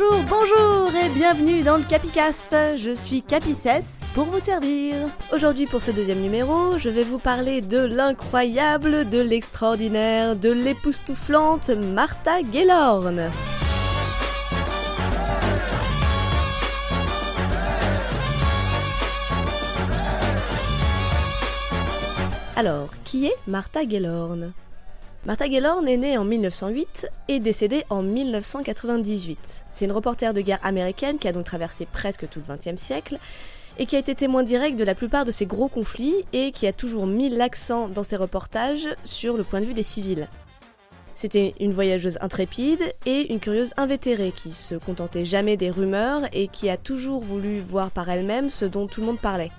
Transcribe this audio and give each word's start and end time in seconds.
Bonjour, 0.00 0.24
bonjour 0.28 0.94
et 0.96 1.08
bienvenue 1.10 1.62
dans 1.62 1.76
le 1.76 1.82
Capicast. 1.82 2.54
Je 2.76 2.92
suis 2.94 3.22
Capicès 3.22 4.00
pour 4.14 4.24
vous 4.26 4.40
servir. 4.40 4.94
Aujourd'hui 5.32 5.66
pour 5.66 5.82
ce 5.82 5.90
deuxième 5.90 6.20
numéro, 6.20 6.78
je 6.78 6.88
vais 6.88 7.04
vous 7.04 7.18
parler 7.18 7.60
de 7.60 7.78
l'incroyable, 7.78 9.08
de 9.10 9.20
l'extraordinaire, 9.20 10.36
de 10.36 10.50
l'époustouflante 10.50 11.68
Martha 11.70 12.38
Gellhorn. 12.50 13.30
Alors, 22.56 22.88
qui 23.04 23.26
est 23.26 23.36
Martha 23.46 23.86
Gellhorn 23.86 24.52
Martha 25.26 25.50
Gellhorn 25.50 25.86
est 25.86 25.98
née 25.98 26.16
en 26.16 26.24
1908 26.24 27.10
et 27.28 27.40
décédée 27.40 27.84
en 27.90 28.02
1998. 28.02 29.64
C'est 29.68 29.84
une 29.84 29.92
reporter 29.92 30.32
de 30.32 30.40
guerre 30.40 30.60
américaine 30.62 31.18
qui 31.18 31.28
a 31.28 31.32
donc 31.32 31.44
traversé 31.44 31.84
presque 31.84 32.26
tout 32.26 32.40
le 32.40 32.54
XXe 32.54 32.80
siècle 32.80 33.18
et 33.78 33.84
qui 33.84 33.96
a 33.96 33.98
été 33.98 34.14
témoin 34.14 34.44
direct 34.44 34.78
de 34.78 34.84
la 34.84 34.94
plupart 34.94 35.26
de 35.26 35.30
ces 35.30 35.44
gros 35.44 35.68
conflits 35.68 36.24
et 36.32 36.52
qui 36.52 36.66
a 36.66 36.72
toujours 36.72 37.06
mis 37.06 37.28
l'accent 37.28 37.88
dans 37.88 38.02
ses 38.02 38.16
reportages 38.16 38.88
sur 39.04 39.36
le 39.36 39.44
point 39.44 39.60
de 39.60 39.66
vue 39.66 39.74
des 39.74 39.82
civils. 39.82 40.26
C'était 41.14 41.52
une 41.60 41.74
voyageuse 41.74 42.16
intrépide 42.22 42.94
et 43.04 43.30
une 43.30 43.40
curieuse 43.40 43.74
invétérée 43.76 44.32
qui 44.34 44.54
se 44.54 44.74
contentait 44.74 45.26
jamais 45.26 45.58
des 45.58 45.70
rumeurs 45.70 46.22
et 46.32 46.48
qui 46.48 46.70
a 46.70 46.78
toujours 46.78 47.20
voulu 47.20 47.60
voir 47.60 47.90
par 47.90 48.08
elle-même 48.08 48.48
ce 48.48 48.64
dont 48.64 48.86
tout 48.86 49.02
le 49.02 49.08
monde 49.08 49.20
parlait. 49.20 49.52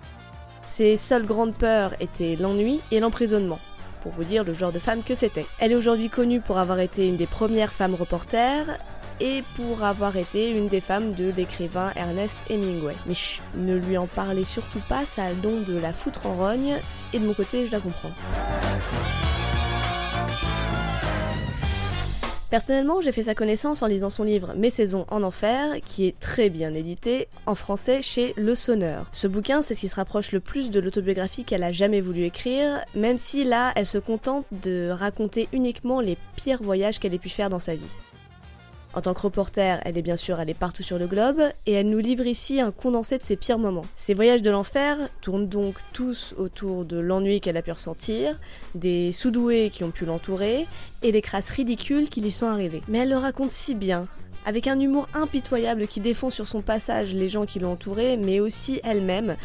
Ses 0.67 0.97
seules 0.97 1.27
grandes 1.27 1.53
peurs 1.53 1.93
étaient 2.01 2.35
l'ennui 2.35 2.79
et 2.89 2.99
l'emprisonnement 2.99 3.59
pour 4.01 4.11
vous 4.11 4.23
dire 4.23 4.43
le 4.43 4.53
genre 4.53 4.71
de 4.71 4.79
femme 4.79 5.03
que 5.03 5.15
c'était. 5.15 5.45
Elle 5.59 5.71
est 5.71 5.75
aujourd'hui 5.75 6.09
connue 6.09 6.41
pour 6.41 6.57
avoir 6.57 6.79
été 6.79 7.07
une 7.07 7.17
des 7.17 7.27
premières 7.27 7.73
femmes 7.73 7.95
reporters 7.95 8.77
et 9.19 9.43
pour 9.55 9.83
avoir 9.83 10.17
été 10.17 10.49
une 10.49 10.67
des 10.67 10.81
femmes 10.81 11.13
de 11.13 11.31
l'écrivain 11.35 11.91
Ernest 11.95 12.37
Hemingway. 12.49 12.95
Mais 13.05 13.13
chut, 13.13 13.43
ne 13.55 13.75
lui 13.75 13.97
en 13.97 14.07
parlez 14.07 14.45
surtout 14.45 14.81
pas, 14.89 15.05
ça 15.05 15.25
a 15.25 15.29
le 15.29 15.35
don 15.35 15.61
de 15.61 15.77
la 15.77 15.93
foutre 15.93 16.25
en 16.25 16.33
rogne, 16.33 16.77
et 17.13 17.19
de 17.19 17.25
mon 17.25 17.33
côté, 17.33 17.67
je 17.67 17.71
la 17.71 17.79
comprends. 17.79 18.11
Personnellement, 22.51 22.99
j'ai 22.99 23.13
fait 23.13 23.23
sa 23.23 23.33
connaissance 23.33 23.81
en 23.81 23.87
lisant 23.87 24.09
son 24.09 24.25
livre 24.25 24.53
Mes 24.57 24.69
saisons 24.69 25.05
en 25.09 25.23
enfer, 25.23 25.77
qui 25.85 26.05
est 26.05 26.19
très 26.19 26.49
bien 26.49 26.73
édité 26.73 27.29
en 27.45 27.55
français 27.55 28.01
chez 28.01 28.33
Le 28.35 28.55
Sonneur. 28.55 29.07
Ce 29.13 29.25
bouquin, 29.25 29.61
c'est 29.61 29.73
ce 29.73 29.79
qui 29.79 29.87
se 29.87 29.95
rapproche 29.95 30.33
le 30.33 30.41
plus 30.41 30.69
de 30.69 30.81
l'autobiographie 30.81 31.45
qu'elle 31.45 31.63
a 31.63 31.71
jamais 31.71 32.01
voulu 32.01 32.25
écrire, 32.25 32.81
même 32.93 33.17
si 33.17 33.45
là, 33.45 33.71
elle 33.77 33.85
se 33.85 33.99
contente 33.99 34.45
de 34.51 34.89
raconter 34.89 35.47
uniquement 35.53 36.01
les 36.01 36.17
pires 36.35 36.61
voyages 36.61 36.99
qu'elle 36.99 37.13
ait 37.13 37.19
pu 37.19 37.29
faire 37.29 37.49
dans 37.49 37.59
sa 37.59 37.75
vie. 37.75 37.87
En 38.93 38.99
tant 38.99 39.13
que 39.13 39.21
reporter, 39.21 39.79
elle 39.85 39.97
est 39.97 40.01
bien 40.01 40.17
sûr 40.17 40.37
allée 40.37 40.53
partout 40.53 40.83
sur 40.83 40.99
le 40.99 41.07
globe 41.07 41.41
et 41.65 41.71
elle 41.71 41.89
nous 41.89 41.99
livre 41.99 42.25
ici 42.25 42.59
un 42.59 42.71
condensé 42.71 43.17
de 43.17 43.23
ses 43.23 43.37
pires 43.37 43.57
moments. 43.57 43.85
Ses 43.95 44.13
voyages 44.13 44.41
de 44.41 44.49
l'enfer 44.49 44.97
tournent 45.21 45.47
donc 45.47 45.75
tous 45.93 46.35
autour 46.37 46.83
de 46.83 46.97
l'ennui 46.97 47.39
qu'elle 47.39 47.55
a 47.55 47.61
pu 47.61 47.71
ressentir, 47.71 48.37
des 48.75 49.13
sous-doués 49.13 49.69
qui 49.71 49.85
ont 49.85 49.91
pu 49.91 50.03
l'entourer 50.03 50.67
et 51.03 51.13
des 51.13 51.21
crasses 51.21 51.49
ridicules 51.49 52.09
qui 52.09 52.19
lui 52.19 52.31
sont 52.31 52.47
arrivées. 52.47 52.81
Mais 52.89 52.99
elle 52.99 53.09
le 53.11 53.17
raconte 53.17 53.49
si 53.49 53.75
bien, 53.75 54.07
avec 54.45 54.67
un 54.67 54.77
humour 54.77 55.07
impitoyable 55.13 55.87
qui 55.87 56.01
défend 56.01 56.29
sur 56.29 56.49
son 56.49 56.61
passage 56.61 57.13
les 57.13 57.29
gens 57.29 57.45
qui 57.45 57.59
l'ont 57.59 57.71
entourée, 57.71 58.17
mais 58.17 58.41
aussi 58.41 58.81
elle-même, 58.83 59.37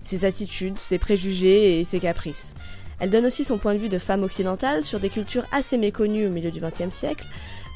ses 0.00 0.24
attitudes, 0.24 0.78
ses 0.78 0.98
préjugés 0.98 1.78
et 1.78 1.84
ses 1.84 2.00
caprices. 2.00 2.54
Elle 3.00 3.10
donne 3.10 3.26
aussi 3.26 3.44
son 3.44 3.58
point 3.58 3.74
de 3.74 3.78
vue 3.80 3.88
de 3.90 3.98
femme 3.98 4.22
occidentale 4.22 4.82
sur 4.82 4.98
des 4.98 5.10
cultures 5.10 5.44
assez 5.52 5.76
méconnues 5.76 6.26
au 6.26 6.30
milieu 6.30 6.50
du 6.50 6.60
XXe 6.60 6.94
siècle, 6.94 7.26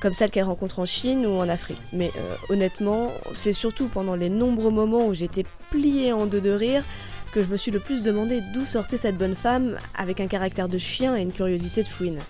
comme 0.00 0.14
celle 0.14 0.30
qu'elle 0.30 0.44
rencontre 0.44 0.78
en 0.78 0.86
Chine 0.86 1.26
ou 1.26 1.38
en 1.38 1.48
Afrique. 1.48 1.80
Mais 1.92 2.10
euh, 2.16 2.34
honnêtement, 2.48 3.10
c'est 3.32 3.52
surtout 3.52 3.88
pendant 3.88 4.14
les 4.14 4.28
nombreux 4.28 4.70
moments 4.70 5.06
où 5.06 5.14
j'étais 5.14 5.44
pliée 5.70 6.12
en 6.12 6.26
deux 6.26 6.40
de 6.40 6.50
rire 6.50 6.84
que 7.32 7.42
je 7.42 7.48
me 7.48 7.56
suis 7.56 7.70
le 7.70 7.80
plus 7.80 8.02
demandé 8.02 8.40
d'où 8.54 8.64
sortait 8.64 8.96
cette 8.96 9.18
bonne 9.18 9.34
femme 9.34 9.76
avec 9.94 10.20
un 10.20 10.26
caractère 10.26 10.68
de 10.68 10.78
chien 10.78 11.16
et 11.16 11.22
une 11.22 11.32
curiosité 11.32 11.82
de 11.82 11.88
fouine. 11.88 12.20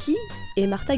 Qui 0.00 0.16
est 0.56 0.66
Martha 0.66 0.96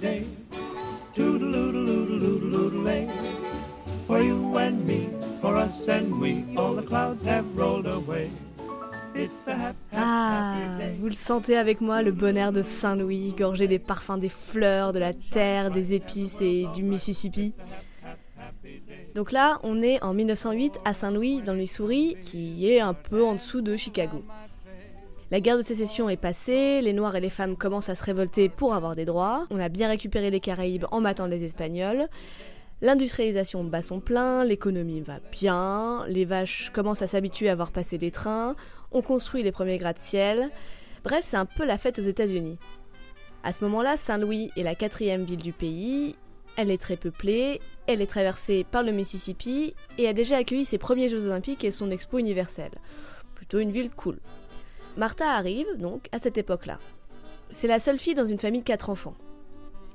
day. 0.00 0.37
For 4.06 4.22
you 4.22 4.56
and 4.56 4.86
me, 4.86 5.08
for 5.40 5.56
us 5.56 5.88
and 5.88 6.20
we, 6.20 6.44
all 6.56 6.74
the 6.74 6.82
clouds 6.82 7.26
have 7.26 7.44
rolled 7.56 7.86
away. 7.86 8.30
Ah, 9.92 10.54
vous 11.00 11.08
le 11.08 11.14
sentez 11.14 11.56
avec 11.56 11.80
moi, 11.80 12.02
le 12.02 12.12
bon 12.12 12.36
air 12.36 12.52
de 12.52 12.62
Saint-Louis, 12.62 13.34
gorgé 13.36 13.66
des 13.66 13.80
parfums 13.80 14.18
des 14.18 14.28
fleurs, 14.28 14.92
de 14.92 15.00
la 15.00 15.12
terre, 15.12 15.70
des 15.70 15.92
épices 15.92 16.40
et 16.40 16.66
du 16.72 16.84
Mississippi. 16.84 17.52
Donc 19.14 19.32
là, 19.32 19.58
on 19.64 19.82
est 19.82 20.02
en 20.02 20.14
1908 20.14 20.80
à 20.84 20.94
Saint-Louis, 20.94 21.42
dans 21.42 21.52
le 21.52 21.58
Missouri, 21.58 22.16
qui 22.22 22.70
est 22.70 22.80
un 22.80 22.94
peu 22.94 23.24
en 23.24 23.34
dessous 23.34 23.60
de 23.60 23.76
Chicago. 23.76 24.22
La 25.30 25.40
guerre 25.40 25.58
de 25.58 25.62
sécession 25.62 26.08
est 26.08 26.16
passée, 26.16 26.80
les 26.80 26.94
Noirs 26.94 27.14
et 27.14 27.20
les 27.20 27.28
femmes 27.28 27.58
commencent 27.58 27.90
à 27.90 27.94
se 27.94 28.02
révolter 28.02 28.48
pour 28.48 28.72
avoir 28.72 28.96
des 28.96 29.04
droits, 29.04 29.46
on 29.50 29.60
a 29.60 29.68
bien 29.68 29.88
récupéré 29.88 30.30
les 30.30 30.40
Caraïbes 30.40 30.86
en 30.90 31.02
battant 31.02 31.26
les 31.26 31.44
Espagnols, 31.44 32.08
l'industrialisation 32.80 33.62
bat 33.62 33.82
son 33.82 34.00
plein, 34.00 34.42
l'économie 34.42 35.02
va 35.02 35.18
bien, 35.30 36.06
les 36.08 36.24
vaches 36.24 36.70
commencent 36.72 37.02
à 37.02 37.06
s'habituer 37.06 37.50
à 37.50 37.54
voir 37.54 37.72
passer 37.72 37.98
les 37.98 38.10
trains, 38.10 38.56
on 38.90 39.02
construit 39.02 39.42
les 39.42 39.52
premiers 39.52 39.76
gratte-ciel, 39.76 40.48
bref 41.04 41.20
c'est 41.24 41.36
un 41.36 41.44
peu 41.44 41.66
la 41.66 41.76
fête 41.76 41.98
aux 41.98 42.02
États-Unis. 42.02 42.58
À 43.44 43.52
ce 43.52 43.62
moment-là, 43.64 43.98
Saint-Louis 43.98 44.50
est 44.56 44.62
la 44.62 44.74
quatrième 44.74 45.24
ville 45.24 45.42
du 45.42 45.52
pays, 45.52 46.16
elle 46.56 46.70
est 46.70 46.80
très 46.80 46.96
peuplée, 46.96 47.60
elle 47.86 48.00
est 48.00 48.06
traversée 48.06 48.64
par 48.64 48.82
le 48.82 48.92
Mississippi 48.92 49.74
et 49.98 50.08
a 50.08 50.14
déjà 50.14 50.38
accueilli 50.38 50.64
ses 50.64 50.78
premiers 50.78 51.10
Jeux 51.10 51.26
Olympiques 51.26 51.64
et 51.64 51.70
son 51.70 51.90
expo 51.90 52.16
universelle. 52.18 52.72
Plutôt 53.34 53.58
une 53.58 53.70
ville 53.70 53.90
cool. 53.90 54.18
Martha 54.98 55.30
arrive 55.30 55.68
donc 55.78 56.08
à 56.10 56.18
cette 56.18 56.38
époque-là. 56.38 56.80
C'est 57.50 57.68
la 57.68 57.78
seule 57.78 58.00
fille 58.00 58.16
dans 58.16 58.26
une 58.26 58.38
famille 58.38 58.62
de 58.62 58.66
quatre 58.66 58.90
enfants. 58.90 59.14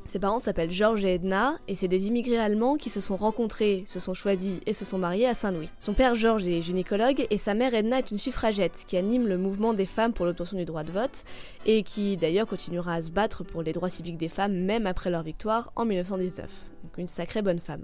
Ses 0.05 0.17
parents 0.17 0.39
s'appellent 0.39 0.71
George 0.71 1.03
et 1.03 1.15
Edna 1.15 1.57
et 1.67 1.75
c'est 1.75 1.89
des 1.89 2.07
immigrés 2.07 2.37
allemands 2.37 2.77
qui 2.77 2.89
se 2.89 3.01
sont 3.01 3.17
rencontrés, 3.17 3.83
se 3.85 3.99
sont 3.99 4.13
choisis 4.13 4.59
et 4.65 4.71
se 4.71 4.85
sont 4.85 4.97
mariés 4.97 5.27
à 5.27 5.33
Saint-Louis. 5.33 5.67
Son 5.81 5.93
père 5.93 6.15
George 6.15 6.47
est 6.47 6.61
gynécologue 6.61 7.27
et 7.29 7.37
sa 7.37 7.53
mère 7.53 7.73
Edna 7.73 7.99
est 7.99 8.11
une 8.11 8.17
suffragette 8.17 8.85
qui 8.87 8.95
anime 8.95 9.27
le 9.27 9.37
mouvement 9.37 9.73
des 9.73 9.85
femmes 9.85 10.13
pour 10.13 10.25
l'obtention 10.25 10.57
du 10.57 10.63
droit 10.63 10.83
de 10.83 10.91
vote 10.93 11.25
et 11.65 11.83
qui 11.83 12.15
d'ailleurs 12.15 12.47
continuera 12.47 12.93
à 12.93 13.01
se 13.01 13.11
battre 13.11 13.43
pour 13.43 13.61
les 13.61 13.73
droits 13.73 13.89
civiques 13.89 14.17
des 14.17 14.29
femmes 14.29 14.55
même 14.55 14.87
après 14.87 15.09
leur 15.09 15.23
victoire 15.23 15.73
en 15.75 15.83
1919. 15.83 16.49
Donc 16.83 16.97
une 16.97 17.07
sacrée 17.07 17.41
bonne 17.41 17.59
femme. 17.59 17.83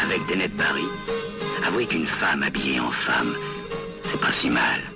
Avec 0.00 0.24
des 0.28 0.36
nets 0.36 0.56
Paris, 0.56 0.88
avouez 1.66 1.86
qu'une 1.86 2.06
femme 2.06 2.44
habillée 2.44 2.78
en 2.78 2.92
femme, 2.92 3.34
c'est 4.04 4.20
pas 4.20 4.32
si 4.32 4.48
mal. 4.48 4.95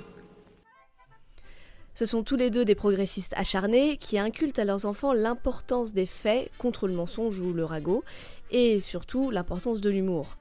Ce 2.01 2.07
sont 2.07 2.23
tous 2.23 2.35
les 2.35 2.49
deux 2.49 2.65
des 2.65 2.73
progressistes 2.73 3.35
acharnés 3.37 3.97
qui 3.97 4.17
incultent 4.17 4.57
à 4.57 4.65
leurs 4.65 4.87
enfants 4.87 5.13
l'importance 5.13 5.93
des 5.93 6.07
faits 6.07 6.49
contre 6.57 6.87
le 6.87 6.95
mensonge 6.95 7.39
ou 7.39 7.53
le 7.53 7.63
ragot, 7.63 8.03
et 8.49 8.79
surtout 8.79 9.29
l'importance 9.29 9.81
de 9.81 9.89
l'humour. 9.91 10.35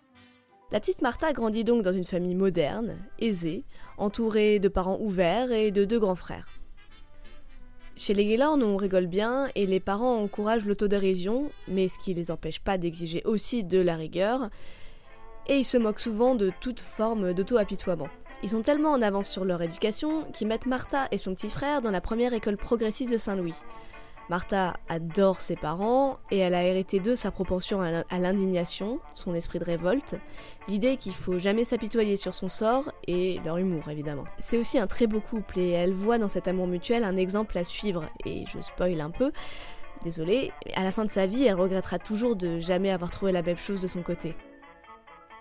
La 0.72 0.80
petite 0.80 1.02
Martha 1.02 1.34
grandit 1.34 1.62
donc 1.62 1.82
dans 1.82 1.92
une 1.92 2.04
famille 2.04 2.34
moderne, 2.34 2.96
aisée, 3.18 3.64
entourée 3.98 4.58
de 4.58 4.68
parents 4.68 4.96
ouverts 5.02 5.52
et 5.52 5.70
de 5.70 5.84
deux 5.84 6.00
grands 6.00 6.14
frères. 6.14 6.48
Chez 7.94 8.14
les 8.14 8.24
Gaylord, 8.24 8.56
on 8.62 8.78
rigole 8.78 9.06
bien 9.06 9.50
et 9.54 9.66
les 9.66 9.80
parents 9.80 10.16
encouragent 10.16 10.64
l'autodérision, 10.64 11.50
mais 11.68 11.88
ce 11.88 11.98
qui 11.98 12.14
les 12.14 12.30
empêche 12.30 12.60
pas 12.60 12.78
d'exiger 12.78 13.20
aussi 13.26 13.64
de 13.64 13.80
la 13.80 13.96
rigueur, 13.96 14.48
et 15.46 15.58
ils 15.58 15.64
se 15.64 15.76
moquent 15.76 16.00
souvent 16.00 16.34
de 16.34 16.52
toute 16.62 16.80
forme 16.80 17.34
d'auto-apitoiement. 17.34 18.08
Ils 18.42 18.48
sont 18.48 18.62
tellement 18.62 18.92
en 18.92 19.02
avance 19.02 19.28
sur 19.28 19.44
leur 19.44 19.60
éducation 19.60 20.24
qu'ils 20.32 20.48
mettent 20.48 20.66
Martha 20.66 21.08
et 21.10 21.18
son 21.18 21.34
petit 21.34 21.50
frère 21.50 21.82
dans 21.82 21.90
la 21.90 22.00
première 22.00 22.32
école 22.32 22.56
progressiste 22.56 23.12
de 23.12 23.18
Saint-Louis. 23.18 23.54
Martha 24.30 24.74
adore 24.88 25.40
ses 25.40 25.56
parents 25.56 26.18
et 26.30 26.38
elle 26.38 26.54
a 26.54 26.62
hérité 26.62 27.00
d'eux 27.00 27.16
sa 27.16 27.32
propension 27.32 27.82
à 27.82 27.90
l'in- 27.90 28.04
à 28.10 28.18
l'indignation, 28.18 29.00
son 29.12 29.34
esprit 29.34 29.58
de 29.58 29.64
révolte, 29.64 30.14
l'idée 30.68 30.96
qu'il 30.96 31.12
faut 31.12 31.36
jamais 31.36 31.64
s'apitoyer 31.64 32.16
sur 32.16 32.32
son 32.32 32.46
sort 32.46 32.92
et 33.08 33.40
leur 33.44 33.58
humour 33.58 33.88
évidemment. 33.90 34.24
C'est 34.38 34.56
aussi 34.56 34.78
un 34.78 34.86
très 34.86 35.08
beau 35.08 35.20
couple 35.20 35.58
et 35.58 35.70
elle 35.70 35.92
voit 35.92 36.18
dans 36.18 36.28
cet 36.28 36.46
amour 36.46 36.68
mutuel 36.68 37.02
un 37.02 37.16
exemple 37.16 37.58
à 37.58 37.64
suivre 37.64 38.04
et 38.24 38.44
je 38.46 38.60
spoil 38.60 39.00
un 39.00 39.10
peu. 39.10 39.32
Désolée, 40.04 40.52
à 40.76 40.84
la 40.84 40.92
fin 40.92 41.04
de 41.04 41.10
sa 41.10 41.26
vie, 41.26 41.44
elle 41.44 41.56
regrettera 41.60 41.98
toujours 41.98 42.36
de 42.36 42.58
jamais 42.60 42.90
avoir 42.90 43.10
trouvé 43.10 43.32
la 43.32 43.42
même 43.42 43.58
chose 43.58 43.80
de 43.80 43.88
son 43.88 44.02
côté. 44.02 44.34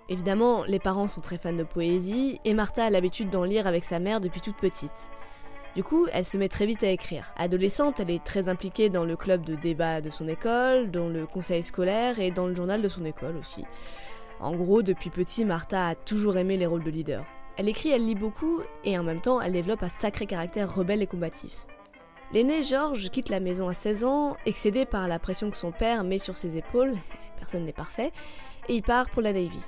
Évidemment, 0.10 0.64
les 0.64 0.80
parents 0.80 1.08
sont 1.08 1.22
très 1.22 1.38
fans 1.38 1.54
de 1.54 1.64
poésie 1.64 2.40
et 2.44 2.56
Martha 2.56 2.86
a 2.86 2.90
l'habitude 2.90 3.30
d'en 3.30 3.44
lire 3.44 3.68
avec 3.68 3.84
sa 3.84 4.00
mère 4.00 4.20
depuis 4.20 4.42
toute 4.42 4.58
petite. 4.58 5.12
Du 5.76 5.84
coup, 5.84 6.08
elle 6.12 6.26
se 6.26 6.38
met 6.38 6.50
très 6.50 6.66
vite 6.66 6.84
à 6.84 6.90
écrire. 6.90 7.32
Adolescente, 7.38 8.00
elle 8.00 8.10
est 8.10 8.24
très 8.24 8.50
impliquée 8.50 8.90
dans 8.90 9.06
le 9.06 9.16
club 9.16 9.46
de 9.46 9.54
débat 9.54 10.02
de 10.02 10.10
son 10.10 10.28
école, 10.28 10.90
dans 10.90 11.10
le 11.10 11.28
conseil 11.28 11.62
scolaire 11.62 12.20
et 12.20 12.32
dans 12.32 12.48
le 12.48 12.56
journal 12.56 12.82
de 12.82 12.88
son 12.88 13.06
école 13.06 13.38
aussi. 13.38 13.66
En 14.40 14.56
gros, 14.56 14.82
depuis 14.82 15.12
petit, 15.12 15.46
Martha 15.46 15.90
a 15.90 15.96
toujours 15.96 16.38
aimé 16.38 16.58
les 16.58 16.66
rôles 16.66 16.84
de 16.84 16.90
leader. 16.90 17.24
Elle 17.58 17.70
écrit, 17.70 17.90
elle 17.90 18.06
lit 18.06 18.16
beaucoup, 18.16 18.62
et 18.84 18.98
en 18.98 19.04
même 19.04 19.22
temps, 19.22 19.40
elle 19.42 19.52
développe 19.52 19.84
un 19.84 19.90
sacré 19.90 20.26
caractère 20.26 20.74
rebelle 20.74 21.04
et 21.04 21.08
combatif. 21.08 21.68
L'aîné 22.32 22.64
George 22.64 23.10
quitte 23.12 23.30
la 23.30 23.40
maison 23.40 23.68
à 23.68 23.74
16 23.74 24.04
ans, 24.06 24.38
excédé 24.46 24.86
par 24.86 25.08
la 25.08 25.20
pression 25.20 25.52
que 25.52 25.58
son 25.58 25.72
père 25.72 26.04
met 26.04 26.20
sur 26.20 26.36
ses 26.36 26.58
épaules, 26.58 26.94
personne 27.38 27.66
n'est 27.66 27.74
parfait, 27.74 28.12
et 28.70 28.76
il 28.76 28.82
part 28.82 29.10
pour 29.10 29.22
la 29.22 29.34
Navy. 29.34 29.60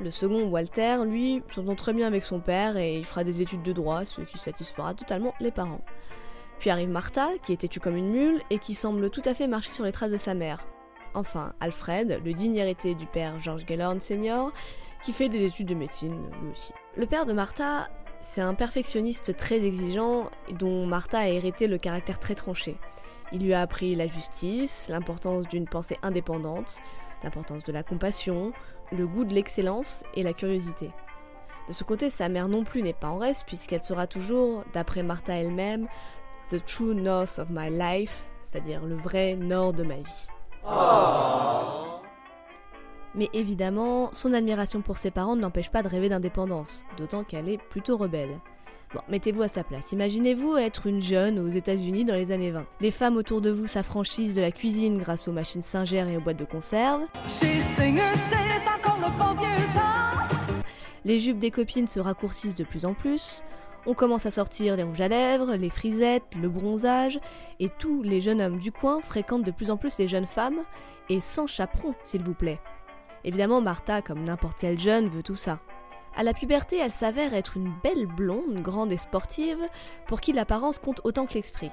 Le 0.00 0.10
second, 0.10 0.48
Walter, 0.48 0.98
lui, 1.04 1.42
s'entend 1.50 1.74
très 1.74 1.92
bien 1.92 2.06
avec 2.06 2.24
son 2.24 2.40
père 2.40 2.76
et 2.76 2.96
il 2.96 3.04
fera 3.04 3.24
des 3.24 3.42
études 3.42 3.62
de 3.62 3.72
droit, 3.72 4.04
ce 4.04 4.22
qui 4.22 4.38
satisfera 4.38 4.94
totalement 4.94 5.34
les 5.38 5.50
parents. 5.50 5.82
Puis 6.58 6.70
arrive 6.70 6.88
Martha, 6.88 7.28
qui 7.44 7.52
est 7.52 7.56
têtue 7.58 7.80
comme 7.80 7.96
une 7.96 8.10
mule 8.10 8.40
et 8.50 8.58
qui 8.58 8.74
semble 8.74 9.10
tout 9.10 9.22
à 9.24 9.34
fait 9.34 9.46
marcher 9.46 9.70
sur 9.70 9.84
les 9.84 9.92
traces 9.92 10.12
de 10.12 10.16
sa 10.16 10.34
mère. 10.34 10.64
Enfin, 11.14 11.52
Alfred, 11.60 12.20
le 12.24 12.32
digne 12.32 12.56
héritier 12.56 12.94
du 12.94 13.06
père 13.06 13.38
George 13.38 13.64
Gellhorn 13.66 14.00
Senior, 14.00 14.52
qui 15.02 15.12
fait 15.12 15.28
des 15.28 15.44
études 15.44 15.68
de 15.68 15.74
médecine 15.74 16.16
lui 16.40 16.52
aussi. 16.52 16.72
Le 16.96 17.06
père 17.06 17.26
de 17.26 17.32
Martha, 17.32 17.88
c'est 18.20 18.40
un 18.40 18.54
perfectionniste 18.54 19.36
très 19.36 19.62
exigeant 19.62 20.30
dont 20.58 20.86
Martha 20.86 21.18
a 21.18 21.28
hérité 21.28 21.66
le 21.66 21.76
caractère 21.76 22.18
très 22.18 22.34
tranché. 22.34 22.76
Il 23.32 23.42
lui 23.42 23.52
a 23.52 23.60
appris 23.60 23.94
la 23.94 24.06
justice, 24.06 24.86
l'importance 24.88 25.48
d'une 25.48 25.66
pensée 25.66 25.98
indépendante, 26.02 26.80
l'importance 27.24 27.64
de 27.64 27.72
la 27.72 27.82
compassion, 27.82 28.52
le 28.96 29.06
goût 29.06 29.24
de 29.24 29.34
l'excellence 29.34 30.04
et 30.14 30.22
la 30.22 30.32
curiosité. 30.32 30.90
De 31.68 31.72
ce 31.72 31.84
côté, 31.84 32.10
sa 32.10 32.28
mère 32.28 32.48
non 32.48 32.64
plus 32.64 32.82
n'est 32.82 32.92
pas 32.92 33.08
en 33.08 33.18
reste 33.18 33.44
puisqu'elle 33.46 33.82
sera 33.82 34.06
toujours, 34.06 34.64
d'après 34.72 35.02
Martha 35.02 35.34
elle-même, 35.34 35.86
the 36.50 36.64
true 36.64 36.94
north 36.94 37.38
of 37.38 37.48
my 37.50 37.70
life, 37.70 38.24
c'est-à-dire 38.42 38.84
le 38.84 38.96
vrai 38.96 39.36
nord 39.36 39.72
de 39.72 39.82
ma 39.82 39.96
vie. 39.96 40.26
Mais 43.14 43.28
évidemment, 43.32 44.10
son 44.12 44.32
admiration 44.32 44.80
pour 44.80 44.98
ses 44.98 45.10
parents 45.10 45.36
ne 45.36 45.42
l'empêche 45.42 45.70
pas 45.70 45.82
de 45.82 45.88
rêver 45.88 46.08
d'indépendance, 46.08 46.84
d'autant 46.96 47.24
qu'elle 47.24 47.48
est 47.48 47.58
plutôt 47.58 47.96
rebelle. 47.96 48.38
Bon, 48.94 49.00
mettez-vous 49.08 49.42
à 49.42 49.48
sa 49.48 49.64
place. 49.64 49.92
Imaginez-vous 49.92 50.56
être 50.56 50.86
une 50.86 51.00
jeune 51.00 51.38
aux 51.38 51.48
États-Unis 51.48 52.04
dans 52.04 52.14
les 52.14 52.30
années 52.30 52.50
20. 52.50 52.66
Les 52.80 52.90
femmes 52.90 53.16
autour 53.16 53.40
de 53.40 53.50
vous 53.50 53.66
s'affranchissent 53.66 54.34
de 54.34 54.42
la 54.42 54.52
cuisine 54.52 54.98
grâce 54.98 55.28
aux 55.28 55.32
machines 55.32 55.62
Singer 55.62 56.04
et 56.10 56.16
aux 56.18 56.20
boîtes 56.20 56.38
de 56.38 56.44
conserve. 56.44 57.02
Les 61.04 61.18
jupes 61.18 61.38
des 61.38 61.50
copines 61.50 61.88
se 61.88 62.00
raccourcissent 62.00 62.54
de 62.54 62.64
plus 62.64 62.84
en 62.84 62.94
plus. 62.94 63.42
On 63.86 63.94
commence 63.94 64.26
à 64.26 64.30
sortir 64.30 64.76
les 64.76 64.84
rouges 64.84 65.00
à 65.00 65.08
lèvres, 65.08 65.54
les 65.56 65.70
frisettes, 65.70 66.36
le 66.40 66.48
bronzage, 66.48 67.18
et 67.58 67.68
tous 67.68 68.02
les 68.02 68.20
jeunes 68.20 68.40
hommes 68.40 68.58
du 68.58 68.70
coin 68.70 69.00
fréquentent 69.00 69.42
de 69.42 69.50
plus 69.50 69.72
en 69.72 69.76
plus 69.76 69.98
les 69.98 70.06
jeunes 70.06 70.26
femmes, 70.26 70.60
et 71.08 71.18
sans 71.18 71.48
chaperon, 71.48 71.94
s'il 72.04 72.22
vous 72.22 72.34
plaît. 72.34 72.60
Évidemment, 73.24 73.60
Martha, 73.60 74.00
comme 74.00 74.22
n'importe 74.22 74.58
quelle 74.60 74.78
jeune, 74.78 75.08
veut 75.08 75.24
tout 75.24 75.34
ça. 75.34 75.58
À 76.14 76.22
la 76.22 76.32
puberté, 76.34 76.76
elle 76.76 76.92
s'avère 76.92 77.34
être 77.34 77.56
une 77.56 77.72
belle 77.82 78.06
blonde, 78.06 78.62
grande 78.62 78.92
et 78.92 78.98
sportive, 78.98 79.68
pour 80.06 80.20
qui 80.20 80.32
l'apparence 80.32 80.78
compte 80.78 81.00
autant 81.02 81.26
que 81.26 81.34
l'esprit. 81.34 81.72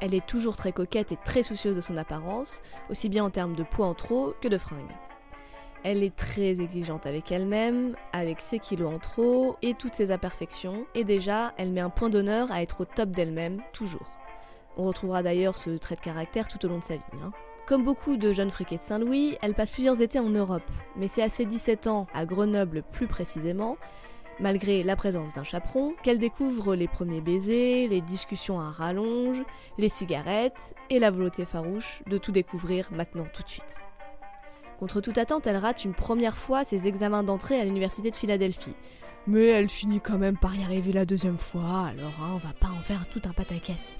Elle 0.00 0.14
est 0.14 0.26
toujours 0.26 0.56
très 0.56 0.72
coquette 0.72 1.12
et 1.12 1.18
très 1.24 1.42
soucieuse 1.42 1.76
de 1.76 1.80
son 1.80 1.96
apparence, 1.96 2.60
aussi 2.90 3.08
bien 3.08 3.24
en 3.24 3.30
termes 3.30 3.56
de 3.56 3.62
poids 3.62 3.86
en 3.86 3.94
trop 3.94 4.34
que 4.42 4.48
de 4.48 4.58
fringues. 4.58 4.94
Elle 5.84 6.02
est 6.02 6.14
très 6.14 6.60
exigeante 6.60 7.06
avec 7.06 7.30
elle-même, 7.30 7.94
avec 8.12 8.40
ses 8.40 8.58
kilos 8.58 8.92
en 8.92 8.98
trop 8.98 9.56
et 9.62 9.74
toutes 9.74 9.94
ses 9.94 10.10
imperfections, 10.10 10.86
et 10.94 11.04
déjà, 11.04 11.52
elle 11.56 11.70
met 11.70 11.80
un 11.80 11.90
point 11.90 12.10
d'honneur 12.10 12.50
à 12.50 12.62
être 12.62 12.82
au 12.82 12.84
top 12.84 13.10
d'elle-même, 13.10 13.62
toujours. 13.72 14.10
On 14.76 14.84
retrouvera 14.84 15.22
d'ailleurs 15.22 15.56
ce 15.56 15.70
trait 15.70 15.96
de 15.96 16.00
caractère 16.00 16.48
tout 16.48 16.64
au 16.64 16.68
long 16.68 16.78
de 16.78 16.84
sa 16.84 16.94
vie. 16.94 17.02
Hein. 17.22 17.32
Comme 17.66 17.84
beaucoup 17.84 18.16
de 18.16 18.32
jeunes 18.32 18.50
friquets 18.50 18.78
de 18.78 18.82
Saint-Louis, 18.82 19.36
elle 19.42 19.54
passe 19.54 19.70
plusieurs 19.70 20.00
étés 20.00 20.18
en 20.18 20.30
Europe, 20.30 20.62
mais 20.96 21.06
c'est 21.06 21.22
à 21.22 21.28
ses 21.28 21.44
17 21.44 21.86
ans, 21.86 22.06
à 22.14 22.24
Grenoble 22.24 22.82
plus 22.92 23.06
précisément, 23.06 23.76
malgré 24.40 24.82
la 24.82 24.96
présence 24.96 25.32
d'un 25.32 25.44
chaperon, 25.44 25.94
qu'elle 26.02 26.18
découvre 26.18 26.74
les 26.74 26.88
premiers 26.88 27.20
baisers, 27.20 27.88
les 27.88 28.00
discussions 28.00 28.60
à 28.60 28.70
rallonge, 28.70 29.42
les 29.78 29.88
cigarettes 29.88 30.74
et 30.90 30.98
la 30.98 31.10
volonté 31.10 31.44
farouche 31.44 32.02
de 32.06 32.18
tout 32.18 32.32
découvrir 32.32 32.88
maintenant 32.92 33.26
tout 33.32 33.42
de 33.42 33.48
suite. 33.48 33.82
Contre 34.78 35.00
toute 35.00 35.18
attente, 35.18 35.46
elle 35.48 35.56
rate 35.56 35.84
une 35.84 35.94
première 35.94 36.36
fois 36.36 36.64
ses 36.64 36.86
examens 36.86 37.24
d'entrée 37.24 37.60
à 37.60 37.64
l'université 37.64 38.10
de 38.10 38.14
Philadelphie. 38.14 38.76
Mais 39.26 39.46
elle 39.46 39.68
finit 39.68 40.00
quand 40.00 40.18
même 40.18 40.36
par 40.36 40.54
y 40.54 40.62
arriver 40.62 40.92
la 40.92 41.04
deuxième 41.04 41.38
fois, 41.38 41.86
alors 41.88 42.14
hein, 42.20 42.32
on 42.34 42.38
va 42.38 42.52
pas 42.58 42.68
en 42.68 42.80
faire 42.80 43.08
tout 43.08 43.20
un 43.26 43.32
pataquès. 43.32 43.98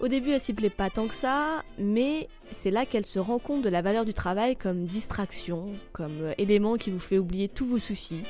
Au 0.00 0.08
début, 0.08 0.30
elle 0.30 0.40
s'y 0.40 0.52
plaît 0.52 0.68
pas 0.68 0.90
tant 0.90 1.06
que 1.06 1.14
ça, 1.14 1.62
mais 1.78 2.28
c'est 2.50 2.70
là 2.72 2.86
qu'elle 2.86 3.06
se 3.06 3.18
rend 3.18 3.38
compte 3.38 3.62
de 3.62 3.68
la 3.68 3.82
valeur 3.82 4.04
du 4.04 4.12
travail 4.12 4.56
comme 4.56 4.86
distraction, 4.86 5.74
comme 5.92 6.22
euh, 6.22 6.34
élément 6.38 6.76
qui 6.76 6.90
vous 6.90 6.98
fait 6.98 7.18
oublier 7.18 7.48
tous 7.48 7.66
vos 7.66 7.78
soucis 7.78 8.22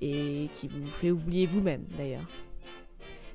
et 0.00 0.48
qui 0.54 0.68
vous 0.68 0.86
fait 0.86 1.10
oublier 1.10 1.46
vous-même 1.46 1.84
d'ailleurs. 1.96 2.28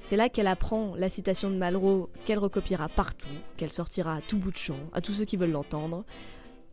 C'est 0.04 0.16
là 0.16 0.30
qu'elle 0.30 0.48
apprend 0.48 0.94
la 0.96 1.10
citation 1.10 1.50
de 1.50 1.56
Malraux 1.56 2.10
qu'elle 2.26 2.40
recopiera 2.40 2.88
partout, 2.88 3.28
qu'elle 3.58 3.72
sortira 3.72 4.16
à 4.16 4.22
tout 4.22 4.38
bout 4.38 4.52
de 4.52 4.58
champ, 4.58 4.80
à 4.94 5.02
tous 5.02 5.14
ceux 5.14 5.26
qui 5.26 5.38
veulent 5.38 5.52
l'entendre. 5.52 6.06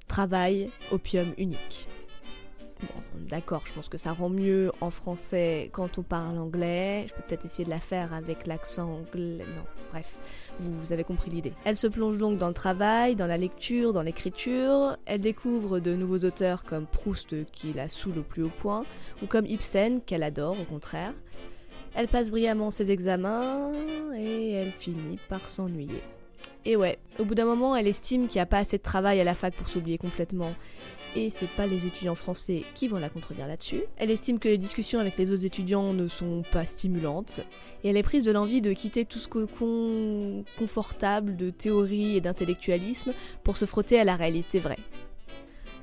Travail, 0.08 0.70
opium 0.90 1.32
unique. 1.38 1.88
Bon, 2.80 3.02
d'accord, 3.28 3.62
je 3.66 3.72
pense 3.72 3.88
que 3.88 3.98
ça 3.98 4.12
rend 4.12 4.28
mieux 4.28 4.70
en 4.80 4.90
français 4.90 5.68
quand 5.72 5.98
on 5.98 6.02
parle 6.02 6.38
anglais. 6.38 7.06
Je 7.08 7.14
peux 7.14 7.22
peut-être 7.28 7.44
essayer 7.44 7.64
de 7.64 7.70
la 7.70 7.80
faire 7.80 8.14
avec 8.14 8.46
l'accent 8.46 9.00
anglais. 9.00 9.38
Non, 9.38 9.64
bref, 9.90 10.18
vous, 10.60 10.92
avez 10.92 11.04
compris 11.04 11.30
l'idée. 11.30 11.52
Elle 11.64 11.76
se 11.76 11.88
plonge 11.88 12.18
donc 12.18 12.38
dans 12.38 12.48
le 12.48 12.54
travail, 12.54 13.16
dans 13.16 13.26
la 13.26 13.36
lecture, 13.36 13.92
dans 13.92 14.02
l'écriture. 14.02 14.96
Elle 15.06 15.20
découvre 15.20 15.80
de 15.80 15.94
nouveaux 15.94 16.24
auteurs 16.24 16.64
comme 16.64 16.86
Proust 16.86 17.50
qui 17.50 17.72
la 17.72 17.88
saoule 17.88 18.18
au 18.18 18.22
plus 18.22 18.44
haut 18.44 18.52
point, 18.60 18.84
ou 19.22 19.26
comme 19.26 19.46
Ibsen 19.46 20.00
qu'elle 20.00 20.22
adore 20.22 20.60
au 20.60 20.64
contraire. 20.64 21.14
Elle 21.94 22.08
passe 22.08 22.30
brillamment 22.30 22.70
ses 22.70 22.92
examens 22.92 23.72
et 24.16 24.52
elle 24.52 24.72
finit 24.72 25.18
par 25.28 25.48
s'ennuyer. 25.48 26.02
Et 26.64 26.76
ouais, 26.76 26.98
au 27.18 27.24
bout 27.24 27.34
d'un 27.34 27.44
moment, 27.44 27.74
elle 27.76 27.86
estime 27.86 28.28
qu'il 28.28 28.38
n'y 28.38 28.42
a 28.42 28.46
pas 28.46 28.58
assez 28.58 28.78
de 28.78 28.82
travail 28.82 29.20
à 29.20 29.24
la 29.24 29.34
fac 29.34 29.54
pour 29.54 29.68
s'oublier 29.68 29.98
complètement 29.98 30.54
et 31.16 31.30
c'est 31.30 31.48
pas 31.48 31.66
les 31.66 31.86
étudiants 31.86 32.14
français 32.14 32.62
qui 32.74 32.88
vont 32.88 32.98
la 32.98 33.08
contredire 33.08 33.46
là-dessus. 33.46 33.82
Elle 33.96 34.10
estime 34.10 34.38
que 34.38 34.48
les 34.48 34.58
discussions 34.58 34.98
avec 34.98 35.16
les 35.18 35.30
autres 35.30 35.44
étudiants 35.44 35.92
ne 35.92 36.08
sont 36.08 36.42
pas 36.52 36.66
stimulantes, 36.66 37.40
et 37.82 37.90
elle 37.90 37.96
est 37.96 38.02
prise 38.02 38.24
de 38.24 38.32
l'envie 38.32 38.60
de 38.60 38.72
quitter 38.72 39.04
tout 39.04 39.18
ce 39.18 39.28
cocon 39.28 40.44
confortable 40.58 41.36
de 41.36 41.50
théorie 41.50 42.16
et 42.16 42.20
d'intellectualisme 42.20 43.12
pour 43.42 43.56
se 43.56 43.64
frotter 43.64 43.98
à 43.98 44.04
la 44.04 44.16
réalité 44.16 44.60
vraie. 44.60 44.78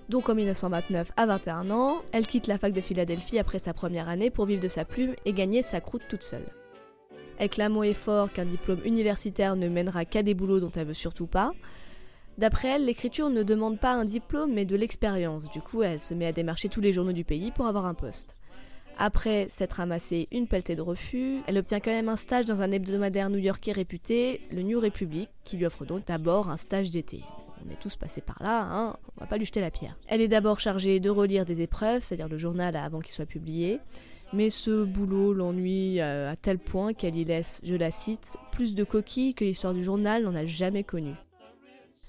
Donc 0.08 0.30
en 0.30 0.36
1929, 0.36 1.12
à 1.18 1.26
21 1.26 1.72
ans, 1.72 2.02
elle 2.12 2.28
quitte 2.28 2.46
la 2.46 2.60
fac 2.60 2.74
de 2.74 2.82
Philadelphie 2.82 3.40
après 3.40 3.58
sa 3.58 3.74
première 3.74 4.08
année 4.08 4.30
pour 4.30 4.46
vivre 4.46 4.62
de 4.62 4.68
sa 4.68 4.86
plume 4.86 5.16
et 5.26 5.34
gagner 5.34 5.64
sa 5.64 5.82
croûte 5.82 6.04
toute 6.10 6.24
seule. 6.24 6.46
Haut 7.40 7.84
et 7.84 7.94
fort 7.94 8.32
qu'un 8.32 8.46
diplôme 8.46 8.82
universitaire 8.86 9.56
ne 9.56 9.68
mènera 9.68 10.06
qu'à 10.06 10.24
des 10.24 10.34
boulots 10.34 10.60
dont 10.60 10.72
elle 10.72 10.88
veut 10.88 10.94
surtout 10.94 11.28
pas, 11.28 11.52
D'après 12.38 12.68
elle, 12.68 12.86
l'écriture 12.86 13.30
ne 13.30 13.44
demande 13.44 13.80
pas 13.80 13.94
un 13.94 14.04
diplôme 14.04 14.54
mais 14.54 14.66
de 14.66 14.76
l'expérience. 14.76 15.50
Du 15.52 15.62
coup, 15.62 15.84
elle 15.84 16.02
se 16.02 16.14
met 16.14 16.26
à 16.26 16.34
démarcher 16.34 16.68
tous 16.68 16.82
les 16.82 16.92
journaux 16.92 17.14
du 17.14 17.24
pays 17.24 17.52
pour 17.52 17.66
avoir 17.66 17.86
un 17.86 17.94
poste. 17.94 18.36
Après 18.98 19.48
s'être 19.50 19.74
ramassée 19.74 20.28
une 20.32 20.48
pelletée 20.48 20.76
de 20.76 20.82
refus, 20.82 21.40
elle 21.48 21.58
obtient 21.58 21.80
quand 21.80 21.92
même 21.92 22.10
un 22.10 22.18
stage 22.18 22.46
dans 22.46 22.62
un 22.62 22.72
hebdomadaire 22.72 23.30
new-yorkais 23.30 23.74
réputé, 23.74 24.42
le 24.52 24.62
New 24.62 24.80
Republic, 24.80 25.30
qui 25.44 25.58
lui 25.58 25.66
offre 25.66 25.86
donc 25.86 26.06
d'abord 26.06 26.50
un 26.50 26.58
stage 26.58 26.92
d'été. 26.92 27.24
On 27.66 27.72
est 27.72 27.80
tous 27.80 27.96
passés 27.96 28.22
par 28.22 28.42
là, 28.42 28.68
hein, 28.70 28.96
on 29.18 29.22
va 29.22 29.28
pas 29.28 29.38
lui 29.38 29.46
jeter 29.46 29.60
la 29.60 29.72
pierre. 29.72 29.98
Elle 30.08 30.22
est 30.22 30.28
d'abord 30.28 30.60
chargée 30.60 31.00
de 31.00 31.10
relire 31.10 31.46
des 31.46 31.62
épreuves, 31.62 32.04
c'est-à-dire 32.04 32.30
le 32.30 32.38
journal 32.38 32.76
avant 32.76 33.00
qu'il 33.00 33.14
soit 33.14 33.26
publié, 33.26 33.80
mais 34.34 34.50
ce 34.50 34.84
boulot 34.84 35.34
l'ennuie 35.34 36.00
euh, 36.00 36.32
à 36.32 36.36
tel 36.36 36.60
point 36.60 36.94
qu'elle 36.94 37.16
y 37.16 37.26
laisse, 37.26 37.62
je 37.64 37.76
la 37.76 37.92
cite, 37.92 38.38
plus 38.52 38.76
de 38.76 38.84
coquilles 38.84 39.34
que 39.34 39.46
l'histoire 39.46 39.74
du 39.74 39.84
journal 39.84 40.24
n'en 40.24 40.36
a 40.36 40.46
jamais 40.46 40.84
connu. 40.84 41.14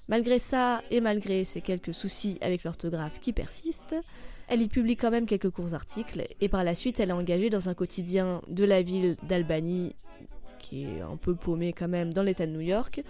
Malgré 0.09 0.39
ça, 0.39 0.81
et 0.89 1.01
malgré 1.01 1.43
ses 1.43 1.61
quelques 1.61 1.93
soucis 1.93 2.37
avec 2.41 2.63
l'orthographe 2.63 3.19
qui 3.19 3.33
persistent, 3.33 3.95
elle 4.47 4.61
y 4.61 4.67
publie 4.67 4.95
quand 4.95 5.11
même 5.11 5.25
quelques 5.25 5.49
courts 5.49 5.73
articles, 5.73 6.23
et 6.39 6.47
par 6.47 6.63
la 6.63 6.75
suite 6.75 6.99
elle 6.99 7.09
est 7.09 7.13
engagée 7.13 7.49
dans 7.49 7.67
un 7.67 7.73
quotidien 7.73 8.41
de 8.47 8.63
la 8.63 8.81
ville 8.81 9.17
d'Albany, 9.23 9.95
qui 10.59 10.85
est 10.85 11.01
un 11.01 11.17
peu 11.17 11.35
paumé 11.35 11.73
quand 11.73 11.89
même 11.89 12.13
dans 12.13 12.23
l'état 12.23 12.47
de 12.47 12.51
New 12.51 12.61
York, 12.61 13.03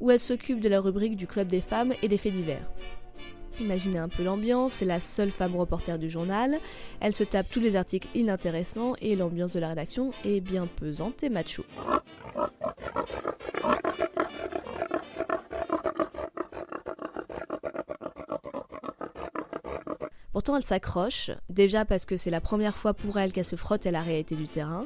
où 0.00 0.10
elle 0.10 0.20
s'occupe 0.20 0.60
de 0.60 0.68
la 0.68 0.80
rubrique 0.80 1.16
du 1.16 1.26
club 1.26 1.48
des 1.48 1.60
femmes 1.60 1.94
et 2.02 2.08
des 2.08 2.16
faits 2.16 2.32
divers. 2.32 2.70
Imaginez 3.60 3.98
un 3.98 4.08
peu 4.08 4.22
l'ambiance, 4.22 4.74
c'est 4.74 4.84
la 4.84 5.00
seule 5.00 5.30
femme 5.30 5.56
reporter 5.56 5.98
du 5.98 6.10
journal, 6.10 6.58
elle 7.00 7.12
se 7.12 7.24
tape 7.24 7.48
tous 7.50 7.60
les 7.60 7.74
articles 7.74 8.08
inintéressants 8.14 8.94
et 9.00 9.16
l'ambiance 9.16 9.54
de 9.54 9.60
la 9.60 9.68
rédaction 9.68 10.10
est 10.24 10.40
bien 10.40 10.66
pesante 10.66 11.22
et 11.22 11.30
macho. 11.30 11.64
Pourtant, 20.32 20.56
elle 20.56 20.62
s'accroche, 20.62 21.30
déjà 21.48 21.86
parce 21.86 22.04
que 22.04 22.18
c'est 22.18 22.30
la 22.30 22.42
première 22.42 22.76
fois 22.76 22.92
pour 22.92 23.18
elle 23.18 23.32
qu'elle 23.32 23.46
se 23.46 23.56
frotte 23.56 23.86
à 23.86 23.90
la 23.90 24.02
réalité 24.02 24.34
du 24.34 24.48
terrain, 24.48 24.84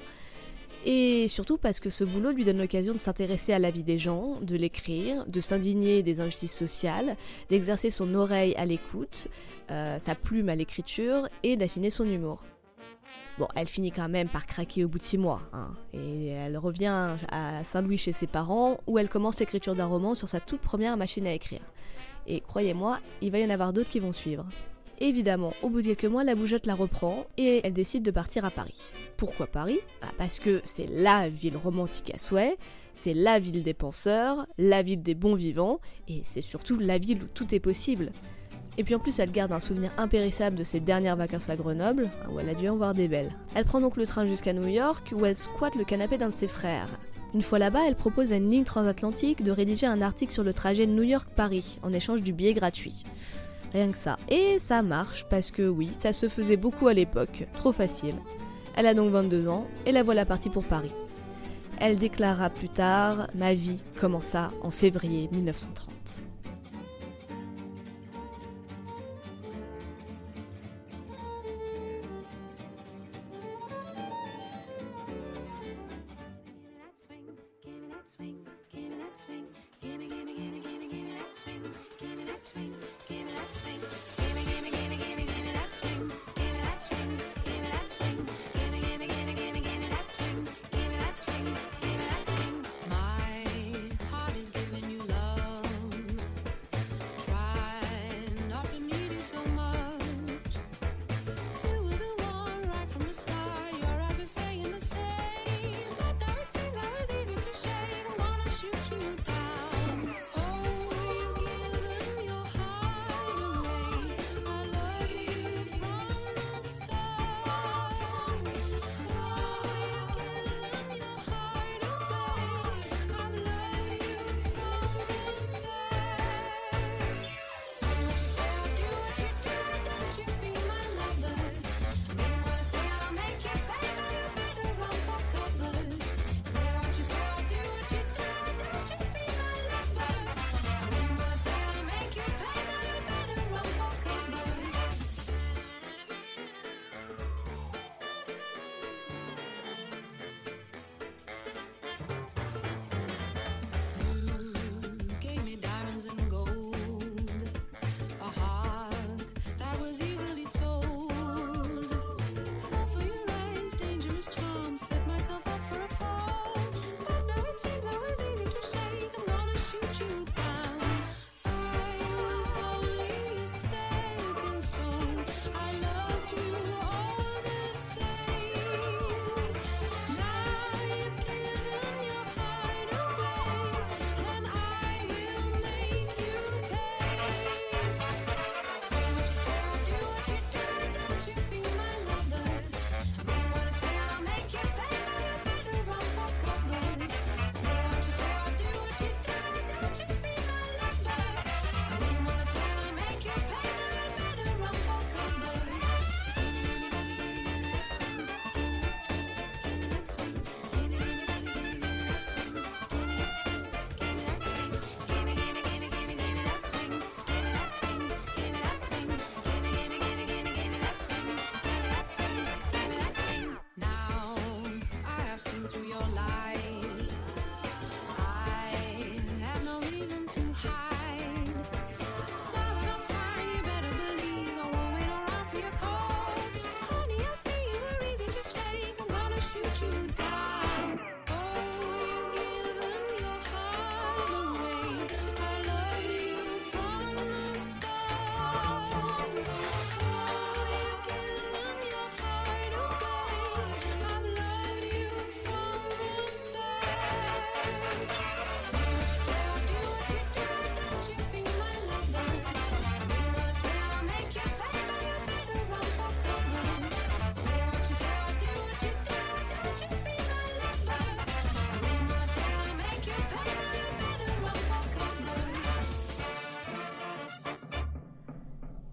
Et 0.84 1.28
surtout 1.28 1.58
parce 1.58 1.78
que 1.78 1.90
ce 1.90 2.04
boulot 2.04 2.30
lui 2.30 2.44
donne 2.44 2.58
l'occasion 2.58 2.94
de 2.94 2.99
s'intéresser 2.99 3.52
à 3.52 3.58
la 3.58 3.70
vie 3.70 3.82
des 3.82 3.99
gens, 3.99 4.40
de 4.40 4.56
l'écrire, 4.56 5.26
de 5.26 5.40
s'indigner 5.40 6.02
des 6.02 6.20
injustices 6.20 6.56
sociales, 6.56 7.16
d'exercer 7.50 7.90
son 7.90 8.14
oreille 8.14 8.54
à 8.56 8.64
l'écoute, 8.64 9.28
euh, 9.70 9.99
sa 9.99 10.14
plume 10.14 10.49
à 10.49 10.54
l'écriture 10.54 11.28
et 11.42 11.56
d'affiner 11.56 11.90
son 11.90 12.04
humour. 12.04 12.44
Bon, 13.38 13.46
elle 13.54 13.68
finit 13.68 13.92
quand 13.92 14.08
même 14.08 14.28
par 14.28 14.46
craquer 14.46 14.84
au 14.84 14.88
bout 14.88 14.99
de 14.99 15.02
six 15.02 15.18
mois, 15.18 15.40
hein, 15.52 15.72
et 15.92 16.28
elle 16.28 16.58
revient 16.58 17.16
à 17.30 17.64
Saint-Louis 17.64 17.96
chez 17.96 18.12
ses 18.12 18.26
parents, 18.26 18.78
où 18.87 18.99
elle 18.99 19.08
commence 19.08 19.38
l'écriture 19.38 19.75
d'un 19.75 19.87
roman 19.87 20.14
sur 20.14 20.28
sa 20.28 20.40
toute 20.40 20.60
première 20.60 20.96
machine 20.96 21.26
à 21.26 21.32
écrire. 21.32 21.62
Et 22.26 22.40
croyez-moi, 22.40 22.99
il 23.22 23.30
va 23.30 23.38
y 23.38 23.44
en 23.44 23.50
avoir 23.50 23.72
d'autres 23.72 23.88
qui 23.88 24.00
vont 24.00 24.12
suivre. 24.12 24.46
Évidemment, 25.02 25.54
au 25.62 25.71
bout 25.71 25.80
de 25.80 25.87
quelques 25.87 26.04
mois, 26.04 26.25
la 26.25 26.35
bougeotte 26.35 26.66
la 26.66 26.75
reprend 26.75 27.25
et 27.38 27.62
elle 27.64 27.73
décide 27.73 28.02
de 28.02 28.11
partir 28.11 28.45
à 28.45 28.50
Paris. 28.50 28.78
Pourquoi 29.16 29.47
Paris? 29.47 29.80
Bah, 30.02 30.09
Parce 30.19 30.38
que 30.38 30.61
c'est 30.64 30.87
la 30.87 31.30
ville 31.30 31.57
romantique 31.57 32.12
à 32.14 32.19
souhait, 32.19 32.59
c'est 32.92 33.14
la 33.14 33.38
ville 33.38 33.62
des 33.62 33.73
penseurs, 33.73 34.47
la 34.59 34.83
ville 34.83 35.02
des 35.02 35.14
bons 35.14 35.37
vivants, 35.37 35.80
et 36.07 36.21
c'est 36.23 36.42
surtout 36.42 36.78
la 36.78 36.99
ville 36.99 37.23
où 37.23 37.26
tout 37.33 37.54
est 37.54 37.61
possible. 37.61 38.12
Et 38.76 38.85
puis 38.85 38.95
en 38.95 38.99
plus, 38.99 39.19
elle 39.19 39.33
garde 39.33 39.52
un 39.52 39.61
souvenir 39.61 39.90
impérissable 39.97 40.57
de 40.57 40.64
ses 40.64 40.80
dernières 40.80 41.16
vacances 41.16 41.49
à 41.49 41.57
Grenoble, 41.57 42.11
où 42.30 42.38
elle 42.38 42.50
a 42.50 42.54
dû 42.54 42.69
en 42.69 42.76
voir 42.76 42.92
des 42.92 43.09
belles. 43.09 43.33
Elle 43.54 43.64
prend 43.64 43.80
donc 43.80 43.97
le 43.97 44.07
train 44.07 44.26
jusqu'à 44.26 44.52
New 44.52 44.69
York, 44.69 45.14
où 45.16 45.25
elle 45.25 45.37
squatte 45.37 45.76
le 45.76 45.85
canapé 45.85 46.19
d'un 46.19 46.28
de 46.28 46.35
ses 46.35 46.47
frères. 46.47 46.88
Une 47.33 47.42
fois 47.42 47.59
là-bas, 47.59 47.87
elle 47.87 47.97
propose 47.97 48.33
à 48.33 48.37
une 48.37 48.50
ligne 48.50 48.64
transatlantique 48.64 49.42
de 49.42 49.50
rédiger 49.50 49.87
un 49.87 50.02
article 50.02 50.33
sur 50.33 50.45
le 50.45 50.52
trajet 50.52 50.87
New 50.87 51.04
York-Paris, 51.04 51.78
en 51.83 51.92
échange 51.92 52.23
du 52.23 52.35
billet 52.35 52.54
gratuit. 52.54 53.04
Rien 53.72 53.92
que 53.92 53.98
ça. 53.98 54.16
Et 54.28 54.58
ça 54.58 54.82
marche 54.82 55.26
parce 55.28 55.50
que 55.50 55.68
oui, 55.68 55.90
ça 55.98 56.12
se 56.12 56.28
faisait 56.28 56.56
beaucoup 56.56 56.88
à 56.88 56.94
l'époque, 56.94 57.46
trop 57.54 57.72
facile. 57.72 58.16
Elle 58.76 58.86
a 58.86 58.94
donc 58.94 59.10
22 59.10 59.48
ans 59.48 59.66
et 59.86 59.92
la 59.92 60.02
voilà 60.02 60.24
partie 60.24 60.50
pour 60.50 60.64
Paris. 60.64 60.92
Elle 61.78 61.98
déclara 61.98 62.50
plus 62.50 62.68
tard 62.68 63.28
Ma 63.34 63.54
vie 63.54 63.80
commença 63.98 64.50
en 64.62 64.70
février 64.70 65.28
1930. 65.32 66.29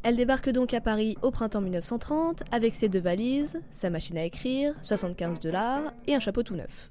Elle 0.07 0.15
débarque 0.15 0.49
donc 0.49 0.73
à 0.73 0.79
Paris 0.79 1.17
au 1.21 1.31
printemps 1.31 1.59
1930 1.59 2.43
avec 2.53 2.73
ses 2.75 2.87
deux 2.87 3.01
valises, 3.01 3.61
sa 3.71 3.89
machine 3.89 4.17
à 4.17 4.23
écrire, 4.23 4.73
75 4.81 5.41
dollars 5.41 5.91
et 6.07 6.15
un 6.15 6.21
chapeau 6.21 6.43
tout 6.43 6.55
neuf. 6.55 6.89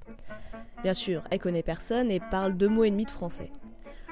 Bien 0.83 0.93
sûr, 0.93 1.23
elle 1.31 1.39
connaît 1.39 1.63
personne 1.63 2.11
et 2.11 2.19
parle 2.19 2.55
deux 2.55 2.67
mots 2.67 2.83
et 2.83 2.91
demi 2.91 3.05
de 3.05 3.09
français. 3.09 3.51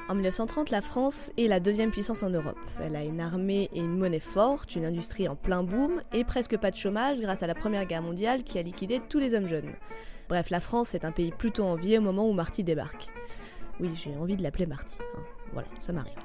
En 0.10 0.16
1930, 0.16 0.72
la 0.72 0.82
France 0.82 1.32
est 1.38 1.46
la 1.46 1.60
deuxième 1.60 1.92
puissance 1.92 2.24
en 2.24 2.32
Europe. 2.32 2.58
Elle 2.84 2.96
a 2.96 3.04
une 3.04 3.22
armée 3.22 3.70
et 3.76 3.80
une 3.80 3.96
monnaie 3.96 4.20
forte, 4.20 4.76
une 4.76 4.86
industrie 4.86 5.28
en 5.28 5.36
plein 5.36 5.62
boom 5.62 6.02
et 6.12 6.24
presque 6.24 6.58
pas 6.58 6.72
de 6.72 6.76
chômage 6.76 7.20
grâce 7.20 7.44
à 7.44 7.48
la 7.48 7.54
Première 7.54 7.86
Guerre 7.86 8.02
mondiale 8.02 8.44
qui 8.44 8.58
a 8.58 8.64
liquidé 8.64 9.02
tous 9.08 9.20
les 9.20 9.36
hommes 9.36 9.48
jeunes. 9.48 9.74
Bref, 10.30 10.50
la 10.50 10.60
France 10.60 10.96
est 10.96 11.06
un 11.06 11.12
pays 11.12 11.30
plutôt 11.30 11.66
envié 11.66 12.00
au 12.00 12.02
moment 12.02 12.28
où 12.28 12.34
Marty 12.34 12.64
débarque. 12.64 13.10
Oui, 13.80 13.92
j'ai 13.94 14.16
envie 14.18 14.36
de 14.36 14.42
l'appeler 14.42 14.66
Marty. 14.66 14.98
hein. 15.16 15.22
Voilà, 15.54 15.68
ça 15.80 15.94
m'arrive. 15.94 16.18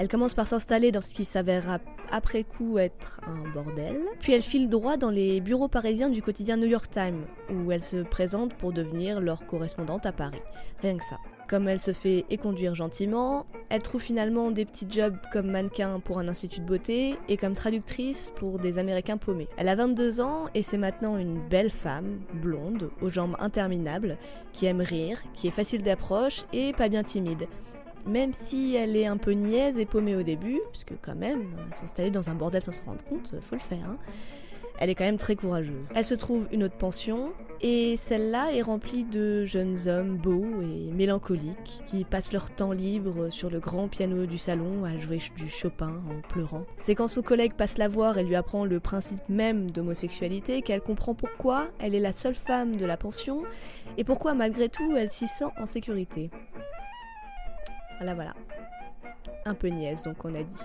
Elle 0.00 0.08
commence 0.08 0.32
par 0.32 0.48
s'installer 0.48 0.92
dans 0.92 1.02
ce 1.02 1.12
qui 1.12 1.26
s'avère 1.26 1.78
après 2.10 2.42
coup 2.42 2.78
être 2.78 3.20
un 3.26 3.46
bordel, 3.52 4.00
puis 4.20 4.32
elle 4.32 4.40
file 4.40 4.70
droit 4.70 4.96
dans 4.96 5.10
les 5.10 5.42
bureaux 5.42 5.68
parisiens 5.68 6.08
du 6.08 6.22
quotidien 6.22 6.56
New 6.56 6.68
York 6.68 6.90
Times, 6.90 7.26
où 7.50 7.70
elle 7.70 7.82
se 7.82 7.98
présente 7.98 8.54
pour 8.54 8.72
devenir 8.72 9.20
leur 9.20 9.44
correspondante 9.44 10.06
à 10.06 10.12
Paris. 10.12 10.40
Rien 10.80 10.96
que 10.96 11.04
ça. 11.04 11.18
Comme 11.50 11.68
elle 11.68 11.82
se 11.82 11.92
fait 11.92 12.24
éconduire 12.30 12.74
gentiment, 12.74 13.44
elle 13.68 13.82
trouve 13.82 14.00
finalement 14.00 14.50
des 14.50 14.64
petits 14.64 14.86
jobs 14.88 15.18
comme 15.30 15.50
mannequin 15.50 16.00
pour 16.00 16.18
un 16.18 16.28
institut 16.28 16.60
de 16.60 16.66
beauté 16.66 17.16
et 17.28 17.36
comme 17.36 17.52
traductrice 17.52 18.32
pour 18.36 18.58
des 18.58 18.78
Américains 18.78 19.18
paumés. 19.18 19.48
Elle 19.58 19.68
a 19.68 19.74
22 19.74 20.22
ans 20.22 20.46
et 20.54 20.62
c'est 20.62 20.78
maintenant 20.78 21.18
une 21.18 21.46
belle 21.46 21.70
femme, 21.70 22.20
blonde, 22.32 22.90
aux 23.02 23.10
jambes 23.10 23.36
interminables, 23.38 24.16
qui 24.54 24.64
aime 24.64 24.80
rire, 24.80 25.20
qui 25.34 25.48
est 25.48 25.50
facile 25.50 25.82
d'approche 25.82 26.46
et 26.54 26.72
pas 26.72 26.88
bien 26.88 27.02
timide. 27.02 27.48
Même 28.06 28.32
si 28.32 28.74
elle 28.74 28.96
est 28.96 29.06
un 29.06 29.16
peu 29.16 29.32
niaise 29.32 29.78
et 29.78 29.86
paumée 29.86 30.16
au 30.16 30.22
début, 30.22 30.60
puisque 30.70 30.94
quand 31.02 31.14
même, 31.14 31.42
euh, 31.58 31.74
s'installer 31.74 32.10
dans 32.10 32.28
un 32.30 32.34
bordel 32.34 32.62
sans 32.62 32.72
se 32.72 32.82
rendre 32.82 33.02
compte, 33.04 33.32
euh, 33.34 33.40
faut 33.40 33.56
le 33.56 33.60
faire. 33.60 33.84
hein. 33.86 33.96
Elle 34.82 34.88
est 34.88 34.94
quand 34.94 35.04
même 35.04 35.18
très 35.18 35.36
courageuse. 35.36 35.90
Elle 35.94 36.06
se 36.06 36.14
trouve 36.14 36.48
une 36.52 36.64
autre 36.64 36.76
pension, 36.76 37.32
et 37.60 37.98
celle-là 37.98 38.54
est 38.54 38.62
remplie 38.62 39.04
de 39.04 39.44
jeunes 39.44 39.76
hommes 39.88 40.16
beaux 40.16 40.62
et 40.62 40.90
mélancoliques 40.90 41.82
qui 41.84 42.04
passent 42.04 42.32
leur 42.32 42.50
temps 42.50 42.72
libre 42.72 43.28
sur 43.28 43.50
le 43.50 43.60
grand 43.60 43.88
piano 43.88 44.24
du 44.24 44.38
salon 44.38 44.86
à 44.86 44.98
jouer 44.98 45.20
du 45.36 45.50
Chopin 45.50 46.00
en 46.08 46.26
pleurant. 46.26 46.64
C'est 46.78 46.94
quand 46.94 47.08
son 47.08 47.20
collègue 47.20 47.52
passe 47.52 47.76
la 47.76 47.88
voir 47.88 48.16
et 48.16 48.24
lui 48.24 48.36
apprend 48.36 48.64
le 48.64 48.80
principe 48.80 49.20
même 49.28 49.70
d'homosexualité 49.70 50.62
qu'elle 50.62 50.80
comprend 50.80 51.14
pourquoi 51.14 51.68
elle 51.78 51.94
est 51.94 52.00
la 52.00 52.14
seule 52.14 52.34
femme 52.34 52.76
de 52.76 52.86
la 52.86 52.96
pension 52.96 53.42
et 53.98 54.04
pourquoi 54.04 54.32
malgré 54.32 54.70
tout 54.70 54.96
elle 54.96 55.10
s'y 55.10 55.26
sent 55.26 55.44
en 55.60 55.66
sécurité. 55.66 56.30
Voilà, 58.00 58.14
voilà. 58.14 58.34
Un 59.44 59.52
peu 59.52 59.68
niaise, 59.68 60.04
donc 60.04 60.24
on 60.24 60.34
a 60.34 60.42
dit. 60.42 60.62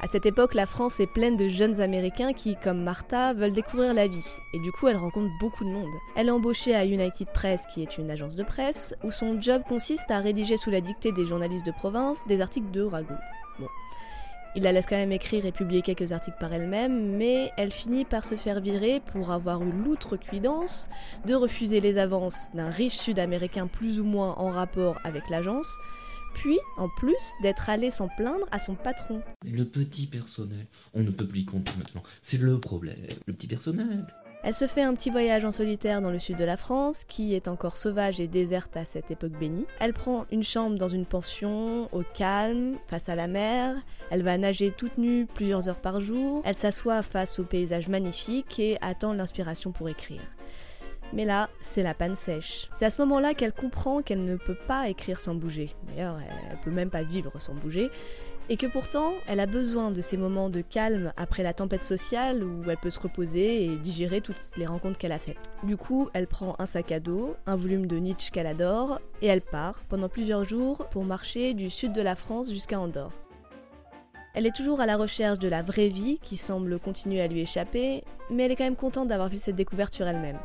À 0.00 0.08
cette 0.08 0.24
époque, 0.24 0.54
la 0.54 0.64
France 0.64 0.98
est 1.00 1.06
pleine 1.06 1.36
de 1.36 1.48
jeunes 1.48 1.80
Américains 1.82 2.32
qui, 2.32 2.56
comme 2.56 2.82
Martha, 2.82 3.34
veulent 3.34 3.52
découvrir 3.52 3.92
la 3.92 4.08
vie. 4.08 4.38
Et 4.54 4.58
du 4.60 4.72
coup, 4.72 4.88
elle 4.88 4.96
rencontre 4.96 5.30
beaucoup 5.38 5.64
de 5.64 5.70
monde. 5.70 5.92
Elle 6.16 6.28
est 6.28 6.32
embauchée 6.32 6.74
à 6.74 6.86
United 6.86 7.28
Press, 7.28 7.66
qui 7.72 7.82
est 7.82 7.98
une 7.98 8.10
agence 8.10 8.34
de 8.34 8.42
presse, 8.42 8.96
où 9.04 9.10
son 9.10 9.38
job 9.40 9.62
consiste 9.68 10.10
à 10.10 10.18
rédiger 10.18 10.56
sous 10.56 10.70
la 10.70 10.80
dictée 10.80 11.12
des 11.12 11.26
journalistes 11.26 11.66
de 11.66 11.72
province 11.72 12.26
des 12.26 12.40
articles 12.40 12.70
de 12.70 12.82
ragoût. 12.82 13.12
Bon. 13.60 13.68
Il 14.54 14.64
la 14.64 14.72
laisse 14.72 14.86
quand 14.86 14.96
même 14.96 15.12
écrire 15.12 15.46
et 15.46 15.52
publier 15.52 15.80
quelques 15.80 16.12
articles 16.12 16.36
par 16.38 16.52
elle-même, 16.52 17.16
mais 17.16 17.50
elle 17.56 17.70
finit 17.70 18.04
par 18.04 18.24
se 18.24 18.34
faire 18.34 18.60
virer 18.60 19.00
pour 19.12 19.30
avoir 19.30 19.62
eu 19.62 19.72
l'outrecuidance 19.72 20.90
de 21.26 21.34
refuser 21.34 21.80
les 21.80 21.96
avances 21.96 22.48
d'un 22.52 22.68
riche 22.68 22.96
sud-américain 22.96 23.66
plus 23.66 23.98
ou 23.98 24.04
moins 24.04 24.34
en 24.36 24.50
rapport 24.50 24.98
avec 25.04 25.30
l'agence, 25.30 25.68
puis 26.34 26.58
en 26.76 26.88
plus 26.88 27.32
d'être 27.42 27.70
allée 27.70 27.90
s'en 27.90 28.08
plaindre 28.08 28.46
à 28.50 28.58
son 28.58 28.74
patron. 28.74 29.22
Le 29.42 29.64
petit 29.64 30.06
personnel, 30.06 30.66
on 30.92 31.02
ne 31.02 31.10
peut 31.10 31.26
plus 31.26 31.40
y 31.40 31.44
compter 31.46 31.72
maintenant. 31.78 32.02
C'est 32.22 32.38
le 32.38 32.60
problème. 32.60 32.98
Le 33.26 33.32
petit 33.32 33.46
personnel. 33.46 34.06
Elle 34.44 34.54
se 34.54 34.66
fait 34.66 34.82
un 34.82 34.92
petit 34.94 35.10
voyage 35.10 35.44
en 35.44 35.52
solitaire 35.52 36.02
dans 36.02 36.10
le 36.10 36.18
sud 36.18 36.36
de 36.36 36.44
la 36.44 36.56
France, 36.56 37.04
qui 37.04 37.34
est 37.34 37.46
encore 37.46 37.76
sauvage 37.76 38.18
et 38.18 38.26
déserte 38.26 38.76
à 38.76 38.84
cette 38.84 39.12
époque 39.12 39.38
bénie. 39.38 39.66
Elle 39.78 39.92
prend 39.92 40.26
une 40.32 40.42
chambre 40.42 40.76
dans 40.76 40.88
une 40.88 41.06
pension, 41.06 41.88
au 41.92 42.02
calme, 42.14 42.76
face 42.88 43.08
à 43.08 43.14
la 43.14 43.28
mer. 43.28 43.76
Elle 44.10 44.24
va 44.24 44.36
nager 44.38 44.72
toute 44.72 44.98
nue 44.98 45.26
plusieurs 45.32 45.68
heures 45.68 45.80
par 45.80 46.00
jour. 46.00 46.42
Elle 46.44 46.56
s'assoit 46.56 47.04
face 47.04 47.38
au 47.38 47.44
paysage 47.44 47.88
magnifique 47.88 48.58
et 48.58 48.78
attend 48.80 49.12
l'inspiration 49.12 49.70
pour 49.70 49.88
écrire. 49.88 50.22
Mais 51.12 51.24
là, 51.24 51.50
c'est 51.60 51.82
la 51.82 51.94
panne 51.94 52.16
sèche. 52.16 52.68
C'est 52.72 52.86
à 52.86 52.90
ce 52.90 53.00
moment-là 53.02 53.34
qu'elle 53.34 53.52
comprend 53.52 54.02
qu'elle 54.02 54.24
ne 54.24 54.36
peut 54.36 54.56
pas 54.66 54.88
écrire 54.88 55.20
sans 55.20 55.34
bouger. 55.34 55.70
D'ailleurs, 55.86 56.18
elle 56.50 56.58
peut 56.60 56.70
même 56.70 56.90
pas 56.90 57.02
vivre 57.02 57.38
sans 57.38 57.54
bouger. 57.54 57.90
Et 58.48 58.56
que 58.56 58.66
pourtant, 58.66 59.14
elle 59.26 59.40
a 59.40 59.46
besoin 59.46 59.90
de 59.90 60.02
ces 60.02 60.16
moments 60.16 60.50
de 60.50 60.60
calme 60.60 61.12
après 61.16 61.42
la 61.42 61.54
tempête 61.54 61.84
sociale 61.84 62.42
où 62.42 62.68
elle 62.68 62.76
peut 62.76 62.90
se 62.90 63.00
reposer 63.00 63.64
et 63.64 63.76
digérer 63.76 64.20
toutes 64.20 64.40
les 64.56 64.66
rencontres 64.66 64.98
qu'elle 64.98 65.12
a 65.12 65.18
faites. 65.18 65.50
Du 65.62 65.76
coup, 65.76 66.10
elle 66.12 66.26
prend 66.26 66.56
un 66.58 66.66
sac 66.66 66.92
à 66.92 67.00
dos, 67.00 67.36
un 67.46 67.56
volume 67.56 67.86
de 67.86 67.96
Nietzsche 67.96 68.30
qu'elle 68.30 68.46
adore, 68.46 69.00
et 69.22 69.28
elle 69.28 69.40
part 69.40 69.82
pendant 69.88 70.08
plusieurs 70.08 70.44
jours 70.44 70.88
pour 70.90 71.04
marcher 71.04 71.54
du 71.54 71.70
sud 71.70 71.92
de 71.92 72.02
la 72.02 72.16
France 72.16 72.50
jusqu'à 72.50 72.80
Andorre. 72.80 73.12
Elle 74.34 74.46
est 74.46 74.56
toujours 74.56 74.80
à 74.80 74.86
la 74.86 74.96
recherche 74.96 75.38
de 75.38 75.48
la 75.48 75.62
vraie 75.62 75.88
vie 75.88 76.18
qui 76.22 76.36
semble 76.36 76.78
continuer 76.78 77.20
à 77.20 77.28
lui 77.28 77.40
échapper, 77.40 78.02
mais 78.30 78.44
elle 78.44 78.52
est 78.52 78.56
quand 78.56 78.64
même 78.64 78.76
contente 78.76 79.08
d'avoir 79.08 79.30
fait 79.30 79.36
cette 79.36 79.56
découverte 79.56 79.94
sur 79.94 80.06
elle-même. 80.06 80.38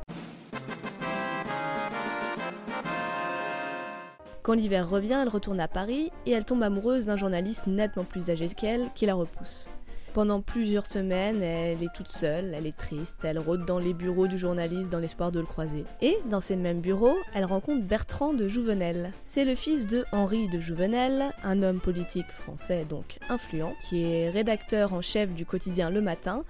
Quand 4.47 4.53
l'hiver 4.53 4.89
revient, 4.89 5.19
elle 5.21 5.27
retourne 5.27 5.59
à 5.59 5.67
Paris 5.67 6.09
et 6.25 6.31
elle 6.31 6.45
tombe 6.45 6.63
amoureuse 6.63 7.07
d'un 7.07 7.17
journaliste 7.17 7.67
nettement 7.67 8.05
plus 8.05 8.29
âgé 8.29 8.47
qu'elle 8.47 8.89
qui 8.95 9.05
la 9.05 9.13
repousse. 9.13 9.69
Pendant 10.13 10.39
plusieurs 10.39 10.85
semaines, 10.85 11.43
elle 11.43 11.83
est 11.83 11.93
toute 11.93 12.07
seule, 12.07 12.53
elle 12.53 12.65
est 12.65 12.77
triste, 12.77 13.25
elle 13.25 13.39
rôde 13.39 13.65
dans 13.65 13.77
les 13.77 13.93
bureaux 13.93 14.27
du 14.27 14.37
journaliste 14.37 14.89
dans 14.89 14.99
l'espoir 14.99 15.33
de 15.33 15.41
le 15.41 15.45
croiser. 15.45 15.83
Et 16.01 16.17
dans 16.29 16.39
ces 16.39 16.55
mêmes 16.55 16.79
bureaux, 16.79 17.17
elle 17.33 17.43
rencontre 17.43 17.83
Bertrand 17.83 18.33
de 18.33 18.47
Jouvenel. 18.47 19.11
C'est 19.25 19.43
le 19.43 19.53
fils 19.53 19.85
de 19.85 20.05
Henri 20.13 20.47
de 20.47 20.61
Jouvenel, 20.61 21.25
un 21.43 21.61
homme 21.61 21.81
politique 21.81 22.31
français 22.31 22.85
donc 22.85 23.19
influent, 23.27 23.73
qui 23.89 24.05
est 24.05 24.29
rédacteur 24.29 24.93
en 24.93 25.01
chef 25.01 25.29
du 25.33 25.45
quotidien 25.45 25.89
Le 25.89 25.99
Matin 25.99 26.45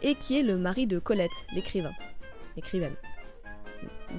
et 0.00 0.14
qui 0.14 0.40
est 0.40 0.42
le 0.42 0.56
mari 0.56 0.86
de 0.86 0.98
Colette, 0.98 1.44
l'écrivain. 1.54 1.92
Écrivaine 2.56 2.94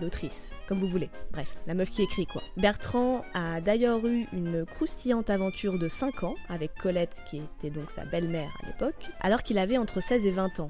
l'autrice, 0.02 0.56
comme 0.68 0.80
vous 0.80 0.88
voulez. 0.88 1.10
Bref, 1.32 1.58
la 1.68 1.74
meuf 1.74 1.90
qui 1.90 2.02
écrit 2.02 2.26
quoi. 2.26 2.42
Bertrand 2.58 3.24
a 3.34 3.62
d'ailleurs 3.62 4.06
eu 4.06 4.28
une 4.34 4.66
croustillante 4.66 5.30
aventure 5.30 5.80
de 5.80 5.88
5 5.88 6.24
ans 6.24 6.36
avec 6.50 6.74
Colette, 6.76 7.22
qui 7.28 7.38
était 7.38 7.70
donc 7.70 7.90
sa 7.90 8.06
belle-mère 8.06 8.52
à 8.64 8.68
l'époque, 8.68 9.10
alors 9.22 9.44
qu'il 9.44 9.58
avait 9.58 9.78
entre 9.78 10.02
16 10.02 10.26
et 10.26 10.32
20 10.32 10.60
ans. 10.60 10.70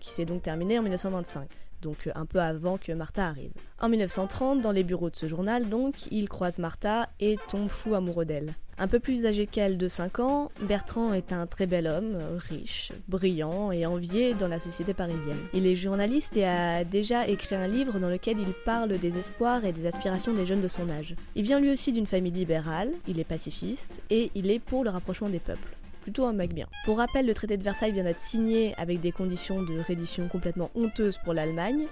Qui 0.00 0.10
s'est 0.10 0.26
donc 0.26 0.42
terminée 0.42 0.78
en 0.78 0.82
1925 0.82 1.48
donc 1.84 2.10
un 2.14 2.26
peu 2.26 2.40
avant 2.40 2.78
que 2.78 2.92
Martha 2.92 3.26
arrive. 3.26 3.52
En 3.80 3.88
1930, 3.88 4.60
dans 4.60 4.72
les 4.72 4.82
bureaux 4.82 5.10
de 5.10 5.16
ce 5.16 5.28
journal, 5.28 5.68
donc, 5.68 6.10
il 6.10 6.28
croise 6.28 6.58
Martha 6.58 7.08
et 7.20 7.36
tombe 7.48 7.68
fou 7.68 7.94
amoureux 7.94 8.24
d'elle. 8.24 8.54
Un 8.76 8.88
peu 8.88 8.98
plus 8.98 9.24
âgé 9.24 9.46
qu'elle 9.46 9.78
de 9.78 9.86
5 9.86 10.18
ans, 10.18 10.50
Bertrand 10.60 11.12
est 11.12 11.32
un 11.32 11.46
très 11.46 11.66
bel 11.66 11.86
homme, 11.86 12.18
riche, 12.48 12.90
brillant 13.06 13.70
et 13.70 13.86
envié 13.86 14.34
dans 14.34 14.48
la 14.48 14.58
société 14.58 14.94
parisienne. 14.94 15.38
Il 15.52 15.66
est 15.66 15.76
journaliste 15.76 16.36
et 16.36 16.44
a 16.44 16.82
déjà 16.82 17.28
écrit 17.28 17.54
un 17.54 17.68
livre 17.68 18.00
dans 18.00 18.08
lequel 18.08 18.40
il 18.40 18.52
parle 18.64 18.98
des 18.98 19.18
espoirs 19.18 19.64
et 19.64 19.72
des 19.72 19.86
aspirations 19.86 20.34
des 20.34 20.46
jeunes 20.46 20.60
de 20.60 20.68
son 20.68 20.90
âge. 20.90 21.14
Il 21.36 21.44
vient 21.44 21.60
lui 21.60 21.70
aussi 21.70 21.92
d'une 21.92 22.06
famille 22.06 22.32
libérale, 22.32 22.90
il 23.06 23.20
est 23.20 23.24
pacifiste 23.24 24.02
et 24.10 24.32
il 24.34 24.50
est 24.50 24.58
pour 24.58 24.82
le 24.82 24.90
rapprochement 24.90 25.28
des 25.28 25.38
peuples 25.38 25.76
plutôt 26.04 26.26
un 26.26 26.34
mec 26.34 26.52
bien. 26.52 26.68
Pour 26.84 26.98
rappel, 26.98 27.24
le 27.24 27.32
traité 27.32 27.56
de 27.56 27.62
Versailles 27.62 27.92
vient 27.92 28.04
d'être 28.04 28.20
signé 28.20 28.74
avec 28.76 29.00
des 29.00 29.10
conditions 29.10 29.62
de 29.62 29.80
reddition 29.80 30.28
complètement 30.28 30.70
honteuses 30.74 31.16
pour 31.24 31.32
l'Allemagne, 31.32 31.86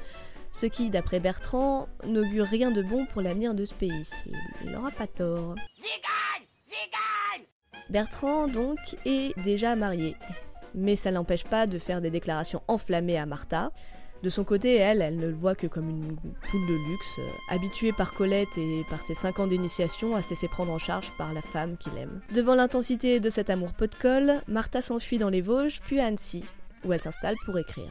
ce 0.53 0.67
qui, 0.67 0.91
d'après 0.91 1.19
Bertrand, 1.19 1.89
n'augure 2.07 2.45
rien 2.45 2.71
de 2.71 2.83
bon 2.83 3.07
pour 3.07 3.23
l'avenir 3.23 3.55
de 3.55 3.65
ce 3.65 3.73
pays. 3.73 4.11
Et 4.27 4.33
il 4.65 4.71
n'aura 4.71 4.91
pas 4.91 5.07
tort. 5.07 5.55
Bertrand, 7.89 8.49
donc, 8.49 8.79
est 9.07 9.33
déjà 9.41 9.77
marié. 9.77 10.15
Mais 10.75 10.95
ça 10.95 11.11
n'empêche 11.11 11.45
pas 11.45 11.67
de 11.67 11.79
faire 11.79 12.03
des 12.03 12.11
déclarations 12.11 12.63
enflammées 12.69 13.19
à 13.19 13.25
Martha. 13.25 13.73
De 14.23 14.31
son 14.31 14.45
côté, 14.45 14.77
elle, 14.77 15.03
elle 15.03 15.17
ne 15.17 15.27
le 15.27 15.35
voit 15.35 15.57
que 15.57 15.67
comme 15.67 15.89
une 15.89 16.17
poule 16.17 16.67
de 16.69 16.91
luxe, 16.91 17.19
euh, 17.19 17.55
habituée 17.55 17.93
par 17.93 18.15
Colette 18.15 18.57
et 18.57 18.85
par 18.89 19.03
ses 19.03 19.15
5 19.15 19.41
ans 19.41 19.47
d'initiation 19.49 20.15
à 20.15 20.23
se 20.23 20.31
laisser 20.31 20.47
prendre 20.47 20.73
en 20.73 20.79
charge 20.79 21.11
par 21.19 21.33
la 21.33 21.43
femme 21.43 21.77
qu'il 21.77 21.97
aime. 21.99 22.21
Devant 22.33 22.55
l'intensité 22.55 23.19
de 23.19 23.31
cet 23.31 23.51
amour 23.51 23.73
pot 23.73 23.91
de 23.91 23.97
colle, 23.97 24.43
Martha 24.47 24.81
s'enfuit 24.81 25.19
dans 25.19 25.29
les 25.29 25.41
Vosges, 25.41 25.81
puis 25.81 25.99
à 25.99 26.07
Annecy, 26.07 26.45
où 26.85 26.93
elle 26.93 27.03
s'installe 27.03 27.35
pour 27.45 27.59
écrire. 27.59 27.91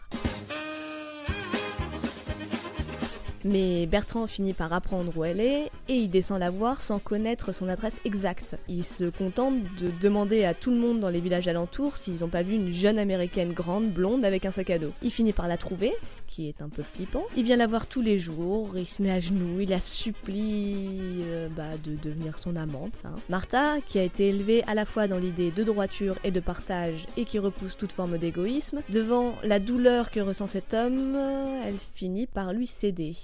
Mais 3.43 3.85
Bertrand 3.87 4.27
finit 4.27 4.53
par 4.53 4.71
apprendre 4.73 5.11
où 5.15 5.23
elle 5.23 5.39
est 5.39 5.71
et 5.89 5.95
il 5.95 6.09
descend 6.09 6.39
la 6.39 6.49
voir 6.49 6.81
sans 6.81 6.99
connaître 6.99 7.51
son 7.53 7.67
adresse 7.69 7.99
exacte. 8.05 8.55
Il 8.67 8.83
se 8.83 9.05
contente 9.05 9.55
de 9.79 9.89
demander 10.01 10.43
à 10.45 10.53
tout 10.53 10.69
le 10.71 10.77
monde 10.77 10.99
dans 10.99 11.09
les 11.09 11.19
villages 11.21 11.47
alentours 11.47 11.97
s'ils 11.97 12.19
n'ont 12.19 12.27
pas 12.27 12.43
vu 12.43 12.55
une 12.55 12.71
jeune 12.73 12.99
américaine 12.99 13.53
grande, 13.53 13.89
blonde 13.89 14.25
avec 14.25 14.45
un 14.45 14.51
sac 14.51 14.69
à 14.69 14.77
dos. 14.77 14.91
Il 15.01 15.11
finit 15.11 15.33
par 15.33 15.47
la 15.47 15.57
trouver, 15.57 15.93
ce 16.07 16.21
qui 16.27 16.47
est 16.47 16.61
un 16.61 16.69
peu 16.69 16.83
flippant. 16.83 17.23
Il 17.35 17.43
vient 17.43 17.57
la 17.57 17.67
voir 17.67 17.87
tous 17.87 18.01
les 18.01 18.19
jours, 18.19 18.77
il 18.77 18.85
se 18.85 19.01
met 19.01 19.11
à 19.11 19.19
genoux, 19.19 19.59
il 19.59 19.69
la 19.69 19.79
supplie 19.79 21.21
euh, 21.23 21.47
bah, 21.49 21.77
de 21.83 21.95
devenir 21.95 22.37
son 22.39 22.55
amante. 22.55 23.03
hein. 23.05 23.15
Martha, 23.29 23.81
qui 23.87 23.99
a 23.99 24.03
été 24.03 24.27
élevée 24.29 24.63
à 24.67 24.75
la 24.75 24.85
fois 24.85 25.07
dans 25.07 25.17
l'idée 25.17 25.51
de 25.51 25.63
droiture 25.63 26.15
et 26.23 26.31
de 26.31 26.39
partage 26.39 27.05
et 27.17 27.25
qui 27.25 27.39
repousse 27.39 27.77
toute 27.77 27.91
forme 27.91 28.17
d'égoïsme, 28.17 28.81
devant 28.89 29.33
la 29.43 29.59
douleur 29.59 30.11
que 30.11 30.19
ressent 30.19 30.47
cet 30.47 30.73
homme, 30.73 31.17
elle 31.65 31.77
finit 31.95 32.27
par 32.27 32.53
lui 32.53 32.67
céder. 32.67 33.15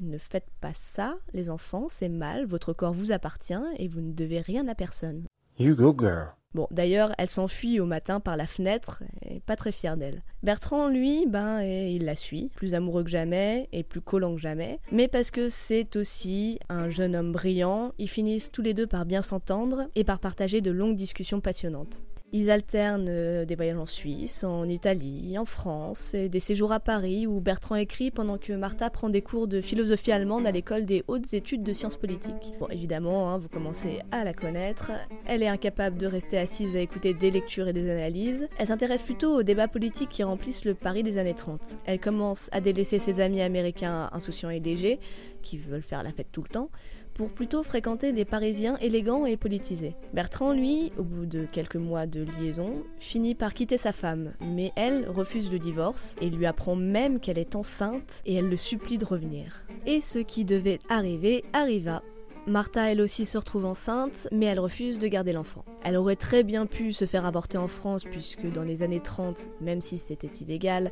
Ne 0.00 0.16
faites 0.16 0.48
pas 0.60 0.74
ça, 0.74 1.16
les 1.32 1.50
enfants, 1.50 1.86
c'est 1.88 2.08
mal, 2.08 2.46
votre 2.46 2.72
corps 2.72 2.92
vous 2.92 3.10
appartient 3.10 3.54
et 3.78 3.88
vous 3.88 4.00
ne 4.00 4.12
devez 4.12 4.40
rien 4.40 4.68
à 4.68 4.74
personne. 4.74 5.24
You 5.58 5.74
go 5.74 5.94
girl. 5.98 6.34
Bon, 6.54 6.66
d'ailleurs, 6.70 7.12
elle 7.18 7.28
s'enfuit 7.28 7.78
au 7.78 7.84
matin 7.84 8.20
par 8.20 8.36
la 8.36 8.46
fenêtre, 8.46 9.02
et 9.22 9.40
pas 9.40 9.54
très 9.54 9.70
fière 9.70 9.98
d'elle. 9.98 10.22
Bertrand, 10.42 10.88
lui, 10.88 11.26
ben, 11.26 11.60
il 11.60 12.04
la 12.04 12.16
suit, 12.16 12.50
plus 12.54 12.74
amoureux 12.74 13.04
que 13.04 13.10
jamais 13.10 13.68
et 13.72 13.82
plus 13.82 14.00
collant 14.00 14.34
que 14.34 14.40
jamais. 14.40 14.80
Mais 14.90 15.08
parce 15.08 15.30
que 15.30 15.50
c'est 15.50 15.96
aussi 15.96 16.58
un 16.70 16.88
jeune 16.88 17.14
homme 17.14 17.32
brillant, 17.32 17.92
ils 17.98 18.08
finissent 18.08 18.50
tous 18.50 18.62
les 18.62 18.72
deux 18.72 18.86
par 18.86 19.04
bien 19.04 19.20
s'entendre 19.20 19.88
et 19.94 20.04
par 20.04 20.20
partager 20.20 20.60
de 20.62 20.70
longues 20.70 20.96
discussions 20.96 21.40
passionnantes. 21.40 22.00
Ils 22.32 22.50
alternent 22.50 23.08
euh, 23.08 23.46
des 23.46 23.54
voyages 23.54 23.78
en 23.78 23.86
Suisse, 23.86 24.44
en 24.44 24.68
Italie, 24.68 25.38
en 25.38 25.46
France, 25.46 26.12
et 26.12 26.28
des 26.28 26.40
séjours 26.40 26.72
à 26.72 26.80
Paris 26.80 27.26
où 27.26 27.40
Bertrand 27.40 27.76
écrit 27.76 28.10
pendant 28.10 28.36
que 28.36 28.52
Martha 28.52 28.90
prend 28.90 29.08
des 29.08 29.22
cours 29.22 29.48
de 29.48 29.62
philosophie 29.62 30.12
allemande 30.12 30.46
à 30.46 30.50
l'école 30.50 30.84
des 30.84 31.04
hautes 31.08 31.32
études 31.32 31.62
de 31.62 31.72
sciences 31.72 31.96
politiques. 31.96 32.52
Bon, 32.60 32.68
évidemment, 32.68 33.30
hein, 33.30 33.38
vous 33.38 33.48
commencez 33.48 34.00
à 34.10 34.24
la 34.24 34.34
connaître. 34.34 34.90
Elle 35.24 35.42
est 35.42 35.48
incapable 35.48 35.96
de 35.96 36.06
rester 36.06 36.36
assise 36.36 36.76
à 36.76 36.80
écouter 36.80 37.14
des 37.14 37.30
lectures 37.30 37.68
et 37.68 37.72
des 37.72 37.90
analyses. 37.90 38.46
Elle 38.58 38.66
s'intéresse 38.66 39.04
plutôt 39.04 39.38
aux 39.38 39.42
débats 39.42 39.68
politiques 39.68 40.10
qui 40.10 40.22
remplissent 40.22 40.66
le 40.66 40.74
Paris 40.74 41.02
des 41.02 41.16
années 41.16 41.34
30. 41.34 41.78
Elle 41.86 41.98
commence 41.98 42.50
à 42.52 42.60
délaisser 42.60 42.98
ses 42.98 43.20
amis 43.20 43.40
américains 43.40 44.10
insouciants 44.12 44.50
et 44.50 44.60
légers, 44.60 45.00
qui 45.42 45.56
veulent 45.56 45.82
faire 45.82 46.02
la 46.02 46.12
fête 46.12 46.28
tout 46.30 46.42
le 46.42 46.48
temps, 46.48 46.70
pour 47.18 47.30
plutôt 47.30 47.64
fréquenter 47.64 48.12
des 48.12 48.24
Parisiens 48.24 48.78
élégants 48.80 49.26
et 49.26 49.36
politisés. 49.36 49.96
Bertrand, 50.14 50.52
lui, 50.52 50.92
au 50.96 51.02
bout 51.02 51.26
de 51.26 51.44
quelques 51.44 51.76
mois 51.76 52.06
de 52.06 52.24
liaison, 52.40 52.84
finit 53.00 53.34
par 53.34 53.52
quitter 53.52 53.76
sa 53.76 53.92
femme, 53.92 54.32
mais 54.40 54.72
elle 54.76 55.08
refuse 55.08 55.52
le 55.52 55.58
divorce 55.58 56.14
et 56.20 56.30
lui 56.30 56.46
apprend 56.46 56.76
même 56.76 57.18
qu'elle 57.18 57.38
est 57.38 57.56
enceinte 57.56 58.22
et 58.24 58.34
elle 58.36 58.48
le 58.48 58.56
supplie 58.56 58.98
de 58.98 59.04
revenir. 59.04 59.66
Et 59.84 60.00
ce 60.00 60.20
qui 60.20 60.44
devait 60.44 60.78
arriver 60.88 61.44
arriva. 61.52 62.02
Martha, 62.48 62.90
elle 62.90 63.00
aussi, 63.02 63.26
se 63.26 63.36
retrouve 63.36 63.66
enceinte, 63.66 64.26
mais 64.32 64.46
elle 64.46 64.58
refuse 64.58 64.98
de 64.98 65.06
garder 65.06 65.32
l'enfant. 65.32 65.64
Elle 65.84 65.96
aurait 65.96 66.16
très 66.16 66.42
bien 66.42 66.66
pu 66.66 66.92
se 66.92 67.04
faire 67.04 67.26
avorter 67.26 67.58
en 67.58 67.68
France, 67.68 68.04
puisque 68.04 68.50
dans 68.50 68.62
les 68.62 68.82
années 68.82 69.00
30, 69.00 69.50
même 69.60 69.80
si 69.80 69.98
c'était 69.98 70.30
illégal, 70.40 70.90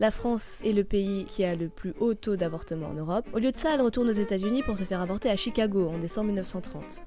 la 0.00 0.10
France 0.10 0.62
est 0.64 0.72
le 0.72 0.84
pays 0.84 1.26
qui 1.26 1.44
a 1.44 1.54
le 1.54 1.68
plus 1.68 1.92
haut 2.00 2.14
taux 2.14 2.36
d'avortement 2.36 2.88
en 2.88 2.94
Europe. 2.94 3.26
Au 3.34 3.38
lieu 3.38 3.52
de 3.52 3.56
ça, 3.56 3.74
elle 3.74 3.82
retourne 3.82 4.08
aux 4.08 4.12
États-Unis 4.12 4.62
pour 4.62 4.78
se 4.78 4.84
faire 4.84 5.00
avorter 5.00 5.28
à 5.28 5.36
Chicago 5.36 5.88
en 5.88 5.98
décembre 5.98 6.28
1930 6.28 7.04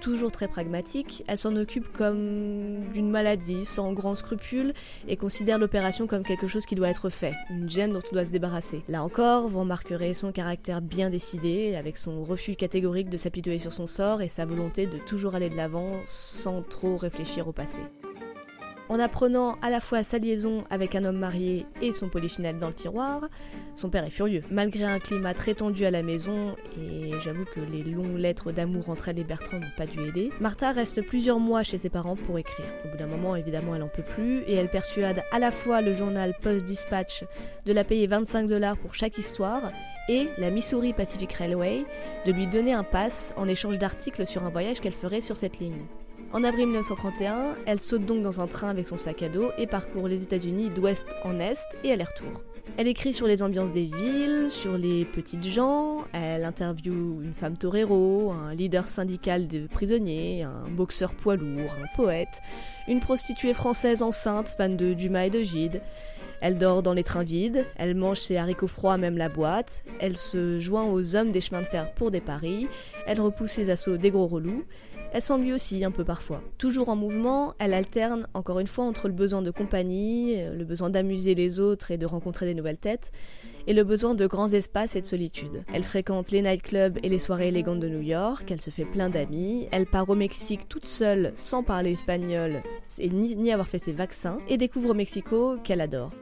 toujours 0.00 0.32
très 0.32 0.48
pragmatique, 0.48 1.22
elle 1.28 1.38
s'en 1.38 1.54
occupe 1.56 1.92
comme 1.92 2.88
d'une 2.92 3.10
maladie, 3.10 3.64
sans 3.64 3.92
grand 3.92 4.14
scrupule, 4.14 4.74
et 5.06 5.16
considère 5.16 5.58
l'opération 5.58 6.06
comme 6.06 6.24
quelque 6.24 6.46
chose 6.46 6.66
qui 6.66 6.74
doit 6.74 6.88
être 6.88 7.10
fait, 7.10 7.34
une 7.50 7.68
gêne 7.68 7.92
dont 7.92 8.02
on 8.10 8.14
doit 8.14 8.24
se 8.24 8.32
débarrasser. 8.32 8.82
Là 8.88 9.04
encore, 9.04 9.48
vous 9.48 9.60
remarquerez 9.60 10.14
son 10.14 10.32
caractère 10.32 10.80
bien 10.80 11.10
décidé, 11.10 11.76
avec 11.76 11.96
son 11.96 12.24
refus 12.24 12.56
catégorique 12.56 13.10
de 13.10 13.16
s'apitoyer 13.16 13.58
sur 13.58 13.72
son 13.72 13.86
sort 13.86 14.22
et 14.22 14.28
sa 14.28 14.44
volonté 14.44 14.86
de 14.86 14.98
toujours 14.98 15.34
aller 15.34 15.50
de 15.50 15.56
l'avant 15.56 15.92
sans 16.04 16.62
trop 16.62 16.96
réfléchir 16.96 17.46
au 17.46 17.52
passé. 17.52 17.80
En 18.90 18.98
apprenant 18.98 19.56
à 19.62 19.70
la 19.70 19.78
fois 19.78 20.02
sa 20.02 20.18
liaison 20.18 20.64
avec 20.68 20.96
un 20.96 21.04
homme 21.04 21.18
marié 21.18 21.64
et 21.80 21.92
son 21.92 22.08
polichinelle 22.08 22.58
dans 22.58 22.66
le 22.66 22.74
tiroir, 22.74 23.28
son 23.76 23.88
père 23.88 24.04
est 24.04 24.10
furieux. 24.10 24.42
Malgré 24.50 24.82
un 24.82 24.98
climat 24.98 25.32
très 25.32 25.54
tendu 25.54 25.84
à 25.84 25.92
la 25.92 26.02
maison, 26.02 26.56
et 26.76 27.12
j'avoue 27.22 27.44
que 27.44 27.60
les 27.60 27.84
longues 27.84 28.18
lettres 28.18 28.50
d'amour 28.50 28.90
entre 28.90 29.08
elle 29.08 29.20
et 29.20 29.24
Bertrand 29.24 29.60
n'ont 29.60 29.76
pas 29.76 29.86
dû 29.86 30.02
aider, 30.02 30.30
Martha 30.40 30.72
reste 30.72 31.02
plusieurs 31.02 31.38
mois 31.38 31.62
chez 31.62 31.78
ses 31.78 31.88
parents 31.88 32.16
pour 32.16 32.36
écrire. 32.36 32.66
Au 32.84 32.88
bout 32.88 32.96
d'un 32.96 33.06
moment, 33.06 33.36
évidemment, 33.36 33.76
elle 33.76 33.84
en 33.84 33.88
peut 33.88 34.02
plus, 34.02 34.40
et 34.48 34.54
elle 34.54 34.68
persuade 34.68 35.22
à 35.30 35.38
la 35.38 35.52
fois 35.52 35.82
le 35.82 35.92
journal 35.92 36.34
Post-Dispatch 36.42 37.22
de 37.66 37.72
la 37.72 37.84
payer 37.84 38.08
25 38.08 38.48
dollars 38.48 38.76
pour 38.76 38.96
chaque 38.96 39.18
histoire, 39.18 39.70
et 40.08 40.30
la 40.36 40.50
Missouri 40.50 40.94
Pacific 40.94 41.32
Railway 41.34 41.84
de 42.26 42.32
lui 42.32 42.48
donner 42.48 42.72
un 42.72 42.82
pass 42.82 43.34
en 43.36 43.46
échange 43.46 43.78
d'articles 43.78 44.26
sur 44.26 44.42
un 44.42 44.50
voyage 44.50 44.80
qu'elle 44.80 44.90
ferait 44.90 45.20
sur 45.20 45.36
cette 45.36 45.60
ligne. 45.60 45.86
En 46.32 46.44
avril 46.44 46.66
1931, 46.66 47.56
elle 47.66 47.80
saute 47.80 48.06
donc 48.06 48.22
dans 48.22 48.40
un 48.40 48.46
train 48.46 48.68
avec 48.68 48.86
son 48.86 48.96
sac 48.96 49.20
à 49.24 49.28
dos 49.28 49.50
et 49.58 49.66
parcourt 49.66 50.06
les 50.06 50.22
États-Unis 50.22 50.70
d'ouest 50.70 51.06
en 51.24 51.40
est 51.40 51.76
et 51.82 51.92
aller-retour. 51.92 52.44
Elle 52.76 52.86
écrit 52.86 53.12
sur 53.12 53.26
les 53.26 53.42
ambiances 53.42 53.72
des 53.72 53.86
villes, 53.86 54.46
sur 54.48 54.78
les 54.78 55.04
petites 55.04 55.42
gens, 55.42 56.04
elle 56.12 56.44
interviewe 56.44 57.20
une 57.24 57.34
femme 57.34 57.56
torero, 57.56 58.30
un 58.30 58.54
leader 58.54 58.86
syndical 58.86 59.48
de 59.48 59.66
prisonniers, 59.66 60.44
un 60.44 60.70
boxeur 60.70 61.14
poids 61.14 61.34
lourd, 61.34 61.72
un 61.82 61.96
poète, 61.96 62.40
une 62.86 63.00
prostituée 63.00 63.52
française 63.52 64.00
enceinte 64.00 64.50
fan 64.50 64.76
de 64.76 64.94
Dumas 64.94 65.26
et 65.26 65.30
de 65.30 65.42
Gide. 65.42 65.82
Elle 66.40 66.56
dort 66.56 66.82
dans 66.82 66.94
les 66.94 67.04
trains 67.04 67.24
vides, 67.24 67.66
elle 67.76 67.94
mange 67.94 68.20
ses 68.20 68.38
haricots 68.38 68.66
froids 68.66 68.96
même 68.96 69.18
la 69.18 69.28
boîte, 69.28 69.82
elle 69.98 70.16
se 70.16 70.58
joint 70.58 70.84
aux 70.84 71.16
hommes 71.16 71.30
des 71.30 71.42
chemins 71.42 71.60
de 71.60 71.66
fer 71.66 71.92
pour 71.92 72.10
des 72.10 72.22
paris, 72.22 72.66
elle 73.06 73.20
repousse 73.20 73.58
les 73.58 73.68
assauts 73.68 73.98
des 73.98 74.10
gros 74.10 74.26
relous, 74.26 74.64
elle 75.12 75.22
s'ennuie 75.22 75.52
aussi 75.52 75.84
un 75.84 75.90
peu 75.90 76.04
parfois. 76.04 76.42
Toujours 76.58 76.88
en 76.88 76.96
mouvement, 76.96 77.54
elle 77.58 77.74
alterne 77.74 78.26
encore 78.34 78.60
une 78.60 78.66
fois 78.66 78.84
entre 78.84 79.08
le 79.08 79.14
besoin 79.14 79.42
de 79.42 79.50
compagnie, 79.50 80.36
le 80.36 80.64
besoin 80.64 80.90
d'amuser 80.90 81.34
les 81.34 81.60
autres 81.60 81.90
et 81.90 81.98
de 81.98 82.06
rencontrer 82.06 82.46
des 82.46 82.54
nouvelles 82.54 82.78
têtes, 82.78 83.10
et 83.66 83.72
le 83.72 83.84
besoin 83.84 84.14
de 84.14 84.26
grands 84.26 84.52
espaces 84.52 84.96
et 84.96 85.00
de 85.00 85.06
solitude. 85.06 85.64
Elle 85.72 85.84
fréquente 85.84 86.30
les 86.30 86.42
nightclubs 86.42 86.98
et 87.02 87.08
les 87.08 87.18
soirées 87.18 87.48
élégantes 87.48 87.80
de 87.80 87.88
New 87.88 88.00
York, 88.00 88.50
elle 88.50 88.60
se 88.60 88.70
fait 88.70 88.84
plein 88.84 89.10
d'amis, 89.10 89.68
elle 89.72 89.86
part 89.86 90.08
au 90.08 90.14
Mexique 90.14 90.68
toute 90.68 90.86
seule 90.86 91.32
sans 91.34 91.62
parler 91.62 91.92
espagnol 91.92 92.62
et 92.98 93.08
ni, 93.08 93.36
ni 93.36 93.52
avoir 93.52 93.68
fait 93.68 93.78
ses 93.78 93.92
vaccins, 93.92 94.38
et 94.48 94.56
découvre 94.56 94.94
Mexico 94.94 95.56
qu'elle 95.62 95.80
adore. 95.80 96.12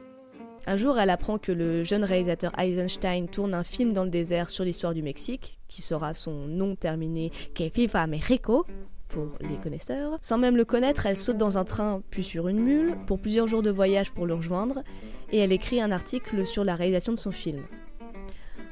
Un 0.67 0.77
jour, 0.77 0.99
elle 0.99 1.09
apprend 1.09 1.37
que 1.37 1.51
le 1.51 1.83
jeune 1.83 2.03
réalisateur 2.03 2.51
Eisenstein 2.59 3.27
tourne 3.27 3.53
un 3.53 3.63
film 3.63 3.93
dans 3.93 4.03
le 4.03 4.09
désert 4.09 4.49
sur 4.49 4.63
l'histoire 4.63 4.93
du 4.93 5.01
Mexique, 5.01 5.59
qui 5.67 5.81
sera 5.81 6.13
son 6.13 6.47
nom 6.47 6.75
terminé 6.75 7.31
Que 7.55 7.63
viva 7.73 8.05
Mexico 8.07 8.65
pour 9.07 9.29
les 9.41 9.57
connaisseurs. 9.57 10.17
Sans 10.21 10.37
même 10.37 10.55
le 10.55 10.65
connaître, 10.65 11.05
elle 11.05 11.17
saute 11.17 11.37
dans 11.37 11.57
un 11.57 11.65
train 11.65 12.01
puis 12.09 12.23
sur 12.23 12.47
une 12.47 12.59
mule 12.59 12.95
pour 13.07 13.19
plusieurs 13.19 13.47
jours 13.47 13.63
de 13.63 13.71
voyage 13.71 14.11
pour 14.11 14.27
le 14.27 14.35
rejoindre 14.35 14.83
et 15.31 15.39
elle 15.39 15.51
écrit 15.51 15.81
un 15.81 15.91
article 15.91 16.45
sur 16.45 16.63
la 16.63 16.75
réalisation 16.75 17.13
de 17.13 17.17
son 17.17 17.31
film. 17.31 17.63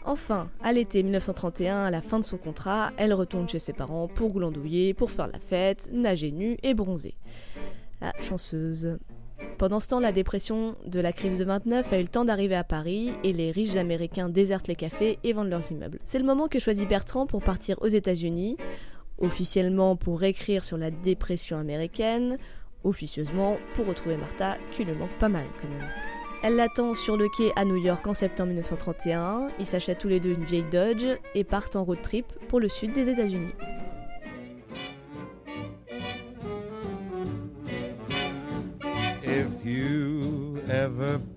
Enfin, 0.06 0.50
à 0.64 0.72
l'été 0.72 1.04
1931, 1.04 1.86
à 1.86 1.92
la 1.92 2.02
fin 2.02 2.20
de 2.20 2.24
son 2.24 2.38
contrat, 2.38 2.92
elle 2.96 3.14
retourne 3.14 3.50
chez 3.50 3.60
ses 3.60 3.74
parents 3.74 4.08
pour 4.08 4.32
glandouiller, 4.32 4.94
pour 4.94 5.12
faire 5.12 5.28
la 5.28 5.40
fête, 5.40 5.90
nager 5.92 6.32
nue 6.32 6.58
et 6.64 6.74
bronzer. 6.74 7.18
La 8.00 8.14
chanceuse. 8.22 8.98
Pendant 9.58 9.80
ce 9.80 9.88
temps, 9.88 10.00
la 10.00 10.12
dépression 10.12 10.76
de 10.86 11.00
la 11.00 11.12
crise 11.12 11.40
de 11.40 11.44
29 11.44 11.92
a 11.92 12.00
eu 12.00 12.04
le 12.04 12.08
temps 12.08 12.26
d'arriver 12.26 12.56
à 12.56 12.64
Paris 12.64 13.14
et 13.24 13.34
les 13.34 13.52
riches 13.52 13.76
américains 13.76 14.30
désertent 14.30 14.68
les 14.68 14.76
cafés 14.76 15.18
et 15.24 15.34
vendent 15.34 15.50
leurs 15.50 15.72
immeubles. 15.72 16.00
C'est 16.06 16.20
le 16.20 16.26
moment 16.26 16.48
que 16.48 16.60
choisit 16.60 16.88
Bertrand 16.88 17.26
pour 17.26 17.42
partir 17.42 17.82
aux 17.82 17.88
États-Unis, 17.88 18.58
officiellement 19.18 19.96
pour 19.96 20.24
écrire 20.24 20.64
sur 20.64 20.78
la 20.78 20.92
dépression 20.92 21.58
américaine, 21.58 22.38
officieusement 22.84 23.58
pour 23.74 23.88
retrouver 23.88 24.18
Martha, 24.18 24.58
qui 24.72 24.86
lui 24.86 24.94
manque 24.94 25.18
pas 25.20 25.30
mal 25.30 25.46
quand 25.62 25.68
même. 25.70 25.90
Elle 26.44 26.56
l'attend 26.56 26.94
sur 26.94 27.18
le 27.18 27.28
quai 27.30 27.52
à 27.56 27.66
New 27.66 27.78
York 27.78 28.06
en 28.06 28.14
septembre 28.14 28.50
1931, 28.50 29.48
ils 29.60 29.66
s'achètent 29.66 29.98
tous 29.98 30.08
les 30.08 30.20
deux 30.20 30.34
une 30.34 30.44
vieille 30.44 30.66
Dodge 30.72 31.18
et 31.34 31.44
partent 31.44 31.76
en 31.76 31.84
road 31.84 32.02
trip 32.04 32.28
pour 32.48 32.60
le 32.60 32.70
sud 32.70 32.94
des 32.94 33.10
États-Unis. 33.10 33.54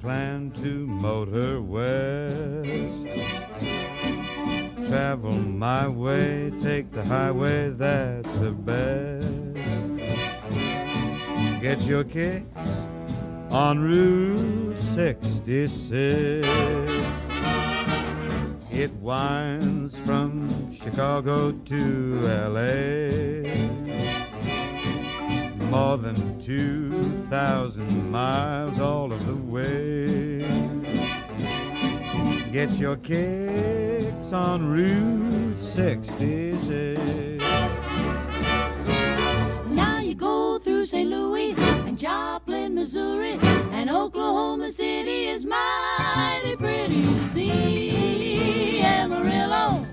Plan 0.01 0.51
to 0.53 0.87
motor 0.87 1.61
west, 1.61 3.07
travel 4.89 5.33
my 5.33 5.87
way, 5.87 6.51
take 6.63 6.91
the 6.91 7.05
highway, 7.05 7.69
that's 7.69 8.33
the 8.37 8.51
best. 8.51 9.27
Get 11.61 11.83
your 11.83 12.05
kicks 12.05 12.87
on 13.51 13.79
Route 13.79 14.81
66. 14.81 16.49
It 18.73 18.93
winds 18.95 19.99
from 19.99 20.73
Chicago 20.73 21.53
to 21.53 22.21
LA 22.49 23.51
more 25.71 25.97
than 25.97 26.41
2,000 26.41 28.11
miles 28.11 28.81
all 28.81 29.13
of 29.13 29.25
the 29.27 29.37
way. 29.37 29.90
Get 32.53 32.81
your 32.81 32.97
kicks 32.97 34.33
on 34.33 34.73
Route 34.73 35.61
66. 35.61 37.01
Now 39.69 40.01
you 40.01 40.17
go 40.17 40.59
through 40.59 40.87
St. 40.87 41.09
Louis 41.09 41.55
and 41.87 41.97
Joplin, 41.97 42.75
Missouri, 42.75 43.39
and 43.71 43.89
Oklahoma 43.89 44.73
City 44.73 45.29
is 45.29 45.47
mighty 45.47 46.57
pretty. 46.57 46.97
You 46.97 47.25
see 47.27 48.81
Amarillo, 48.81 49.87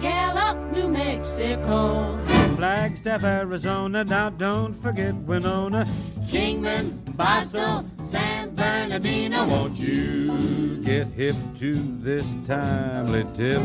Gallup, 0.00 0.72
New 0.72 0.88
Mexico. 0.88 2.18
Flagstaff, 2.56 3.22
Arizona, 3.22 4.02
now 4.02 4.28
don't 4.28 4.74
forget 4.74 5.14
Winona. 5.14 5.86
Kingman, 6.28 7.00
Bosco, 7.18 7.84
San 8.00 8.54
Bernardino. 8.54 9.44
Won't 9.48 9.76
you 9.76 10.80
get 10.84 11.08
hip 11.08 11.34
to 11.56 11.74
this 11.98 12.32
timely 12.44 13.26
tip? 13.34 13.60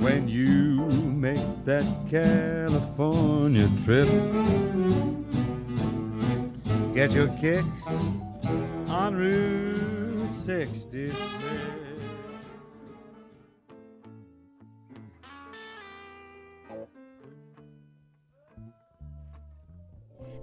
When 0.00 0.26
you 0.26 0.80
make 1.12 1.44
that 1.66 1.84
California 2.10 3.68
trip, 3.84 4.08
get 6.94 7.12
your 7.12 7.28
kicks 7.38 7.86
on 8.88 9.14
Route 9.14 10.34
66. 10.34 11.14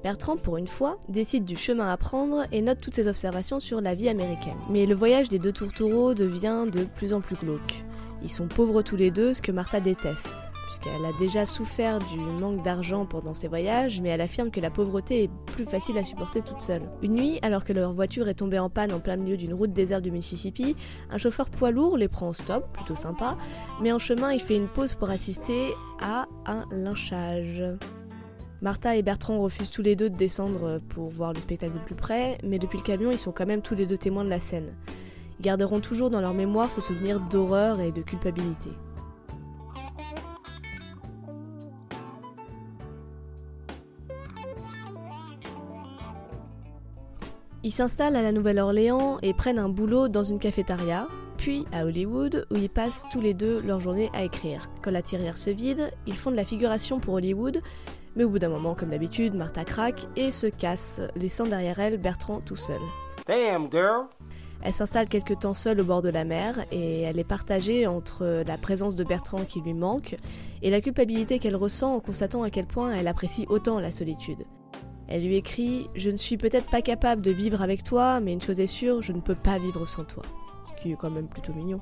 Bertrand, 0.03 0.35
pour 0.35 0.57
une 0.57 0.67
fois, 0.67 0.97
décide 1.07 1.45
du 1.45 1.55
chemin 1.55 1.89
à 1.89 1.95
prendre 1.95 2.45
et 2.51 2.61
note 2.61 2.81
toutes 2.81 2.93
ses 2.93 3.07
observations 3.07 3.61
sur 3.61 3.79
la 3.79 3.95
vie 3.95 4.09
américaine. 4.09 4.57
Mais 4.69 4.85
le 4.85 4.95
voyage 4.95 5.29
des 5.29 5.39
deux 5.39 5.53
tourtereaux 5.53 6.13
devient 6.13 6.65
de 6.69 6.83
plus 6.83 7.13
en 7.13 7.21
plus 7.21 7.37
glauque. 7.37 7.85
Ils 8.21 8.29
sont 8.29 8.47
pauvres 8.47 8.81
tous 8.81 8.97
les 8.97 9.11
deux, 9.11 9.33
ce 9.33 9.41
que 9.41 9.53
Martha 9.53 9.79
déteste, 9.79 10.51
puisqu'elle 10.65 11.05
a 11.05 11.17
déjà 11.19 11.45
souffert 11.45 11.99
du 11.99 12.17
manque 12.17 12.63
d'argent 12.63 13.05
pendant 13.05 13.33
ses 13.33 13.47
voyages, 13.47 14.01
mais 14.01 14.09
elle 14.09 14.19
affirme 14.19 14.51
que 14.51 14.59
la 14.59 14.69
pauvreté 14.69 15.23
est 15.23 15.31
plus 15.45 15.65
facile 15.65 15.97
à 15.97 16.03
supporter 16.03 16.41
toute 16.41 16.61
seule. 16.61 16.83
Une 17.01 17.13
nuit, 17.13 17.39
alors 17.41 17.63
que 17.63 17.71
leur 17.71 17.93
voiture 17.93 18.27
est 18.27 18.33
tombée 18.33 18.59
en 18.59 18.69
panne 18.69 18.91
en 18.91 18.99
plein 18.99 19.15
milieu 19.15 19.37
d'une 19.37 19.53
route 19.53 19.71
déserte 19.71 20.03
du 20.03 20.11
Mississippi, 20.11 20.75
un 21.11 21.17
chauffeur 21.17 21.49
poids 21.49 21.71
lourd 21.71 21.95
les 21.95 22.09
prend 22.09 22.27
en 22.27 22.33
stop, 22.33 22.65
plutôt 22.73 22.95
sympa, 22.95 23.37
mais 23.81 23.93
en 23.93 23.99
chemin 23.99 24.33
il 24.33 24.41
fait 24.41 24.57
une 24.57 24.67
pause 24.67 24.95
pour 24.95 25.09
assister 25.09 25.69
à 26.01 26.27
un 26.45 26.65
lynchage. 26.71 27.63
Martha 28.63 28.95
et 28.95 29.01
Bertrand 29.01 29.41
refusent 29.41 29.71
tous 29.71 29.81
les 29.81 29.97
deux 29.97 30.09
de 30.09 30.15
descendre 30.15 30.79
pour 30.87 31.09
voir 31.09 31.33
le 31.33 31.41
spectacle 31.41 31.73
de 31.73 31.79
plus 31.79 31.95
près, 31.95 32.37
mais 32.45 32.59
depuis 32.59 32.77
le 32.77 32.83
camion, 32.83 33.11
ils 33.11 33.19
sont 33.19 33.33
quand 33.33 33.45
même 33.45 33.61
tous 33.61 33.75
les 33.75 33.85
deux 33.85 33.97
témoins 33.97 34.23
de 34.23 34.29
la 34.29 34.39
scène. 34.39 34.73
Ils 35.37 35.43
garderont 35.43 35.81
toujours 35.81 36.09
dans 36.09 36.21
leur 36.21 36.33
mémoire 36.33 36.71
ce 36.71 36.79
souvenir 36.79 37.19
d'horreur 37.19 37.81
et 37.81 37.91
de 37.91 38.01
culpabilité. 38.01 38.69
Ils 47.65 47.73
s'installent 47.73 48.15
à 48.15 48.21
la 48.21 48.31
Nouvelle-Orléans 48.31 49.17
et 49.21 49.33
prennent 49.33 49.59
un 49.59 49.67
boulot 49.67 50.07
dans 50.07 50.23
une 50.23 50.39
cafétéria, 50.39 51.09
puis 51.35 51.65
à 51.73 51.85
Hollywood 51.85 52.47
où 52.49 52.55
ils 52.55 52.69
passent 52.69 53.07
tous 53.11 53.19
les 53.19 53.33
deux 53.33 53.59
leur 53.59 53.81
journée 53.81 54.09
à 54.13 54.23
écrire. 54.23 54.69
Quand 54.81 54.91
la 54.91 55.01
tireur 55.01 55.35
se 55.35 55.49
vide, 55.49 55.91
ils 56.07 56.15
font 56.15 56.31
de 56.31 56.37
la 56.37 56.45
figuration 56.45 57.01
pour 57.01 57.15
Hollywood, 57.15 57.61
mais 58.15 58.23
au 58.23 58.29
bout 58.29 58.39
d'un 58.39 58.49
moment, 58.49 58.75
comme 58.75 58.89
d'habitude, 58.89 59.33
Martha 59.35 59.65
craque 59.65 60.07
et 60.15 60.31
se 60.31 60.47
casse, 60.47 61.01
laissant 61.15 61.45
derrière 61.45 61.79
elle 61.79 61.97
Bertrand 61.97 62.41
tout 62.41 62.55
seul. 62.55 62.79
Damn, 63.27 63.69
girl. 63.71 64.07
Elle 64.65 64.73
s'installe 64.73 65.09
quelque 65.09 65.33
temps 65.33 65.53
seule 65.53 65.81
au 65.81 65.83
bord 65.83 66.01
de 66.01 66.09
la 66.09 66.23
mer 66.23 66.65
et 66.71 67.01
elle 67.01 67.19
est 67.19 67.25
partagée 67.25 67.85
entre 67.85 68.43
la 68.47 68.57
présence 68.57 68.95
de 68.95 69.03
Bertrand 69.03 69.43
qui 69.43 69.59
lui 69.59 69.73
manque 69.73 70.15
et 70.61 70.69
la 70.69 70.79
culpabilité 70.79 71.37
qu'elle 71.37 71.57
ressent 71.57 71.95
en 71.95 71.99
constatant 71.99 72.43
à 72.43 72.49
quel 72.49 72.65
point 72.65 72.93
elle 72.93 73.09
apprécie 73.09 73.45
autant 73.49 73.79
la 73.81 73.91
solitude. 73.91 74.45
Elle 75.09 75.25
lui 75.25 75.35
écrit 75.35 75.89
Je 75.95 76.09
ne 76.09 76.15
suis 76.15 76.37
peut-être 76.37 76.69
pas 76.69 76.81
capable 76.81 77.21
de 77.21 77.31
vivre 77.31 77.61
avec 77.61 77.83
toi, 77.83 78.21
mais 78.21 78.31
une 78.31 78.41
chose 78.41 78.61
est 78.61 78.67
sûre, 78.67 79.01
je 79.01 79.11
ne 79.11 79.19
peux 79.19 79.35
pas 79.35 79.57
vivre 79.57 79.85
sans 79.85 80.05
toi. 80.05 80.23
Ce 80.63 80.81
qui 80.81 80.93
est 80.93 80.95
quand 80.95 81.11
même 81.11 81.27
plutôt 81.27 81.53
mignon. 81.53 81.81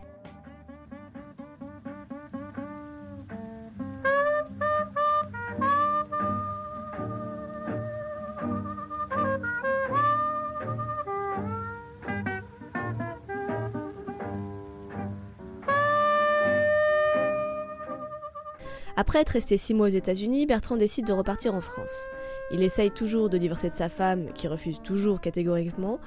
Après 18.96 19.20
être 19.20 19.30
resté 19.30 19.58
six 19.58 19.74
mois 19.74 19.88
aux 19.88 19.90
États-Unis, 19.90 20.46
Bertrand 20.46 20.78
décide 20.78 21.08
de 21.08 21.14
repartir 21.14 21.56
en 21.56 21.62
France. 21.62 22.10
Il 22.52 22.62
essaye 22.62 22.92
toujours 22.92 23.30
de 23.30 23.38
divorcer 23.38 23.70
de 23.70 23.74
sa 23.74 23.90
femme, 23.90 24.34
qui 24.34 24.48
refuse 24.48 24.82
toujours 24.82 25.22
catégoriquement, 25.22 26.00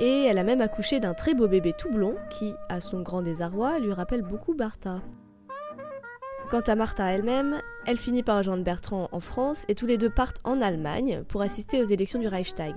et 0.00 0.24
elle 0.24 0.38
a 0.38 0.44
même 0.44 0.60
accouché 0.60 1.00
d'un 1.00 1.14
très 1.14 1.34
beau 1.34 1.48
bébé 1.48 1.74
tout 1.76 1.90
blond 1.90 2.16
qui, 2.30 2.54
à 2.68 2.80
son 2.80 3.02
grand 3.02 3.22
désarroi, 3.22 3.78
lui 3.78 3.92
rappelle 3.92 4.22
beaucoup 4.22 4.54
Martha. 4.54 5.00
Quant 6.50 6.60
à 6.60 6.74
Martha 6.74 7.12
elle-même, 7.12 7.60
elle 7.86 7.98
finit 7.98 8.22
par 8.22 8.38
rejoindre 8.38 8.64
Bertrand 8.64 9.08
en 9.12 9.20
France 9.20 9.64
et 9.68 9.74
tous 9.74 9.86
les 9.86 9.98
deux 9.98 10.10
partent 10.10 10.40
en 10.44 10.60
Allemagne 10.60 11.22
pour 11.28 11.42
assister 11.42 11.80
aux 11.80 11.86
élections 11.86 12.18
du 12.18 12.26
Reichstag. 12.26 12.74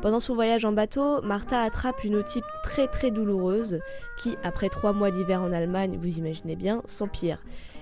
Pendant 0.00 0.20
son 0.20 0.34
voyage 0.34 0.64
en 0.64 0.72
bateau, 0.72 1.22
Martha 1.22 1.60
attrape 1.60 2.04
une 2.04 2.16
otite 2.16 2.44
très 2.62 2.86
très 2.86 3.10
douloureuse 3.10 3.80
qui, 4.18 4.36
après 4.42 4.68
trois 4.68 4.92
mois 4.92 5.10
d'hiver 5.10 5.40
en 5.40 5.52
Allemagne, 5.52 5.98
vous 6.00 6.18
imaginez 6.18 6.56
bien, 6.56 6.82
s'empire 6.84 7.38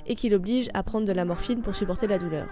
et 0.06 0.14
qui 0.14 0.28
l'oblige 0.28 0.68
à 0.74 0.82
prendre 0.82 1.06
de 1.06 1.12
la 1.12 1.24
morphine 1.24 1.62
pour 1.62 1.74
supporter 1.74 2.06
la 2.06 2.18
douleur. 2.18 2.48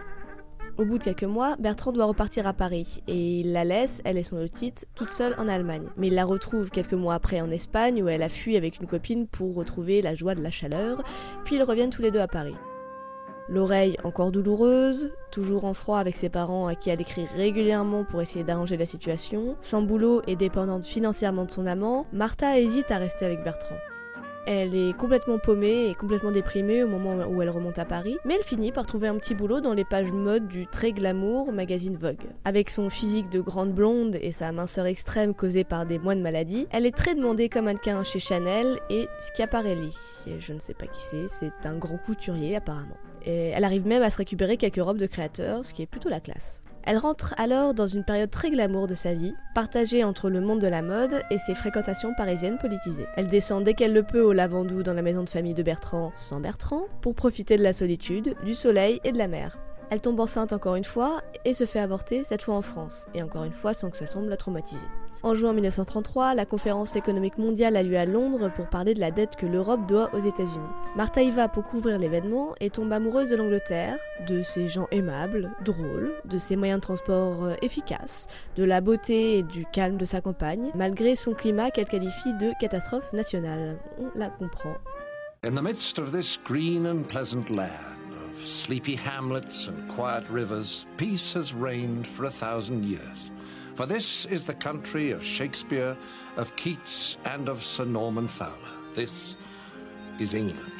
Au 0.78 0.84
bout 0.84 0.98
de 0.98 1.04
quelques 1.04 1.24
mois, 1.24 1.56
Bertrand 1.58 1.92
doit 1.92 2.06
repartir 2.06 2.46
à 2.46 2.54
Paris 2.54 3.02
et 3.06 3.40
il 3.40 3.52
la 3.52 3.64
laisse, 3.64 4.00
elle 4.04 4.16
et 4.16 4.22
son 4.22 4.38
otite, 4.38 4.86
toute 4.94 5.10
seule 5.10 5.34
en 5.36 5.46
Allemagne. 5.46 5.88
Mais 5.96 6.06
il 6.06 6.14
la 6.14 6.24
retrouve 6.24 6.70
quelques 6.70 6.94
mois 6.94 7.14
après 7.14 7.40
en 7.40 7.50
Espagne 7.50 8.02
où 8.02 8.08
elle 8.08 8.22
a 8.22 8.30
fui 8.30 8.56
avec 8.56 8.80
une 8.80 8.86
copine 8.86 9.26
pour 9.26 9.54
retrouver 9.54 10.00
la 10.00 10.14
joie 10.14 10.34
de 10.34 10.42
la 10.42 10.50
chaleur, 10.50 11.02
puis 11.44 11.56
ils 11.56 11.62
reviennent 11.62 11.90
tous 11.90 12.02
les 12.02 12.10
deux 12.10 12.20
à 12.20 12.28
Paris. 12.28 12.54
L'oreille 13.50 13.96
encore 14.04 14.30
douloureuse, 14.30 15.10
toujours 15.32 15.64
en 15.64 15.74
froid 15.74 15.98
avec 15.98 16.16
ses 16.16 16.28
parents 16.28 16.68
à 16.68 16.76
qui 16.76 16.88
elle 16.88 17.00
écrit 17.00 17.26
régulièrement 17.36 18.04
pour 18.04 18.22
essayer 18.22 18.44
d'arranger 18.44 18.76
la 18.76 18.86
situation, 18.86 19.56
sans 19.60 19.82
boulot 19.82 20.22
et 20.28 20.36
dépendante 20.36 20.84
financièrement 20.84 21.46
de 21.46 21.50
son 21.50 21.66
amant, 21.66 22.06
Martha 22.12 22.60
hésite 22.60 22.92
à 22.92 22.98
rester 22.98 23.26
avec 23.26 23.42
Bertrand. 23.42 23.76
Elle 24.52 24.74
est 24.74 24.96
complètement 24.96 25.38
paumée 25.38 25.86
et 25.86 25.94
complètement 25.94 26.32
déprimée 26.32 26.82
au 26.82 26.88
moment 26.88 27.24
où 27.24 27.40
elle 27.40 27.50
remonte 27.50 27.78
à 27.78 27.84
Paris, 27.84 28.16
mais 28.24 28.34
elle 28.34 28.42
finit 28.42 28.72
par 28.72 28.84
trouver 28.84 29.06
un 29.06 29.14
petit 29.14 29.32
boulot 29.32 29.60
dans 29.60 29.74
les 29.74 29.84
pages 29.84 30.10
mode 30.10 30.48
du 30.48 30.66
très 30.66 30.90
glamour 30.90 31.52
magazine 31.52 31.96
Vogue. 31.96 32.24
Avec 32.44 32.68
son 32.68 32.90
physique 32.90 33.30
de 33.30 33.38
grande 33.38 33.72
blonde 33.72 34.16
et 34.20 34.32
sa 34.32 34.50
minceur 34.50 34.86
extrême 34.86 35.34
causée 35.34 35.62
par 35.62 35.86
des 35.86 36.00
mois 36.00 36.16
de 36.16 36.20
maladie, 36.20 36.66
elle 36.72 36.84
est 36.84 36.96
très 36.96 37.14
demandée 37.14 37.48
comme 37.48 37.66
mannequin 37.66 38.02
chez 38.02 38.18
Chanel 38.18 38.80
et 38.90 39.06
Schiaparelli. 39.20 39.96
Je 40.40 40.52
ne 40.52 40.58
sais 40.58 40.74
pas 40.74 40.88
qui 40.88 41.00
c'est, 41.00 41.28
c'est 41.28 41.68
un 41.68 41.76
grand 41.76 41.98
couturier 41.98 42.56
apparemment. 42.56 42.98
Et 43.24 43.50
elle 43.50 43.62
arrive 43.62 43.86
même 43.86 44.02
à 44.02 44.10
se 44.10 44.16
récupérer 44.16 44.56
quelques 44.56 44.82
robes 44.82 44.98
de 44.98 45.06
créateurs, 45.06 45.64
ce 45.64 45.72
qui 45.72 45.82
est 45.82 45.86
plutôt 45.86 46.08
la 46.08 46.18
classe. 46.18 46.60
Elle 46.90 46.98
rentre 46.98 47.36
alors 47.38 47.72
dans 47.72 47.86
une 47.86 48.02
période 48.02 48.32
très 48.32 48.50
glamour 48.50 48.88
de 48.88 48.96
sa 48.96 49.14
vie, 49.14 49.36
partagée 49.54 50.02
entre 50.02 50.28
le 50.28 50.40
monde 50.40 50.58
de 50.58 50.66
la 50.66 50.82
mode 50.82 51.22
et 51.30 51.38
ses 51.38 51.54
fréquentations 51.54 52.14
parisiennes 52.14 52.58
politisées. 52.58 53.06
Elle 53.14 53.28
descend 53.28 53.62
dès 53.62 53.74
qu'elle 53.74 53.92
le 53.92 54.02
peut 54.02 54.22
au 54.22 54.32
Lavandou 54.32 54.82
dans 54.82 54.92
la 54.92 55.00
maison 55.00 55.22
de 55.22 55.28
famille 55.28 55.54
de 55.54 55.62
Bertrand, 55.62 56.10
sans 56.16 56.40
Bertrand, 56.40 56.86
pour 57.00 57.14
profiter 57.14 57.56
de 57.56 57.62
la 57.62 57.72
solitude, 57.72 58.34
du 58.44 58.56
soleil 58.56 59.00
et 59.04 59.12
de 59.12 59.18
la 59.18 59.28
mer. 59.28 59.56
Elle 59.90 60.00
tombe 60.00 60.18
enceinte 60.18 60.52
encore 60.52 60.74
une 60.74 60.82
fois 60.82 61.20
et 61.44 61.52
se 61.52 61.64
fait 61.64 61.78
avorter, 61.78 62.24
cette 62.24 62.42
fois 62.42 62.56
en 62.56 62.62
France, 62.62 63.06
et 63.14 63.22
encore 63.22 63.44
une 63.44 63.52
fois 63.52 63.72
sans 63.72 63.88
que 63.90 63.96
ça 63.96 64.08
semble 64.08 64.28
la 64.28 64.36
traumatiser. 64.36 64.88
En 65.22 65.34
juin 65.34 65.52
1933, 65.52 66.34
la 66.34 66.46
conférence 66.46 66.96
économique 66.96 67.36
mondiale 67.36 67.76
a 67.76 67.82
lieu 67.82 67.98
à 67.98 68.06
Londres 68.06 68.50
pour 68.56 68.68
parler 68.68 68.94
de 68.94 69.00
la 69.00 69.10
dette 69.10 69.36
que 69.36 69.44
l'Europe 69.44 69.86
doit 69.86 70.08
aux 70.14 70.18
États-Unis. 70.18 70.68
Martha 70.96 71.22
y 71.22 71.30
va 71.30 71.46
pour 71.46 71.64
couvrir 71.64 71.98
l'événement 71.98 72.54
et 72.58 72.70
tombe 72.70 72.90
amoureuse 72.90 73.28
de 73.28 73.36
l'Angleterre, 73.36 73.98
de 74.26 74.42
ses 74.42 74.68
gens 74.70 74.88
aimables, 74.90 75.50
drôles, 75.62 76.14
de 76.24 76.38
ses 76.38 76.56
moyens 76.56 76.78
de 76.78 76.84
transport 76.84 77.44
euh, 77.44 77.54
efficaces, 77.60 78.28
de 78.56 78.64
la 78.64 78.80
beauté 78.80 79.38
et 79.38 79.42
du 79.42 79.66
calme 79.66 79.98
de 79.98 80.06
sa 80.06 80.22
campagne, 80.22 80.70
malgré 80.74 81.16
son 81.16 81.34
climat 81.34 81.70
qu'elle 81.70 81.84
qualifie 81.84 82.32
de 82.40 82.52
catastrophe 82.58 83.12
nationale. 83.12 83.78
On 83.98 84.18
la 84.18 84.30
comprend. 84.30 84.76
In 85.44 85.54
the 85.54 85.62
midst 85.62 85.98
of 85.98 86.12
this 86.12 86.38
green 86.42 86.86
and 86.86 87.02
pleasant 87.06 87.50
land, 87.50 87.74
of 88.32 88.42
sleepy 88.42 88.96
hamlets 88.96 89.68
and 89.68 89.86
quiet 89.94 90.24
rivers, 90.30 90.86
peace 90.96 91.34
has 91.34 91.52
reigned 91.52 92.06
for 92.06 92.24
a 92.24 92.30
thousand 92.30 92.86
years. 92.86 93.29
For 93.80 93.86
this 93.86 94.26
is 94.30 94.44
the 94.44 94.52
country 94.52 95.10
of 95.10 95.24
Shakespeare, 95.24 95.96
of 96.36 96.54
Keats, 96.54 97.16
and 97.24 97.48
of 97.48 97.64
Sir 97.64 97.86
Norman 97.86 98.28
Fowler. 98.28 98.52
This 98.94 99.38
is 100.18 100.34
England. 100.34 100.70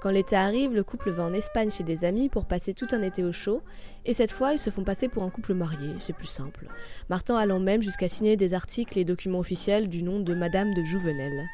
Quand 0.00 0.10
l'été 0.10 0.36
arrive, 0.36 0.72
le 0.72 0.84
couple 0.84 1.10
va 1.10 1.24
en 1.24 1.34
Espagne 1.34 1.72
chez 1.72 1.82
des 1.82 2.04
amis 2.04 2.28
pour 2.28 2.44
passer 2.44 2.74
tout 2.74 2.86
un 2.92 3.02
été 3.02 3.24
au 3.24 3.32
chaud, 3.32 3.60
et 4.04 4.14
cette 4.14 4.30
fois 4.30 4.52
ils 4.52 4.60
se 4.60 4.70
font 4.70 4.84
passer 4.84 5.08
pour 5.08 5.24
un 5.24 5.30
couple 5.30 5.54
marié, 5.54 5.96
c'est 5.98 6.12
plus 6.12 6.28
simple. 6.28 6.68
Martin 7.10 7.34
allant 7.34 7.58
même 7.58 7.82
jusqu'à 7.82 8.06
signer 8.06 8.36
des 8.36 8.54
articles 8.54 8.96
et 9.00 9.04
documents 9.04 9.40
officiels 9.40 9.88
du 9.88 10.04
nom 10.04 10.20
de 10.20 10.32
Madame 10.32 10.74
de 10.74 10.84
Jouvenel. 10.84 11.44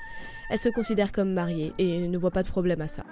Elle 0.51 0.59
se 0.59 0.69
considère 0.69 1.13
comme 1.13 1.33
mariée 1.33 1.73
et 1.79 2.07
ne 2.07 2.19
voit 2.19 2.31
pas 2.31 2.43
de 2.43 2.49
problème 2.49 2.83
à 2.83 2.89
ça. 2.89 3.05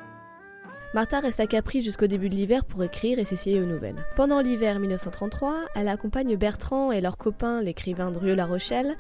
Martha 0.97 1.21
reste 1.21 1.41
à 1.41 1.47
Capri 1.47 1.83
jusqu'au 1.83 2.07
début 2.07 2.31
de 2.31 2.35
l'hiver 2.35 2.65
pour 2.65 2.83
écrire 2.83 3.19
et 3.19 3.27
s'essayer 3.27 3.61
aux 3.61 3.67
nouvelles. 3.67 4.07
Pendant 4.17 4.41
l'hiver 4.41 4.79
1933, 4.79 5.67
elle 5.75 5.89
accompagne 5.89 6.37
Bertrand 6.37 6.91
et 6.91 7.03
leur 7.03 7.19
copain, 7.19 7.61
l'écrivain 7.61 8.11
Drieux-La 8.11 8.47
Rochelle, 8.47 8.97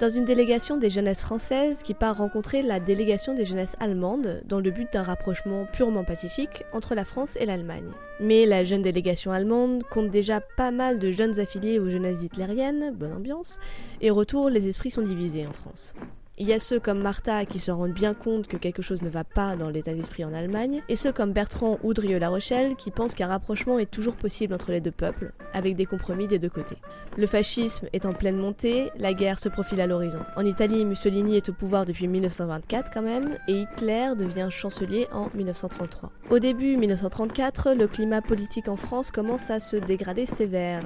dans 0.00 0.08
une 0.08 0.24
délégation 0.24 0.78
des 0.78 0.88
jeunesses 0.88 1.20
françaises 1.20 1.82
qui 1.82 1.92
part 1.92 2.16
rencontrer 2.16 2.62
la 2.62 2.80
délégation 2.80 3.34
des 3.34 3.44
jeunesses 3.44 3.76
allemandes 3.78 4.40
dans 4.46 4.58
le 4.58 4.70
but 4.70 4.90
d'un 4.90 5.02
rapprochement 5.02 5.66
purement 5.70 6.04
pacifique 6.04 6.64
entre 6.72 6.94
la 6.94 7.04
France 7.04 7.36
et 7.38 7.44
l'Allemagne. 7.44 7.90
Mais 8.20 8.46
la 8.46 8.64
jeune 8.64 8.80
délégation 8.80 9.30
allemande 9.30 9.84
compte 9.90 10.08
déjà 10.08 10.40
pas 10.40 10.70
mal 10.70 10.98
de 10.98 11.10
jeunes 11.10 11.40
affiliés 11.40 11.78
aux 11.78 11.90
jeunesses 11.90 12.22
hitlériennes, 12.22 12.94
bonne 12.94 13.12
ambiance, 13.12 13.58
et 14.00 14.08
retour 14.08 14.48
les 14.48 14.66
esprits 14.66 14.90
sont 14.90 15.02
divisés 15.02 15.46
en 15.46 15.52
France. 15.52 15.92
Il 16.36 16.48
y 16.48 16.52
a 16.52 16.58
ceux 16.58 16.80
comme 16.80 16.98
Martha 16.98 17.44
qui 17.44 17.60
se 17.60 17.70
rendent 17.70 17.92
bien 17.92 18.12
compte 18.12 18.48
que 18.48 18.56
quelque 18.56 18.82
chose 18.82 19.02
ne 19.02 19.08
va 19.08 19.22
pas 19.22 19.54
dans 19.54 19.68
l'état 19.68 19.94
d'esprit 19.94 20.24
en 20.24 20.34
Allemagne, 20.34 20.82
et 20.88 20.96
ceux 20.96 21.12
comme 21.12 21.32
Bertrand 21.32 21.78
ou 21.84 21.94
Drieux-La 21.94 22.28
Rochelle 22.28 22.74
qui 22.74 22.90
pensent 22.90 23.14
qu'un 23.14 23.28
rapprochement 23.28 23.78
est 23.78 23.88
toujours 23.88 24.16
possible 24.16 24.52
entre 24.52 24.72
les 24.72 24.80
deux 24.80 24.90
peuples, 24.90 25.32
avec 25.52 25.76
des 25.76 25.86
compromis 25.86 26.26
des 26.26 26.40
deux 26.40 26.48
côtés. 26.48 26.78
Le 27.16 27.28
fascisme 27.28 27.86
est 27.92 28.04
en 28.04 28.14
pleine 28.14 28.36
montée, 28.36 28.90
la 28.98 29.14
guerre 29.14 29.38
se 29.38 29.48
profile 29.48 29.80
à 29.80 29.86
l'horizon. 29.86 30.18
En 30.34 30.44
Italie, 30.44 30.84
Mussolini 30.84 31.36
est 31.36 31.50
au 31.50 31.52
pouvoir 31.52 31.84
depuis 31.84 32.08
1924 32.08 32.90
quand 32.92 33.02
même, 33.02 33.38
et 33.46 33.60
Hitler 33.60 34.08
devient 34.18 34.48
chancelier 34.50 35.06
en 35.12 35.30
1933. 35.34 36.10
Au 36.30 36.40
début 36.40 36.76
1934, 36.76 37.74
le 37.74 37.86
climat 37.86 38.22
politique 38.22 38.66
en 38.66 38.76
France 38.76 39.12
commence 39.12 39.50
à 39.50 39.60
se 39.60 39.76
dégrader 39.76 40.26
sévère. 40.26 40.82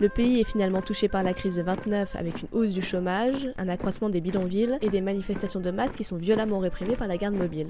Le 0.00 0.08
pays 0.08 0.40
est 0.40 0.44
finalement 0.44 0.82
touché 0.82 1.08
par 1.08 1.22
la 1.22 1.34
crise 1.34 1.56
de 1.56 1.62
29 1.62 2.16
avec 2.16 2.42
une 2.42 2.48
hausse 2.52 2.74
du 2.74 2.82
chômage, 2.82 3.48
un 3.58 3.68
accroissement 3.68 4.08
des 4.08 4.20
bidonvilles 4.20 4.78
et 4.82 4.88
des 4.88 5.00
manifestations 5.00 5.60
de 5.60 5.70
masse 5.70 5.94
qui 5.94 6.04
sont 6.04 6.16
violemment 6.16 6.58
réprimées 6.58 6.96
par 6.96 7.06
la 7.06 7.16
garde 7.16 7.34
mobile. 7.34 7.68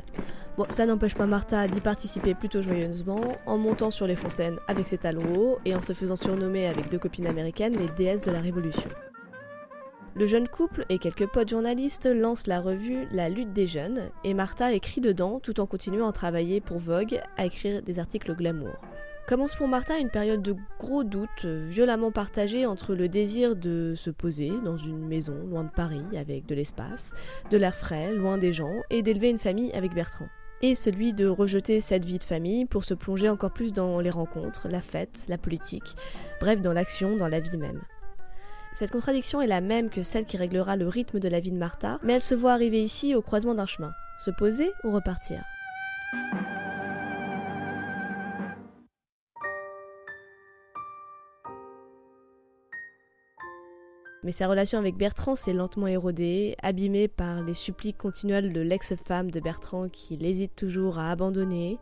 Bon, 0.56 0.64
ça 0.70 0.86
n'empêche 0.86 1.14
pas 1.14 1.26
Martha 1.26 1.68
d'y 1.68 1.80
participer 1.80 2.34
plutôt 2.34 2.62
joyeusement, 2.62 3.20
en 3.46 3.58
montant 3.58 3.90
sur 3.90 4.06
les 4.06 4.16
fontaines 4.16 4.58
avec 4.68 4.86
ses 4.86 4.98
talons 4.98 5.36
hauts 5.36 5.58
et 5.64 5.74
en 5.74 5.82
se 5.82 5.92
faisant 5.92 6.16
surnommer 6.16 6.66
avec 6.66 6.88
deux 6.90 6.98
copines 6.98 7.26
américaines 7.26 7.76
les 7.76 7.88
déesses 7.88 8.24
de 8.24 8.30
la 8.30 8.40
Révolution. 8.40 8.88
Le 10.16 10.26
jeune 10.26 10.46
couple 10.46 10.86
et 10.90 10.98
quelques 10.98 11.26
potes 11.26 11.48
journalistes 11.48 12.06
lancent 12.06 12.46
la 12.46 12.60
revue 12.60 13.08
La 13.10 13.28
lutte 13.28 13.52
des 13.52 13.66
jeunes 13.66 14.10
et 14.22 14.32
Martha 14.32 14.72
écrit 14.72 15.00
dedans 15.00 15.40
tout 15.40 15.58
en 15.58 15.66
continuant 15.66 16.08
à 16.08 16.12
travailler 16.12 16.60
pour 16.60 16.78
Vogue 16.78 17.20
à 17.36 17.46
écrire 17.46 17.82
des 17.82 17.98
articles 17.98 18.32
glamour. 18.32 18.76
Commence 19.26 19.54
pour 19.54 19.68
Martha 19.68 19.96
une 19.98 20.10
période 20.10 20.42
de 20.42 20.54
gros 20.78 21.02
doutes, 21.02 21.46
euh, 21.46 21.66
violemment 21.66 22.12
partagée 22.12 22.66
entre 22.66 22.94
le 22.94 23.08
désir 23.08 23.56
de 23.56 23.94
se 23.96 24.10
poser 24.10 24.52
dans 24.62 24.76
une 24.76 25.06
maison 25.06 25.34
loin 25.46 25.64
de 25.64 25.70
Paris 25.70 26.04
avec 26.14 26.44
de 26.44 26.54
l'espace, 26.54 27.14
de 27.50 27.56
l'air 27.56 27.74
frais, 27.74 28.12
loin 28.12 28.36
des 28.36 28.52
gens, 28.52 28.82
et 28.90 29.00
d'élever 29.00 29.30
une 29.30 29.38
famille 29.38 29.72
avec 29.72 29.94
Bertrand. 29.94 30.28
Et 30.60 30.74
celui 30.74 31.14
de 31.14 31.26
rejeter 31.26 31.80
cette 31.80 32.04
vie 32.04 32.18
de 32.18 32.24
famille 32.24 32.66
pour 32.66 32.84
se 32.84 32.92
plonger 32.92 33.30
encore 33.30 33.52
plus 33.52 33.72
dans 33.72 33.98
les 33.98 34.10
rencontres, 34.10 34.68
la 34.68 34.82
fête, 34.82 35.24
la 35.28 35.38
politique, 35.38 35.96
bref 36.38 36.60
dans 36.60 36.74
l'action, 36.74 37.16
dans 37.16 37.28
la 37.28 37.40
vie 37.40 37.56
même. 37.56 37.80
Cette 38.74 38.90
contradiction 38.90 39.40
est 39.40 39.46
la 39.46 39.62
même 39.62 39.88
que 39.88 40.02
celle 40.02 40.26
qui 40.26 40.36
réglera 40.36 40.76
le 40.76 40.86
rythme 40.86 41.18
de 41.18 41.28
la 41.28 41.40
vie 41.40 41.52
de 41.52 41.56
Martha, 41.56 41.98
mais 42.02 42.12
elle 42.12 42.22
se 42.22 42.34
voit 42.34 42.52
arriver 42.52 42.84
ici 42.84 43.14
au 43.14 43.22
croisement 43.22 43.54
d'un 43.54 43.64
chemin. 43.64 43.92
Se 44.18 44.30
poser 44.30 44.70
ou 44.84 44.92
repartir 44.92 45.42
Mais 54.24 54.32
sa 54.32 54.48
relation 54.48 54.78
avec 54.78 54.96
Bertrand 54.96 55.36
s'est 55.36 55.52
lentement 55.52 55.86
érodée, 55.86 56.56
abîmée 56.62 57.08
par 57.08 57.42
les 57.42 57.52
suppliques 57.52 57.98
continuelles 57.98 58.54
de 58.54 58.62
l'ex-femme 58.62 59.30
de 59.30 59.38
Bertrand 59.38 59.90
qu'il 59.90 60.24
hésite 60.24 60.56
toujours 60.56 60.98
à 60.98 61.10
abandonner, 61.10 61.78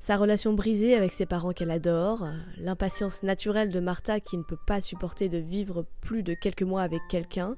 sa 0.00 0.16
relation 0.16 0.54
brisée 0.54 0.96
avec 0.96 1.12
ses 1.12 1.24
parents 1.24 1.52
qu'elle 1.52 1.70
adore, 1.70 2.26
l'impatience 2.56 3.22
naturelle 3.22 3.70
de 3.70 3.78
Martha 3.78 4.18
qui 4.18 4.36
ne 4.36 4.42
peut 4.42 4.58
pas 4.66 4.80
supporter 4.80 5.28
de 5.28 5.38
vivre 5.38 5.86
plus 6.00 6.24
de 6.24 6.34
quelques 6.34 6.64
mois 6.64 6.82
avec 6.82 7.00
quelqu'un, 7.08 7.54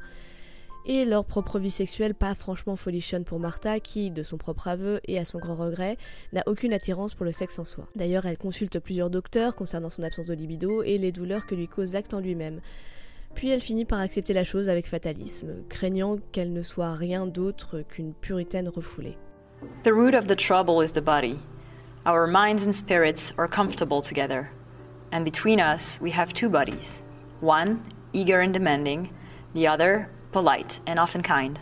et 0.84 1.06
leur 1.06 1.24
propre 1.24 1.58
vie 1.58 1.70
sexuelle 1.70 2.14
pas 2.14 2.34
franchement 2.34 2.76
folichonne 2.76 3.24
pour 3.24 3.40
Martha 3.40 3.80
qui, 3.80 4.10
de 4.10 4.22
son 4.22 4.36
propre 4.36 4.68
aveu 4.68 5.00
et 5.08 5.18
à 5.18 5.24
son 5.24 5.38
grand 5.38 5.56
regret, 5.56 5.96
n'a 6.34 6.42
aucune 6.44 6.74
attirance 6.74 7.14
pour 7.14 7.24
le 7.24 7.32
sexe 7.32 7.58
en 7.58 7.64
soi. 7.64 7.88
D'ailleurs, 7.96 8.26
elle 8.26 8.38
consulte 8.38 8.80
plusieurs 8.80 9.08
docteurs 9.08 9.56
concernant 9.56 9.90
son 9.90 10.02
absence 10.02 10.26
de 10.26 10.34
libido 10.34 10.82
et 10.82 10.98
les 10.98 11.12
douleurs 11.12 11.46
que 11.46 11.54
lui 11.54 11.68
cause 11.68 11.94
l'acte 11.94 12.12
en 12.12 12.20
lui-même. 12.20 12.60
Puis 13.34 13.48
elle 13.48 13.60
finit 13.60 13.84
par 13.84 14.00
accepter 14.00 14.32
la 14.32 14.44
chose 14.44 14.68
avec 14.68 14.86
fatalisme, 14.86 15.62
craignant 15.68 16.18
qu'elle 16.32 16.52
ne 16.52 16.62
soit 16.62 16.94
rien 16.94 17.26
d'autre 17.26 17.80
qu'une 17.80 18.14
puritaine 18.14 18.68
refoulée. 18.68 19.16
The 19.84 19.92
root 19.92 20.14
of 20.14 20.26
the 20.26 20.36
trouble 20.36 20.82
is 20.82 20.92
the 20.92 21.02
body. 21.02 21.38
Our 22.06 22.26
minds 22.26 22.64
and 22.64 22.72
spirits 22.74 23.32
are 23.36 23.48
comfortable 23.48 24.02
together. 24.02 24.50
And 25.12 25.24
between 25.24 25.60
us, 25.60 25.98
we 26.00 26.10
have 26.12 26.32
two 26.32 26.48
bodies 26.48 27.02
one, 27.40 27.82
eager 28.12 28.40
and 28.40 28.52
demanding, 28.52 29.10
the 29.54 29.66
other, 29.66 30.08
polite 30.32 30.80
and 30.86 30.98
often 30.98 31.22
kind. 31.22 31.58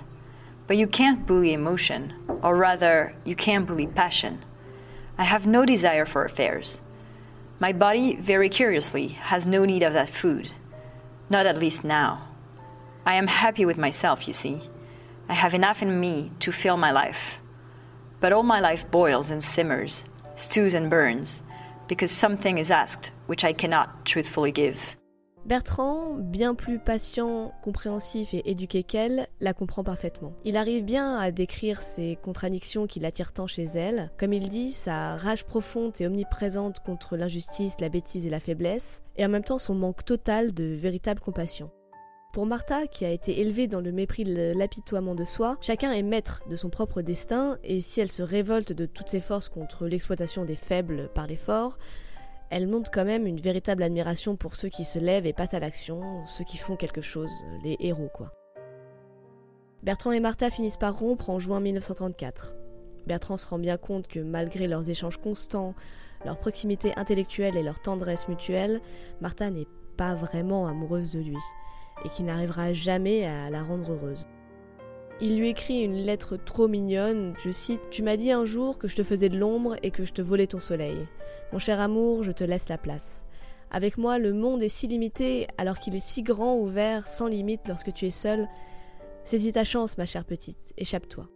But 0.67 0.77
you 0.77 0.87
can't 0.87 1.27
bully 1.27 1.53
emotion, 1.53 2.13
or 2.43 2.57
rather, 2.57 3.15
you 3.25 3.35
can't 3.35 3.67
bully 3.67 3.87
passion. 3.87 4.45
I 5.17 5.25
have 5.25 5.47
no 5.47 5.65
desire 5.65 6.05
for 6.05 6.25
affairs. 6.25 6.81
My 7.59 7.73
body, 7.73 8.17
very 8.17 8.49
curiously, 8.49 9.09
has 9.09 9.47
no 9.47 9.65
need 9.65 9.83
of 9.83 9.95
that 9.95 10.11
food. 10.11 10.53
Not 11.31 11.47
at 11.47 11.59
least 11.59 11.85
now. 11.85 12.29
I 13.05 13.15
am 13.15 13.27
happy 13.27 13.65
with 13.65 13.79
myself, 13.79 14.27
you 14.27 14.35
see. 14.35 14.63
I 15.29 15.35
have 15.35 15.55
enough 15.55 15.83
in 15.83 16.01
me 16.01 16.33
to 16.41 16.53
fill 16.53 16.77
my 16.77 16.91
life. 16.91 17.39
But 18.21 18.33
all 18.33 18.43
my 18.43 18.61
life 18.61 18.91
boils 18.91 19.31
and 19.31 19.45
simmers, 19.45 20.05
stews 20.37 20.75
and 20.75 20.91
burns, 20.91 21.43
because 21.87 22.11
something 22.11 22.59
is 22.59 22.71
asked 22.71 23.11
which 23.27 23.45
I 23.45 23.53
cannot 23.53 24.05
truthfully 24.05 24.53
give. 24.53 24.98
Bertrand, 25.47 26.15
bien 26.15 26.55
plus 26.55 26.79
patient, 26.79 27.55
compréhensif 27.63 28.35
et 28.35 28.51
éduqué 28.51 28.83
qu'elle, 28.83 29.29
la 29.41 29.55
comprend 29.55 29.83
parfaitement. 29.83 30.35
Il 30.45 30.57
arrive 30.59 30.85
bien 30.85 31.17
à 31.17 31.31
décrire 31.31 31.81
ces 31.81 32.19
contradictions 32.23 32.87
qui 32.87 33.01
l'attirent 33.01 33.33
tant 33.33 33.47
chez 33.47 33.65
elle. 33.65 34.11
Comme 34.19 34.35
il 34.35 34.51
dit, 34.51 34.73
sa 34.73 35.17
rage 35.17 35.45
profonde 35.45 35.95
et 36.01 36.07
omniprésente 36.07 36.81
contre 36.81 37.17
l'injustice, 37.17 37.81
la 37.81 37.89
bêtise 37.89 38.27
et 38.27 38.31
la 38.31 38.41
faiblesse, 38.41 39.03
et 39.17 39.25
en 39.25 39.29
même 39.29 39.45
temps 39.45 39.59
son 39.59 39.75
manque 39.75 40.05
total 40.05 40.53
de 40.53 40.65
véritable 40.65 41.21
compassion. 41.21 41.71
Pour 42.35 42.45
Martha, 42.45 42.87
qui 42.87 43.07
a 43.07 43.11
été 43.11 43.41
élevée 43.41 43.69
dans 43.69 43.81
le 43.81 43.91
mépris 43.91 44.25
de 44.25 44.53
l'apitoiement 44.55 45.15
de 45.15 45.25
soi, 45.25 45.57
chacun 45.63 45.93
est 45.93 46.03
maître 46.03 46.43
de 46.51 46.57
son 46.57 46.69
propre 46.69 47.01
destin, 47.01 47.59
et 47.65 47.81
si 47.81 48.03
elle 48.03 48.13
se 48.13 48.23
révolte 48.23 48.75
de 48.75 48.85
toutes 48.85 49.09
ses 49.09 49.23
forces 49.23 49.49
contre 49.49 49.87
l'exploitation 49.87 50.45
des 50.45 50.57
faibles 50.57 51.09
par 51.15 51.27
les 51.27 51.37
forts, 51.37 51.79
elle 52.51 52.67
montre 52.67 52.91
quand 52.91 53.05
même 53.05 53.27
une 53.27 53.41
véritable 53.41 53.83
admiration 53.83 54.37
pour 54.37 54.57
ceux 54.57 54.69
qui 54.69 54.85
se 54.85 54.99
lèvent 54.99 55.27
et 55.27 55.33
passent 55.33 55.55
à 55.55 55.61
l'action, 55.61 56.27
ceux 56.27 56.45
qui 56.45 56.57
font 56.57 56.77
quelque 56.77 57.01
chose, 57.01 57.31
les 57.63 57.77
héros 57.81 58.11
quoi. 58.13 58.33
Bertrand 59.83 60.13
et 60.13 60.21
Martha 60.21 60.51
finissent 60.51 60.77
par 60.77 60.99
rompre 60.99 61.31
en 61.31 61.39
juin 61.39 61.61
1934. 61.61 62.57
Bertrand 63.07 63.37
se 63.37 63.47
rend 63.47 63.59
bien 63.59 63.77
compte 63.77 64.09
que 64.09 64.19
malgré 64.19 64.67
leurs 64.67 64.91
échanges 64.91 65.19
constants, 65.19 65.75
leur 66.25 66.39
proximité 66.39 66.93
intellectuelle 66.97 67.57
et 67.57 67.63
leur 67.63 67.81
tendresse 67.81 68.29
mutuelle, 68.29 68.81
Martha 69.21 69.51
n'est 69.51 69.69
pas 69.97 70.15
vraiment 70.15 70.67
amoureuse 70.67 71.13
de 71.13 71.21
lui 71.21 71.39
et 72.05 72.09
qu'il 72.09 72.27
n'arrivera 72.27 72.73
jamais 72.73 73.25
à 73.25 73.51
la 73.51 73.63
rendre 73.63 73.93
heureuse. 73.93 74.27
Il 75.21 75.37
lui 75.37 75.49
écrit 75.49 75.83
une 75.83 75.97
lettre 75.97 76.37
trop 76.37 76.69
mignonne, 76.69 77.35
je 77.45 77.51
cite 77.51 77.81
Tu 77.91 78.03
m'as 78.03 78.17
dit 78.17 78.31
un 78.31 78.45
jour 78.45 78.79
que 78.79 78.87
je 78.87 78.95
te 78.95 79.03
faisais 79.03 79.29
de 79.29 79.37
l'ombre 79.37 79.77
et 79.83 79.91
que 79.91 80.05
je 80.05 80.13
te 80.13 80.23
volais 80.23 80.47
ton 80.47 80.61
soleil. 80.61 81.09
Mon 81.53 81.59
cher 81.59 81.81
amour, 81.81 82.23
je 82.23 82.31
te 82.31 82.45
laisse 82.45 82.69
la 82.69 82.79
place. 82.79 83.25
Avec 83.73 83.99
moi, 83.99 84.19
le 84.19 84.33
monde 84.33 84.63
est 84.63 84.69
si 84.69 84.87
limité 84.87 85.49
alors 85.59 85.81
qu'il 85.81 85.97
est 85.97 86.07
si 86.07 86.23
grand, 86.23 86.57
ouvert, 86.57 87.09
sans 87.09 87.27
limite 87.27 87.67
lorsque 87.67 87.93
tu 87.93 88.07
es 88.07 88.11
seule. 88.11 88.49
Saisis 89.25 89.53
ta 89.53 89.65
chance, 89.65 89.99
ma 89.99 90.07
chère 90.07 90.25
petite, 90.25 90.73
échappe-toi. 90.77 91.29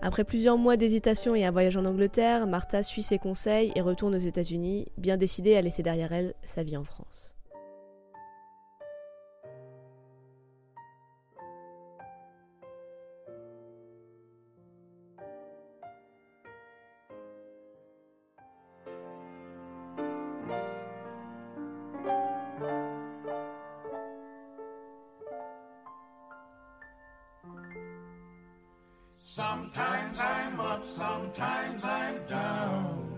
Après 0.00 0.24
plusieurs 0.24 0.58
mois 0.58 0.76
d'hésitation 0.76 1.34
et 1.34 1.44
un 1.44 1.50
voyage 1.50 1.76
en 1.76 1.84
Angleterre, 1.84 2.46
Martha 2.46 2.82
suit 2.82 3.02
ses 3.02 3.18
conseils 3.18 3.72
et 3.74 3.80
retourne 3.80 4.14
aux 4.14 4.18
États-Unis, 4.18 4.86
bien 4.96 5.16
décidée 5.16 5.56
à 5.56 5.62
laisser 5.62 5.82
derrière 5.82 6.12
elle 6.12 6.34
sa 6.42 6.62
vie 6.62 6.76
en 6.76 6.84
France. 6.84 7.37
Sometimes 29.38 30.18
I'm 30.18 30.58
up, 30.58 30.84
sometimes 30.84 31.84
I'm 31.84 32.26
down. 32.26 33.08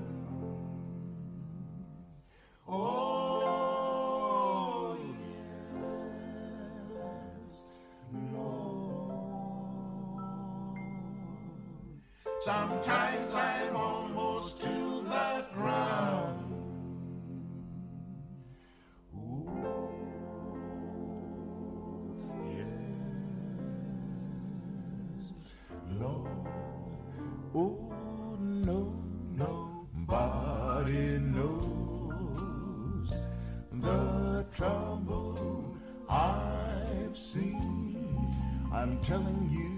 Oh, 2.69 3.79
yes, 7.49 7.65
Lord. 8.35 9.15
Sometimes 12.41 13.35
I'm 13.35 13.75
almost. 13.75 14.30
I'm 38.81 38.97
telling 39.01 39.47
you, 39.53 39.70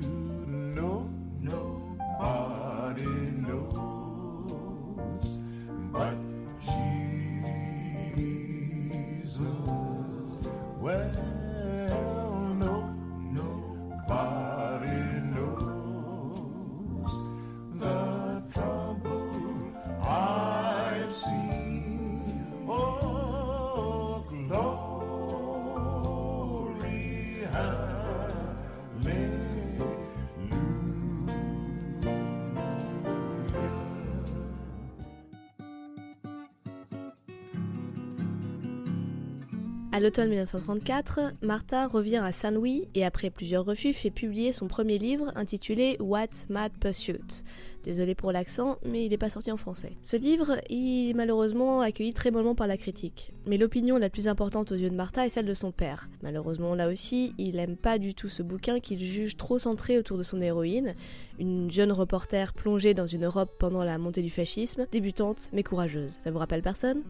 À 39.94 40.00
l'automne 40.00 40.30
1934, 40.30 41.34
Martha 41.42 41.86
revient 41.86 42.22
à 42.24 42.32
Saint-Louis 42.32 42.88
et 42.94 43.04
après 43.04 43.28
plusieurs 43.28 43.66
refus 43.66 43.92
fait 43.92 44.08
publier 44.08 44.50
son 44.50 44.66
premier 44.66 44.96
livre 44.96 45.30
intitulé 45.36 45.98
What 46.00 46.46
Mad 46.48 46.72
Pursuit. 46.80 47.44
Désolé 47.84 48.14
pour 48.14 48.32
l'accent, 48.32 48.78
mais 48.86 49.04
il 49.04 49.10
n'est 49.10 49.18
pas 49.18 49.28
sorti 49.28 49.52
en 49.52 49.58
français. 49.58 49.98
Ce 50.00 50.16
livre 50.16 50.56
est 50.70 51.14
malheureusement 51.14 51.82
accueilli 51.82 52.14
très 52.14 52.30
mollement 52.30 52.54
par 52.54 52.68
la 52.68 52.78
critique. 52.78 53.34
Mais 53.44 53.58
l'opinion 53.58 53.98
la 53.98 54.08
plus 54.08 54.28
importante 54.28 54.72
aux 54.72 54.76
yeux 54.76 54.88
de 54.88 54.96
Martha 54.96 55.26
est 55.26 55.28
celle 55.28 55.44
de 55.44 55.52
son 55.52 55.72
père. 55.72 56.08
Malheureusement 56.22 56.74
là 56.74 56.88
aussi, 56.88 57.34
il 57.36 57.58
aime 57.58 57.76
pas 57.76 57.98
du 57.98 58.14
tout 58.14 58.30
ce 58.30 58.42
bouquin 58.42 58.80
qu'il 58.80 58.98
juge 58.98 59.36
trop 59.36 59.58
centré 59.58 59.98
autour 59.98 60.16
de 60.16 60.22
son 60.22 60.40
héroïne, 60.40 60.94
une 61.38 61.70
jeune 61.70 61.92
reporter 61.92 62.54
plongée 62.54 62.94
dans 62.94 63.04
une 63.06 63.26
Europe 63.26 63.52
pendant 63.58 63.84
la 63.84 63.98
montée 63.98 64.22
du 64.22 64.30
fascisme, 64.30 64.86
débutante 64.90 65.50
mais 65.52 65.62
courageuse. 65.62 66.16
Ça 66.18 66.30
vous 66.30 66.38
rappelle 66.38 66.62
personne? 66.62 67.02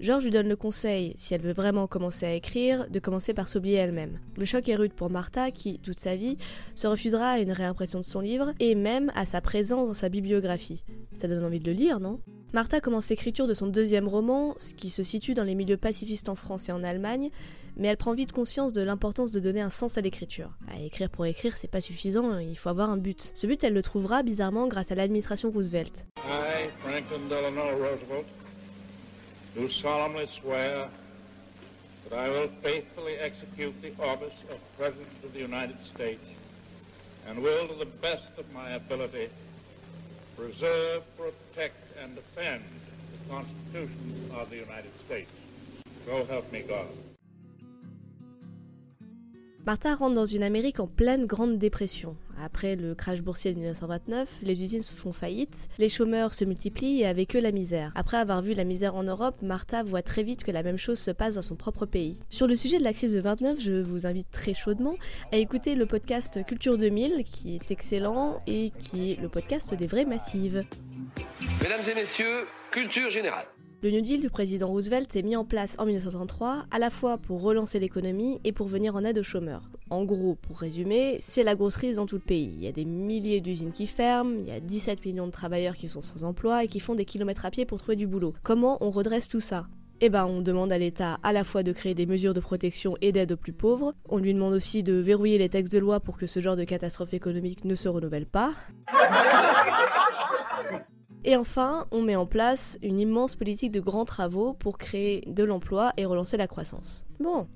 George 0.00 0.22
lui 0.22 0.30
donne 0.30 0.48
le 0.48 0.54
conseil, 0.54 1.14
si 1.18 1.34
elle 1.34 1.40
veut 1.40 1.52
vraiment 1.52 1.88
commencer 1.88 2.24
à 2.24 2.32
écrire, 2.32 2.88
de 2.88 3.00
commencer 3.00 3.34
par 3.34 3.48
s'oublier 3.48 3.78
elle-même. 3.78 4.20
Le 4.36 4.44
choc 4.44 4.68
est 4.68 4.76
rude 4.76 4.92
pour 4.92 5.10
Martha 5.10 5.50
qui, 5.50 5.80
toute 5.80 5.98
sa 5.98 6.14
vie, 6.14 6.38
se 6.76 6.86
refusera 6.86 7.30
à 7.30 7.38
une 7.40 7.50
réimpression 7.50 7.98
de 7.98 8.04
son 8.04 8.20
livre 8.20 8.52
et 8.60 8.76
même 8.76 9.10
à 9.16 9.26
sa 9.26 9.40
présence 9.40 9.88
dans 9.88 9.94
sa 9.94 10.08
bibliographie. 10.08 10.84
Ça 11.14 11.26
donne 11.26 11.44
envie 11.44 11.58
de 11.58 11.66
le 11.66 11.72
lire, 11.76 11.98
non? 11.98 12.20
Martha 12.54 12.80
commence 12.80 13.10
l'écriture 13.10 13.48
de 13.48 13.54
son 13.54 13.66
deuxième 13.66 14.06
roman, 14.06 14.54
ce 14.58 14.72
qui 14.72 14.88
se 14.88 15.02
situe 15.02 15.34
dans 15.34 15.42
les 15.42 15.56
milieux 15.56 15.76
pacifistes 15.76 16.28
en 16.28 16.36
France 16.36 16.68
et 16.68 16.72
en 16.72 16.84
Allemagne, 16.84 17.30
mais 17.76 17.88
elle 17.88 17.96
prend 17.96 18.14
vite 18.14 18.32
conscience 18.32 18.72
de 18.72 18.82
l'importance 18.82 19.32
de 19.32 19.40
donner 19.40 19.60
un 19.60 19.70
sens 19.70 19.98
à 19.98 20.00
l'écriture. 20.00 20.56
À 20.72 20.80
écrire 20.80 21.10
pour 21.10 21.26
écrire, 21.26 21.56
c'est 21.56 21.70
pas 21.70 21.80
suffisant, 21.80 22.38
il 22.38 22.56
faut 22.56 22.68
avoir 22.68 22.88
un 22.88 22.96
but. 22.96 23.32
Ce 23.34 23.46
but, 23.48 23.62
elle 23.64 23.74
le 23.74 23.82
trouvera 23.82 24.22
bizarrement 24.22 24.68
grâce 24.68 24.92
à 24.92 24.94
l'administration 24.94 25.50
Roosevelt. 25.50 26.06
Franklin 26.78 27.28
Delano 27.28 27.62
Roosevelt, 27.76 28.26
do 29.54 29.68
solemnly 29.70 30.28
swear 30.40 30.88
that 32.08 32.18
I 32.18 32.28
will 32.28 32.48
faithfully 32.62 33.16
execute 33.16 33.74
the 33.82 33.92
office 34.02 34.34
of 34.50 34.58
President 34.78 35.08
of 35.24 35.32
the 35.32 35.40
United 35.40 35.76
States 35.94 36.24
and 37.26 37.42
will, 37.42 37.68
to 37.68 37.74
the 37.74 37.84
best 37.84 38.26
of 38.38 38.50
my 38.52 38.70
ability, 38.70 39.28
preserve, 40.36 41.02
protect, 41.16 41.76
and 42.02 42.14
defend 42.14 42.62
the 43.12 43.34
Constitution 43.34 44.30
of 44.34 44.48
the 44.48 44.56
United 44.56 44.92
States. 45.06 45.30
So 46.06 46.24
help 46.24 46.50
me 46.50 46.62
God. 46.62 46.86
Martha 49.68 49.94
rentre 49.94 50.14
dans 50.14 50.24
une 50.24 50.42
Amérique 50.42 50.80
en 50.80 50.86
pleine 50.86 51.26
Grande 51.26 51.58
Dépression. 51.58 52.16
Après 52.42 52.74
le 52.74 52.94
crash 52.94 53.20
boursier 53.20 53.52
de 53.52 53.58
1929, 53.58 54.38
les 54.40 54.62
usines 54.62 54.82
font 54.82 55.12
faillite, 55.12 55.68
les 55.76 55.90
chômeurs 55.90 56.32
se 56.32 56.46
multiplient 56.46 57.02
et 57.02 57.06
avec 57.06 57.36
eux 57.36 57.40
la 57.40 57.52
misère. 57.52 57.92
Après 57.94 58.16
avoir 58.16 58.40
vu 58.40 58.54
la 58.54 58.64
misère 58.64 58.94
en 58.94 59.02
Europe, 59.02 59.42
Martha 59.42 59.82
voit 59.82 60.00
très 60.00 60.22
vite 60.22 60.42
que 60.42 60.52
la 60.52 60.62
même 60.62 60.78
chose 60.78 60.98
se 60.98 61.10
passe 61.10 61.34
dans 61.34 61.42
son 61.42 61.54
propre 61.54 61.84
pays. 61.84 62.16
Sur 62.30 62.46
le 62.46 62.56
sujet 62.56 62.78
de 62.78 62.82
la 62.82 62.94
crise 62.94 63.12
de 63.12 63.20
29, 63.20 63.60
je 63.60 63.72
vous 63.72 64.06
invite 64.06 64.30
très 64.30 64.54
chaudement 64.54 64.96
à 65.32 65.36
écouter 65.36 65.74
le 65.74 65.84
podcast 65.84 66.42
Culture 66.46 66.78
2000 66.78 67.24
qui 67.24 67.54
est 67.56 67.70
excellent 67.70 68.40
et 68.46 68.72
qui 68.84 69.12
est 69.12 69.20
le 69.20 69.28
podcast 69.28 69.74
des 69.74 69.86
vraies 69.86 70.06
massives. 70.06 70.64
Mesdames 71.62 71.82
et 71.90 71.94
messieurs, 71.94 72.46
culture 72.70 73.10
générale. 73.10 73.44
Le 73.80 73.92
New 73.92 74.00
Deal 74.00 74.20
du 74.20 74.28
président 74.28 74.66
Roosevelt 74.66 75.14
est 75.14 75.22
mis 75.22 75.36
en 75.36 75.44
place 75.44 75.76
en 75.78 75.86
1933 75.86 76.66
à 76.68 76.80
la 76.80 76.90
fois 76.90 77.16
pour 77.16 77.42
relancer 77.42 77.78
l'économie 77.78 78.40
et 78.42 78.50
pour 78.50 78.66
venir 78.66 78.96
en 78.96 79.04
aide 79.04 79.18
aux 79.18 79.22
chômeurs. 79.22 79.70
En 79.88 80.04
gros, 80.04 80.34
pour 80.34 80.58
résumer, 80.58 81.18
c'est 81.20 81.44
la 81.44 81.54
grosse 81.54 81.76
crise 81.76 81.96
dans 81.96 82.06
tout 82.06 82.16
le 82.16 82.20
pays. 82.20 82.50
Il 82.56 82.64
y 82.64 82.66
a 82.66 82.72
des 82.72 82.84
milliers 82.84 83.40
d'usines 83.40 83.72
qui 83.72 83.86
ferment, 83.86 84.34
il 84.40 84.48
y 84.48 84.50
a 84.50 84.58
17 84.58 85.04
millions 85.04 85.28
de 85.28 85.32
travailleurs 85.32 85.76
qui 85.76 85.86
sont 85.86 86.02
sans 86.02 86.24
emploi 86.24 86.64
et 86.64 86.66
qui 86.66 86.80
font 86.80 86.96
des 86.96 87.04
kilomètres 87.04 87.44
à 87.44 87.52
pied 87.52 87.66
pour 87.66 87.78
trouver 87.78 87.94
du 87.94 88.08
boulot. 88.08 88.34
Comment 88.42 88.78
on 88.80 88.90
redresse 88.90 89.28
tout 89.28 89.38
ça? 89.38 89.68
Eh 90.00 90.08
ben, 90.08 90.26
on 90.26 90.42
demande 90.42 90.72
à 90.72 90.78
l'État 90.78 91.20
à 91.22 91.32
la 91.32 91.44
fois 91.44 91.62
de 91.62 91.70
créer 91.70 91.94
des 91.94 92.06
mesures 92.06 92.34
de 92.34 92.40
protection 92.40 92.96
et 93.00 93.12
d'aide 93.12 93.30
aux 93.30 93.36
plus 93.36 93.52
pauvres. 93.52 93.94
On 94.08 94.18
lui 94.18 94.34
demande 94.34 94.54
aussi 94.54 94.82
de 94.82 94.94
verrouiller 94.94 95.38
les 95.38 95.50
textes 95.50 95.72
de 95.72 95.78
loi 95.78 96.00
pour 96.00 96.16
que 96.16 96.26
ce 96.26 96.40
genre 96.40 96.56
de 96.56 96.64
catastrophe 96.64 97.14
économique 97.14 97.64
ne 97.64 97.76
se 97.76 97.88
renouvelle 97.88 98.26
pas. 98.26 98.54
Et 101.28 101.36
enfin, 101.36 101.86
on 101.90 102.00
met 102.00 102.16
en 102.16 102.24
place 102.24 102.78
une 102.82 102.98
immense 102.98 103.34
politique 103.34 103.70
de 103.70 103.80
grands 103.80 104.06
travaux 104.06 104.54
pour 104.54 104.78
créer 104.78 105.24
de 105.26 105.44
l'emploi 105.44 105.92
et 105.98 106.06
relancer 106.06 106.38
la 106.38 106.46
croissance. 106.46 107.04
Bon. 107.20 107.46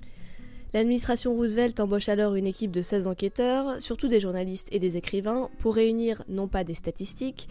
L'administration 0.75 1.33
Roosevelt 1.33 1.79
embauche 1.79 2.07
alors 2.07 2.35
une 2.35 2.45
équipe 2.45 2.69
de 2.69 2.83
16 2.83 3.07
enquêteurs, 3.07 3.81
surtout 3.81 4.07
des 4.07 4.19
journalistes 4.19 4.67
et 4.71 4.77
des 4.77 4.95
écrivains, 4.95 5.49
pour 5.57 5.73
réunir 5.73 6.23
non 6.29 6.47
pas 6.47 6.63
des 6.63 6.75
statistiques, 6.75 7.49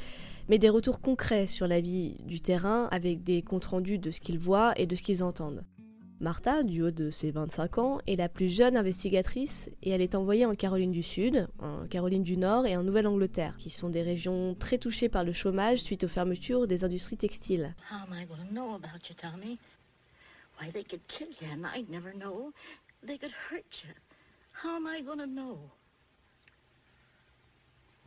mais 0.49 0.61
des 0.61 0.69
retours 0.69 1.01
concrets 1.01 1.49
sur 1.49 1.67
la 1.67 1.81
vie 1.81 2.15
du 2.25 2.41
terrain 2.41 2.87
avec 2.93 3.25
des 3.25 3.43
comptes 3.43 3.65
rendus 3.65 3.99
de 3.99 4.13
ce 4.13 4.21
qu'ils 4.21 4.39
voient 4.39 4.75
et 4.77 4.87
de 4.87 4.95
ce 4.95 5.03
qu'ils 5.03 5.25
entendent. 5.25 5.65
Martha, 6.23 6.63
du 6.63 6.83
haut 6.83 6.93
de 6.93 7.11
ses 7.11 7.33
25 7.33 7.79
ans, 7.79 8.01
est 8.07 8.15
la 8.15 8.29
plus 8.29 8.49
jeune 8.49 8.77
investigatrice 8.77 9.69
et 9.83 9.91
elle 9.91 10.01
est 10.01 10.15
envoyée 10.15 10.47
en 10.47 10.55
Caroline 10.55 10.93
du 10.93 11.03
Sud, 11.03 11.49
en 11.59 11.85
Caroline 11.89 12.23
du 12.23 12.37
Nord 12.37 12.65
et 12.65 12.77
en 12.77 12.85
Nouvelle-Angleterre, 12.85 13.57
qui 13.59 13.71
sont 13.71 13.89
des 13.89 14.03
régions 14.03 14.55
très 14.55 14.79
touchées 14.79 15.09
par 15.09 15.25
le 15.25 15.33
chômage 15.33 15.81
suite 15.81 16.05
aux 16.05 16.09
fermetures 16.09 16.69
des 16.69 16.85
industries 16.85 17.17
textiles. 17.17 17.75
How 17.91 18.07
am 18.07 18.17
I 18.17 18.25
going 18.25 18.39
to 18.39 18.55
know 18.55 18.73
about 18.73 19.09
you, 19.09 19.17
Tommy? 19.21 19.59
Why, 20.61 20.71
they 20.71 20.85
could 20.85 21.05
kill 21.09 21.27
you 21.41 21.49
and 21.53 21.67
I'd 21.67 21.91
never 21.91 22.13
know. 22.15 22.53
They 23.05 23.19
could 23.19 23.35
hurt 23.51 23.83
you. 23.83 23.91
How 24.53 24.77
am 24.77 24.87
I 24.87 25.03
going 25.03 25.19
to 25.19 25.27
know? 25.27 25.59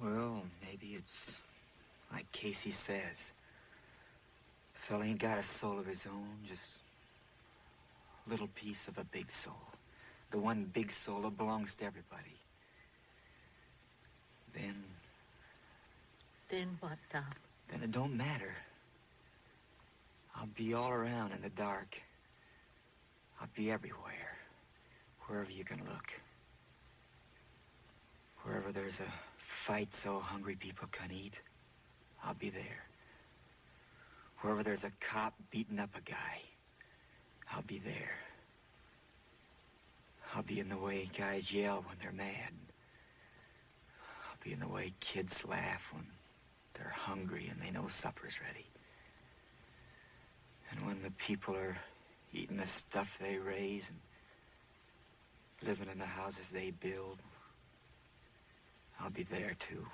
Well, 0.02 0.42
maybe 0.62 0.96
it's 0.96 1.34
like 2.14 2.32
Casey 2.32 2.72
says. 2.72 3.34
The 4.74 4.80
fella 4.80 5.04
ain't 5.04 5.20
got 5.20 5.38
a 5.38 5.44
soul 5.44 5.78
of 5.78 5.86
his 5.86 6.06
own, 6.06 6.30
just 6.48 6.78
a 6.78 6.85
little 8.28 8.48
piece 8.56 8.88
of 8.88 8.98
a 8.98 9.04
big 9.04 9.32
soul. 9.32 9.54
The 10.32 10.38
one 10.40 10.70
big 10.74 10.92
soul 10.92 11.22
that 11.22 11.38
belongs 11.38 11.76
to 11.76 11.86
everybody. 11.86 12.40
Then, 14.54 14.84
Then 16.50 16.78
what, 16.80 16.98
Tom? 17.12 17.26
then 17.70 17.84
it 17.84 17.92
don't 17.92 18.16
matter. 18.16 18.54
I'll 20.36 20.48
be 20.48 20.74
all 20.74 20.90
around 20.92 21.32
in 21.34 21.42
the 21.42 21.50
dark. 21.50 21.98
I'll 23.40 23.50
be 23.56 23.72
everywhere, 23.72 24.38
wherever 25.28 25.52
you 25.52 25.64
can 25.64 25.80
look. 25.80 26.12
Wherever 28.44 28.72
there's 28.72 29.00
a 29.00 29.12
fight 29.38 29.94
so 29.94 30.20
hungry 30.20 30.56
people 30.56 30.88
can 30.92 31.12
eat, 31.12 31.34
I'll 32.24 32.34
be 32.34 32.50
there. 32.50 32.86
Wherever 34.42 34.64
there's 34.64 34.84
a 34.84 34.92
cop 35.00 35.34
beating 35.52 35.80
up 35.80 35.90
a 35.98 36.02
guy, 36.10 36.42
I'll 37.52 37.62
be 37.64 37.80
there. 37.80 38.18
I'll 40.34 40.44
be 40.44 40.60
in 40.60 40.70
the 40.70 40.78
way 40.78 41.10
guys 41.18 41.52
yell 41.52 41.84
when 41.88 41.98
they're 42.02 42.12
mad. 42.12 42.52
I'll 44.30 44.38
be 44.44 44.52
in 44.52 44.60
the 44.60 44.68
way 44.68 44.94
kids 45.00 45.46
laugh 45.46 45.90
when 45.94 46.06
they're 46.74 46.94
hungry 46.96 47.50
and 47.50 47.62
they 47.62 47.72
know 47.72 47.88
supper's 47.88 48.40
ready. 48.42 48.66
And 50.72 50.86
when 50.86 51.02
the 51.04 51.12
people 51.12 51.56
are 51.56 51.78
eating 52.34 52.58
the 52.58 52.68
stuff 52.68 53.18
they 53.22 53.38
raise 53.38 53.90
and 53.90 54.00
living 55.68 55.88
in 55.90 56.00
the 56.00 56.06
houses 56.06 56.50
they 56.50 56.72
build, 56.72 57.20
I'll 59.00 59.10
be 59.10 59.24
there 59.24 59.56
too. 59.70 59.86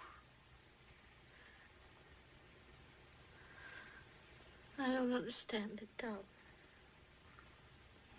I 4.80 4.88
don't 4.88 5.14
understand 5.14 5.80
it, 5.82 5.90
Tom. 6.00 6.18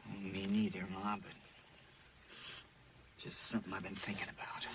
Me 0.06 0.46
neither, 0.46 0.86
Ma, 0.92 1.16
but 1.16 1.32
just 3.22 3.48
something 3.48 3.72
I've 3.72 3.82
been 3.82 3.94
thinking 3.94 4.28
about. 4.28 4.66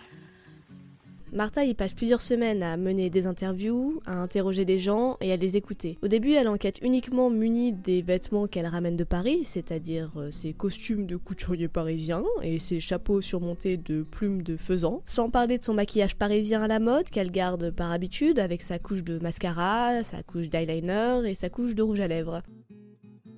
Martha 1.34 1.66
y 1.66 1.74
passe 1.74 1.94
plusieurs 1.94 2.22
semaines 2.22 2.64
à 2.64 2.78
mener 2.78 3.10
des 3.10 3.28
interviews, 3.28 4.02
à 4.06 4.14
interroger 4.14 4.64
des 4.64 4.80
gens 4.80 5.18
et 5.20 5.34
à 5.34 5.36
les 5.36 5.58
écouter. 5.58 5.98
Au 6.02 6.08
début, 6.08 6.32
elle 6.32 6.48
enquête 6.48 6.80
uniquement 6.82 7.30
munie 7.30 7.74
des 7.74 8.02
vêtements 8.02 8.48
qu'elle 8.48 8.66
ramène 8.66 8.96
de 8.96 9.04
Paris, 9.04 9.44
c'est-à-dire 9.44 10.10
euh, 10.16 10.32
ses 10.32 10.54
costumes 10.54 11.06
de 11.06 11.18
couturier 11.18 11.68
parisien 11.68 12.24
et 12.44 12.60
ses 12.60 12.80
chapeaux 12.80 13.20
surmontés 13.20 13.76
de 13.76 14.04
plumes 14.04 14.42
de 14.42 14.56
faisan, 14.56 15.02
sans 15.06 15.30
parler 15.30 15.58
de 15.58 15.64
son 15.64 15.74
maquillage 15.74 16.16
parisien 16.16 16.64
à 16.64 16.68
la 16.68 16.80
mode 16.80 17.10
qu'elle 17.10 17.32
garde 17.32 17.72
par 17.72 17.92
habitude 17.92 18.40
avec 18.40 18.62
sa 18.62 18.80
couche 18.80 19.04
de 19.04 19.20
mascara, 19.20 20.04
sa 20.04 20.24
couche 20.24 20.48
d'eyeliner 20.50 21.24
et 21.26 21.36
sa 21.36 21.50
couche 21.50 21.76
de 21.76 21.84
rouge 21.84 22.00
à 22.00 22.08
lèvres. 22.08 22.42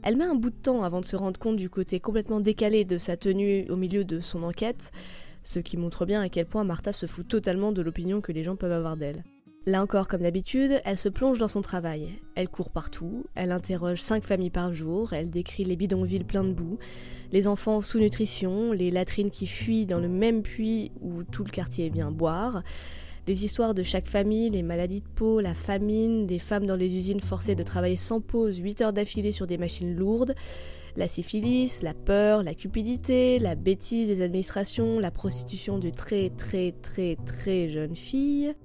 Elle 0.01 0.15
met 0.15 0.25
un 0.25 0.35
bout 0.35 0.49
de 0.49 0.55
temps 0.55 0.83
avant 0.83 1.01
de 1.01 1.05
se 1.05 1.15
rendre 1.15 1.39
compte 1.39 1.57
du 1.57 1.69
côté 1.69 1.99
complètement 1.99 2.39
décalé 2.39 2.85
de 2.85 2.97
sa 2.97 3.17
tenue 3.17 3.69
au 3.69 3.75
milieu 3.75 4.05
de 4.05 4.19
son 4.19 4.43
enquête, 4.43 4.91
ce 5.43 5.59
qui 5.59 5.75
montre 5.75 6.05
bien 6.05 6.21
à 6.21 6.29
quel 6.29 6.45
point 6.45 6.63
Martha 6.63 6.93
se 6.93 7.05
fout 7.05 7.27
totalement 7.27 7.71
de 7.71 7.81
l'opinion 7.81 8.21
que 8.21 8.31
les 8.31 8.43
gens 8.43 8.55
peuvent 8.55 8.71
avoir 8.71 8.95
d'elle. 8.95 9.23
Là 9.65 9.83
encore, 9.83 10.07
comme 10.07 10.21
d'habitude, 10.21 10.81
elle 10.85 10.95
se 10.95 11.09
plonge 11.09 11.37
dans 11.37 11.49
son 11.49 11.61
travail. 11.61 12.17
Elle 12.35 12.47
court 12.47 12.69
partout, 12.69 13.25
elle 13.35 13.51
interroge 13.51 13.99
cinq 13.99 14.23
familles 14.23 14.49
par 14.49 14.73
jour, 14.73 15.11
elle 15.11 15.29
décrit 15.29 15.65
les 15.65 15.75
bidonvilles 15.75 16.23
pleins 16.23 16.45
de 16.45 16.53
boue, 16.53 16.79
les 17.33 17.45
enfants 17.45 17.81
sous 17.81 17.99
nutrition, 17.99 18.71
les 18.71 18.89
latrines 18.89 19.31
qui 19.31 19.47
fuient 19.47 19.85
dans 19.85 19.99
le 19.99 20.07
même 20.07 20.43
puits 20.43 20.91
où 21.01 21.23
tout 21.23 21.43
le 21.43 21.51
quartier 21.51 21.89
vient 21.89 22.09
boire, 22.09 22.63
les 23.29 23.45
histoires 23.45 23.75
de 23.75 23.83
chaque 23.83 24.07
famille, 24.07 24.49
les 24.49 24.63
maladies 24.63 25.01
de 25.01 25.07
peau, 25.07 25.39
la 25.39 25.53
famine, 25.53 26.25
des 26.25 26.39
femmes 26.39 26.65
dans 26.65 26.75
les 26.75 26.95
usines 26.95 27.19
forcées 27.19 27.53
de 27.53 27.61
travailler 27.61 27.95
sans 27.95 28.21
pause 28.21 28.57
8 28.57 28.81
heures 28.81 28.91
d'affilée 28.91 29.31
sur 29.31 29.45
des 29.45 29.59
machines 29.59 29.95
lourdes, 29.95 30.33
la 30.97 31.07
syphilis, 31.07 31.83
la 31.83 31.93
peur, 31.93 32.41
la 32.41 32.55
cupidité, 32.55 33.37
la 33.37 33.53
bêtise 33.53 34.07
des 34.07 34.23
administrations, 34.23 34.99
la 34.99 35.11
prostitution 35.11 35.77
de 35.77 35.91
très 35.91 36.31
très 36.31 36.71
très 36.81 37.17
très 37.27 37.69
jeunes 37.69 37.95
filles. 37.95 38.55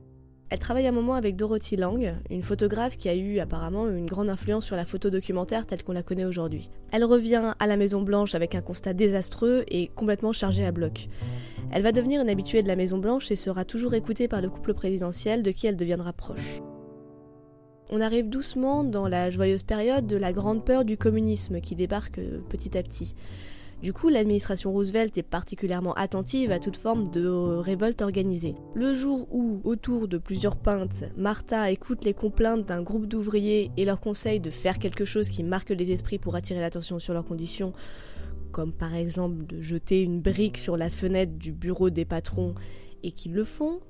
Elle 0.49 0.61
travaille 0.61 0.87
un 0.87 0.93
moment 0.93 1.15
avec 1.15 1.37
Dorothy 1.37 1.77
Lang, 1.77 2.15
une 2.31 2.43
photographe 2.43 2.97
qui 2.97 3.11
a 3.11 3.15
eu 3.15 3.41
apparemment 3.41 3.87
une 3.87 4.07
grande 4.07 4.31
influence 4.31 4.65
sur 4.65 4.77
la 4.77 4.87
photo 4.87 5.11
documentaire 5.11 5.67
telle 5.67 5.83
qu'on 5.83 5.93
la 5.93 6.03
connaît 6.03 6.25
aujourd'hui. 6.25 6.71
Elle 6.91 7.05
revient 7.05 7.53
à 7.59 7.67
la 7.67 7.77
Maison 7.77 8.01
Blanche 8.01 8.35
avec 8.35 8.55
un 8.55 8.63
constat 8.63 8.95
désastreux 8.95 9.65
et 9.69 9.89
complètement 9.89 10.33
chargé 10.33 10.65
à 10.65 10.73
bloc. 10.73 11.11
Elle 11.75 11.83
va 11.83 11.91
devenir 11.91 12.21
une 12.21 12.31
habituée 12.31 12.63
de 12.63 12.69
la 12.69 12.77
Maison 12.77 12.99
Blanche 12.99 13.33
et 13.33 13.35
sera 13.35 13.65
toujours 13.65 13.95
écoutée 13.95 14.29
par 14.29 14.41
le 14.41 14.49
couple 14.49 14.75
présidentiel 14.75 15.43
de 15.43 15.51
qui 15.51 15.67
elle 15.67 15.77
deviendra 15.77 16.13
proche. 16.13 16.63
On 17.91 18.01
arrive 18.01 18.29
doucement 18.29 18.85
dans 18.85 19.09
la 19.09 19.29
joyeuse 19.33 19.65
période 19.65 20.07
de 20.07 20.17
la 20.17 20.33
grande 20.33 20.65
peur 20.65 20.85
du 20.85 20.97
communisme 20.97 21.61
qui 21.61 21.75
débarque 21.75 22.19
euh, 22.21 22.39
petit 22.49 22.79
à 22.79 22.83
petit. 22.85 23.17
Du 23.83 23.93
coup, 23.93 24.09
l'administration 24.09 24.71
Roosevelt 24.71 25.19
est 25.19 25.25
particulièrement 25.25 25.95
attentive 25.95 26.53
à 26.53 26.61
toute 26.61 26.77
forme 26.77 27.09
de 27.09 27.27
révolte 27.27 28.03
organisée. 28.03 28.55
Le 28.75 28.95
jour 28.95 29.27
où, 29.33 29.61
autour 29.65 30.07
de 30.07 30.17
plusieurs 30.17 30.57
pintes, 30.57 31.05
Martha 31.17 31.73
écoute 31.73 32.05
les 32.05 32.15
complaintes 32.15 32.67
d'un 32.67 32.83
groupe 32.83 33.07
d'ouvriers 33.07 33.73
et 33.77 33.85
leur 33.85 34.01
conseille 34.01 34.39
de 34.39 34.51
faire 34.51 34.79
quelque 34.79 35.05
chose 35.05 35.29
qui 35.29 35.43
marque 35.43 35.71
les 35.71 35.91
esprits 35.91 36.19
pour 36.19 36.37
attirer 36.37 36.61
l'attention 36.61 37.01
sur 37.01 37.15
leurs 37.15 37.25
conditions, 37.25 37.73
comme 38.55 38.73
par 38.73 38.95
exemple 38.95 39.45
de 39.47 39.61
jeter 39.61 40.01
une 40.01 40.21
brique 40.21 40.59
sur 40.59 40.77
la 40.77 40.89
fenêtre 40.89 41.33
du 41.33 41.51
bureau 41.51 41.91
des 41.91 42.05
patrons, 42.05 42.55
et 43.03 43.11
qu'ils 43.11 43.35
le 43.35 43.43
font, 43.43 43.81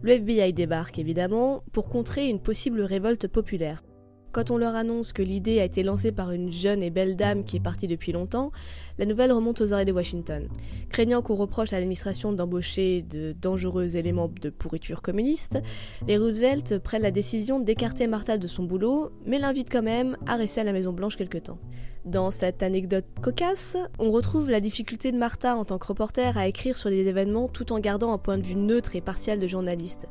le 0.00 0.12
FBI 0.12 0.52
débarque 0.52 1.00
évidemment 1.00 1.64
pour 1.72 1.88
contrer 1.88 2.28
une 2.28 2.40
possible 2.40 2.82
révolte 2.82 3.26
populaire. 3.26 3.82
Quand 4.30 4.52
on 4.52 4.58
leur 4.58 4.76
annonce 4.76 5.12
que 5.12 5.22
l'idée 5.22 5.58
a 5.58 5.64
été 5.64 5.82
lancée 5.82 6.12
par 6.12 6.30
une 6.30 6.52
jeune 6.52 6.84
et 6.84 6.90
belle 6.90 7.16
dame 7.16 7.42
qui 7.42 7.56
est 7.56 7.60
partie 7.60 7.88
depuis 7.88 8.12
longtemps, 8.12 8.52
la 8.96 9.06
nouvelle 9.06 9.32
remonte 9.32 9.60
aux 9.60 9.72
oreilles 9.72 9.86
de 9.86 9.92
Washington. 9.92 10.46
Craignant 10.88 11.20
qu'on 11.20 11.34
reproche 11.34 11.72
à 11.72 11.76
l'administration 11.76 12.32
d'embaucher 12.32 13.02
de 13.02 13.32
dangereux 13.32 13.96
éléments 13.96 14.30
de 14.40 14.50
pourriture 14.50 15.02
communiste, 15.02 15.60
les 16.06 16.16
Roosevelt 16.16 16.78
prennent 16.78 17.02
la 17.02 17.10
décision 17.10 17.58
d'écarter 17.58 18.06
Martha 18.06 18.38
de 18.38 18.46
son 18.46 18.62
boulot, 18.62 19.10
mais 19.26 19.40
l'invitent 19.40 19.72
quand 19.72 19.82
même 19.82 20.16
à 20.28 20.36
rester 20.36 20.60
à 20.60 20.64
la 20.64 20.72
Maison 20.72 20.92
Blanche 20.92 21.16
quelque 21.16 21.38
temps. 21.38 21.58
Dans 22.06 22.30
cette 22.30 22.62
anecdote 22.62 23.04
cocasse, 23.20 23.76
on 23.98 24.10
retrouve 24.10 24.48
la 24.48 24.60
difficulté 24.60 25.12
de 25.12 25.18
Martha 25.18 25.54
en 25.54 25.66
tant 25.66 25.78
que 25.78 25.86
reporter 25.86 26.38
à 26.38 26.48
écrire 26.48 26.78
sur 26.78 26.88
les 26.88 27.06
événements 27.06 27.46
tout 27.46 27.74
en 27.74 27.78
gardant 27.78 28.12
un 28.12 28.18
point 28.18 28.38
de 28.38 28.42
vue 28.42 28.54
neutre 28.54 28.96
et 28.96 29.02
partial 29.02 29.38
de 29.38 29.46
journaliste. 29.46 30.08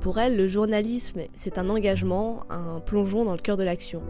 Pour 0.00 0.20
elle, 0.20 0.36
le 0.36 0.46
journalisme, 0.46 1.22
c'est 1.32 1.58
un 1.58 1.68
engagement, 1.68 2.44
un 2.48 2.78
plongeon 2.78 3.24
dans 3.24 3.32
le 3.32 3.38
cœur 3.38 3.56
de 3.56 3.64
l'action. 3.64 4.02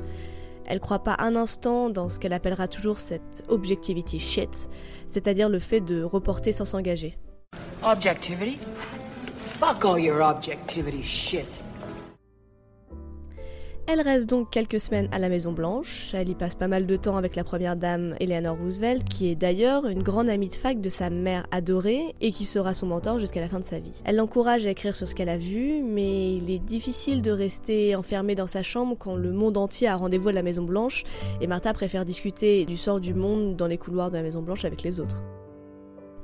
Elle 0.66 0.78
croit 0.78 1.04
pas 1.04 1.16
un 1.18 1.36
instant 1.36 1.88
dans 1.88 2.10
ce 2.10 2.20
qu'elle 2.20 2.34
appellera 2.34 2.68
toujours 2.68 3.00
cette 3.00 3.44
objectivity 3.48 4.18
shit, 4.18 4.68
c'est-à-dire 5.08 5.48
le 5.48 5.58
fait 5.58 5.80
de 5.80 6.02
reporter 6.02 6.52
sans 6.52 6.66
s'engager. 6.66 7.16
Objectivity? 7.82 8.58
Fuck 9.38 9.86
all 9.86 9.98
your 9.98 10.20
objectivity 10.20 11.02
shit. 11.02 11.46
Elle 13.89 14.01
reste 14.01 14.28
donc 14.28 14.51
quelques 14.51 14.80
semaines 14.80 15.09
à 15.12 15.20
la 15.20 15.28
Maison 15.28 15.53
Blanche. 15.53 16.11
Elle 16.12 16.28
y 16.28 16.34
passe 16.34 16.57
pas 16.57 16.66
mal 16.66 16.87
de 16.87 16.97
temps 16.97 17.16
avec 17.16 17.37
la 17.37 17.45
première 17.45 17.76
dame 17.76 18.16
Eleanor 18.18 18.57
Roosevelt, 18.59 19.09
qui 19.09 19.30
est 19.30 19.37
d'ailleurs 19.37 19.87
une 19.87 20.03
grande 20.03 20.28
amie 20.28 20.49
de 20.49 20.55
fac 20.55 20.80
de 20.80 20.91
sa 20.91 21.09
mère 21.09 21.47
adorée 21.53 22.16
et 22.20 22.32
qui 22.32 22.47
sera 22.47 22.74
son 22.74 22.87
mentor 22.87 23.20
jusqu'à 23.20 23.41
la 23.41 23.49
fin 23.49 23.61
de 23.61 23.64
sa 23.64 23.78
vie. 23.78 24.03
Elle 24.05 24.16
l'encourage 24.16 24.66
à 24.66 24.70
écrire 24.70 24.97
sur 24.97 25.07
ce 25.07 25.14
qu'elle 25.14 25.28
a 25.28 25.39
vu, 25.39 25.84
mais 25.84 26.34
il 26.34 26.51
est 26.51 26.59
difficile 26.59 27.22
de 27.22 27.30
rester 27.30 27.95
enfermée 27.95 28.34
dans 28.34 28.49
sa 28.49 28.64
chambre 28.64 28.97
quand 28.99 29.14
le 29.14 29.30
monde 29.30 29.57
entier 29.57 29.87
a 29.87 29.95
rendez-vous 29.95 30.30
à 30.30 30.32
la 30.32 30.43
Maison 30.43 30.64
Blanche 30.64 31.05
et 31.41 31.47
Martha 31.47 31.72
préfère 31.72 32.05
discuter 32.05 32.64
du 32.64 32.76
sort 32.76 32.99
du 32.99 33.14
monde 33.14 33.55
dans 33.55 33.68
les 33.68 33.78
couloirs 33.78 34.11
de 34.11 34.16
la 34.16 34.24
Maison 34.24 34.43
Blanche 34.43 34.64
avec 34.64 34.82
les 34.82 34.99
autres. 34.99 35.22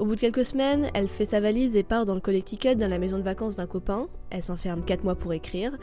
Au 0.00 0.04
bout 0.04 0.16
de 0.16 0.20
quelques 0.20 0.44
semaines, 0.44 0.90
elle 0.94 1.06
fait 1.06 1.26
sa 1.26 1.38
valise 1.38 1.76
et 1.76 1.84
part 1.84 2.06
dans 2.06 2.14
le 2.14 2.20
Connecticut 2.20 2.74
dans 2.74 2.90
la 2.90 2.98
maison 2.98 3.18
de 3.18 3.22
vacances 3.22 3.54
d'un 3.54 3.68
copain. 3.68 4.08
Elle 4.30 4.42
s'enferme 4.42 4.84
4 4.84 5.04
mois 5.04 5.14
pour 5.14 5.32
écrire. 5.32 5.78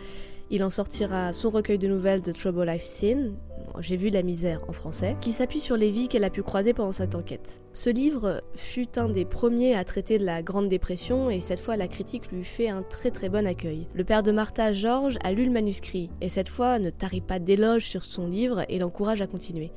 Il 0.52 0.64
en 0.64 0.72
sortira 0.72 1.32
son 1.32 1.52
recueil 1.52 1.78
de 1.78 1.88
nouvelles 1.88 2.22
The 2.22 2.34
Trouble 2.34 2.70
I've 2.70 2.82
Seen, 2.82 3.36
j'ai 3.82 3.98
vu 3.98 4.10
la 4.10 4.24
misère 4.24 4.62
en 4.68 4.74
français, 4.74 5.16
qui 5.22 5.32
s'appuie 5.32 5.60
sur 5.60 5.78
les 5.78 5.92
vies 5.92 6.08
qu'elle 6.08 6.24
a 6.24 6.30
pu 6.30 6.44
croiser 6.44 6.74
pendant 6.74 6.92
cette 6.92 7.16
enquête. 7.16 7.62
Ce 7.72 7.90
livre 7.90 8.42
fut 8.56 8.98
un 8.98 9.10
des 9.10 9.26
premiers 9.26 9.76
à 9.76 9.84
traiter 9.84 10.18
de 10.18 10.26
la 10.26 10.42
Grande 10.42 10.68
Dépression 10.68 11.30
et 11.30 11.40
cette 11.40 11.60
fois 11.60 11.78
la 11.78 11.88
critique 11.88 12.32
lui 12.32 12.44
fait 12.44 12.68
un 12.68 12.82
très 12.82 13.12
très 13.12 13.30
bon 13.30 13.46
accueil. 13.46 13.88
Le 13.94 14.04
père 14.04 14.24
de 14.24 14.32
Martha, 14.32 14.74
George, 14.74 15.18
a 15.24 15.32
lu 15.32 15.46
le 15.46 15.52
manuscrit 15.52 16.10
et 16.20 16.30
cette 16.30 16.50
fois 16.50 16.80
ne 16.80 16.90
tarit 16.90 17.22
pas 17.22 17.40
d'éloges 17.40 17.86
sur 17.86 18.04
son 18.04 18.28
livre 18.28 18.66
et 18.70 18.80
l'encourage 18.80 19.22
à 19.22 19.28
continuer. 19.28 19.72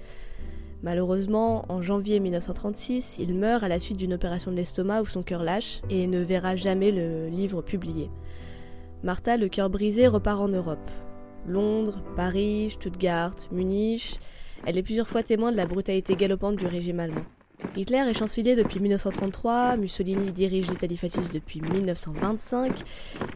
Malheureusement, 0.83 1.64
en 1.68 1.81
janvier 1.81 2.18
1936, 2.18 3.18
il 3.20 3.35
meurt 3.35 3.62
à 3.62 3.68
la 3.68 3.79
suite 3.79 3.99
d'une 3.99 4.14
opération 4.14 4.51
de 4.51 4.57
l'estomac 4.57 5.03
où 5.03 5.07
son 5.07 5.23
cœur 5.23 5.45
lâche 5.45 5.81
et 5.91 6.09
ne 6.09 6.20
verra 6.20 6.57
jamais 6.57 6.91
le 6.91 7.29
livre 7.29 7.62
publié. 7.62 8.11
Martha, 9.05 9.37
le 9.37 9.49
cœur 9.49 9.69
brisé, 9.69 10.07
repart 10.07 10.41
en 10.41 10.49
Europe. 10.49 10.91
Londres, 11.47 12.01
Paris, 12.15 12.71
Stuttgart, 12.71 13.35
Munich. 13.51 14.21
Elle 14.65 14.79
est 14.79 14.83
plusieurs 14.83 15.09
fois 15.09 15.25
témoin 15.25 15.51
de 15.51 15.57
la 15.57 15.67
brutalité 15.67 16.15
galopante 16.15 16.55
du 16.55 16.67
régime 16.67 17.01
allemand. 17.01 17.25
Hitler 17.77 18.05
est 18.09 18.15
chancelier 18.17 18.55
depuis 18.55 18.79
1933, 18.79 19.77
Mussolini 19.77 20.31
dirige 20.31 20.69
l'Italie 20.69 20.97
fasciste 20.97 21.33
depuis 21.33 21.61
1925 21.61 22.83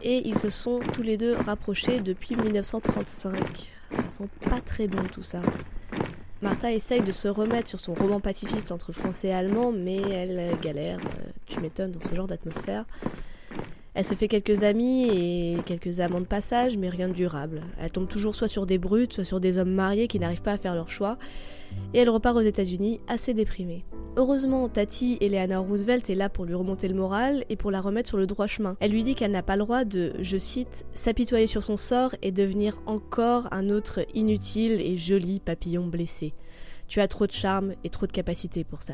et 0.03 0.27
ils 0.27 0.37
se 0.37 0.49
sont 0.49 0.79
tous 0.93 1.01
les 1.01 1.17
deux 1.17 1.33
rapprochés 1.33 1.99
depuis 1.99 2.35
1935. 2.35 3.69
Ça 3.91 4.09
sent 4.09 4.29
pas 4.49 4.61
très 4.61 4.87
bon 4.87 5.03
tout 5.11 5.23
ça. 5.23 5.41
Martha 6.41 6.71
essaye 6.71 7.01
de 7.01 7.11
se 7.11 7.27
remettre 7.27 7.67
sur 7.67 7.79
son 7.79 7.93
roman 7.93 8.19
pacifiste 8.19 8.71
entre 8.71 8.91
français 8.91 9.29
et 9.29 9.33
allemand, 9.33 9.71
mais 9.71 9.97
elle 9.97 10.55
galère, 10.61 10.99
euh, 10.99 11.31
tu 11.45 11.59
m'étonnes, 11.59 11.91
dans 11.91 12.07
ce 12.07 12.13
genre 12.13 12.27
d'atmosphère. 12.27 12.85
Elle 13.97 14.05
se 14.05 14.13
fait 14.13 14.27
quelques 14.27 14.61
amis 14.61 15.09
et 15.09 15.57
quelques 15.65 16.01
amants 16.01 16.21
de 16.21 16.25
passage, 16.27 16.77
mais 16.77 16.87
rien 16.87 17.07
de 17.07 17.13
durable. 17.13 17.63
Elle 17.81 17.89
tombe 17.89 18.07
toujours 18.07 18.35
soit 18.35 18.47
sur 18.47 18.67
des 18.67 18.77
brutes, 18.77 19.13
soit 19.13 19.23
sur 19.23 19.39
des 19.39 19.57
hommes 19.57 19.71
mariés 19.71 20.07
qui 20.07 20.19
n'arrivent 20.19 20.43
pas 20.43 20.51
à 20.51 20.57
faire 20.59 20.75
leur 20.75 20.91
choix, 20.91 21.17
et 21.95 21.97
elle 21.97 22.09
repart 22.11 22.37
aux 22.37 22.41
États-Unis 22.41 22.99
assez 23.07 23.33
déprimée. 23.33 23.85
Heureusement, 24.15 24.69
Tati 24.69 25.17
Eleanor 25.19 25.65
Roosevelt 25.65 26.11
est 26.11 26.15
là 26.15 26.29
pour 26.29 26.45
lui 26.45 26.53
remonter 26.53 26.87
le 26.87 26.93
moral 26.93 27.43
et 27.49 27.55
pour 27.55 27.71
la 27.71 27.81
remettre 27.81 28.09
sur 28.09 28.19
le 28.19 28.27
droit 28.27 28.45
chemin. 28.45 28.77
Elle 28.81 28.91
lui 28.91 29.03
dit 29.03 29.15
qu'elle 29.15 29.31
n'a 29.31 29.41
pas 29.41 29.55
le 29.55 29.63
droit 29.63 29.83
de, 29.83 30.13
je 30.19 30.37
cite, 30.37 30.85
s'apitoyer 30.93 31.47
sur 31.47 31.63
son 31.63 31.75
sort 31.75 32.13
et 32.21 32.31
devenir 32.31 32.79
encore 32.85 33.47
un 33.51 33.71
autre 33.71 34.05
inutile 34.13 34.79
et 34.79 34.95
joli 34.95 35.39
papillon 35.39 35.87
blessé. 35.87 36.35
Tu 36.87 37.01
as 37.01 37.07
trop 37.07 37.25
de 37.25 37.31
charme 37.31 37.73
et 37.83 37.89
trop 37.89 38.05
de 38.05 38.11
capacité 38.11 38.63
pour 38.63 38.83
ça. 38.83 38.93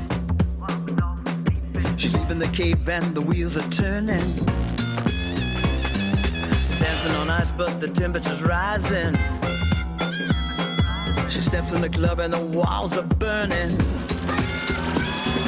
The 2.41 2.47
cave 2.47 2.89
and 2.89 3.13
the 3.13 3.21
wheels 3.21 3.55
are 3.55 3.69
turning. 3.69 4.17
Dancing 6.79 7.11
on 7.17 7.29
ice, 7.29 7.51
but 7.51 7.79
the 7.79 7.87
temperature's 7.87 8.41
rising. 8.41 9.13
She 11.29 11.41
steps 11.41 11.73
in 11.73 11.81
the 11.81 11.89
club 11.89 12.17
and 12.17 12.33
the 12.33 12.41
walls 12.41 12.97
are 12.97 13.03
burning. 13.03 13.77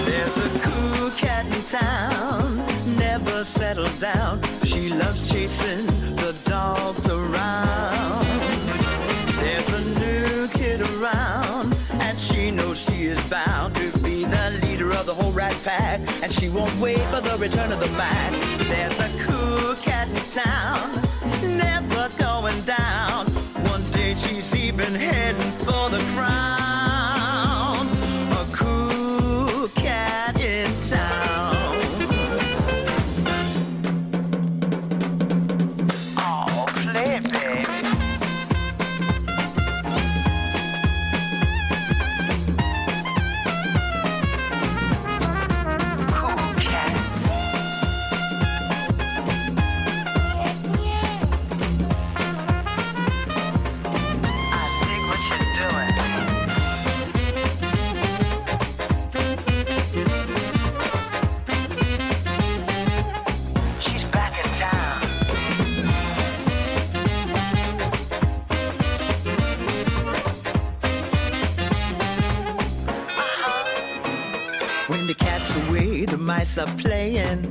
There's 0.05 0.37
a 0.37 0.49
cool 0.61 1.09
cat 1.17 1.47
in 1.47 1.63
town, 1.63 2.63
never 2.99 3.43
settled 3.43 3.99
down. 3.99 4.43
She 4.63 4.89
loves 4.89 5.27
chasing 5.27 5.87
the 6.17 6.35
dogs 6.45 7.09
around. 7.09 8.23
There's 9.41 9.73
a 9.73 9.81
new 9.99 10.47
kid 10.49 10.81
around, 10.81 11.75
and 11.89 12.19
she 12.19 12.51
knows 12.51 12.77
she 12.77 13.05
is 13.05 13.19
bound 13.31 13.82
the 15.13 15.23
whole 15.23 15.31
rat 15.31 15.55
pack. 15.63 15.99
And 16.21 16.31
she 16.31 16.49
won't 16.49 16.75
wait 16.79 16.99
for 17.11 17.21
the 17.21 17.37
return 17.37 17.71
of 17.71 17.79
the 17.79 17.89
Mac. 17.97 18.31
There's 18.67 18.99
a 18.99 19.09
cool 19.25 19.75
cat 19.75 20.07
in 20.07 20.15
town, 20.31 21.01
never 21.57 22.09
going 22.17 22.59
down. 22.61 23.25
One 23.67 23.83
day 23.91 24.15
she's 24.15 24.55
even 24.55 24.93
heading 24.93 25.51
for 25.65 25.89
the 25.89 25.99
crown. 26.15 26.62
Mice 76.55 76.67
are 76.67 76.77
playing. 76.77 77.41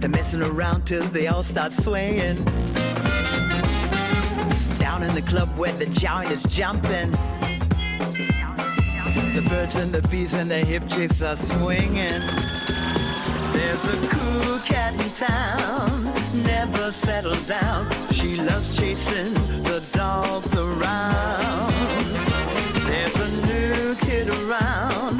They're 0.00 0.08
messing 0.08 0.42
around 0.42 0.86
till 0.86 1.02
they 1.08 1.28
all 1.28 1.42
start 1.42 1.72
swaying. 1.72 2.36
Down 4.78 5.02
in 5.02 5.14
the 5.14 5.22
club 5.26 5.48
where 5.56 5.72
the 5.72 5.86
giant 5.86 6.32
is 6.32 6.42
jumping. 6.44 7.10
The 9.34 9.46
birds 9.48 9.76
and 9.76 9.92
the 9.92 10.06
bees 10.08 10.34
and 10.34 10.50
the 10.50 10.58
hip 10.58 10.88
chicks 10.88 11.22
are 11.22 11.36
swinging. 11.36 12.20
There's 13.52 13.84
a 13.84 13.96
cool 14.08 14.58
cat 14.60 14.94
in 14.94 15.10
town, 15.10 16.12
never 16.44 16.90
settled 16.92 17.46
down. 17.46 17.88
She 18.12 18.36
loves 18.36 18.76
chasing 18.76 19.34
the 19.62 19.82
dogs 19.92 20.56
around. 20.56 21.72
There's 22.86 23.16
a 23.16 23.28
new 23.46 23.94
kid 23.96 24.28
around, 24.28 25.19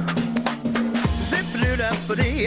Play. 2.15 2.41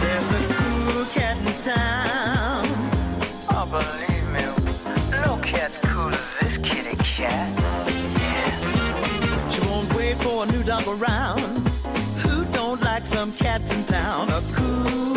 There's 0.00 0.30
a 0.30 0.54
cool 0.54 1.04
cat 1.06 1.36
in 1.38 1.52
town. 1.60 2.64
I 3.48 3.64
believe 3.70 4.28
me. 4.30 4.42
No 5.10 5.38
cat's 5.42 5.78
cool 5.78 6.08
as 6.08 6.38
this 6.40 6.58
kitty 6.58 6.96
cat. 7.02 7.61
Some 13.22 13.32
cats 13.34 13.72
in 13.72 13.84
town? 13.84 14.28
A 14.30 14.42
cool 14.52 15.11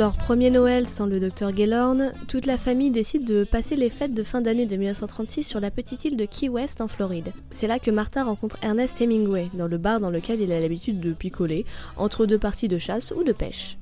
leur 0.00 0.16
premier 0.16 0.48
Noël 0.48 0.88
sans 0.88 1.04
le 1.04 1.20
docteur 1.20 1.54
Gellhorn, 1.54 2.14
toute 2.26 2.46
la 2.46 2.56
famille 2.56 2.90
décide 2.90 3.26
de 3.26 3.44
passer 3.44 3.76
les 3.76 3.90
fêtes 3.90 4.14
de 4.14 4.22
fin 4.22 4.40
d'année 4.40 4.64
de 4.64 4.74
1936 4.74 5.42
sur 5.42 5.60
la 5.60 5.70
petite 5.70 6.06
île 6.06 6.16
de 6.16 6.24
Key 6.24 6.48
West 6.48 6.80
en 6.80 6.88
Floride. 6.88 7.34
C'est 7.50 7.66
là 7.66 7.78
que 7.78 7.90
Martha 7.90 8.24
rencontre 8.24 8.56
Ernest 8.62 8.98
Hemingway, 9.02 9.50
dans 9.52 9.66
le 9.66 9.76
bar 9.76 10.00
dans 10.00 10.08
lequel 10.08 10.40
il 10.40 10.52
a 10.52 10.60
l'habitude 10.60 11.00
de 11.00 11.12
picoler, 11.12 11.66
entre 11.98 12.24
deux 12.24 12.38
parties 12.38 12.66
de 12.66 12.78
chasse 12.78 13.12
ou 13.14 13.24
de 13.24 13.32
pêche. 13.32 13.76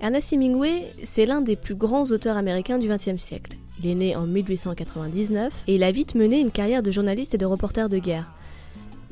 Ernest 0.00 0.32
Hemingway, 0.32 0.94
c'est 1.02 1.26
l'un 1.26 1.42
des 1.42 1.56
plus 1.56 1.74
grands 1.74 2.04
auteurs 2.04 2.38
américains 2.38 2.78
du 2.78 2.88
XXe 2.88 3.22
siècle. 3.22 3.58
Il 3.82 3.90
est 3.90 3.94
né 3.94 4.16
en 4.16 4.26
1899 4.26 5.64
et 5.66 5.74
il 5.74 5.82
a 5.82 5.92
vite 5.92 6.14
mené 6.14 6.40
une 6.40 6.50
carrière 6.50 6.82
de 6.82 6.90
journaliste 6.90 7.34
et 7.34 7.38
de 7.38 7.44
reporter 7.44 7.90
de 7.90 7.98
guerre. 7.98 8.32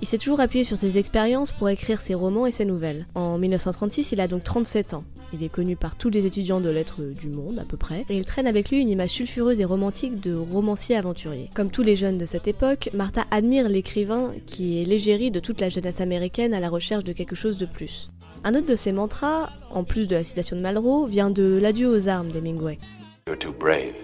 Il 0.00 0.08
s'est 0.08 0.16
toujours 0.16 0.40
appuyé 0.40 0.64
sur 0.64 0.78
ses 0.78 0.96
expériences 0.96 1.52
pour 1.52 1.68
écrire 1.68 2.00
ses 2.00 2.14
romans 2.14 2.46
et 2.46 2.52
ses 2.52 2.64
nouvelles. 2.64 3.06
En 3.14 3.36
1936, 3.36 4.12
il 4.12 4.20
a 4.22 4.28
donc 4.28 4.44
37 4.44 4.94
ans. 4.94 5.04
Il 5.32 5.42
est 5.42 5.48
connu 5.48 5.74
par 5.74 5.96
tous 5.96 6.08
les 6.08 6.24
étudiants 6.24 6.60
de 6.60 6.70
lettres 6.70 7.02
du 7.02 7.28
monde 7.28 7.58
à 7.58 7.64
peu 7.64 7.76
près, 7.76 8.04
et 8.08 8.16
il 8.16 8.24
traîne 8.24 8.46
avec 8.46 8.70
lui 8.70 8.80
une 8.80 8.88
image 8.88 9.10
sulfureuse 9.10 9.60
et 9.60 9.64
romantique 9.64 10.20
de 10.20 10.34
romancier 10.34 10.96
aventurier. 10.96 11.50
Comme 11.54 11.70
tous 11.70 11.82
les 11.82 11.96
jeunes 11.96 12.18
de 12.18 12.24
cette 12.24 12.46
époque, 12.46 12.90
Martha 12.94 13.24
admire 13.30 13.68
l'écrivain 13.68 14.32
qui 14.46 14.80
est 14.80 14.84
l'égérie 14.84 15.30
de 15.30 15.40
toute 15.40 15.60
la 15.60 15.68
jeunesse 15.68 16.00
américaine 16.00 16.54
à 16.54 16.60
la 16.60 16.68
recherche 16.68 17.04
de 17.04 17.12
quelque 17.12 17.34
chose 17.34 17.58
de 17.58 17.66
plus. 17.66 18.10
Un 18.44 18.54
autre 18.54 18.66
de 18.66 18.76
ses 18.76 18.92
mantras, 18.92 19.50
en 19.70 19.82
plus 19.82 20.06
de 20.06 20.14
la 20.14 20.22
citation 20.22 20.56
de 20.56 20.60
Malraux, 20.62 21.06
vient 21.06 21.30
de 21.30 21.58
L'adieu 21.60 21.88
aux 21.88 22.08
armes 22.08 22.30
d'Hemingway. 22.30 22.78
You're 23.26 23.38
too 23.38 23.52
brave. 23.52 23.94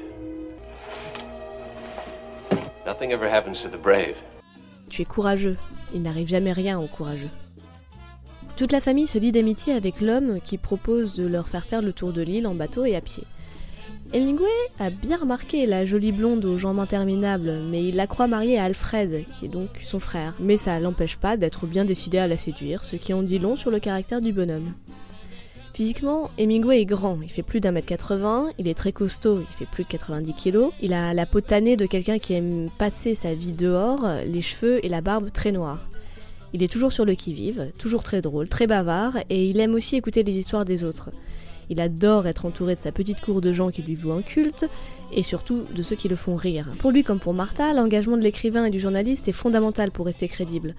Nothing 2.85 3.13
ever 3.13 3.29
happens 3.29 3.63
to 3.63 3.69
the 3.69 3.81
brave. 3.81 4.17
Tu 4.89 5.03
es 5.03 5.05
courageux, 5.05 5.57
il 5.95 6.03
n'arrive 6.03 6.27
jamais 6.27 6.53
rien 6.53 6.81
aux 6.81 6.89
courageux. 6.89 7.31
Toute 8.57 8.73
la 8.73 8.81
famille 8.81 9.07
se 9.07 9.19
lie 9.19 9.33
d'amitié 9.33 9.73
avec 9.73 10.01
l'homme 10.01 10.39
qui 10.45 10.59
propose 10.59 11.15
de 11.15 11.27
leur 11.27 11.49
faire 11.49 11.65
faire 11.65 11.83
le 11.83 11.93
tour 11.93 12.13
de 12.13 12.23
l'île 12.23 12.47
en 12.47 12.55
bateau 12.55 12.85
et 12.85 12.95
à 12.95 13.01
pied. 13.01 13.25
Hemingway 14.13 14.47
a 14.79 14.91
bien 14.91 15.17
remarqué 15.17 15.65
la 15.65 15.87
jolie 15.87 16.13
blonde 16.13 16.45
aux 16.45 16.59
jambes 16.59 16.79
interminables, 16.79 17.61
mais 17.71 17.83
il 17.83 17.97
la 17.97 18.07
croit 18.07 18.27
mariée 18.27 18.59
à 18.59 18.65
Alfred, 18.65 19.25
qui 19.33 19.47
est 19.47 19.49
donc 19.49 19.71
son 19.83 19.99
frère. 19.99 20.35
Mais 20.39 20.59
ça 20.59 20.79
l'empêche 20.81 21.17
pas 21.17 21.39
d'être 21.39 21.67
bien 21.67 21.87
décidé 21.87 22.19
à 22.19 22.27
la 22.27 22.37
séduire, 22.37 22.85
ce 22.85 22.97
qui 22.97 23.15
en 23.15 23.23
dit 23.23 23.39
long 23.39 23.57
sur 23.57 23.71
le 23.71 23.81
caractère 23.81 24.21
du 24.21 24.33
bonhomme. 24.33 24.75
Physiquement, 25.73 26.31
Hemingway 26.37 26.83
est 26.83 26.85
grand, 26.85 27.19
il 27.23 27.31
fait 27.31 27.43
plus 27.43 27.61
d'un 27.61 27.71
mètre 27.71 27.87
80, 27.87 28.51
il 28.59 28.69
est 28.69 28.75
très 28.75 28.93
costaud, 28.93 29.41
il 29.41 29.57
fait 29.57 29.65
plus 29.65 29.85
de 29.85 29.89
90 29.89 30.35
kilos, 30.35 30.73
il 30.83 30.93
a 30.93 31.15
la 31.15 31.25
peau 31.25 31.41
tannée 31.41 31.79
de 31.79 31.87
quelqu'un 31.87 32.19
qui 32.19 32.35
aime 32.35 32.69
passer 32.77 33.15
sa 33.15 33.33
vie 33.33 33.53
dehors, 33.53 34.07
les 34.27 34.43
cheveux 34.43 34.85
et 34.85 34.91
la 34.91 35.01
barbe 35.01 35.33
très 35.33 35.53
noirs. 35.53 35.87
Il 36.53 36.63
est 36.63 36.71
toujours 36.71 36.93
sur 36.93 37.05
le 37.05 37.15
qui-vive, 37.15 37.73
toujours 37.79 38.03
très 38.03 38.21
drôle, 38.21 38.49
très 38.49 38.67
bavard, 38.67 39.17
et 39.31 39.47
il 39.47 39.59
aime 39.61 39.75
aussi 39.75 39.97
écouter 39.97 40.23
les 40.23 40.37
histoires 40.37 40.65
des 40.65 40.85
autres. 40.85 41.11
Il 41.71 41.81
adore 41.81 42.27
être 42.27 42.45
entouré 42.45 42.75
de 42.75 42.81
sa 42.81 42.93
petite 42.93 43.21
cour 43.21 43.41
de 43.41 43.53
gens 43.53 43.71
qui 43.71 43.83
lui 43.83 43.95
vouent 43.95 44.13
un 44.13 44.23
culte, 44.23 44.69
et 45.13 45.23
surtout 45.23 45.63
de 45.75 45.83
ceux 45.83 45.97
qui 45.97 46.09
le 46.09 46.17
font 46.17 46.37
rire. 46.37 46.69
Pour 46.79 46.91
lui 46.91 47.05
comme 47.05 47.21
pour 47.21 47.35
Martha, 47.35 47.73
l'engagement 47.73 48.17
de 48.17 48.23
l'écrivain 48.23 48.67
et 48.67 48.71
du 48.71 48.81
journaliste 48.81 49.29
est 49.29 49.33
fondamental 49.33 49.91
pour 49.91 50.07
rester 50.07 50.29
crédible. 50.29 50.75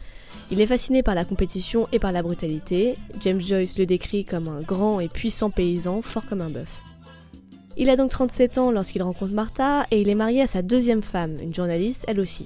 Il 0.51 0.61
est 0.61 0.67
fasciné 0.67 1.01
par 1.01 1.15
la 1.15 1.25
compétition 1.25 1.87
et 1.91 1.99
par 1.99 2.11
la 2.11 2.21
brutalité. 2.21 2.95
James 3.21 3.39
Joyce 3.39 3.77
le 3.79 3.85
décrit 3.85 4.25
comme 4.25 4.47
un 4.47 4.61
grand 4.61 4.99
et 4.99 5.07
puissant 5.07 5.49
paysan, 5.49 6.01
fort 6.01 6.25
comme 6.27 6.41
un 6.41 6.49
bœuf. 6.49 6.83
Il 7.75 7.89
a 7.89 7.95
donc 7.95 8.11
37 8.11 8.59
ans 8.59 8.71
lorsqu'il 8.71 9.01
rencontre 9.01 9.33
Martha 9.33 9.87
et 9.89 9.99
il 9.99 10.09
est 10.09 10.15
marié 10.15 10.41
à 10.41 10.47
sa 10.47 10.61
deuxième 10.61 11.01
femme, 11.01 11.37
une 11.41 11.55
journaliste 11.55 12.05
elle 12.07 12.19
aussi. 12.19 12.45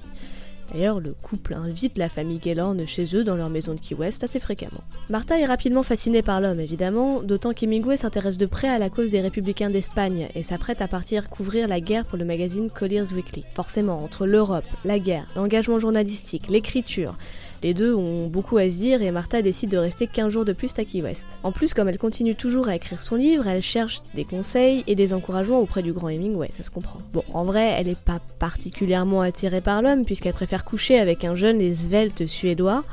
D'ailleurs, 0.72 1.00
le 1.00 1.14
couple 1.14 1.54
invite 1.54 1.96
la 1.96 2.08
famille 2.08 2.38
Gaylord 2.38 2.76
chez 2.86 3.16
eux 3.16 3.24
dans 3.24 3.36
leur 3.36 3.48
maison 3.48 3.74
de 3.74 3.80
Key 3.80 3.94
West 3.94 4.22
assez 4.22 4.38
fréquemment. 4.38 4.82
Martha 5.08 5.38
est 5.38 5.46
rapidement 5.46 5.82
fascinée 5.82 6.22
par 6.22 6.40
l'homme, 6.40 6.60
évidemment, 6.60 7.22
d'autant 7.22 7.52
qu'Hemingway 7.52 7.96
s'intéresse 7.96 8.36
de 8.36 8.46
près 8.46 8.68
à 8.68 8.78
la 8.78 8.90
cause 8.90 9.10
des 9.10 9.20
républicains 9.20 9.70
d'Espagne 9.70 10.28
et 10.34 10.42
s'apprête 10.42 10.82
à 10.82 10.88
partir 10.88 11.30
couvrir 11.30 11.68
la 11.68 11.80
guerre 11.80 12.04
pour 12.04 12.18
le 12.18 12.24
magazine 12.24 12.70
Collier's 12.70 13.12
Weekly. 13.12 13.44
Forcément, 13.54 14.02
entre 14.04 14.26
l'Europe, 14.26 14.66
la 14.84 14.98
guerre, 14.98 15.26
l'engagement 15.36 15.80
journalistique, 15.80 16.48
l'écriture, 16.48 17.16
les 17.62 17.74
deux 17.74 17.94
ont 17.94 18.28
beaucoup 18.28 18.56
à 18.58 18.70
se 18.70 18.78
dire 18.78 19.02
et 19.02 19.10
Martha 19.10 19.42
décide 19.42 19.70
de 19.70 19.78
rester 19.78 20.06
15 20.06 20.32
jours 20.32 20.44
de 20.44 20.52
plus 20.52 20.72
à 20.78 20.84
Key 20.84 21.02
West. 21.02 21.26
En 21.42 21.52
plus, 21.52 21.74
comme 21.74 21.88
elle 21.88 21.98
continue 21.98 22.34
toujours 22.34 22.68
à 22.68 22.76
écrire 22.76 23.00
son 23.00 23.16
livre, 23.16 23.46
elle 23.48 23.62
cherche 23.62 24.00
des 24.14 24.24
conseils 24.24 24.84
et 24.86 24.94
des 24.94 25.12
encouragements 25.12 25.60
auprès 25.60 25.82
du 25.82 25.92
grand 25.92 26.08
Hemingway, 26.08 26.50
ça 26.56 26.62
se 26.62 26.70
comprend. 26.70 26.98
Bon, 27.12 27.24
en 27.32 27.44
vrai, 27.44 27.74
elle 27.76 27.86
n'est 27.86 27.96
pas 27.96 28.20
particulièrement 28.38 29.22
attirée 29.22 29.60
par 29.60 29.82
l'homme 29.82 30.04
puisqu'elle 30.04 30.34
préfère 30.34 30.64
coucher 30.64 30.98
avec 30.98 31.24
un 31.24 31.34
jeune 31.34 31.60
et 31.60 31.74
svelte 31.74 32.26
suédois. 32.26 32.84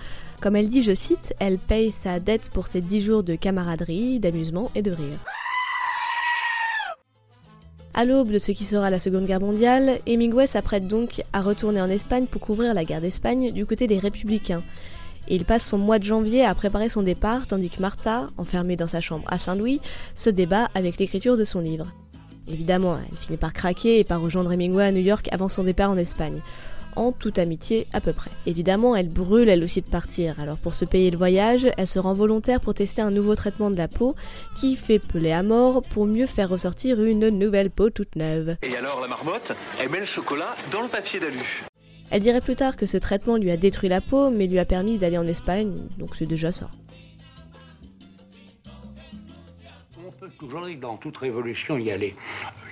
Comme 0.41 0.55
elle 0.55 0.67
dit, 0.67 0.83
je 0.83 0.95
cite, 0.95 1.33
elle 1.39 1.57
paye 1.57 1.91
sa 1.91 2.19
dette 2.19 2.49
pour 2.49 2.67
ses 2.67 2.81
10 2.81 3.01
jours 3.01 3.23
de 3.23 3.35
camaraderie, 3.35 4.19
d'amusement 4.19 4.71
et 4.75 4.81
de 4.81 4.91
rire. 4.91 5.19
À 7.97 8.03
l'aube 8.03 8.29
de 8.29 8.39
ce 8.39 8.51
qui 8.51 8.65
sera 8.65 8.89
la 8.89 8.99
Seconde 8.99 9.25
Guerre 9.25 9.39
mondiale, 9.39 9.99
Hemingway 10.05 10.47
s'apprête 10.47 10.85
donc 10.85 11.23
à 11.31 11.39
retourner 11.39 11.79
en 11.79 11.89
Espagne 11.89 12.25
pour 12.25 12.41
couvrir 12.41 12.73
la 12.73 12.83
guerre 12.83 12.99
d'Espagne 12.99 13.53
du 13.53 13.65
côté 13.65 13.87
des 13.87 13.99
républicains. 13.99 14.63
Et 15.29 15.35
il 15.35 15.45
passe 15.45 15.65
son 15.65 15.77
mois 15.77 15.97
de 15.97 16.03
janvier 16.03 16.43
à 16.43 16.53
préparer 16.55 16.89
son 16.89 17.03
départ, 17.03 17.47
tandis 17.47 17.69
que 17.69 17.79
Martha, 17.79 18.27
enfermée 18.37 18.75
dans 18.75 18.89
sa 18.89 18.99
chambre 18.99 19.23
à 19.27 19.37
Saint-Louis, 19.37 19.79
se 20.13 20.29
débat 20.29 20.67
avec 20.75 20.97
l'écriture 20.97 21.37
de 21.37 21.45
son 21.45 21.61
livre. 21.61 21.93
Évidemment, 22.49 22.97
elle 22.97 23.17
finit 23.17 23.37
par 23.37 23.53
craquer 23.53 23.99
et 23.99 24.03
par 24.03 24.19
rejoindre 24.19 24.51
Hemingway 24.51 24.83
à 24.83 24.91
New 24.91 24.99
York 24.99 25.29
avant 25.31 25.47
son 25.47 25.63
départ 25.63 25.89
en 25.89 25.97
Espagne 25.97 26.41
en 26.95 27.11
toute 27.11 27.39
amitié 27.39 27.87
à 27.93 28.01
peu 28.01 28.13
près. 28.13 28.31
Évidemment, 28.45 28.95
elle 28.95 29.09
brûle 29.09 29.49
elle 29.49 29.63
aussi 29.63 29.81
de 29.81 29.89
partir, 29.89 30.39
alors 30.39 30.57
pour 30.57 30.73
se 30.73 30.85
payer 30.85 31.11
le 31.11 31.17
voyage, 31.17 31.67
elle 31.77 31.87
se 31.87 31.99
rend 31.99 32.13
volontaire 32.13 32.59
pour 32.59 32.73
tester 32.73 33.01
un 33.01 33.11
nouveau 33.11 33.35
traitement 33.35 33.71
de 33.71 33.77
la 33.77 33.87
peau 33.87 34.15
qui 34.55 34.75
fait 34.75 34.99
peler 34.99 35.31
à 35.31 35.43
mort 35.43 35.81
pour 35.81 36.05
mieux 36.05 36.25
faire 36.25 36.49
ressortir 36.49 37.03
une 37.03 37.29
nouvelle 37.29 37.69
peau 37.69 37.89
toute 37.89 38.15
neuve. 38.15 38.57
Et 38.63 38.75
alors 38.75 39.01
la 39.01 39.07
marmotte, 39.07 39.53
elle 39.79 39.89
met 39.89 39.99
le 39.99 40.05
chocolat 40.05 40.55
dans 40.71 40.81
le 40.81 40.87
papier 40.87 41.19
d'alu. 41.19 41.65
Elle 42.11 42.21
dirait 42.21 42.41
plus 42.41 42.55
tard 42.55 42.77
que 42.77 42.85
ce 42.85 42.97
traitement 42.97 43.37
lui 43.37 43.51
a 43.51 43.57
détruit 43.57 43.89
la 43.89 44.01
peau, 44.01 44.29
mais 44.29 44.47
lui 44.47 44.59
a 44.59 44.65
permis 44.65 44.97
d'aller 44.97 45.17
en 45.17 45.27
Espagne, 45.27 45.73
donc 45.97 46.15
c'est 46.15 46.27
déjà 46.27 46.51
ça. 46.51 46.69
Que 50.45 50.75
dans 50.79 50.97
toute 50.97 51.17
révolution, 51.17 51.77
il 51.77 51.85
y 51.85 51.91
a 51.91 51.97
les, 51.97 52.15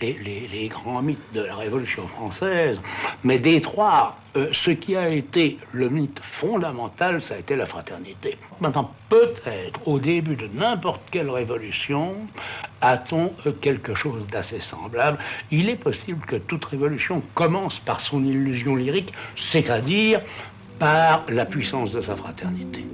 les, 0.01 0.13
les- 0.13 0.47
les 0.47 0.67
grands 0.67 1.01
mythes 1.01 1.33
de 1.33 1.41
la 1.41 1.55
Révolution 1.55 2.07
française, 2.07 2.79
mais 3.23 3.39
des 3.39 3.61
trois, 3.61 4.17
euh, 4.35 4.47
ce 4.51 4.71
qui 4.71 4.95
a 4.95 5.09
été 5.09 5.57
le 5.71 5.89
mythe 5.89 6.19
fondamental, 6.39 7.21
ça 7.21 7.35
a 7.35 7.37
été 7.39 7.55
la 7.55 7.65
fraternité. 7.65 8.37
Maintenant, 8.61 8.91
peut-être 9.09 9.87
au 9.87 9.99
début 9.99 10.35
de 10.35 10.47
n'importe 10.53 11.01
quelle 11.11 11.29
révolution, 11.29 12.15
a-t-on 12.81 13.33
euh, 13.47 13.51
quelque 13.53 13.95
chose 13.95 14.27
d'assez 14.27 14.59
semblable. 14.61 15.17
Il 15.51 15.67
est 15.69 15.75
possible 15.77 16.25
que 16.25 16.35
toute 16.35 16.65
révolution 16.65 17.23
commence 17.33 17.79
par 17.79 18.01
son 18.01 18.23
illusion 18.23 18.75
lyrique, 18.75 19.13
c'est-à-dire 19.51 20.21
par 20.79 21.25
la 21.29 21.45
puissance 21.45 21.91
de 21.91 22.01
sa 22.01 22.15
fraternité. 22.15 22.85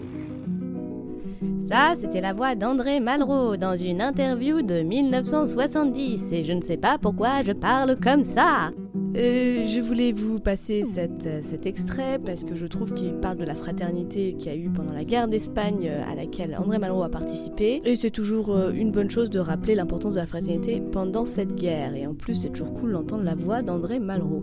Ça, 1.69 1.93
c'était 1.95 2.19
la 2.19 2.33
voix 2.33 2.55
d'André 2.55 2.99
Malraux 2.99 3.55
dans 3.55 3.77
une 3.77 4.01
interview 4.01 4.63
de 4.63 4.81
1970 4.81 6.33
et 6.33 6.43
je 6.43 6.53
ne 6.53 6.61
sais 6.61 6.77
pas 6.77 6.97
pourquoi 6.97 7.43
je 7.43 7.51
parle 7.51 7.95
comme 7.99 8.23
ça. 8.23 8.71
Euh, 9.15 9.65
je 9.67 9.79
voulais 9.79 10.11
vous 10.11 10.39
passer 10.39 10.83
cette, 10.83 11.43
cet 11.43 11.67
extrait 11.67 12.17
parce 12.17 12.43
que 12.43 12.55
je 12.55 12.65
trouve 12.65 12.95
qu'il 12.95 13.13
parle 13.19 13.37
de 13.37 13.43
la 13.43 13.53
fraternité 13.53 14.33
qu'il 14.33 14.51
y 14.51 14.55
a 14.55 14.57
eu 14.57 14.71
pendant 14.71 14.93
la 14.93 15.03
guerre 15.03 15.27
d'Espagne 15.27 15.87
à 16.11 16.15
laquelle 16.15 16.57
André 16.57 16.79
Malraux 16.79 17.03
a 17.03 17.09
participé. 17.09 17.83
Et 17.85 17.95
c'est 17.95 18.09
toujours 18.09 18.49
euh, 18.49 18.71
une 18.71 18.91
bonne 18.91 19.11
chose 19.11 19.29
de 19.29 19.39
rappeler 19.39 19.75
l'importance 19.75 20.15
de 20.15 20.21
la 20.21 20.25
fraternité 20.25 20.81
pendant 20.81 21.25
cette 21.25 21.53
guerre. 21.53 21.93
Et 21.93 22.07
en 22.07 22.15
plus, 22.15 22.33
c'est 22.33 22.49
toujours 22.49 22.73
cool 22.73 22.93
d'entendre 22.93 23.23
la 23.23 23.35
voix 23.35 23.61
d'André 23.61 23.99
Malraux. 23.99 24.41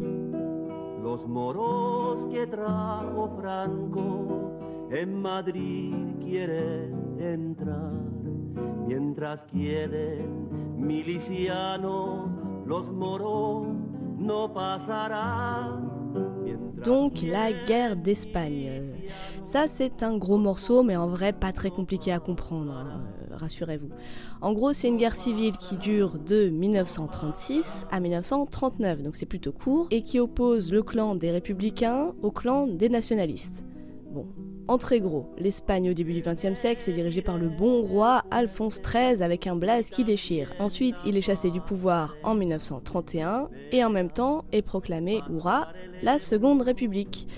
Los 1.03 1.27
moros 1.27 2.25
que 2.33 2.47
trajo 2.47 3.31
Franco 3.37 4.53
en 4.93 5.21
Madrid 5.21 5.93
quieren 6.25 7.06
entrar, 7.21 7.93
mientras 8.87 9.45
quieren 9.47 10.49
milicianos, 10.77 12.29
los 12.67 12.91
moros 12.93 13.67
no 14.19 14.53
pasarán. 14.53 15.97
Donc 16.85 17.23
la 17.23 17.53
guerre 17.53 17.97
d'Espagne. 17.97 18.93
Ça 19.45 19.67
c'est 19.67 20.03
un 20.03 20.17
gros 20.17 20.39
morceau 20.39 20.83
mais 20.83 20.97
en 20.97 21.09
vrai 21.09 21.33
pas 21.33 21.53
très 21.53 21.71
compliqué 21.71 22.13
à 22.13 22.19
comprendre, 22.21 22.73
hein, 22.73 23.03
euh, 23.31 23.37
rassurez-vous. 23.37 23.91
En 24.41 24.53
gros 24.53 24.73
c'est 24.73 24.89
une 24.89 24.97
guerre 24.97 25.15
civile 25.15 25.57
qui 25.57 25.77
dure 25.77 26.19
de 26.19 26.49
1936 26.49 27.87
à 27.91 28.01
1939, 28.01 29.03
donc 29.03 29.17
c'est 29.17 29.27
plutôt 29.27 29.53
court, 29.53 29.89
et 29.91 30.03
qui 30.03 30.21
oppose 30.21 30.73
le 30.73 30.83
clan 30.83 31.15
des 31.15 31.31
républicains 31.31 32.13
au 32.23 32.31
clan 32.31 32.67
des 32.67 32.89
nationalistes. 32.89 33.65
Bon, 34.13 34.27
en 34.69 34.79
très 34.79 35.01
gros, 35.01 35.27
l'Espagne 35.39 35.91
au 35.91 35.95
début 35.95 36.13
du 36.13 36.23
XXe 36.23 36.59
siècle 36.59 36.81
c'est 36.85 36.93
dirigé 36.93 37.23
par 37.23 37.39
le 37.39 37.49
bon 37.49 37.83
roi 37.83 38.25
Alphonse 38.31 38.81
XIII 38.83 39.23
avec 39.23 39.47
un 39.47 39.55
blaze 39.55 39.91
qui 39.91 40.03
déchire. 40.03 40.53
Ensuite, 40.59 40.97
il 41.07 41.17
est 41.17 41.21
chassé 41.21 41.51
du 41.51 41.61
pouvoir 41.61 42.17
en 42.25 42.35
1931 42.35 43.49
et 43.71 43.85
en 43.85 43.91
même 43.91 44.11
temps 44.11 44.45
est 44.53 44.63
proclamé, 44.63 45.23
hurrah, 45.31 45.69
la 46.03 46.19
Seconde 46.19 46.63
République. 46.63 47.29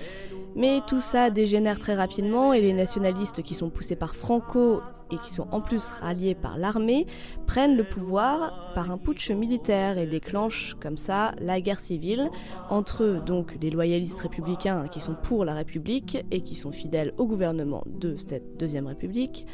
Mais 0.58 0.80
tout 0.88 1.00
ça 1.00 1.30
dégénère 1.30 1.78
très 1.78 1.94
rapidement 1.94 2.52
et 2.52 2.60
les 2.60 2.72
nationalistes 2.72 3.44
qui 3.44 3.54
sont 3.54 3.70
poussés 3.70 3.94
par 3.94 4.16
Franco 4.16 4.82
et 5.12 5.16
qui 5.18 5.30
sont 5.32 5.46
en 5.52 5.60
plus 5.60 5.84
ralliés 6.00 6.34
par 6.34 6.58
l'armée 6.58 7.06
prennent 7.46 7.76
le 7.76 7.84
pouvoir 7.84 8.72
par 8.74 8.90
un 8.90 8.98
putsch 8.98 9.30
militaire 9.30 9.98
et 9.98 10.06
déclenchent 10.06 10.76
comme 10.80 10.96
ça 10.96 11.32
la 11.40 11.60
guerre 11.60 11.78
civile 11.78 12.28
entre 12.70 13.04
eux, 13.04 13.22
donc 13.24 13.56
les 13.62 13.70
loyalistes 13.70 14.18
républicains 14.18 14.88
qui 14.88 15.00
sont 15.00 15.14
pour 15.14 15.44
la 15.44 15.54
République 15.54 16.18
et 16.32 16.40
qui 16.40 16.56
sont 16.56 16.72
fidèles 16.72 17.14
au 17.18 17.26
gouvernement 17.26 17.84
de 17.86 18.16
cette 18.16 18.56
deuxième 18.58 18.88
République 18.88 19.46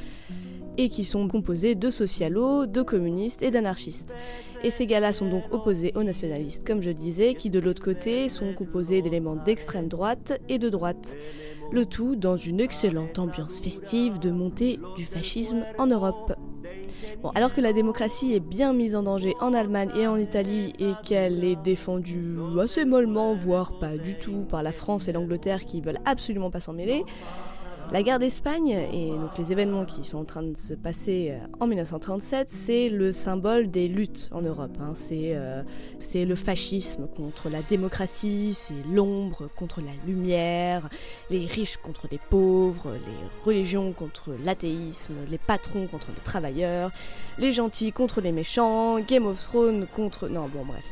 et 0.78 0.88
qui 0.88 1.04
sont 1.04 1.28
composés 1.28 1.74
de 1.74 1.90
socialos, 1.90 2.66
de 2.66 2.82
communistes 2.82 3.42
et 3.42 3.50
d'anarchistes. 3.50 4.14
Et 4.62 4.70
ces 4.70 4.86
gars-là 4.86 5.12
sont 5.12 5.28
donc 5.28 5.44
opposés 5.52 5.92
aux 5.94 6.02
nationalistes, 6.02 6.66
comme 6.66 6.82
je 6.82 6.90
disais, 6.90 7.34
qui 7.34 7.50
de 7.50 7.60
l'autre 7.60 7.82
côté 7.82 8.28
sont 8.28 8.54
composés 8.54 9.02
d'éléments 9.02 9.36
d'extrême 9.36 9.88
droite 9.88 10.40
et 10.48 10.58
de 10.58 10.68
droite. 10.68 11.16
Le 11.70 11.86
tout 11.86 12.16
dans 12.16 12.36
une 12.36 12.60
excellente 12.60 13.18
ambiance 13.18 13.60
festive 13.60 14.18
de 14.18 14.30
montée 14.30 14.78
du 14.96 15.04
fascisme 15.04 15.64
en 15.78 15.86
Europe. 15.86 16.34
Alors 17.34 17.52
que 17.52 17.60
la 17.60 17.72
démocratie 17.72 18.34
est 18.34 18.40
bien 18.40 18.72
mise 18.72 18.94
en 18.94 19.02
danger 19.02 19.34
en 19.40 19.54
Allemagne 19.54 19.90
et 19.96 20.06
en 20.06 20.16
Italie 20.16 20.72
et 20.78 20.92
qu'elle 21.04 21.44
est 21.44 21.56
défendue 21.56 22.36
assez 22.60 22.84
mollement, 22.84 23.34
voire 23.34 23.78
pas 23.78 23.96
du 23.96 24.18
tout, 24.18 24.44
par 24.48 24.62
la 24.62 24.72
France 24.72 25.08
et 25.08 25.12
l'Angleterre 25.12 25.64
qui 25.64 25.80
veulent 25.80 26.00
absolument 26.04 26.50
pas 26.50 26.60
s'en 26.60 26.72
mêler, 26.72 27.04
la 27.92 28.02
guerre 28.02 28.18
d'Espagne 28.18 28.70
et 28.92 29.10
donc 29.10 29.38
les 29.38 29.52
événements 29.52 29.84
qui 29.84 30.04
sont 30.04 30.18
en 30.18 30.24
train 30.24 30.42
de 30.42 30.56
se 30.56 30.74
passer 30.74 31.30
euh, 31.32 31.46
en 31.60 31.66
1937, 31.66 32.48
c'est 32.50 32.88
le 32.88 33.12
symbole 33.12 33.70
des 33.70 33.88
luttes 33.88 34.28
en 34.32 34.42
Europe. 34.42 34.76
hein. 34.80 34.94
C'est 34.94 35.32
euh, 35.34 35.62
le 36.14 36.34
fascisme 36.34 37.06
contre 37.16 37.48
la 37.50 37.62
démocratie, 37.62 38.54
c'est 38.54 38.74
l'ombre 38.92 39.48
contre 39.56 39.80
la 39.80 39.92
lumière, 40.06 40.88
les 41.30 41.46
riches 41.46 41.76
contre 41.76 42.08
les 42.10 42.20
pauvres, 42.30 42.92
les 42.92 43.44
religions 43.44 43.92
contre 43.92 44.34
l'athéisme, 44.44 45.14
les 45.30 45.38
patrons 45.38 45.86
contre 45.86 46.08
les 46.08 46.22
travailleurs, 46.22 46.90
les 47.38 47.52
gentils 47.52 47.92
contre 47.92 48.20
les 48.20 48.32
méchants, 48.32 48.98
Game 49.00 49.26
of 49.26 49.38
Thrones 49.40 49.86
contre... 49.94 50.28
Non, 50.28 50.48
bon 50.52 50.64
bref. 50.64 50.84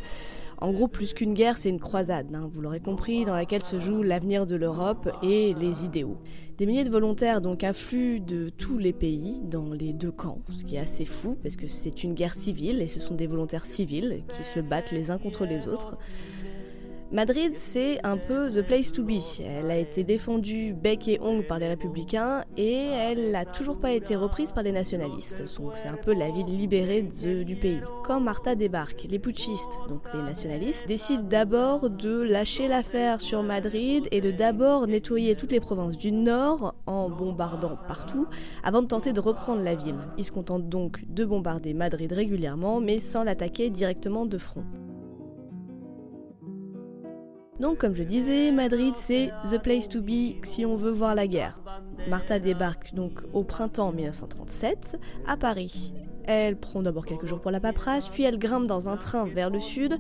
En 0.63 0.71
gros, 0.71 0.87
plus 0.87 1.13
qu'une 1.13 1.35
guerre, 1.35 1.59
c'est 1.59 1.71
une 1.71 1.81
croisade, 1.81 2.33
hein, 2.33 2.49
vous 2.49 2.61
l'aurez 2.61 2.79
compris, 2.79 3.25
dans 3.25 3.35
laquelle 3.35 3.65
se 3.65 3.81
joue 3.81 4.05
l'avenir 4.05 4.47
de 4.47 4.55
l'Europe 4.55 5.11
et 5.21 5.55
les 5.55 5.85
idéaux. 5.85 6.19
Des 6.57 6.67
milliers 6.67 6.85
de 6.85 6.91
volontaires 6.91 7.41
donc 7.41 7.65
affluent 7.65 8.21
de 8.21 8.49
tous 8.49 8.79
les 8.79 8.93
pays 8.93 9.41
dans 9.43 9.73
les 9.73 9.93
deux 9.93 10.13
camps, 10.13 10.39
ce 10.57 10.63
qui 10.63 10.77
est 10.77 10.79
assez 10.79 11.05
fou 11.05 11.37
parce 11.43 11.57
que 11.57 11.67
c'est 11.67 12.05
une 12.05 12.15
guerre 12.15 12.35
civile 12.35 12.81
et 12.81 12.87
ce 12.87 13.01
sont 13.01 13.17
des 13.17 13.27
volontaires 13.27 13.67
civils 13.67 14.23
qui 14.29 14.45
se 14.45 14.61
battent 14.61 14.93
les 14.93 15.11
uns 15.11 15.19
contre 15.19 15.47
les 15.47 15.67
autres. 15.67 15.97
Madrid, 17.13 17.53
c'est 17.57 18.01
un 18.07 18.17
peu 18.17 18.49
the 18.49 18.63
place 18.63 18.91
to 18.91 19.05
be. 19.05 19.21
Elle 19.45 19.71
a 19.71 19.77
été 19.77 20.03
défendue 20.03 20.73
bec 20.73 21.09
et 21.09 21.21
ongle 21.21 21.47
par 21.47 21.59
les 21.59 21.69
républicains 21.69 22.43
et 22.57 22.73
elle 22.73 23.33
n'a 23.33 23.45
toujours 23.45 23.79
pas 23.79 23.93
été 23.93 24.17
reprise 24.17 24.51
par 24.51 24.63
les 24.63 24.73
nationalistes. 24.73 25.45
Donc 25.59 25.73
c'est 25.75 25.89
un 25.89 25.99
peu 25.99 26.15
la 26.15 26.31
ville 26.31 26.47
libérée 26.47 27.03
du 27.03 27.55
pays. 27.57 27.83
Quand 28.03 28.19
Martha 28.19 28.55
débarque, 28.55 29.07
les 29.11 29.19
putschistes, 29.19 29.79
donc 29.91 30.01
les 30.15 30.23
nationalistes, 30.23 30.89
décident 30.89 31.23
d'abord 31.23 31.91
de 31.91 32.23
lâcher 32.23 32.67
l'affaire 32.67 33.21
sur 33.21 33.43
Madrid 33.43 34.09
et 34.11 34.23
de 34.23 34.31
d'abord 34.31 34.87
nettoyer 34.87 35.37
toutes 35.37 35.53
les 35.53 35.61
provinces 35.61 35.99
du 35.99 36.13
nord 36.13 36.75
en 36.87 37.11
bombardant 37.11 37.77
partout 37.89 38.27
avant 38.65 38.81
de 38.81 38.87
tenter 38.87 39.13
de 39.13 39.21
reprendre 39.21 39.63
la 39.63 39.75
ville. 39.75 39.99
Ils 40.17 40.25
se 40.25 40.33
contentent 40.33 40.71
donc 40.71 41.05
de 41.07 41.27
bombarder 41.27 41.75
Madrid 41.75 42.11
régulièrement 42.11 42.81
mais 42.81 43.01
sans 43.01 43.23
l'attaquer 43.23 43.69
directement 43.69 44.25
de 44.25 44.39
front. 44.39 44.65
Donc 47.63 47.79
comme 47.79 47.95
je 47.95 48.03
disais, 48.03 48.51
Madrid 48.51 48.97
c'est 48.97 49.31
the 49.49 49.63
place 49.63 49.89
to 49.89 50.01
be 50.01 50.35
si 50.43 50.67
on 50.67 50.75
veut 50.75 50.91
voir 50.91 51.15
la 51.15 51.29
guerre. 51.29 51.61
Martha 52.09 52.41
débarque 52.41 52.93
donc 52.93 53.21
au 53.33 53.45
printemps 53.45 53.93
1937 53.93 54.99
à 55.29 55.37
Paris. 55.37 55.95
Elle 56.25 56.57
prend 56.57 56.83
d'abord 56.83 57.07
quelques 57.07 57.27
jours 57.27 57.41
pour 57.41 57.53
la 57.53 57.61
paperasse, 57.61 58.09
puis 58.09 58.25
elle 58.25 58.41
grimpe 58.41 58.67
dans 58.67 58.89
un 58.89 58.97
train 58.97 59.27
vers 59.27 59.49
le 59.49 59.61
sud 59.61 59.97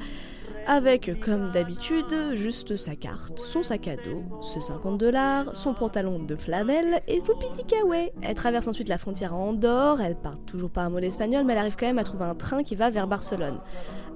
avec, 0.66 1.18
comme 1.20 1.50
d'habitude, 1.50 2.34
juste 2.34 2.76
sa 2.76 2.94
carte, 2.94 3.38
son 3.38 3.62
sac 3.62 3.88
à 3.88 3.96
dos, 3.96 4.22
ses 4.40 4.60
50 4.60 4.98
dollars, 4.98 5.56
son 5.56 5.74
pantalon 5.74 6.20
de 6.20 6.36
flanelle 6.36 7.00
et 7.08 7.20
son 7.20 7.34
petit 7.34 7.64
kawaii. 7.64 8.10
Elle 8.22 8.34
traverse 8.34 8.68
ensuite 8.68 8.88
la 8.88 8.98
frontière 8.98 9.34
à 9.34 9.36
Andorre, 9.36 10.00
elle 10.00 10.16
parle 10.16 10.38
toujours 10.46 10.70
pas 10.70 10.82
un 10.82 10.90
mot 10.90 11.00
d'espagnol, 11.00 11.44
mais 11.44 11.52
elle 11.54 11.60
arrive 11.60 11.76
quand 11.76 11.86
même 11.86 11.98
à 11.98 12.04
trouver 12.04 12.24
un 12.24 12.34
train 12.34 12.62
qui 12.62 12.74
va 12.74 12.90
vers 12.90 13.06
Barcelone. 13.06 13.58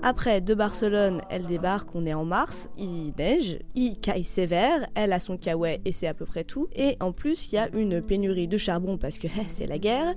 Après, 0.09 0.40
de 0.40 0.54
Barcelone, 0.54 1.20
elle 1.30 1.46
débarque, 1.46 1.92
on 1.96 2.07
est 2.07 2.14
en 2.14 2.24
mars, 2.24 2.68
il 2.78 3.12
neige, 3.18 3.59
il 3.74 3.98
caille 3.98 4.22
sévère, 4.22 4.86
elle 4.94 5.12
a 5.12 5.18
son 5.18 5.36
kawaii 5.36 5.80
et 5.84 5.90
c'est 5.90 6.07
à 6.07 6.14
peu 6.14 6.24
près 6.24 6.44
tout. 6.44 6.68
Et 6.76 6.96
en 7.00 7.11
plus, 7.11 7.48
il 7.50 7.57
y 7.57 7.59
a 7.59 7.68
une 7.74 8.00
pénurie 8.00 8.46
de 8.46 8.57
charbon 8.57 8.98
parce 8.98 9.18
que 9.18 9.26
eh, 9.36 9.46
c'est 9.48 9.66
la 9.66 9.78
guerre. 9.78 10.14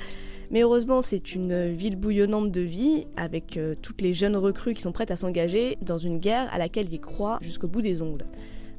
Mais 0.51 0.61
heureusement, 0.61 1.01
c'est 1.01 1.33
une 1.33 1.71
ville 1.71 1.95
bouillonnante 1.95 2.51
de 2.51 2.61
vie, 2.61 3.07
avec 3.17 3.57
euh, 3.57 3.73
toutes 3.81 4.01
les 4.01 4.13
jeunes 4.13 4.35
recrues 4.35 4.75
qui 4.75 4.83
sont 4.83 4.91
prêtes 4.91 5.09
à 5.09 5.17
s'engager 5.17 5.79
dans 5.81 5.97
une 5.97 6.19
guerre 6.19 6.53
à 6.53 6.59
laquelle 6.59 6.93
ils 6.93 7.01
croient 7.01 7.39
jusqu'au 7.41 7.67
bout 7.67 7.81
des 7.81 8.03
ongles. 8.03 8.25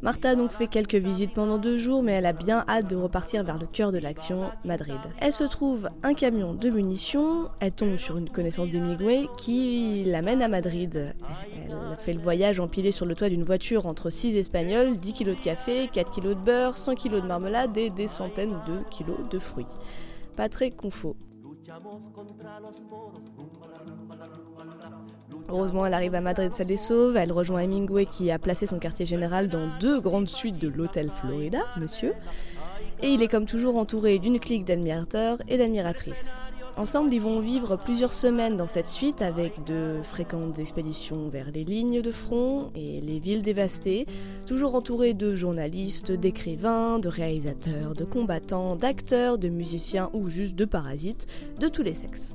Martha 0.03 0.31
a 0.31 0.35
donc 0.35 0.51
fait 0.51 0.67
quelques 0.67 0.95
visites 0.95 1.35
pendant 1.35 1.59
deux 1.59 1.77
jours, 1.77 2.03
mais 2.03 2.13
elle 2.13 2.25
a 2.25 2.33
bien 2.33 2.65
hâte 2.67 2.89
de 2.89 2.97
repartir 2.97 3.45
vers 3.45 3.59
le 3.59 3.67
cœur 3.67 3.93
de 3.93 3.99
l'action, 3.99 4.51
Madrid. 4.65 4.99
Elle 5.21 5.33
se 5.33 5.45
trouve 5.45 5.91
un 6.03 6.15
camion 6.15 6.55
de 6.55 6.71
munitions, 6.71 7.49
elle 7.61 7.73
tombe 7.73 7.99
sur 7.99 8.17
une 8.17 8.31
connaissance 8.31 8.71
d'Hemingway 8.71 9.27
qui 9.37 10.05
l'amène 10.07 10.41
à 10.41 10.49
Madrid. 10.49 11.15
Elle 11.53 11.97
fait 11.99 12.15
le 12.15 12.21
voyage 12.21 12.61
empilé 12.61 12.93
sur 12.93 13.05
le 13.05 13.15
toit 13.15 13.29
d'une 13.29 13.45
voiture 13.45 13.85
entre 13.85 14.09
6 14.09 14.37
Espagnols, 14.37 14.97
10 14.97 15.13
kilos 15.13 15.37
de 15.37 15.43
café, 15.43 15.91
4 15.93 16.11
kilos 16.11 16.35
de 16.35 16.41
beurre, 16.41 16.79
100 16.79 16.95
kilos 16.95 17.21
de 17.21 17.27
marmelade 17.27 17.77
et 17.77 17.91
des 17.91 18.07
centaines 18.07 18.57
de 18.67 18.79
kilos 18.91 19.19
de 19.31 19.39
fruits. 19.39 19.67
Pas 20.35 20.49
très 20.49 20.71
confo. 20.71 21.15
Heureusement, 25.51 25.85
elle 25.85 25.95
arrive 25.95 26.15
à 26.15 26.21
Madrid, 26.21 26.55
ça 26.55 26.63
les 26.63 26.77
sauve. 26.77 27.17
Elle 27.17 27.33
rejoint 27.33 27.61
Hemingway 27.61 28.07
qui 28.07 28.31
a 28.31 28.39
placé 28.39 28.67
son 28.67 28.79
quartier 28.79 29.05
général 29.05 29.49
dans 29.49 29.69
deux 29.81 30.01
grandes 30.01 30.29
suites 30.29 30.61
de 30.61 30.69
l'hôtel 30.69 31.11
Florida, 31.11 31.61
monsieur. 31.77 32.13
Et 33.03 33.09
il 33.09 33.23
est 33.23 33.29
comme 33.29 33.47
toujours 33.47 33.77
entouré 33.77 34.19
d'une 34.21 34.39
clique 34.39 34.65
d'admirateurs 34.65 35.39
et 35.49 35.59
d'admiratrices. 35.59 36.33
Ensemble, 36.77 37.13
ils 37.13 37.21
vont 37.21 37.41
vivre 37.41 37.77
plusieurs 37.77 38.13
semaines 38.13 38.57
dans 38.57 38.69
cette 38.69 38.87
suite 38.87 39.23
avec 39.23 39.65
de 39.65 39.97
fréquentes 40.03 40.59
expéditions 40.61 41.29
vers 41.29 41.51
les 41.51 41.65
lignes 41.65 42.01
de 42.01 42.13
front 42.13 42.71
et 42.77 43.01
les 43.01 43.19
villes 43.19 43.43
dévastées, 43.43 44.07
toujours 44.47 44.77
entourés 44.77 45.13
de 45.13 45.35
journalistes, 45.35 46.13
d'écrivains, 46.13 47.01
de 47.01 47.09
réalisateurs, 47.09 47.95
de 47.95 48.05
combattants, 48.05 48.77
d'acteurs, 48.77 49.37
de 49.37 49.49
musiciens 49.49 50.11
ou 50.13 50.29
juste 50.29 50.55
de 50.55 50.65
parasites 50.65 51.27
de 51.59 51.69
tous 51.69 51.83
les 51.83 51.95
sexes. 51.95 52.35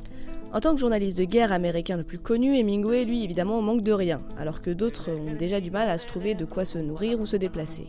En 0.55 0.61
tant 0.61 0.73
que 0.73 0.79
journaliste 0.79 1.17
de 1.17 1.25
guerre 1.25 1.51
américain 1.51 1.97
le 1.97 2.05
plus 2.05 2.17
connu, 2.17 2.57
Hemingway, 2.57 3.03
lui, 3.03 3.25
évidemment, 3.25 3.61
manque 3.61 3.83
de 3.83 3.91
rien, 3.91 4.21
alors 4.37 4.61
que 4.61 4.69
d'autres 4.69 5.11
ont 5.11 5.35
déjà 5.37 5.59
du 5.59 5.69
mal 5.69 5.89
à 5.89 5.97
se 5.97 6.07
trouver 6.07 6.33
de 6.33 6.45
quoi 6.45 6.63
se 6.63 6.77
nourrir 6.77 7.19
ou 7.19 7.25
se 7.25 7.35
déplacer. 7.35 7.87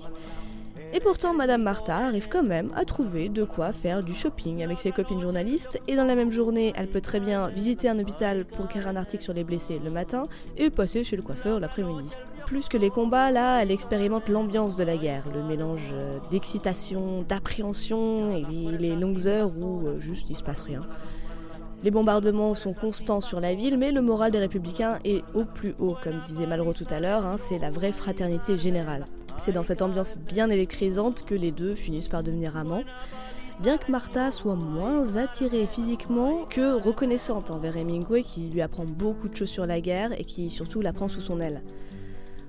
Et 0.92 0.98
pourtant, 0.98 1.32
Madame 1.32 1.62
Martha 1.62 1.96
arrive 1.96 2.28
quand 2.28 2.42
même 2.42 2.72
à 2.74 2.84
trouver 2.84 3.28
de 3.28 3.44
quoi 3.44 3.70
faire 3.70 4.02
du 4.02 4.14
shopping 4.14 4.64
avec 4.64 4.80
ses 4.80 4.90
copines 4.90 5.20
journalistes, 5.20 5.80
et 5.86 5.94
dans 5.94 6.06
la 6.06 6.16
même 6.16 6.32
journée, 6.32 6.72
elle 6.74 6.88
peut 6.88 7.00
très 7.00 7.20
bien 7.20 7.46
visiter 7.50 7.88
un 7.88 8.00
hôpital 8.00 8.44
pour 8.44 8.64
écrire 8.64 8.88
un 8.88 8.96
article 8.96 9.22
sur 9.22 9.32
les 9.32 9.44
blessés 9.44 9.80
le 9.84 9.92
matin, 9.92 10.26
et 10.56 10.68
passer 10.68 11.04
chez 11.04 11.14
le 11.14 11.22
coiffeur 11.22 11.60
l'après-midi. 11.60 12.10
Plus 12.46 12.66
que 12.66 12.78
les 12.78 12.90
combats, 12.90 13.30
là, 13.30 13.62
elle 13.62 13.70
expérimente 13.70 14.28
l'ambiance 14.28 14.74
de 14.74 14.82
la 14.82 14.96
guerre, 14.96 15.22
le 15.32 15.44
mélange 15.44 15.88
euh, 15.92 16.18
d'excitation, 16.32 17.22
d'appréhension, 17.28 18.36
et 18.36 18.76
les, 18.76 18.96
longues 18.96 19.28
heures 19.28 19.56
où 19.56 19.86
euh, 19.86 20.00
juste 20.00 20.30
il 20.30 20.36
se 20.36 20.42
passe 20.42 20.62
rien. 20.62 20.82
Les 21.84 21.90
bombardements 21.90 22.54
sont 22.54 22.72
constants 22.72 23.20
sur 23.20 23.40
la 23.40 23.54
ville, 23.54 23.76
mais 23.76 23.92
le 23.92 24.00
moral 24.00 24.30
des 24.30 24.38
républicains 24.38 24.98
est 25.04 25.22
au 25.34 25.44
plus 25.44 25.74
haut, 25.78 25.96
comme 26.02 26.20
disait 26.26 26.46
Malraux 26.46 26.72
tout 26.72 26.86
à 26.90 27.00
l'heure, 27.00 27.24
hein, 27.26 27.36
c'est 27.36 27.58
la 27.58 27.70
vraie 27.70 27.92
fraternité 27.92 28.56
générale. 28.56 29.04
C'est 29.38 29.52
dans 29.52 29.62
cette 29.62 29.82
ambiance 29.82 30.16
bien 30.16 30.48
électrisante 30.48 31.24
que 31.24 31.34
les 31.34 31.52
deux 31.52 31.74
finissent 31.74 32.08
par 32.08 32.22
devenir 32.22 32.56
amants. 32.56 32.84
Bien 33.60 33.76
que 33.76 33.90
Martha 33.90 34.30
soit 34.30 34.56
moins 34.56 35.16
attirée 35.16 35.66
physiquement 35.66 36.44
que 36.48 36.74
reconnaissante 36.80 37.50
envers 37.50 37.76
Hemingway 37.76 38.22
qui 38.22 38.48
lui 38.48 38.62
apprend 38.62 38.84
beaucoup 38.84 39.28
de 39.28 39.36
choses 39.36 39.50
sur 39.50 39.66
la 39.66 39.80
guerre 39.80 40.18
et 40.18 40.24
qui 40.24 40.50
surtout 40.50 40.80
la 40.80 40.92
prend 40.92 41.08
sous 41.08 41.20
son 41.20 41.40
aile. 41.40 41.62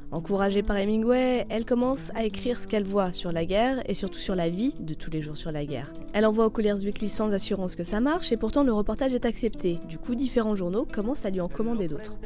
Encouragée 0.10 0.64
par 0.64 0.78
Hemingway, 0.78 1.45
elle 1.49 1.66
commence 1.66 2.12
à 2.16 2.24
écrire 2.24 2.58
ce 2.60 2.68
qu'elle 2.68 2.86
voit 2.86 3.12
sur 3.12 3.34
la 3.34 3.43
guerre 3.43 3.82
et 3.89 3.93
surtout 3.93 4.20
sur 4.20 4.36
la 4.36 4.47
vie 4.47 4.74
de 4.80 4.93
tous 4.93 5.12
les 5.12 5.22
jours 5.22 5.36
sur 5.36 5.51
la 5.51 5.66
guerre. 5.66 5.93
Elle 6.14 6.26
envoie 6.26 6.45
au 6.45 6.49
Couriers 6.49 6.74
Weekly 6.74 7.10
sans 7.10 7.34
assurance 7.34 7.76
que 7.76 7.84
ça 7.84 7.99
marche 7.99 8.32
et 8.32 8.38
pourtant 8.38 8.64
le 8.64 8.72
reportage 8.72 9.14
est 9.14 9.26
accepté. 9.26 9.80
Du 9.89 9.97
coup, 9.97 10.16
différents 10.16 10.55
journaux 10.55 10.88
commencent 10.89 11.26
à 11.26 11.30
lui 11.30 11.41
en 11.41 11.49
commander 11.49 11.89
d'autres. 11.89 12.18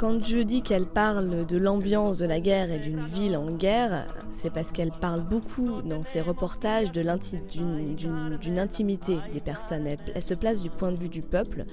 Quand 0.00 0.24
je 0.24 0.38
dis 0.38 0.62
qu'elle 0.62 0.86
parle 0.86 1.44
de 1.44 1.58
l'ambiance 1.58 2.16
de 2.16 2.24
la 2.24 2.40
guerre 2.40 2.72
et 2.72 2.78
d'une 2.78 3.04
ville 3.04 3.36
en 3.36 3.50
guerre, 3.50 4.06
c'est 4.32 4.48
parce 4.48 4.72
qu'elle 4.72 4.92
parle 4.92 5.20
beaucoup 5.20 5.82
dans 5.82 6.04
ses 6.04 6.22
reportages 6.22 6.90
de 6.90 7.02
d'une 7.02 8.58
intimité 8.58 9.18
des 9.34 9.40
personnes. 9.40 9.86
Elle, 9.86 9.98
elle 10.14 10.24
se 10.24 10.32
place 10.32 10.62
du 10.62 10.70
point 10.70 10.90
de 10.90 10.96
vue 10.96 11.10
du 11.10 11.20
peuple. 11.20 11.66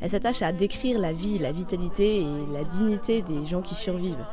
Elle 0.00 0.08
s'attache 0.08 0.40
à 0.40 0.50
décrire 0.52 0.98
la 0.98 1.12
vie, 1.12 1.38
la 1.38 1.52
vitalité 1.52 2.20
et 2.20 2.54
la 2.54 2.64
dignité 2.64 3.20
des 3.20 3.44
gens 3.44 3.60
qui 3.60 3.74
survivent. 3.74 4.24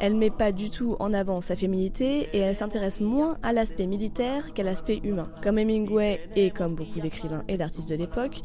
Elle 0.00 0.16
met 0.16 0.30
pas 0.30 0.50
du 0.50 0.68
tout 0.68 0.96
en 0.98 1.12
avant 1.12 1.40
sa 1.40 1.54
féminité 1.54 2.28
et 2.32 2.38
elle 2.38 2.56
s'intéresse 2.56 3.00
moins 3.00 3.36
à 3.44 3.52
l'aspect 3.52 3.86
militaire 3.86 4.52
qu'à 4.54 4.64
l'aspect 4.64 5.00
humain. 5.04 5.28
Comme 5.40 5.60
Hemingway 5.60 6.20
et 6.34 6.50
comme 6.50 6.74
beaucoup 6.74 6.98
d'écrivains 6.98 7.44
et 7.46 7.56
d'artistes 7.56 7.90
de 7.90 7.94
l'époque, 7.94 8.42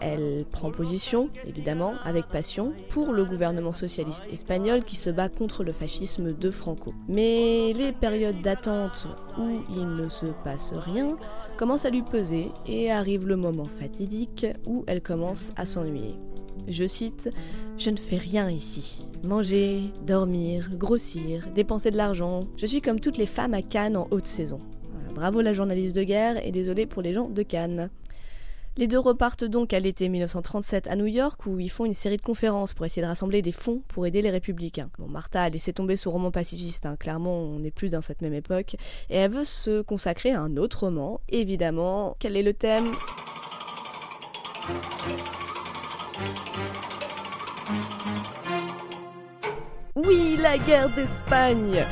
elle 0.00 0.44
prend 0.50 0.70
position, 0.70 1.28
évidemment, 1.46 1.94
avec 2.04 2.26
passion, 2.26 2.72
pour 2.88 3.12
le 3.12 3.24
gouvernement 3.24 3.72
socialiste 3.72 4.24
espagnol 4.32 4.84
qui 4.84 4.96
se 4.96 5.10
bat 5.10 5.28
contre 5.28 5.64
le 5.64 5.72
fascisme 5.72 6.32
de 6.36 6.50
Franco. 6.50 6.94
Mais 7.08 7.72
les 7.74 7.92
périodes 7.92 8.42
d'attente 8.42 9.08
où 9.38 9.62
il 9.70 9.96
ne 9.96 10.08
se 10.08 10.26
passe 10.44 10.72
rien 10.74 11.16
commencent 11.56 11.84
à 11.84 11.90
lui 11.90 12.02
peser 12.02 12.50
et 12.66 12.90
arrive 12.90 13.26
le 13.26 13.36
moment 13.36 13.66
fatidique 13.66 14.46
où 14.66 14.84
elle 14.86 15.02
commence 15.02 15.52
à 15.56 15.66
s'ennuyer. 15.66 16.16
Je 16.68 16.86
cite 16.86 17.30
Je 17.78 17.90
ne 17.90 17.96
fais 17.96 18.16
rien 18.16 18.50
ici. 18.50 19.06
Manger, 19.22 19.92
dormir, 20.06 20.70
grossir, 20.74 21.48
dépenser 21.54 21.90
de 21.90 21.96
l'argent. 21.96 22.44
Je 22.56 22.66
suis 22.66 22.80
comme 22.80 23.00
toutes 23.00 23.18
les 23.18 23.26
femmes 23.26 23.54
à 23.54 23.62
Cannes 23.62 23.96
en 23.96 24.08
haute 24.10 24.26
saison. 24.26 24.60
Bravo 25.14 25.42
la 25.42 25.52
journaliste 25.52 25.94
de 25.94 26.02
guerre 26.02 26.44
et 26.44 26.52
désolé 26.52 26.86
pour 26.86 27.02
les 27.02 27.12
gens 27.12 27.28
de 27.28 27.42
Cannes. 27.42 27.90
Les 28.78 28.86
deux 28.86 28.98
repartent 28.98 29.44
donc 29.44 29.74
à 29.74 29.80
l'été 29.80 30.08
1937 30.08 30.86
à 30.86 30.96
New 30.96 31.06
York 31.06 31.44
où 31.44 31.60
ils 31.60 31.70
font 31.70 31.84
une 31.84 31.92
série 31.92 32.16
de 32.16 32.22
conférences 32.22 32.72
pour 32.72 32.86
essayer 32.86 33.02
de 33.02 33.06
rassembler 33.06 33.42
des 33.42 33.52
fonds 33.52 33.82
pour 33.88 34.06
aider 34.06 34.22
les 34.22 34.30
républicains. 34.30 34.88
Bon, 34.98 35.08
Martha 35.08 35.42
a 35.42 35.50
laissé 35.50 35.74
tomber 35.74 35.96
son 35.96 36.10
roman 36.10 36.30
pacifiste, 36.30 36.86
hein. 36.86 36.96
clairement 36.96 37.38
on 37.38 37.58
n'est 37.58 37.70
plus 37.70 37.90
dans 37.90 38.00
cette 38.00 38.22
même 38.22 38.32
époque, 38.32 38.76
et 39.10 39.16
elle 39.16 39.30
veut 39.30 39.44
se 39.44 39.82
consacrer 39.82 40.30
à 40.30 40.40
un 40.40 40.56
autre 40.56 40.86
roman, 40.86 41.20
évidemment. 41.28 42.16
Quel 42.18 42.34
est 42.34 42.42
le 42.42 42.54
thème? 42.54 42.92
Oui, 49.94 50.38
la 50.40 50.56
guerre 50.56 50.88
d'Espagne 50.94 51.84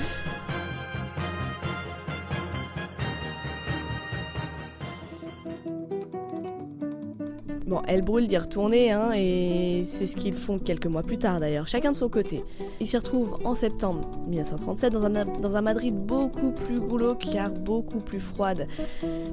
Bon, 7.91 7.97
elle 7.97 8.03
brûle 8.03 8.29
d'y 8.29 8.39
retourner, 8.39 8.93
hein, 8.93 9.13
et 9.15 9.85
c'est 9.87 10.07
ce 10.07 10.17
qu'ils 10.17 10.37
font 10.37 10.59
quelques 10.59 10.87
mois 10.87 11.03
plus 11.03 11.19
tard 11.19 11.41
d'ailleurs, 11.41 11.67
chacun 11.67 11.91
de 11.91 11.97
son 11.97 12.09
côté. 12.09 12.45
Ils 12.81 12.87
s'y 12.87 12.97
retrouvent 12.97 13.39
en 13.45 13.55
septembre 13.55 14.09
1937 14.29 14.93
dans 14.93 15.57
un, 15.57 15.63
Madrid 15.63 15.95
beaucoup 15.95 16.53
plus 16.53 16.81
glauque 16.81 17.27
car 17.33 17.51
beaucoup 17.51 18.01
plus 18.01 18.21
froide. 18.21 18.67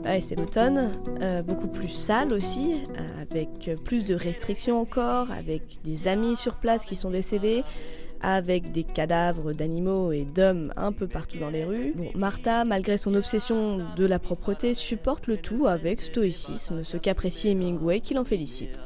Ouais, 0.03 0.21
c'est 0.21 0.35
l'automne, 0.35 0.91
euh, 1.21 1.41
beaucoup 1.41 1.67
plus 1.67 1.89
sale 1.89 2.33
aussi, 2.33 2.81
euh, 2.97 3.21
avec 3.21 3.71
plus 3.83 4.05
de 4.05 4.15
restrictions 4.15 4.81
encore, 4.81 5.31
avec 5.31 5.79
des 5.83 6.07
amis 6.07 6.35
sur 6.35 6.55
place 6.55 6.85
qui 6.85 6.95
sont 6.95 7.11
décédés, 7.11 7.63
avec 8.21 8.71
des 8.71 8.83
cadavres 8.83 9.53
d'animaux 9.53 10.11
et 10.11 10.25
d'hommes 10.25 10.73
un 10.75 10.91
peu 10.91 11.07
partout 11.07 11.37
dans 11.37 11.49
les 11.49 11.63
rues. 11.63 11.93
Martha, 12.15 12.65
malgré 12.65 12.97
son 12.97 13.13
obsession 13.15 13.79
de 13.95 14.05
la 14.05 14.19
propreté, 14.19 14.73
supporte 14.73 15.27
le 15.27 15.37
tout 15.37 15.67
avec 15.67 16.01
stoïcisme, 16.01 16.83
ce 16.83 16.97
qu'apprécie 16.97 17.49
Hemingway 17.49 17.99
qui 17.99 18.13
l'en 18.13 18.23
félicite. 18.23 18.85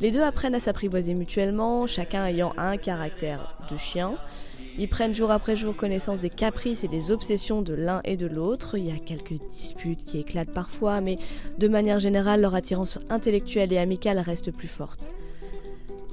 Les 0.00 0.10
deux 0.10 0.22
apprennent 0.22 0.54
à 0.54 0.60
s'apprivoiser 0.60 1.14
mutuellement, 1.14 1.86
chacun 1.86 2.26
ayant 2.26 2.52
un 2.56 2.76
caractère 2.76 3.56
de 3.70 3.76
chien. 3.76 4.14
Ils 4.78 4.88
prennent 4.88 5.14
jour 5.14 5.32
après 5.32 5.56
jour 5.56 5.74
connaissance 5.74 6.20
des 6.20 6.30
caprices 6.30 6.84
et 6.84 6.88
des 6.88 7.10
obsessions 7.10 7.62
de 7.62 7.74
l'un 7.74 8.00
et 8.04 8.16
de 8.16 8.28
l'autre. 8.28 8.78
Il 8.78 8.86
y 8.86 8.92
a 8.92 8.98
quelques 8.98 9.40
disputes 9.50 10.04
qui 10.04 10.20
éclatent 10.20 10.52
parfois, 10.52 11.00
mais 11.00 11.18
de 11.58 11.66
manière 11.66 11.98
générale, 11.98 12.42
leur 12.42 12.54
attirance 12.54 13.00
intellectuelle 13.10 13.72
et 13.72 13.78
amicale 13.78 14.20
reste 14.20 14.52
plus 14.52 14.68
forte. 14.68 15.12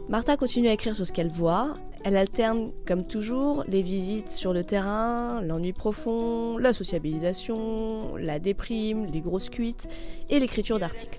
Martha 0.10 0.36
continue 0.36 0.68
à 0.68 0.74
écrire 0.74 0.96
sur 0.96 1.06
ce 1.06 1.14
qu'elle 1.14 1.30
voit. 1.30 1.76
Elle 2.06 2.18
alterne, 2.18 2.72
comme 2.86 3.08
toujours, 3.08 3.64
les 3.68 3.82
visites 3.82 4.30
sur 4.30 4.54
le 4.54 4.64
terrain, 4.64 5.42
l'ennui 5.42 5.74
profond, 5.74 6.56
la 6.60 6.72
sociabilisation, 6.72 8.16
la 8.18 8.38
déprime, 8.38 9.08
les 9.08 9.22
grosses 9.22 9.50
cuites 9.50 9.88
et 10.30 10.40
l'écriture 10.40 10.78
d'articles. 10.78 11.18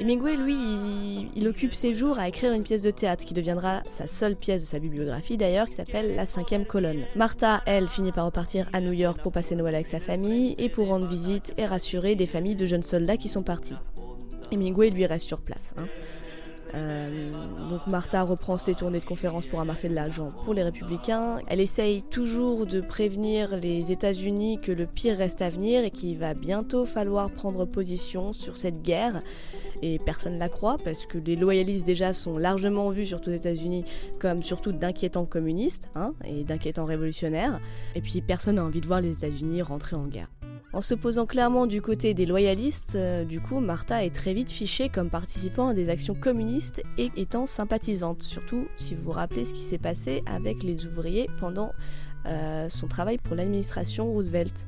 Hemingway, 0.00 0.36
lui, 0.36 0.56
il, 1.36 1.46
occupe 1.46 1.72
ses 1.72 1.94
jours 1.94 2.18
à 2.18 2.26
écrire 2.26 2.52
une 2.52 2.64
pièce 2.64 2.82
de 2.82 2.90
théâtre 2.90 3.24
qui 3.24 3.32
deviendra 3.32 3.84
sa 3.88 4.08
seule 4.08 4.34
pièce 4.34 4.62
de 4.62 4.66
sa 4.66 4.80
bibliographie 4.80 5.36
d'ailleurs, 5.36 5.68
qui 5.68 5.74
s'appelle 5.74 6.16
La 6.16 6.26
cinquième 6.26 6.66
colonne. 6.66 7.04
Martha, 7.14 7.62
elle, 7.64 7.86
finit 7.86 8.10
par 8.10 8.24
repartir 8.24 8.68
à 8.72 8.80
New 8.80 8.92
York 8.92 9.20
pour 9.22 9.30
passer 9.30 9.54
Noël 9.54 9.76
avec 9.76 9.86
sa 9.86 10.00
famille 10.00 10.56
et 10.58 10.68
pour 10.68 10.88
rendre 10.88 11.06
visite 11.06 11.54
et 11.58 11.64
rassurer 11.64 12.16
des 12.16 12.26
familles 12.26 12.56
de 12.56 12.66
jeunes 12.66 12.82
soldats 12.82 13.16
qui 13.16 13.28
sont 13.28 13.44
partis. 13.44 13.76
Hemingway, 14.50 14.90
lui, 14.90 15.06
reste 15.06 15.28
sur 15.28 15.42
place. 15.42 15.74
hein. 15.76 15.86
Euh, 16.74 17.32
donc 17.68 17.86
Martha 17.86 18.22
reprend 18.22 18.58
ses 18.58 18.74
tournées 18.74 19.00
de 19.00 19.04
conférences 19.04 19.46
pour 19.46 19.60
amasser 19.60 19.88
de 19.88 19.94
l'argent 19.94 20.32
pour 20.44 20.54
les 20.54 20.62
républicains. 20.62 21.40
Elle 21.46 21.60
essaye 21.60 22.02
toujours 22.02 22.66
de 22.66 22.80
prévenir 22.80 23.56
les 23.56 23.92
États-Unis 23.92 24.58
que 24.60 24.72
le 24.72 24.86
pire 24.86 25.16
reste 25.16 25.42
à 25.42 25.48
venir 25.48 25.84
et 25.84 25.90
qu'il 25.90 26.18
va 26.18 26.34
bientôt 26.34 26.86
falloir 26.86 27.30
prendre 27.30 27.64
position 27.64 28.32
sur 28.32 28.56
cette 28.56 28.82
guerre. 28.82 29.22
Et 29.82 29.98
personne 29.98 30.34
ne 30.34 30.38
la 30.38 30.48
croit 30.48 30.78
parce 30.78 31.06
que 31.06 31.18
les 31.18 31.36
loyalistes 31.36 31.86
déjà 31.86 32.12
sont 32.12 32.38
largement 32.38 32.90
vus, 32.90 33.06
surtout 33.06 33.30
aux 33.30 33.34
États-Unis, 33.34 33.84
comme 34.18 34.42
surtout 34.42 34.72
d'inquiétants 34.72 35.26
communistes 35.26 35.90
hein, 35.94 36.14
et 36.24 36.44
d'inquiétants 36.44 36.84
révolutionnaires. 36.84 37.60
Et 37.94 38.00
puis 38.00 38.20
personne 38.20 38.56
n'a 38.56 38.64
envie 38.64 38.80
de 38.80 38.86
voir 38.86 39.00
les 39.00 39.10
États-Unis 39.10 39.62
rentrer 39.62 39.96
en 39.96 40.06
guerre. 40.06 40.28
En 40.72 40.80
se 40.80 40.94
posant 40.94 41.26
clairement 41.26 41.66
du 41.66 41.82
côté 41.82 42.14
des 42.14 42.24
loyalistes, 42.24 42.94
euh, 42.94 43.24
du 43.24 43.40
coup, 43.40 43.60
Martha 43.60 44.04
est 44.04 44.14
très 44.14 44.32
vite 44.32 44.50
fichée 44.50 44.88
comme 44.88 45.10
participant 45.10 45.68
à 45.68 45.74
des 45.74 45.90
actions 45.90 46.14
communistes 46.14 46.82
et 46.96 47.10
étant 47.16 47.44
sympathisante, 47.44 48.22
surtout 48.22 48.66
si 48.76 48.94
vous 48.94 49.02
vous 49.02 49.12
rappelez 49.12 49.44
ce 49.44 49.52
qui 49.52 49.64
s'est 49.64 49.76
passé 49.76 50.22
avec 50.24 50.62
les 50.62 50.86
ouvriers 50.86 51.28
pendant 51.40 51.72
euh, 52.24 52.70
son 52.70 52.88
travail 52.88 53.18
pour 53.18 53.36
l'administration 53.36 54.10
Roosevelt. 54.10 54.66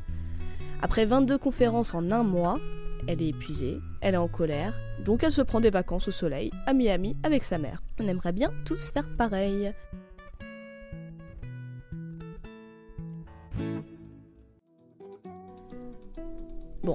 Après 0.83 1.07
22 1.07 1.39
conférences 1.39 1.95
en 1.95 2.11
un 2.11 2.23
mois, 2.23 2.59
elle 3.07 3.23
est 3.23 3.29
épuisée, 3.29 3.79
elle 4.03 4.15
est 4.15 4.19
en 4.19 4.29
colère, 4.29 4.75
donc 5.03 5.25
elle 5.25 5.33
se 5.33 5.41
prend 5.43 5.61
des 5.61 5.71
vacances 5.71 6.09
au 6.09 6.13
soleil 6.13 6.51
à 6.67 6.75
Miami 6.75 7.17
avec 7.23 7.45
sa 7.45 7.57
mère. 7.57 7.83
On 7.99 8.07
aimerait 8.07 8.33
bien 8.33 8.53
tous 8.67 8.91
faire 8.91 9.09
pareil. 9.17 9.73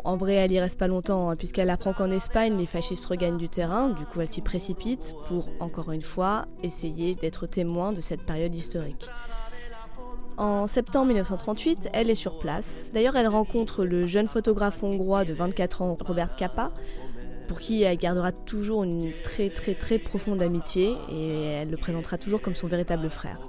En 0.04 0.18
vrai, 0.18 0.36
elle 0.36 0.52
y 0.52 0.60
reste 0.60 0.78
pas 0.78 0.88
longtemps, 0.88 1.30
hein, 1.30 1.36
puisqu'elle 1.36 1.70
apprend 1.70 1.94
qu'en 1.94 2.12
Espagne, 2.12 2.58
les 2.58 2.66
fascistes 2.66 3.06
regagnent 3.06 3.38
du 3.38 3.50
terrain, 3.50 3.90
du 3.90 4.06
coup 4.06 4.22
elle 4.22 4.28
s'y 4.28 4.42
précipite 4.42 5.16
pour, 5.28 5.50
encore 5.60 5.92
une 5.92 6.02
fois, 6.02 6.46
essayer 6.64 7.16
d'être 7.16 7.48
témoin 7.48 7.92
de 7.92 8.02
cette 8.02 8.22
période 8.22 8.54
historique. 8.54 9.10
En 10.38 10.68
septembre 10.68 11.08
1938, 11.08 11.90
elle 11.92 12.10
est 12.10 12.16
sur 12.16 12.40
place. 12.40 12.92
D'ailleurs, 12.94 13.18
elle 13.18 13.28
rencontre 13.28 13.84
le 13.84 14.08
jeune 14.08 14.28
photographe 14.28 14.82
hongrois 14.84 15.26
de 15.26 15.34
24 15.34 15.82
ans, 15.82 15.98
Robert 16.00 16.36
Capa, 16.36 16.72
pour 17.50 17.60
qui 17.60 17.84
elle 17.84 17.98
gardera 17.98 18.32
toujours 18.32 18.84
une 18.84 19.12
très 19.24 19.50
très 19.50 19.74
très 19.74 19.98
profonde 19.98 20.42
amitié 20.42 20.94
et 21.12 21.46
elle 21.46 21.72
le 21.72 21.78
présentera 21.78 22.18
toujours 22.18 22.42
comme 22.42 22.56
son 22.56 22.68
véritable 22.68 23.10
frère. 23.10 23.40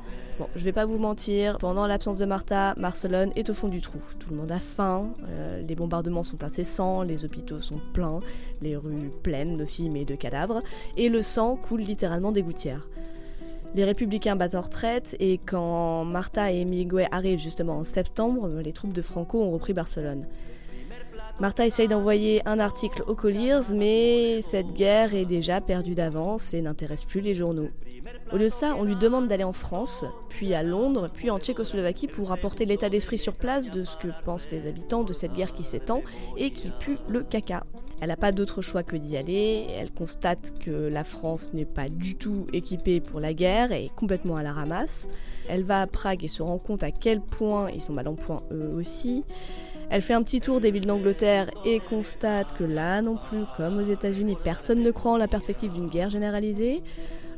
Bon, 0.40 0.48
je 0.56 0.64
vais 0.64 0.72
pas 0.72 0.86
vous 0.86 0.96
mentir, 0.96 1.58
pendant 1.58 1.86
l'absence 1.86 2.16
de 2.16 2.24
Martha, 2.24 2.74
Barcelone 2.78 3.30
est 3.36 3.50
au 3.50 3.52
fond 3.52 3.68
du 3.68 3.82
trou. 3.82 3.98
Tout 4.18 4.30
le 4.30 4.36
monde 4.36 4.50
a 4.50 4.58
faim, 4.58 5.10
euh, 5.28 5.60
les 5.60 5.74
bombardements 5.74 6.22
sont 6.22 6.42
incessants, 6.42 7.02
les 7.02 7.26
hôpitaux 7.26 7.60
sont 7.60 7.78
pleins, 7.92 8.20
les 8.62 8.74
rues 8.74 9.10
pleines 9.22 9.60
aussi, 9.60 9.90
mais 9.90 10.06
de 10.06 10.14
cadavres, 10.14 10.62
et 10.96 11.10
le 11.10 11.20
sang 11.20 11.56
coule 11.56 11.82
littéralement 11.82 12.32
des 12.32 12.42
gouttières. 12.42 12.88
Les 13.74 13.84
républicains 13.84 14.34
battent 14.34 14.54
en 14.54 14.62
retraite 14.62 15.14
et 15.20 15.36
quand 15.44 16.06
Martha 16.06 16.50
et 16.50 16.62
Hemingway 16.62 17.06
arrivent 17.10 17.38
justement 17.38 17.76
en 17.76 17.84
septembre, 17.84 18.48
les 18.64 18.72
troupes 18.72 18.94
de 18.94 19.02
Franco 19.02 19.42
ont 19.42 19.50
repris 19.50 19.74
Barcelone. 19.74 20.24
Martha 21.38 21.66
essaye 21.66 21.88
d'envoyer 21.88 22.40
un 22.48 22.60
article 22.60 23.02
aux 23.06 23.14
Colliers, 23.14 23.74
mais 23.74 24.40
cette 24.40 24.72
guerre 24.72 25.14
est 25.14 25.26
déjà 25.26 25.60
perdue 25.60 25.94
d'avance 25.94 26.54
et 26.54 26.62
n'intéresse 26.62 27.04
plus 27.04 27.20
les 27.20 27.34
journaux. 27.34 27.68
Au 28.32 28.36
lieu 28.36 28.44
de 28.44 28.48
ça, 28.48 28.76
on 28.78 28.84
lui 28.84 28.94
demande 28.94 29.26
d'aller 29.26 29.42
en 29.42 29.52
France, 29.52 30.04
puis 30.28 30.54
à 30.54 30.62
Londres, 30.62 31.10
puis 31.12 31.30
en 31.30 31.38
Tchécoslovaquie 31.38 32.06
pour 32.06 32.28
rapporter 32.28 32.64
l'état 32.64 32.88
d'esprit 32.88 33.18
sur 33.18 33.34
place 33.34 33.68
de 33.68 33.82
ce 33.82 33.96
que 33.96 34.06
pensent 34.24 34.48
les 34.52 34.68
habitants 34.68 35.02
de 35.02 35.12
cette 35.12 35.32
guerre 35.32 35.52
qui 35.52 35.64
s'étend 35.64 36.02
et 36.36 36.52
qui 36.52 36.70
pue 36.70 36.98
le 37.08 37.24
caca. 37.24 37.64
Elle 38.00 38.08
n'a 38.08 38.16
pas 38.16 38.30
d'autre 38.30 38.62
choix 38.62 38.84
que 38.84 38.94
d'y 38.94 39.16
aller, 39.16 39.66
elle 39.76 39.90
constate 39.90 40.54
que 40.60 40.70
la 40.70 41.02
France 41.02 41.50
n'est 41.54 41.64
pas 41.64 41.88
du 41.88 42.14
tout 42.14 42.46
équipée 42.52 43.00
pour 43.00 43.18
la 43.18 43.34
guerre 43.34 43.72
et 43.72 43.90
complètement 43.96 44.36
à 44.36 44.44
la 44.44 44.52
ramasse. 44.52 45.08
Elle 45.48 45.64
va 45.64 45.82
à 45.82 45.86
Prague 45.88 46.24
et 46.24 46.28
se 46.28 46.42
rend 46.42 46.58
compte 46.58 46.84
à 46.84 46.92
quel 46.92 47.20
point 47.20 47.68
ils 47.70 47.82
sont 47.82 47.92
mal 47.92 48.06
en 48.06 48.14
point 48.14 48.42
eux 48.52 48.72
aussi. 48.76 49.24
Elle 49.90 50.02
fait 50.02 50.14
un 50.14 50.22
petit 50.22 50.40
tour 50.40 50.60
des 50.60 50.70
villes 50.70 50.86
d'Angleterre 50.86 51.50
et 51.64 51.80
constate 51.80 52.56
que 52.56 52.62
là 52.62 53.02
non 53.02 53.16
plus, 53.28 53.42
comme 53.56 53.78
aux 53.78 53.82
États-Unis, 53.82 54.36
personne 54.44 54.84
ne 54.84 54.90
croit 54.92 55.12
en 55.12 55.16
la 55.16 55.26
perspective 55.26 55.72
d'une 55.72 55.88
guerre 55.88 56.10
généralisée. 56.10 56.82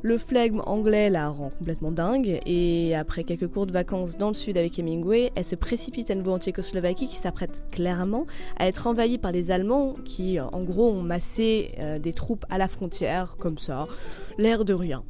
Le 0.04 0.18
flegme 0.18 0.62
anglais 0.66 1.10
la 1.10 1.28
rend 1.28 1.52
complètement 1.56 1.92
dingue 1.92 2.40
et 2.44 2.92
après 2.96 3.22
quelques 3.22 3.46
courtes 3.46 3.70
vacances 3.70 4.18
dans 4.18 4.28
le 4.28 4.34
sud 4.34 4.58
avec 4.58 4.76
Hemingway, 4.76 5.30
elle 5.36 5.44
se 5.44 5.54
précipite 5.54 6.10
à 6.10 6.16
nouveau 6.16 6.32
en 6.32 6.38
Tchécoslovaquie 6.38 7.06
qui 7.06 7.14
s'apprête 7.14 7.62
clairement 7.70 8.26
à 8.58 8.66
être 8.66 8.88
envahie 8.88 9.18
par 9.18 9.30
les 9.30 9.52
Allemands 9.52 9.94
qui 10.04 10.40
en 10.40 10.60
gros 10.64 10.90
ont 10.90 11.02
massé 11.02 11.70
euh, 11.78 12.00
des 12.00 12.12
troupes 12.12 12.44
à 12.50 12.58
la 12.58 12.66
frontière 12.66 13.36
comme 13.38 13.58
ça, 13.58 13.86
l'air 14.38 14.64
de 14.64 14.74
rien. 14.74 15.04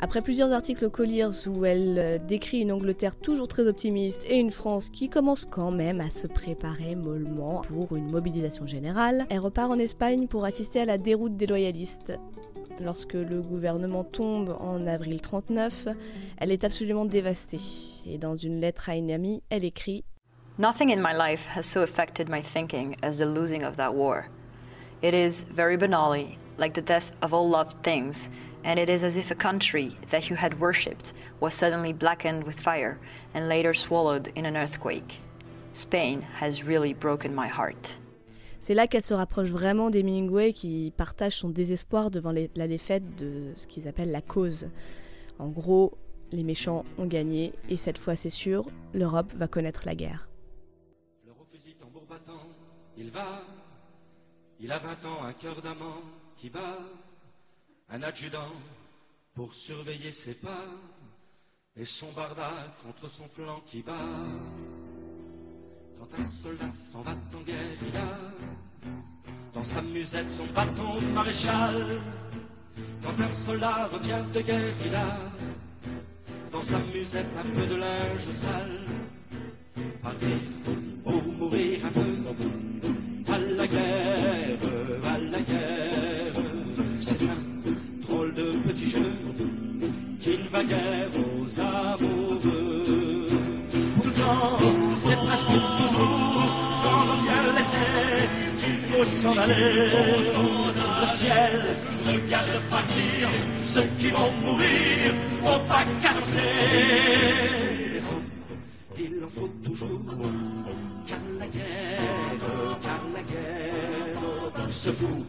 Après 0.00 0.20
plusieurs 0.20 0.52
articles 0.52 0.90
Colliers 0.90 1.46
où 1.46 1.64
elle 1.64 1.98
euh, 1.98 2.18
décrit 2.18 2.58
une 2.58 2.72
Angleterre 2.72 3.16
toujours 3.16 3.48
très 3.48 3.66
optimiste 3.66 4.26
et 4.28 4.36
une 4.36 4.50
France 4.50 4.90
qui 4.90 5.08
commence 5.08 5.46
quand 5.46 5.70
même 5.70 6.02
à 6.02 6.10
se 6.10 6.26
préparer 6.26 6.94
mollement 6.94 7.62
pour 7.62 7.96
une 7.96 8.10
mobilisation 8.10 8.66
générale, 8.66 9.24
elle 9.30 9.38
repart 9.38 9.70
en 9.70 9.78
Espagne 9.78 10.26
pour 10.26 10.44
assister 10.44 10.80
à 10.80 10.84
la 10.84 10.98
déroute 10.98 11.38
des 11.38 11.46
loyalistes. 11.46 12.12
Lorsque 12.80 13.14
le 13.14 13.40
gouvernement 13.40 14.04
tombe 14.04 14.56
en 14.60 14.86
avril 14.86 15.20
39, 15.20 15.88
elle 16.38 16.50
est 16.50 16.64
absolument 16.64 17.04
dévastée. 17.04 17.60
Et 18.06 18.18
dans 18.18 18.36
une 18.36 18.60
lettre 18.60 18.88
à 18.88 18.96
une 18.96 19.10
amie, 19.10 19.42
elle 19.50 19.64
écrit 19.64 20.04
Nothing 20.58 20.92
in 20.92 21.00
my 21.00 21.12
life 21.12 21.46
has 21.46 21.66
so 21.66 21.82
affected 21.82 22.28
my 22.28 22.40
thinking 22.40 22.96
as 23.02 23.18
the 23.18 23.26
losing 23.26 23.64
of 23.64 23.76
that 23.76 23.94
war. 23.94 24.28
It 25.02 25.14
is, 25.14 25.44
very 25.44 25.76
banally, 25.76 26.38
like 26.58 26.74
the 26.74 26.80
death 26.80 27.10
of 27.22 27.32
all 27.32 27.48
loved 27.48 27.82
things, 27.82 28.28
and 28.64 28.78
it 28.78 28.88
is 28.88 29.02
as 29.02 29.16
if 29.16 29.30
a 29.30 29.34
country 29.34 29.96
that 30.10 30.30
you 30.30 30.36
had 30.36 30.60
worshipped 30.60 31.12
was 31.40 31.54
suddenly 31.54 31.92
blackened 31.92 32.44
with 32.44 32.60
fire 32.60 32.98
and 33.34 33.48
later 33.48 33.74
swallowed 33.74 34.32
in 34.34 34.46
an 34.46 34.56
earthquake. 34.56 35.20
Spain 35.72 36.22
has 36.22 36.64
really 36.64 36.94
broken 36.94 37.34
my 37.34 37.48
heart. 37.48 37.98
C'est 38.64 38.72
là 38.72 38.86
qu'elle 38.86 39.02
se 39.02 39.12
rapproche 39.12 39.50
vraiment 39.50 39.90
d'Hemingway 39.90 40.54
qui 40.54 40.90
partage 40.96 41.36
son 41.36 41.50
désespoir 41.50 42.10
devant 42.10 42.32
la 42.32 42.66
défaite 42.66 43.04
de 43.16 43.52
ce 43.56 43.66
qu'ils 43.66 43.88
appellent 43.88 44.10
la 44.10 44.22
cause. 44.22 44.70
En 45.38 45.48
gros, 45.48 45.98
les 46.32 46.44
méchants 46.44 46.86
ont 46.96 47.04
gagné 47.04 47.52
et 47.68 47.76
cette 47.76 47.98
fois 47.98 48.16
c'est 48.16 48.30
sûr, 48.30 48.64
l'Europe 48.94 49.30
va 49.34 49.48
connaître 49.48 49.82
la 49.84 49.94
guerre. 49.94 50.30
il 52.96 53.10
va. 53.10 53.42
Il 54.58 54.72
a 54.72 54.78
vingt 54.78 55.04
ans, 55.04 55.24
un 55.24 55.34
cœur 55.34 55.60
d'amant 55.60 56.00
qui 56.34 56.48
bat. 56.48 56.78
Un 57.90 58.02
adjudant 58.02 58.54
pour 59.34 59.52
surveiller 59.52 60.10
ses 60.10 60.32
pas. 60.32 60.64
Et 61.76 61.84
son 61.84 62.08
contre 62.82 63.10
son 63.10 63.28
flanc 63.28 63.60
qui 63.66 63.82
bat. 63.82 64.08
Quand 66.04 66.20
un 66.20 66.22
soldat 66.22 66.68
s'en 66.68 67.00
va 67.00 67.12
en 67.12 67.42
guerre, 67.46 67.78
il 67.88 67.96
a 67.96 68.18
dans 69.54 69.62
sa 69.62 69.80
musette 69.80 70.28
son 70.30 70.44
bâton 70.54 71.00
de 71.00 71.06
maréchal. 71.06 72.00
Quand 73.02 73.18
un 73.18 73.28
soldat 73.28 73.86
revient 73.86 74.22
de 74.34 74.40
guerre, 74.42 74.74
il 74.84 74.94
a 74.94 75.18
dans 76.52 76.60
sa 76.60 76.78
musette 76.94 77.26
un 77.38 77.58
peu 77.58 77.66
de 77.66 77.76
linge 77.76 78.30
sale. 78.32 78.84
Partir 80.02 80.36
ou 81.06 81.32
mourir 81.38 81.86
un 81.86 81.88
peu 81.88 83.32
à 83.32 83.38
la 83.38 83.66
guerre, 83.66 84.58
à 85.06 85.18
la 85.18 85.40
guerre. 85.40 86.34
C'est 86.98 87.22
un 87.22 88.02
drôle 88.02 88.34
de 88.34 88.58
petit 88.68 88.90
jeu 88.90 89.10
qu'il 90.20 90.48
va 90.50 90.64
guère 90.64 91.08
aux 91.16 91.44
aux 91.44 91.60
amoureux. 91.60 93.26
Pourtant, 94.02 94.83
presque 95.34 95.58
toujours 95.80 96.46
quand 96.82 97.02
revient 97.10 97.46
l'été 97.56 97.86
qu'il 98.58 98.78
faut 98.88 99.04
s'en 99.04 99.36
aller. 99.36 99.90
Le 101.00 101.06
ciel 101.06 101.76
regarde 102.06 102.60
partir 102.70 103.28
ceux 103.66 103.88
qui 103.98 104.08
vont 104.10 104.32
mourir 104.44 105.12
au 105.42 105.58
pas 105.68 105.84
hommes, 108.10 108.22
il 108.96 109.24
en 109.24 109.28
faut 109.28 109.50
toujours 109.64 110.00
car 111.06 111.18
la 111.40 111.48
guerre, 111.48 112.40
car 112.82 113.00
la 113.12 113.22
guerre 113.22 114.70
se 114.70 114.90
fout 114.90 115.24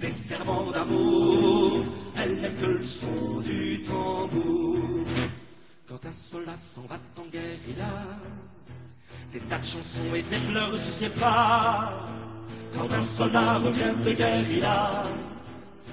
des 0.00 0.10
serments 0.10 0.70
d'amour, 0.70 1.84
elle 2.16 2.40
n'est 2.40 2.54
que 2.54 2.66
le 2.66 2.82
son 2.82 3.40
du 3.40 3.82
tambour. 3.82 4.78
Quand 5.86 6.06
un 6.06 6.12
soldat 6.12 6.56
s'en 6.56 6.82
va 6.88 6.98
en 7.20 7.28
guerre, 7.30 7.58
il 7.68 7.80
a 7.80 8.51
des 9.32 9.40
tas 9.40 9.58
de 9.58 9.64
chansons 9.64 10.14
et 10.14 10.22
des 10.22 10.36
fleurs 10.36 10.76
ses 10.76 11.08
pas. 11.08 12.06
Quand 12.74 12.92
un 12.92 13.02
soldat 13.02 13.58
revient 13.58 13.94
de 14.04 14.12
guerre, 14.12 14.44
il 14.50 14.64
a 14.64 15.04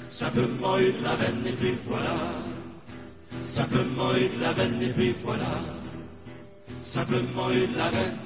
simplement 0.09 0.77
eu 0.77 0.91
de 0.91 1.03
la 1.03 1.15
veine 1.15 1.45
et 1.45 1.53
puis 1.53 1.77
voilà. 1.87 2.15
Simplement 3.41 4.15
eu 4.15 4.29
de 4.29 4.41
la 4.41 4.53
veine 4.53 4.81
et 4.81 4.89
puis 4.89 5.15
voilà. 5.23 5.61
Simplement 6.81 7.51
eu 7.51 7.67
de 7.67 7.77
la 7.77 7.89
veine 7.89 8.17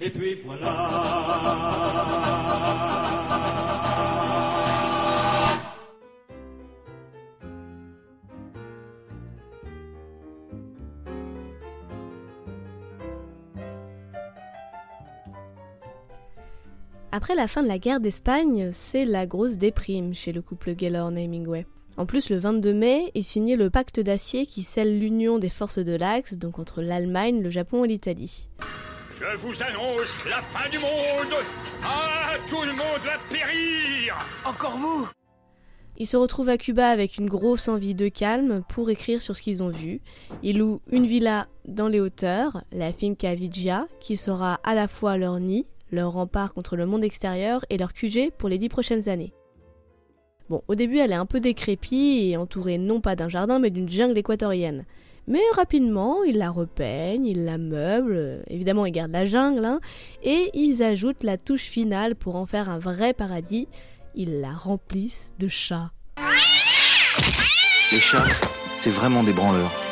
et 0.00 0.10
puis 0.10 0.34
voilà. 0.44 0.74
Après 17.10 17.34
la 17.34 17.48
fin 17.48 17.62
de 17.62 17.68
la 17.68 17.78
guerre 17.78 18.00
d'Espagne, 18.00 18.68
c'est 18.70 19.06
la 19.06 19.24
grosse 19.26 19.56
déprime 19.56 20.14
chez 20.14 20.30
le 20.30 20.42
couple 20.42 20.74
Gaylord-Hemingway. 20.74 21.66
En 21.96 22.04
plus, 22.04 22.28
le 22.28 22.36
22 22.36 22.74
mai 22.74 23.10
est 23.14 23.22
signé 23.22 23.56
le 23.56 23.70
pacte 23.70 23.98
d'acier 23.98 24.44
qui 24.44 24.62
scelle 24.62 24.98
l'union 24.98 25.38
des 25.38 25.48
forces 25.48 25.78
de 25.78 25.96
l'Axe, 25.96 26.34
donc 26.34 26.58
entre 26.58 26.82
l'Allemagne, 26.82 27.40
le 27.40 27.48
Japon 27.48 27.84
et 27.84 27.88
l'Italie. 27.88 28.50
Je 29.18 29.36
vous 29.38 29.62
annonce 29.62 30.28
la 30.28 30.42
fin 30.42 30.68
du 30.68 30.78
monde 30.78 31.34
Ah, 31.82 32.34
tout 32.46 32.62
le 32.62 32.72
monde 32.72 33.00
va 33.02 33.18
périr 33.30 34.18
Encore 34.46 34.76
vous 34.76 35.08
Ils 35.96 36.06
se 36.06 36.16
retrouvent 36.18 36.50
à 36.50 36.58
Cuba 36.58 36.90
avec 36.90 37.16
une 37.16 37.28
grosse 37.28 37.68
envie 37.68 37.94
de 37.94 38.08
calme 38.08 38.62
pour 38.68 38.90
écrire 38.90 39.22
sur 39.22 39.34
ce 39.34 39.40
qu'ils 39.42 39.62
ont 39.62 39.70
vu. 39.70 40.02
Ils 40.42 40.58
louent 40.58 40.82
une 40.92 41.06
villa 41.06 41.48
dans 41.64 41.88
les 41.88 42.00
hauteurs, 42.00 42.62
la 42.70 42.92
Finca 42.92 43.34
Vigia, 43.34 43.88
qui 43.98 44.16
sera 44.16 44.60
à 44.62 44.74
la 44.74 44.86
fois 44.86 45.16
leur 45.16 45.40
nid, 45.40 45.66
leur 45.90 46.12
rempart 46.12 46.52
contre 46.52 46.76
le 46.76 46.86
monde 46.86 47.04
extérieur 47.04 47.64
et 47.70 47.78
leur 47.78 47.92
QG 47.92 48.30
pour 48.36 48.48
les 48.48 48.58
dix 48.58 48.68
prochaines 48.68 49.08
années. 49.08 49.32
Bon, 50.48 50.62
au 50.66 50.74
début, 50.74 50.98
elle 50.98 51.12
est 51.12 51.16
un 51.16 51.26
peu 51.26 51.40
décrépie 51.40 52.30
et 52.30 52.36
entourée 52.36 52.78
non 52.78 53.00
pas 53.00 53.16
d'un 53.16 53.28
jardin 53.28 53.58
mais 53.58 53.70
d'une 53.70 53.88
jungle 53.88 54.16
équatorienne. 54.16 54.86
Mais 55.26 55.42
rapidement, 55.54 56.22
ils 56.24 56.38
la 56.38 56.50
repeignent, 56.50 57.26
ils 57.26 57.44
la 57.44 57.58
meublent, 57.58 58.42
évidemment 58.48 58.86
ils 58.86 58.92
gardent 58.92 59.12
la 59.12 59.26
jungle, 59.26 59.66
hein, 59.66 59.78
et 60.22 60.50
ils 60.54 60.82
ajoutent 60.82 61.22
la 61.22 61.36
touche 61.36 61.64
finale 61.64 62.14
pour 62.14 62.36
en 62.36 62.46
faire 62.46 62.70
un 62.70 62.78
vrai 62.78 63.12
paradis, 63.12 63.68
ils 64.14 64.40
la 64.40 64.52
remplissent 64.52 65.34
de 65.38 65.48
chats. 65.48 65.92
Les 67.92 68.00
chats, 68.00 68.24
c'est 68.78 68.90
vraiment 68.90 69.22
des 69.22 69.32
branleurs. 69.32 69.87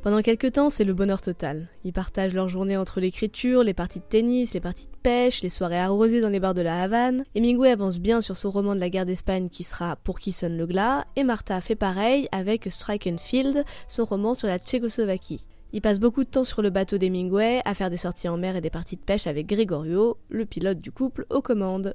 Pendant 0.00 0.22
quelques 0.22 0.52
temps, 0.52 0.70
c'est 0.70 0.84
le 0.84 0.94
bonheur 0.94 1.20
total. 1.20 1.66
Ils 1.82 1.92
partagent 1.92 2.32
leur 2.32 2.48
journée 2.48 2.76
entre 2.76 3.00
l'écriture, 3.00 3.64
les 3.64 3.74
parties 3.74 3.98
de 3.98 4.04
tennis, 4.04 4.54
les 4.54 4.60
parties 4.60 4.86
de 4.86 4.96
pêche, 5.02 5.42
les 5.42 5.48
soirées 5.48 5.80
arrosées 5.80 6.20
dans 6.20 6.28
les 6.28 6.38
bars 6.38 6.54
de 6.54 6.62
la 6.62 6.82
Havane. 6.82 7.24
Hemingway 7.34 7.72
avance 7.72 7.98
bien 7.98 8.20
sur 8.20 8.36
son 8.36 8.50
roman 8.50 8.76
de 8.76 8.80
la 8.80 8.90
guerre 8.90 9.06
d'Espagne 9.06 9.48
qui 9.48 9.64
sera 9.64 9.96
Pour 9.96 10.20
qui 10.20 10.30
sonne 10.30 10.56
le 10.56 10.66
glas, 10.66 11.04
et 11.16 11.24
Martha 11.24 11.60
fait 11.60 11.74
pareil 11.74 12.28
avec 12.30 12.68
Strike 12.70 13.08
and 13.08 13.18
Field, 13.18 13.64
son 13.88 14.04
roman 14.04 14.34
sur 14.34 14.46
la 14.46 14.58
Tchécoslovaquie. 14.58 15.48
Il 15.72 15.82
passe 15.82 15.98
beaucoup 15.98 16.22
de 16.22 16.30
temps 16.30 16.44
sur 16.44 16.62
le 16.62 16.70
bateau 16.70 16.96
d'Hemingway 16.96 17.60
à 17.64 17.74
faire 17.74 17.90
des 17.90 17.96
sorties 17.96 18.28
en 18.28 18.38
mer 18.38 18.54
et 18.54 18.60
des 18.60 18.70
parties 18.70 18.96
de 18.96 19.02
pêche 19.02 19.26
avec 19.26 19.46
Gregorio, 19.46 20.16
le 20.30 20.46
pilote 20.46 20.80
du 20.80 20.92
couple 20.92 21.26
aux 21.28 21.42
commandes. 21.42 21.94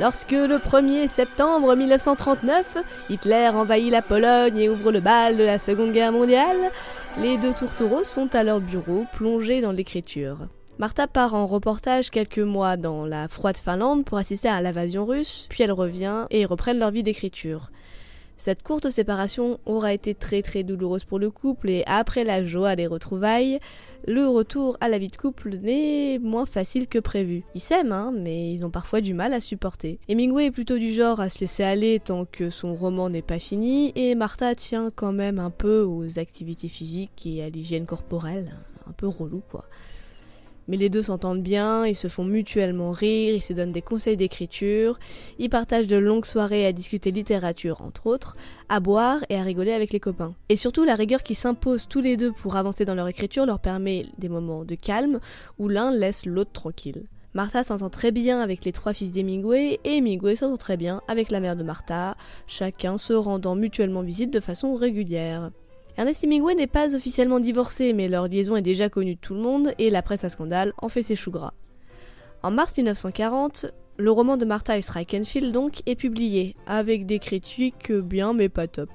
Lorsque 0.00 0.32
le 0.32 0.56
1er 0.56 1.08
septembre 1.08 1.76
1939, 1.76 2.78
Hitler 3.10 3.50
envahit 3.50 3.90
la 3.90 4.00
Pologne 4.00 4.56
et 4.56 4.70
ouvre 4.70 4.92
le 4.92 5.00
bal 5.00 5.36
de 5.36 5.44
la 5.44 5.58
Seconde 5.58 5.92
Guerre 5.92 6.10
mondiale, 6.10 6.56
les 7.18 7.36
deux 7.36 7.52
tourtereaux 7.52 8.02
sont 8.02 8.34
à 8.34 8.42
leur 8.42 8.60
bureau 8.60 9.04
plongés 9.12 9.60
dans 9.60 9.72
l'écriture. 9.72 10.38
Martha 10.78 11.06
part 11.06 11.34
en 11.34 11.46
reportage 11.46 12.08
quelques 12.08 12.38
mois 12.38 12.78
dans 12.78 13.04
la 13.04 13.28
froide 13.28 13.58
Finlande 13.58 14.06
pour 14.06 14.16
assister 14.16 14.48
à 14.48 14.62
l'invasion 14.62 15.04
russe, 15.04 15.46
puis 15.50 15.64
elle 15.64 15.72
revient 15.72 16.24
et 16.30 16.46
reprennent 16.46 16.78
leur 16.78 16.92
vie 16.92 17.02
d'écriture. 17.02 17.70
Cette 18.40 18.62
courte 18.62 18.88
séparation 18.88 19.60
aura 19.66 19.92
été 19.92 20.14
très 20.14 20.40
très 20.40 20.62
douloureuse 20.62 21.04
pour 21.04 21.18
le 21.18 21.30
couple 21.30 21.68
et 21.68 21.84
après 21.84 22.24
la 22.24 22.42
joie 22.42 22.74
des 22.74 22.86
retrouvailles, 22.86 23.60
le 24.08 24.26
retour 24.26 24.78
à 24.80 24.88
la 24.88 24.96
vie 24.96 25.08
de 25.08 25.16
couple 25.18 25.58
n'est 25.58 26.18
moins 26.18 26.46
facile 26.46 26.86
que 26.86 26.98
prévu. 26.98 27.42
Ils 27.54 27.60
s'aiment, 27.60 27.92
hein, 27.92 28.14
mais 28.16 28.54
ils 28.54 28.64
ont 28.64 28.70
parfois 28.70 29.02
du 29.02 29.12
mal 29.12 29.34
à 29.34 29.40
supporter. 29.40 29.98
Hemingway 30.08 30.46
est 30.46 30.50
plutôt 30.52 30.78
du 30.78 30.94
genre 30.94 31.20
à 31.20 31.28
se 31.28 31.40
laisser 31.40 31.64
aller 31.64 32.00
tant 32.02 32.24
que 32.24 32.48
son 32.48 32.74
roman 32.74 33.10
n'est 33.10 33.20
pas 33.20 33.38
fini 33.38 33.92
et 33.94 34.14
Martha 34.14 34.54
tient 34.54 34.90
quand 34.90 35.12
même 35.12 35.38
un 35.38 35.50
peu 35.50 35.82
aux 35.82 36.18
activités 36.18 36.68
physiques 36.68 37.26
et 37.26 37.44
à 37.44 37.50
l'hygiène 37.50 37.84
corporelle. 37.84 38.56
Un 38.88 38.92
peu 38.92 39.06
relou 39.06 39.42
quoi. 39.50 39.66
Mais 40.70 40.76
les 40.76 40.88
deux 40.88 41.02
s'entendent 41.02 41.42
bien, 41.42 41.84
ils 41.84 41.96
se 41.96 42.06
font 42.06 42.22
mutuellement 42.22 42.92
rire, 42.92 43.34
ils 43.34 43.42
se 43.42 43.52
donnent 43.52 43.72
des 43.72 43.82
conseils 43.82 44.16
d'écriture, 44.16 45.00
ils 45.40 45.50
partagent 45.50 45.88
de 45.88 45.96
longues 45.96 46.24
soirées 46.24 46.64
à 46.64 46.70
discuter 46.70 47.10
littérature 47.10 47.82
entre 47.82 48.06
autres, 48.06 48.36
à 48.68 48.78
boire 48.78 49.18
et 49.30 49.36
à 49.36 49.42
rigoler 49.42 49.72
avec 49.72 49.92
les 49.92 49.98
copains. 49.98 50.32
Et 50.48 50.54
surtout 50.54 50.84
la 50.84 50.94
rigueur 50.94 51.24
qui 51.24 51.34
s'impose 51.34 51.88
tous 51.88 52.00
les 52.00 52.16
deux 52.16 52.30
pour 52.30 52.54
avancer 52.54 52.84
dans 52.84 52.94
leur 52.94 53.08
écriture 53.08 53.46
leur 53.46 53.58
permet 53.58 54.06
des 54.18 54.28
moments 54.28 54.64
de 54.64 54.76
calme 54.76 55.18
où 55.58 55.66
l'un 55.66 55.90
laisse 55.90 56.24
l'autre 56.24 56.52
tranquille. 56.52 57.08
Martha 57.34 57.64
s'entend 57.64 57.90
très 57.90 58.12
bien 58.12 58.40
avec 58.40 58.64
les 58.64 58.70
trois 58.70 58.92
fils 58.92 59.10
d'Hemingway 59.10 59.80
et 59.82 59.96
Hemingway 59.96 60.36
s'entend 60.36 60.56
très 60.56 60.76
bien 60.76 61.00
avec 61.08 61.32
la 61.32 61.40
mère 61.40 61.56
de 61.56 61.64
Martha, 61.64 62.16
chacun 62.46 62.96
se 62.96 63.12
rendant 63.12 63.56
mutuellement 63.56 64.02
visite 64.02 64.32
de 64.32 64.38
façon 64.38 64.74
régulière. 64.74 65.50
Ernest 66.00 66.24
Hemingway 66.24 66.54
n'est 66.54 66.66
pas 66.66 66.94
officiellement 66.94 67.40
divorcé, 67.40 67.92
mais 67.92 68.08
leur 68.08 68.26
liaison 68.26 68.56
est 68.56 68.62
déjà 68.62 68.88
connue 68.88 69.16
de 69.16 69.20
tout 69.20 69.34
le 69.34 69.40
monde 69.40 69.74
et 69.78 69.90
la 69.90 70.00
presse 70.00 70.24
à 70.24 70.30
scandale 70.30 70.72
en 70.78 70.88
fait 70.88 71.02
ses 71.02 71.14
choux 71.14 71.30
gras. 71.30 71.52
En 72.42 72.50
mars 72.50 72.74
1940, 72.74 73.66
le 73.98 74.10
roman 74.10 74.38
de 74.38 74.46
Martha 74.46 74.78
et 74.78 74.80
Strikenfield 74.80 75.52
donc 75.52 75.82
est 75.84 75.96
publié, 75.96 76.54
avec 76.66 77.04
des 77.04 77.18
critiques 77.18 77.92
bien 77.92 78.32
mais 78.32 78.48
pas 78.48 78.66
top. 78.66 78.88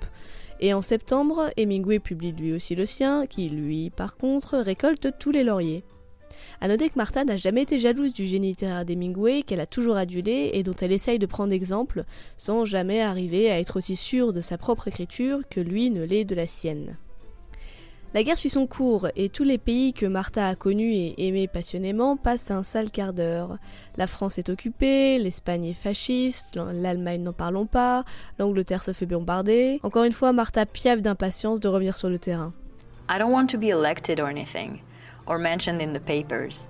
Et 0.59 0.73
en 0.73 0.81
septembre, 0.81 1.51
Hemingway 1.57 1.99
publie 1.99 2.31
lui 2.31 2.53
aussi 2.53 2.73
le 2.73 2.87
sien, 2.87 3.27
qui 3.27 3.49
lui, 3.49 3.91
par 3.91 4.17
contre, 4.17 4.57
récolte 4.57 5.09
tous 5.19 5.29
les 5.29 5.43
lauriers. 5.43 5.83
À 6.61 6.67
noter 6.67 6.89
que 6.89 6.97
Martha 6.97 7.23
n'a 7.23 7.35
jamais 7.35 7.63
été 7.63 7.79
jalouse 7.79 8.13
du 8.13 8.25
génie 8.25 8.49
littéraire 8.49 8.85
d'Hemingway, 8.85 9.43
qu'elle 9.43 9.59
a 9.59 9.65
toujours 9.65 9.97
adulé 9.97 10.51
et 10.53 10.63
dont 10.63 10.75
elle 10.79 10.91
essaye 10.91 11.19
de 11.19 11.25
prendre 11.25 11.53
exemple, 11.53 12.03
sans 12.37 12.65
jamais 12.65 13.01
arriver 13.01 13.51
à 13.51 13.59
être 13.59 13.77
aussi 13.77 13.95
sûre 13.95 14.33
de 14.33 14.41
sa 14.41 14.57
propre 14.57 14.87
écriture 14.87 15.41
que 15.49 15.59
lui 15.59 15.89
ne 15.89 16.03
l'est 16.03 16.25
de 16.25 16.35
la 16.35 16.47
sienne. 16.47 16.97
La 18.15 18.23
guerre 18.23 18.37
suit 18.37 18.49
son 18.49 18.65
cours 18.65 19.09
et 19.17 19.27
tous 19.27 19.43
les 19.43 19.57
pays 19.57 19.91
que 19.91 20.05
Martha 20.05 20.47
a 20.47 20.55
connus 20.55 20.93
et 20.93 21.27
aimés 21.27 21.49
passionnément 21.49 22.15
passent 22.15 22.49
un 22.49 22.63
sale 22.63 22.89
quart 22.89 23.11
d'heure. 23.11 23.57
La 23.97 24.07
France 24.07 24.37
est 24.37 24.47
occupée, 24.47 25.19
l'Espagne 25.19 25.65
est 25.65 25.73
fasciste, 25.73 26.55
l'Allemagne 26.55 27.23
n'en 27.23 27.33
parlons 27.33 27.65
pas, 27.65 28.05
l'Angleterre 28.39 28.83
se 28.83 28.93
fait 28.93 29.05
bombarder. 29.05 29.81
Encore 29.83 30.05
une 30.05 30.13
fois, 30.13 30.31
Martha 30.31 30.65
piave 30.65 31.01
d'impatience 31.01 31.59
de 31.59 31.67
revenir 31.67 31.97
sur 31.97 32.07
le 32.07 32.17
terrain. 32.17 32.53
I 33.09 33.19
don't 33.19 33.33
want 33.33 33.47
to 33.47 33.57
be 33.57 33.65
elected 33.65 34.21
or 34.21 34.27
anything, 34.27 34.79
or 35.25 35.37
mentioned 35.37 35.81
in 35.81 35.93
the 35.93 35.99
papers. 35.99 36.67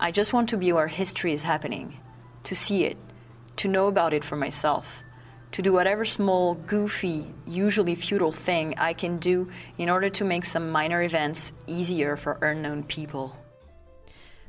I 0.00 0.12
just 0.12 0.32
want 0.32 0.48
to 0.50 0.56
be 0.56 0.72
where 0.72 0.86
history 0.86 1.32
is 1.32 1.42
happening, 1.42 1.98
to 2.44 2.54
see 2.54 2.84
it, 2.84 2.96
to 3.56 3.68
know 3.68 3.88
about 3.88 4.12
it 4.12 4.24
for 4.24 4.36
myself, 4.36 4.86
to 5.52 5.62
do 5.62 5.72
whatever 5.72 6.04
small, 6.04 6.54
goofy, 6.54 7.26
usually 7.46 7.94
futile 7.94 8.32
thing 8.32 8.74
I 8.78 8.92
can 8.92 9.18
do 9.18 9.48
in 9.76 9.90
order 9.90 10.10
to 10.10 10.24
make 10.24 10.44
some 10.44 10.70
minor 10.70 11.02
events 11.02 11.52
easier 11.66 12.16
for 12.16 12.38
unknown 12.42 12.84
people. 12.84 13.32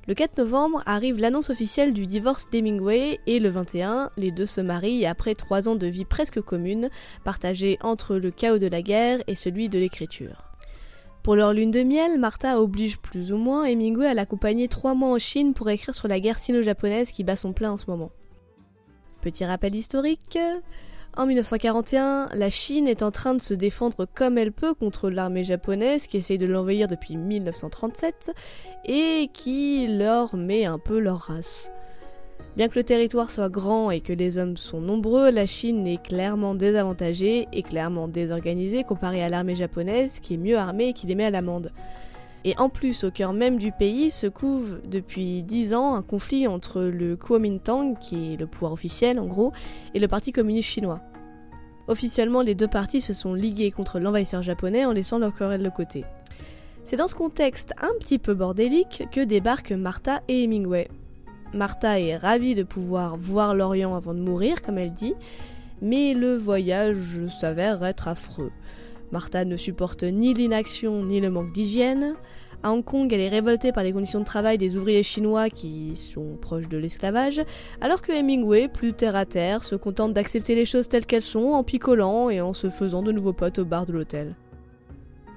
Le 0.08 0.16
4 0.16 0.40
novembre 0.40 0.82
arrive 0.88 1.20
l'annonce 1.20 1.52
officielle 1.52 1.94
du 1.94 2.08
divorce 2.08 2.50
d'Hemingway 2.50 3.20
et 3.28 3.40
le 3.40 3.50
21, 3.50 4.10
les 4.18 4.32
deux 4.32 4.48
se 4.48 4.60
marient 4.60 5.06
après 5.06 5.36
trois 5.36 5.70
ans 5.70 5.76
de 5.76 5.86
vie 5.86 6.06
presque 6.06 6.42
commune, 6.42 6.90
partagée 7.24 7.78
entre 7.82 8.16
le 8.16 8.32
chaos 8.32 8.58
de 8.58 8.66
la 8.66 8.82
guerre 8.82 9.22
et 9.28 9.36
celui 9.36 9.70
de 9.70 9.78
l'écriture. 9.78 10.49
Pour 11.30 11.36
leur 11.36 11.54
lune 11.54 11.70
de 11.70 11.84
miel, 11.84 12.18
Martha 12.18 12.60
oblige 12.60 12.98
plus 12.98 13.32
ou 13.32 13.38
moins 13.38 13.66
Hemingway 13.66 14.08
à 14.08 14.16
l'accompagner 14.16 14.68
trois 14.68 14.96
mois 14.96 15.12
en 15.12 15.20
Chine 15.20 15.54
pour 15.54 15.70
écrire 15.70 15.94
sur 15.94 16.08
la 16.08 16.20
guerre 16.20 16.40
sino-japonaise 16.40 17.12
qui 17.12 17.24
bat 17.24 17.36
son 17.36 17.54
plein 17.54 17.72
en 17.74 17.78
ce 17.78 17.86
moment. 17.88 18.10
Petit 19.22 19.46
rappel 19.46 19.76
historique. 19.76 20.40
En 21.16 21.28
1941, 21.28 22.30
la 22.34 22.50
Chine 22.50 22.88
est 22.88 23.04
en 23.04 23.12
train 23.12 23.36
de 23.36 23.44
se 23.44 23.54
défendre 23.54 24.08
comme 24.12 24.40
elle 24.40 24.52
peut 24.52 24.74
contre 24.74 25.12
l'armée 25.12 25.44
japonaise 25.44 26.08
qui 26.08 26.18
essaye 26.18 26.40
de 26.40 26.48
l'envahir 26.48 26.88
depuis 26.88 27.16
1937 27.16 28.32
et 28.86 29.30
qui 29.32 29.86
leur 29.86 30.36
met 30.36 30.66
un 30.66 30.80
peu 30.80 30.98
leur 30.98 31.20
race. 31.20 31.70
Bien 32.60 32.68
que 32.68 32.78
le 32.78 32.84
territoire 32.84 33.32
soit 33.32 33.48
grand 33.48 33.90
et 33.90 34.02
que 34.02 34.12
les 34.12 34.38
hommes 34.38 34.58
sont 34.58 34.82
nombreux, 34.82 35.32
la 35.32 35.46
Chine 35.46 35.88
est 35.88 36.04
clairement 36.04 36.56
désavantagée 36.56 37.48
et 37.54 37.64
clairement 37.64 38.10
désorganisée 38.10 38.84
comparée 38.84 39.24
à 39.24 39.30
l'armée 39.30 39.56
japonaise 39.56 40.20
qui 40.20 40.34
est 40.34 40.38
mieux 40.38 40.58
armée 40.58 40.90
et 40.90 40.94
qui 40.94 41.08
les 41.08 41.16
met 41.16 41.24
à 41.24 41.30
l'amende. 41.30 41.72
Et 42.44 42.58
en 42.58 42.68
plus, 42.68 43.06
au 43.06 43.12
cœur 43.12 43.32
même 43.32 43.60
du 43.60 43.72
pays 43.72 44.12
se 44.12 44.28
couve 44.28 44.82
depuis 44.84 45.42
dix 45.42 45.74
ans 45.74 45.96
un 45.96 46.02
conflit 46.02 46.48
entre 46.48 46.82
le 46.82 47.16
Kuomintang, 47.16 47.98
qui 47.98 48.34
est 48.34 48.36
le 48.36 48.46
pouvoir 48.46 48.74
officiel 48.74 49.20
en 49.20 49.26
gros, 49.26 49.54
et 49.94 50.00
le 50.00 50.10
Parti 50.10 50.34
communiste 50.34 50.68
chinois. 50.68 51.00
Officiellement, 51.88 52.42
les 52.42 52.56
deux 52.56 52.68
partis 52.68 53.00
se 53.00 53.14
sont 53.14 53.34
ligués 53.34 53.72
contre 53.72 54.00
l'envahisseur 54.00 54.42
japonais 54.42 54.84
en 54.84 54.92
laissant 54.92 55.18
leur 55.18 55.34
querelle 55.34 55.64
de 55.64 55.70
côté. 55.70 56.04
C'est 56.84 56.98
dans 56.98 57.08
ce 57.08 57.16
contexte 57.16 57.72
un 57.82 57.98
petit 58.02 58.20
peu 58.20 58.34
bordélique 58.34 59.04
que 59.14 59.22
débarquent 59.22 59.72
Martha 59.72 60.24
et 60.28 60.44
Hemingway. 60.44 60.90
Martha 61.54 62.00
est 62.00 62.16
ravie 62.16 62.54
de 62.54 62.64
pouvoir 62.64 63.18
voir 63.18 63.56
l'Orient 63.56 63.96
avant 63.96 64.14
de 64.14 64.20
mourir, 64.20 64.62
comme 64.62 64.78
elle 64.78 64.94
dit, 64.94 65.16
mais 65.82 66.14
le 66.14 66.38
voyage 66.38 67.20
s'avère 67.28 67.84
être 67.84 68.08
affreux. 68.08 68.52
Martha 69.12 69.46
ne 69.46 69.58
supporte 69.58 70.04
ni 70.04 70.34
l'inaction 70.34 71.04
ni 71.04 71.20
le 71.20 71.32
manque 71.32 71.52
d'hygiène. 71.52 72.16
À 72.62 72.72
Hong 72.72 72.84
Kong, 72.84 73.12
elle 73.12 73.22
est 73.22 73.30
révoltée 73.30 73.72
par 73.72 73.84
les 73.84 73.94
conditions 73.94 74.20
de 74.20 74.26
travail 74.26 74.58
des 74.58 74.76
ouvriers 74.76 75.02
chinois 75.02 75.50
qui 75.50 75.94
sont 75.96 76.38
proches 76.40 76.68
de 76.68 76.78
l'esclavage, 76.78 77.42
alors 77.82 78.02
que 78.02 78.12
Hemingway, 78.12 78.68
plus 78.68 78.94
terre 78.94 79.16
à 79.16 79.26
terre, 79.26 79.64
se 79.64 79.76
contente 79.76 80.14
d'accepter 80.14 80.54
les 80.54 80.66
choses 80.66 80.90
telles 80.90 81.06
qu'elles 81.06 81.22
sont 81.22 81.54
en 81.54 81.64
picolant 81.64 82.30
et 82.30 82.42
en 82.42 82.54
se 82.54 82.70
faisant 82.70 83.02
de 83.02 83.12
nouveaux 83.12 83.34
potes 83.34 83.60
au 83.60 83.66
bar 83.66 83.86
de 83.86 83.94
l'hôtel. 83.94 84.36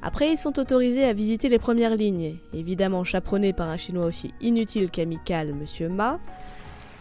Après, 0.03 0.31
ils 0.33 0.37
sont 0.37 0.59
autorisés 0.59 1.05
à 1.05 1.13
visiter 1.13 1.49
les 1.49 1.61
premières 1.61 1.95
lignes, 1.95 2.37
évidemment 2.53 3.05
chaperonnés 3.05 3.53
par 3.53 3.69
un 3.69 3.77
chinois 3.77 4.07
aussi 4.07 4.35
inutile 4.41 4.91
qu'amical, 4.91 5.55
Monsieur 5.55 5.89
Ma, 5.89 6.19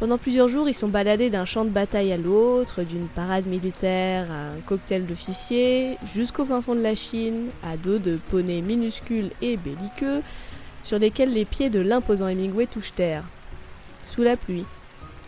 pendant 0.02 0.18
plusieurs 0.18 0.49
jours, 0.49 0.68
ils 0.68 0.73
sont 0.73 0.88
baladés 0.88 1.30
d'un 1.30 1.45
champ 1.45 1.64
de 1.64 1.69
bataille 1.69 2.11
à 2.11 2.18
l'autre, 2.18 2.82
d'une 2.82 3.06
parade 3.06 3.45
militaire 3.45 4.32
à 4.32 4.56
un 4.56 4.60
cocktail 4.65 5.06
d'officiers, 5.06 5.95
jusqu'au 6.11 6.44
fin 6.44 6.60
fond 6.64 6.73
de 6.73 6.82
la 6.82 6.95
Chine, 6.95 7.49
à 7.64 7.78
dos 7.78 7.99
de 7.99 8.18
poneys 8.32 8.64
minuscules 8.64 9.30
et 9.44 9.57
belliqueux, 9.57 10.23
sur 10.82 10.98
lesquels 10.98 11.32
les 11.32 11.45
pieds 11.45 11.69
de 11.69 11.80
l'imposant 11.80 12.28
Hemingway 12.28 12.65
touchent 12.65 12.94
terre. 12.95 13.23
Sous 14.07 14.23
la 14.23 14.38
pluie, 14.38 14.65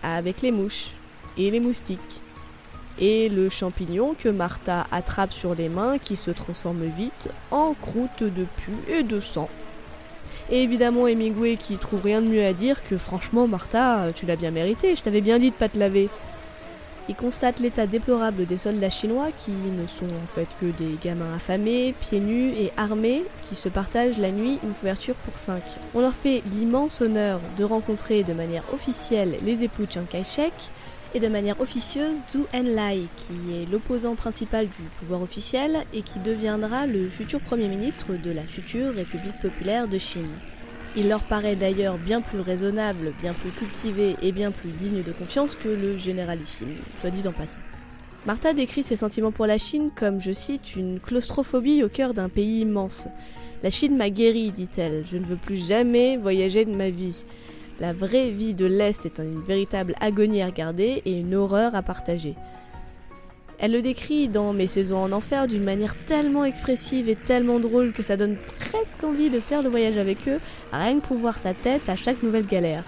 avec 0.02 0.42
les 0.42 0.52
mouches 0.52 0.88
et 1.38 1.52
les 1.52 1.60
moustiques, 1.60 2.23
et 3.00 3.30
le 3.30 3.50
champignon 3.50 4.16
que 4.18 4.30
Martha 4.30 4.86
attrape 4.92 5.34
sur 5.34 5.56
les 5.56 5.70
mains 5.70 5.98
qui 5.98 6.16
se 6.16 6.32
transforme 6.32 6.84
vite 6.84 7.30
en 7.52 7.74
croûte 7.74 8.24
de 8.24 8.46
pu 8.46 8.72
et 8.88 9.04
de 9.04 9.20
sang. 9.20 9.50
Et 10.52 10.64
évidemment 10.64 11.08
Hemingway 11.08 11.56
qui 11.56 11.78
trouve 11.78 12.02
rien 12.04 12.22
de 12.22 12.28
mieux 12.28 12.46
à 12.46 12.54
dire 12.54 12.78
que 12.88 12.98
franchement 12.98 13.48
Martha, 13.48 14.12
tu 14.14 14.26
l'as 14.26 14.36
bien 14.36 14.52
mérité, 14.52 14.96
je 14.96 15.02
t'avais 15.02 15.22
bien 15.22 15.40
dit 15.40 15.52
de 15.52 15.56
pas 15.56 15.70
te 15.70 15.78
laver. 15.78 16.10
Il 17.10 17.16
constate 17.16 17.60
l'état 17.60 17.86
déplorable 17.86 18.46
des 18.46 18.58
soldats 18.58 18.90
chinois 18.90 19.28
qui 19.38 19.52
ne 19.52 19.86
sont 19.88 20.06
en 20.06 20.28
fait 20.28 20.48
que 20.62 20.68
des 20.68 20.98
gamins 21.04 21.36
affamés, 21.36 21.94
pieds 22.00 22.22
nus 22.22 22.54
et 22.58 22.72
armés 22.78 23.24
qui 23.50 23.56
se 23.56 23.68
partagent 23.68 24.18
la 24.18 24.32
nuit 24.32 24.58
une 24.64 24.74
couverture 24.74 25.16
pour 25.16 25.38
cinq. 25.38 25.64
On 25.96 26.00
leur 26.00 26.14
fait 26.14 26.42
l'immense 26.54 27.02
honneur 27.02 27.42
de 27.58 27.66
rencontrer 27.66 28.24
de 28.24 28.32
manière 28.32 28.64
officielle 28.74 29.36
les 29.44 29.64
époux 29.64 29.86
Chiang 29.90 30.06
Kai-shek 30.10 30.54
et 31.14 31.20
de 31.20 31.28
manière 31.28 31.62
officieuse 31.62 32.18
Zhou 32.30 32.46
Enlai, 32.54 33.04
qui 33.18 33.56
est 33.56 33.72
l'opposant 33.72 34.16
principal 34.16 34.66
du 34.66 34.84
pouvoir 35.00 35.22
officiel 35.22 35.86
et 35.94 36.02
qui 36.02 36.20
deviendra 36.20 36.88
le 36.88 37.08
futur 37.10 37.40
Premier 37.40 37.68
ministre 37.68 38.14
de 38.14 38.32
la 38.32 38.44
future 38.44 38.94
République 38.94 39.40
populaire 39.42 39.88
de 39.88 39.98
Chine. 39.98 40.32
Il 40.96 41.10
leur 41.10 41.24
paraît 41.24 41.56
d'ailleurs 41.56 41.98
bien 41.98 42.22
plus 42.22 42.40
raisonnable, 42.40 43.14
bien 43.20 43.34
plus 43.34 43.52
cultivé 43.52 44.16
et 44.22 44.32
bien 44.32 44.52
plus 44.52 44.72
digne 44.72 45.04
de 45.04 45.12
confiance 45.12 45.56
que 45.56 45.70
le 45.70 45.98
généralissime, 45.98 46.76
soit 46.96 47.10
dit 47.10 47.28
en 47.28 47.32
passant. 47.32 47.60
Martha 48.26 48.54
décrit 48.54 48.84
ses 48.84 48.96
sentiments 48.96 49.32
pour 49.32 49.48
la 49.48 49.58
Chine 49.58 49.92
comme, 49.96 50.22
je 50.22 50.32
cite, 50.32 50.76
une 50.76 51.00
claustrophobie 51.00 51.84
au 51.84 51.90
cœur 51.90 52.14
d'un 52.14 52.30
pays 52.30 52.62
immense. 52.62 53.08
La 53.64 53.70
Chine 53.70 53.98
m'a 53.98 54.10
guéri, 54.10 54.52
dit-elle, 54.52 55.04
je 55.06 55.18
ne 55.18 55.26
veux 55.26 55.36
plus 55.36 55.68
jamais 55.68 56.18
voyager 56.18 56.66
de 56.66 56.76
ma 56.76 56.90
vie. 56.90 57.26
La 57.80 57.92
vraie 57.92 58.30
vie 58.30 58.54
de 58.54 58.66
l'Est 58.66 59.06
est 59.06 59.20
une 59.20 59.42
véritable 59.42 59.96
agonie 60.00 60.42
à 60.42 60.46
regarder 60.46 61.02
et 61.06 61.20
une 61.20 61.34
horreur 61.34 61.76
à 61.76 61.82
partager. 61.82 62.36
Elle 63.60 63.72
le 63.72 63.82
décrit 63.82 64.28
dans 64.28 64.54
Mes 64.54 64.68
saisons 64.68 64.98
en 64.98 65.12
enfer 65.12 65.48
d'une 65.48 65.64
manière 65.64 65.96
tellement 66.06 66.46
expressive 66.46 67.10
et 67.10 67.16
tellement 67.16 67.60
drôle 67.60 67.94
que 67.94 68.04
ça 68.04 68.18
donne 68.18 68.38
presque 68.60 69.04
envie 69.04 69.30
de 69.30 69.40
faire 69.40 69.64
le 69.64 69.70
voyage 69.70 69.98
avec 69.98 70.28
eux, 70.28 70.40
rien 70.72 71.00
que 71.00 71.06
pour 71.06 71.18
voir 71.18 71.40
sa 71.40 71.54
tête 71.54 71.90
à 71.90 71.96
chaque 71.96 72.22
nouvelle 72.24 72.46
galère. 72.46 72.86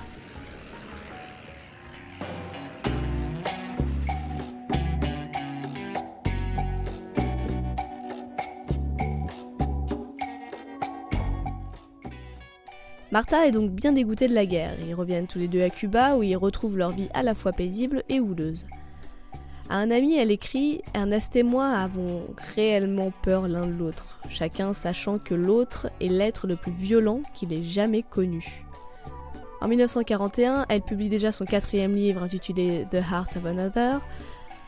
Martha 13.15 13.47
est 13.47 13.53
donc 13.53 13.71
bien 13.71 13.93
dégoûtée 13.93 14.27
de 14.27 14.33
la 14.33 14.45
guerre. 14.45 14.75
Ils 14.85 14.93
reviennent 14.93 15.25
tous 15.25 15.39
les 15.39 15.47
deux 15.47 15.61
à 15.61 15.69
Cuba 15.69 16.17
où 16.17 16.23
ils 16.23 16.35
retrouvent 16.35 16.77
leur 16.77 16.91
vie 16.91 17.07
à 17.13 17.23
la 17.23 17.33
fois 17.33 17.53
paisible 17.53 18.03
et 18.09 18.19
houleuse. 18.19 18.65
À 19.69 19.77
un 19.77 19.89
ami, 19.89 20.17
elle 20.17 20.31
écrit 20.31 20.81
Ernest 20.93 21.33
et 21.37 21.43
moi 21.43 21.69
avons 21.69 22.23
réellement 22.57 23.13
peur 23.23 23.47
l'un 23.47 23.67
de 23.67 23.71
l'autre, 23.71 24.19
chacun 24.27 24.73
sachant 24.73 25.17
que 25.17 25.33
l'autre 25.33 25.89
est 26.01 26.09
l'être 26.09 26.45
le 26.45 26.57
plus 26.57 26.73
violent 26.73 27.21
qu'il 27.33 27.53
ait 27.53 27.63
jamais 27.63 28.03
connu. 28.03 28.65
En 29.61 29.69
1941, 29.69 30.65
elle 30.67 30.81
publie 30.81 31.07
déjà 31.07 31.31
son 31.31 31.45
quatrième 31.45 31.95
livre 31.95 32.21
intitulé 32.21 32.85
The 32.91 32.95
Heart 32.95 33.37
of 33.37 33.45
Another, 33.45 34.01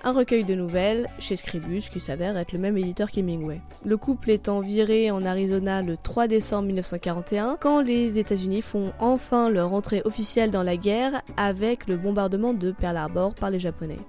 un 0.08 0.14
recueil 0.14 0.46
de 0.46 0.56
nouvelles 0.56 1.10
chez 1.20 1.36
Scribus 1.36 1.90
qui 1.92 2.00
s'avère 2.00 2.38
être 2.38 2.54
le 2.54 2.60
même 2.60 2.78
éditeur 2.78 3.12
qu'Hemingway. 3.12 3.60
Le 3.84 3.98
couple 3.98 4.32
étant 4.32 4.62
viré 4.62 5.12
en 5.12 5.26
Arizona 5.26 5.82
le 5.82 5.98
3 5.98 6.28
décembre 6.28 6.68
1941 6.68 7.58
quand 7.60 7.82
les 7.82 8.18
États-Unis 8.18 8.62
font 8.62 8.94
enfin 9.00 9.50
leur 9.50 9.74
entrée 9.74 10.02
officielle 10.06 10.50
dans 10.50 10.64
la 10.64 10.78
guerre 10.78 11.22
avec 11.36 11.88
le 11.88 11.98
bombardement 11.98 12.54
de 12.54 12.72
Pearl 12.72 12.96
Harbor 12.96 13.36
par 13.36 13.50
les 13.50 13.60
Japonais. 13.60 14.00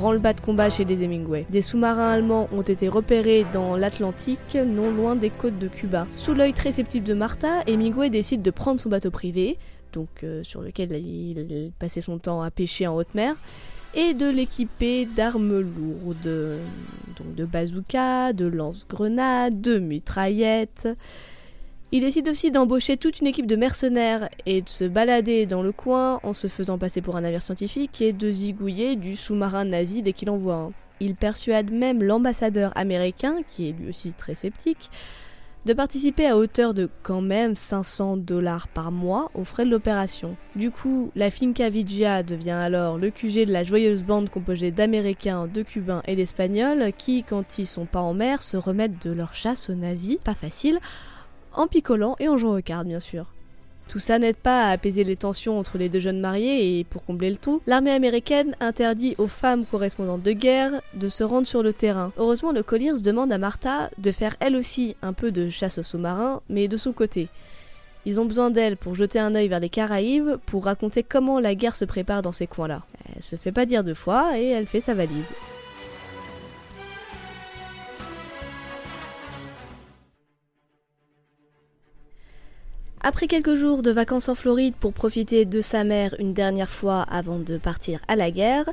Branle-bas 0.00 0.32
de 0.32 0.40
combat 0.40 0.70
chez 0.70 0.86
les 0.86 1.02
Hemingway. 1.02 1.44
Des 1.50 1.60
sous-marins 1.60 2.08
allemands 2.08 2.48
ont 2.52 2.62
été 2.62 2.88
repérés 2.88 3.44
dans 3.52 3.76
l'Atlantique, 3.76 4.56
non 4.56 4.90
loin 4.90 5.14
des 5.14 5.28
côtes 5.28 5.58
de 5.58 5.68
Cuba. 5.68 6.06
Sous 6.14 6.32
l'œil 6.32 6.54
très 6.54 6.72
sceptique 6.72 7.04
de 7.04 7.12
Martha, 7.12 7.60
Hemingway 7.66 8.08
décide 8.08 8.40
de 8.40 8.50
prendre 8.50 8.80
son 8.80 8.88
bateau 8.88 9.10
privé, 9.10 9.58
euh, 10.24 10.42
sur 10.42 10.62
lequel 10.62 10.92
il 10.92 11.70
passait 11.78 12.00
son 12.00 12.18
temps 12.18 12.40
à 12.40 12.50
pêcher 12.50 12.86
en 12.86 12.96
haute 12.96 13.14
mer, 13.14 13.36
et 13.94 14.14
de 14.14 14.26
l'équiper 14.30 15.04
d'armes 15.04 15.60
lourdes, 15.60 16.56
donc 17.18 17.34
de 17.34 17.44
bazookas, 17.44 18.32
de 18.32 18.46
lance-grenades, 18.46 19.60
de 19.60 19.78
mitraillettes. 19.78 20.88
Il 21.92 22.02
décide 22.02 22.28
aussi 22.28 22.52
d'embaucher 22.52 22.96
toute 22.96 23.18
une 23.18 23.26
équipe 23.26 23.48
de 23.48 23.56
mercenaires 23.56 24.28
et 24.46 24.62
de 24.62 24.68
se 24.68 24.84
balader 24.84 25.46
dans 25.46 25.60
le 25.60 25.72
coin 25.72 26.20
en 26.22 26.32
se 26.32 26.46
faisant 26.46 26.78
passer 26.78 27.00
pour 27.00 27.16
un 27.16 27.22
navire 27.22 27.42
scientifique 27.42 28.00
et 28.00 28.12
de 28.12 28.30
zigouiller 28.30 28.94
du 28.94 29.16
sous-marin 29.16 29.64
nazi 29.64 30.00
dès 30.00 30.12
qu'il 30.12 30.30
en 30.30 30.36
voit 30.36 30.54
un. 30.54 30.72
Il 31.00 31.16
persuade 31.16 31.72
même 31.72 32.00
l'ambassadeur 32.00 32.72
américain, 32.76 33.38
qui 33.50 33.68
est 33.68 33.72
lui 33.72 33.88
aussi 33.88 34.12
très 34.12 34.36
sceptique, 34.36 34.88
de 35.66 35.72
participer 35.72 36.26
à 36.26 36.36
hauteur 36.36 36.74
de 36.74 36.88
quand 37.02 37.22
même 37.22 37.56
500 37.56 38.18
dollars 38.18 38.68
par 38.68 38.92
mois 38.92 39.30
aux 39.34 39.44
frais 39.44 39.64
de 39.64 39.70
l'opération. 39.70 40.36
Du 40.54 40.70
coup, 40.70 41.10
la 41.16 41.30
Finca 41.30 41.68
Vigia 41.68 42.22
devient 42.22 42.50
alors 42.50 42.98
le 42.98 43.10
QG 43.10 43.46
de 43.46 43.52
la 43.52 43.64
joyeuse 43.64 44.04
bande 44.04 44.30
composée 44.30 44.70
d'Américains, 44.70 45.48
de 45.52 45.62
Cubains 45.62 46.02
et 46.06 46.14
d'Espagnols 46.16 46.92
qui, 46.96 47.24
quand 47.24 47.58
ils 47.58 47.66
sont 47.66 47.84
pas 47.84 48.00
en 48.00 48.14
mer, 48.14 48.42
se 48.42 48.56
remettent 48.56 49.04
de 49.04 49.10
leur 49.10 49.34
chasse 49.34 49.68
aux 49.68 49.74
nazis, 49.74 50.18
pas 50.22 50.34
facile, 50.34 50.78
en 51.52 51.66
picolant 51.66 52.16
et 52.18 52.28
en 52.28 52.36
jouant 52.36 52.58
aux 52.58 52.62
cartes 52.62 52.86
bien 52.86 53.00
sûr. 53.00 53.26
Tout 53.90 53.98
ça 53.98 54.20
n'aide 54.20 54.36
pas 54.36 54.66
à 54.66 54.70
apaiser 54.70 55.02
les 55.02 55.16
tensions 55.16 55.58
entre 55.58 55.76
les 55.76 55.88
deux 55.88 55.98
jeunes 55.98 56.20
mariés 56.20 56.78
et 56.78 56.84
pour 56.84 57.04
combler 57.04 57.28
le 57.28 57.36
tout, 57.36 57.60
l'armée 57.66 57.90
américaine 57.90 58.54
interdit 58.60 59.16
aux 59.18 59.26
femmes 59.26 59.64
correspondantes 59.64 60.22
de 60.22 60.30
guerre 60.30 60.70
de 60.94 61.08
se 61.08 61.24
rendre 61.24 61.48
sur 61.48 61.64
le 61.64 61.72
terrain. 61.72 62.12
Heureusement, 62.16 62.52
le 62.52 62.62
Colliers 62.62 63.00
demande 63.02 63.32
à 63.32 63.38
Martha 63.38 63.90
de 63.98 64.12
faire 64.12 64.36
elle 64.38 64.54
aussi 64.54 64.94
un 65.02 65.12
peu 65.12 65.32
de 65.32 65.50
chasse 65.50 65.78
aux 65.78 65.82
sous-marins, 65.82 66.40
mais 66.48 66.68
de 66.68 66.76
son 66.76 66.92
côté. 66.92 67.26
Ils 68.06 68.20
ont 68.20 68.26
besoin 68.26 68.50
d'elle 68.50 68.76
pour 68.76 68.94
jeter 68.94 69.18
un 69.18 69.34
œil 69.34 69.48
vers 69.48 69.58
les 69.58 69.68
Caraïbes, 69.68 70.36
pour 70.46 70.66
raconter 70.66 71.02
comment 71.02 71.40
la 71.40 71.56
guerre 71.56 71.74
se 71.74 71.84
prépare 71.84 72.22
dans 72.22 72.30
ces 72.30 72.46
coins-là. 72.46 72.82
Elle 73.16 73.24
se 73.24 73.34
fait 73.34 73.50
pas 73.50 73.66
dire 73.66 73.82
deux 73.82 73.94
fois 73.94 74.38
et 74.38 74.46
elle 74.46 74.66
fait 74.66 74.80
sa 74.80 74.94
valise. 74.94 75.34
Après 83.02 83.28
quelques 83.28 83.54
jours 83.54 83.82
de 83.82 83.90
vacances 83.90 84.28
en 84.28 84.34
Floride 84.34 84.74
pour 84.78 84.92
profiter 84.92 85.46
de 85.46 85.62
sa 85.62 85.84
mère 85.84 86.14
une 86.18 86.34
dernière 86.34 86.68
fois 86.68 87.00
avant 87.00 87.38
de 87.38 87.56
partir 87.56 87.98
à 88.08 88.14
la 88.14 88.30
guerre, 88.30 88.68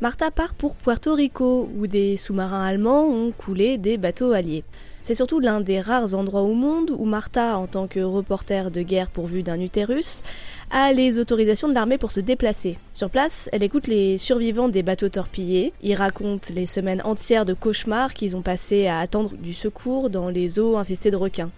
Martha 0.00 0.30
part 0.30 0.54
pour 0.54 0.76
Puerto 0.76 1.14
Rico 1.14 1.68
où 1.76 1.88
des 1.88 2.16
sous-marins 2.16 2.64
allemands 2.64 3.06
ont 3.06 3.32
coulé 3.32 3.76
des 3.76 3.96
bateaux 3.98 4.30
alliés. 4.30 4.62
C'est 5.00 5.16
surtout 5.16 5.40
l'un 5.40 5.60
des 5.60 5.80
rares 5.80 6.14
endroits 6.14 6.42
au 6.42 6.54
monde 6.54 6.92
où 6.96 7.06
Martha, 7.06 7.58
en 7.58 7.66
tant 7.66 7.88
que 7.88 7.98
reporter 7.98 8.70
de 8.70 8.82
guerre 8.82 9.10
pourvu 9.10 9.42
d'un 9.42 9.58
utérus, 9.58 10.22
a 10.70 10.92
les 10.92 11.18
autorisations 11.18 11.68
de 11.68 11.74
l'armée 11.74 11.98
pour 11.98 12.12
se 12.12 12.20
déplacer. 12.20 12.78
Sur 12.92 13.10
place, 13.10 13.48
elle 13.50 13.64
écoute 13.64 13.88
les 13.88 14.16
survivants 14.16 14.68
des 14.68 14.84
bateaux 14.84 15.08
torpillés. 15.08 15.72
Ils 15.82 15.96
racontent 15.96 16.54
les 16.54 16.66
semaines 16.66 17.02
entières 17.02 17.44
de 17.44 17.54
cauchemars 17.54 18.14
qu'ils 18.14 18.36
ont 18.36 18.42
passées 18.42 18.86
à 18.86 19.00
attendre 19.00 19.34
du 19.34 19.54
secours 19.54 20.08
dans 20.08 20.28
les 20.28 20.60
eaux 20.60 20.76
infestées 20.76 21.10
de 21.10 21.16
requins. 21.16 21.50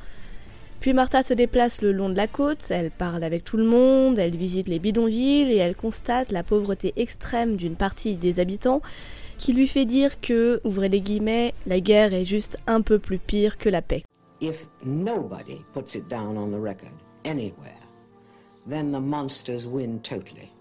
Puis 0.81 0.93
Martha 0.93 1.25
se 1.25 1.35
déplace 1.35 1.83
le 1.83 1.91
long 1.91 2.09
de 2.09 2.15
la 2.15 2.29
côte, 2.29 2.71
elle 2.71 2.93
parle 2.93 3.25
avec 3.25 3.43
tout 3.43 3.57
le 3.57 3.65
monde, 3.65 4.19
elle 4.19 4.37
visite 4.37 4.69
les 4.69 4.79
bidonvilles 4.79 5.51
et 5.53 5.57
elle 5.57 5.75
constate 5.75 6.31
la 6.31 6.45
pauvreté 6.45 6.93
extrême 6.97 7.57
d'une 7.57 7.75
partie 7.75 8.17
des 8.17 8.39
habitants 8.39 8.81
qui 9.39 9.53
lui 9.53 9.67
fait 9.67 9.85
dire 9.85 10.21
que, 10.21 10.61
ouvrez 10.65 10.89
les 10.89 11.01
guillemets, 11.01 11.53
la 11.67 11.81
guerre 11.81 12.15
est 12.15 12.25
juste 12.25 12.59
un 12.67 12.81
peu 12.81 12.99
plus 12.99 13.19
pire 13.19 13.59
que 13.59 13.69
la 13.69 13.83
paix. 13.83 14.05
If 14.41 14.69
nobody 14.85 15.65
puts 15.73 15.97
it 15.97 16.09
down 16.09 16.37
on 16.37 16.51
the 16.51 16.61
record 16.61 16.93
anywhere, 17.25 17.81
then 18.69 18.93
the 18.93 19.01
monsters 19.01 19.67
win 19.67 20.01
totally. 20.03 20.53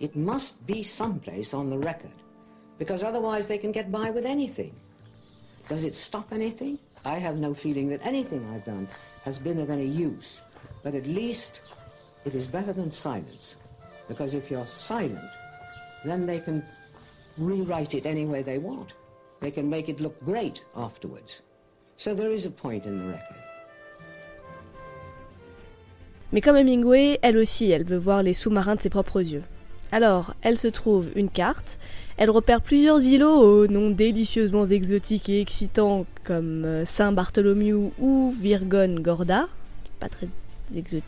It 0.00 0.14
must 0.14 0.64
be 0.66 0.84
someplace 0.84 1.54
on 1.54 1.70
the 1.70 1.78
record, 1.78 2.14
because 2.78 3.02
otherwise 3.02 3.48
they 3.48 3.58
can 3.58 3.72
get 3.72 3.90
by 3.90 4.10
with 4.10 4.26
anything. 4.26 4.72
Does 5.68 5.84
it 5.84 5.94
stop 5.94 6.32
anything? 6.32 6.78
I 7.06 7.18
have 7.18 7.38
no 7.38 7.54
feeling 7.54 7.88
that 7.90 8.04
anything 8.04 8.44
I've 8.52 8.64
done 8.64 8.88
has 9.24 9.38
been 9.38 9.60
of 9.60 9.70
any 9.70 9.86
use, 9.86 10.42
but 10.82 10.96
at 10.96 11.06
least 11.06 11.60
it 12.24 12.34
is 12.34 12.48
better 12.48 12.72
than 12.72 12.90
silence, 12.90 13.54
because 14.08 14.34
if 14.34 14.50
you're 14.50 14.66
silent, 14.66 15.30
then 16.04 16.26
they 16.26 16.40
can 16.40 16.64
rewrite 17.38 17.94
it 17.94 18.06
any 18.06 18.26
way 18.26 18.42
they 18.42 18.58
want. 18.58 18.94
They 19.40 19.52
can 19.52 19.70
make 19.70 19.88
it 19.88 20.00
look 20.00 20.18
great 20.24 20.64
afterwards. 20.74 21.42
So 21.96 22.12
there 22.12 22.32
is 22.32 22.44
a 22.44 22.50
point 22.50 22.86
in 22.86 22.98
the 22.98 23.06
record. 23.06 23.36
Mais 26.32 26.40
comme 26.40 26.56
Hemingway, 26.56 27.20
elle 27.22 27.38
aussi, 27.38 27.70
elle 27.70 27.84
veut 27.84 27.98
voir 27.98 28.24
les 28.24 28.34
sous-marins 28.34 28.74
de 28.74 28.80
ses 28.80 28.90
propres 28.90 29.20
yeux. 29.20 29.44
Alors, 29.92 30.34
elle 30.42 30.58
se 30.58 30.66
trouve 30.66 31.10
une 31.14 31.30
carte, 31.30 31.78
elle 32.16 32.30
repère 32.30 32.60
plusieurs 32.60 33.02
îlots 33.02 33.40
aux 33.40 33.66
noms 33.66 33.90
délicieusement 33.90 34.64
exotiques 34.64 35.28
et 35.28 35.40
excitants 35.40 36.06
comme 36.24 36.64
euh, 36.64 36.84
Saint-Bartholomew 36.84 37.92
ou 37.98 38.34
Virgon 38.40 38.96
Gorda, 39.00 39.48
pas 40.00 40.08
très 40.08 40.28
exotique 40.74 41.02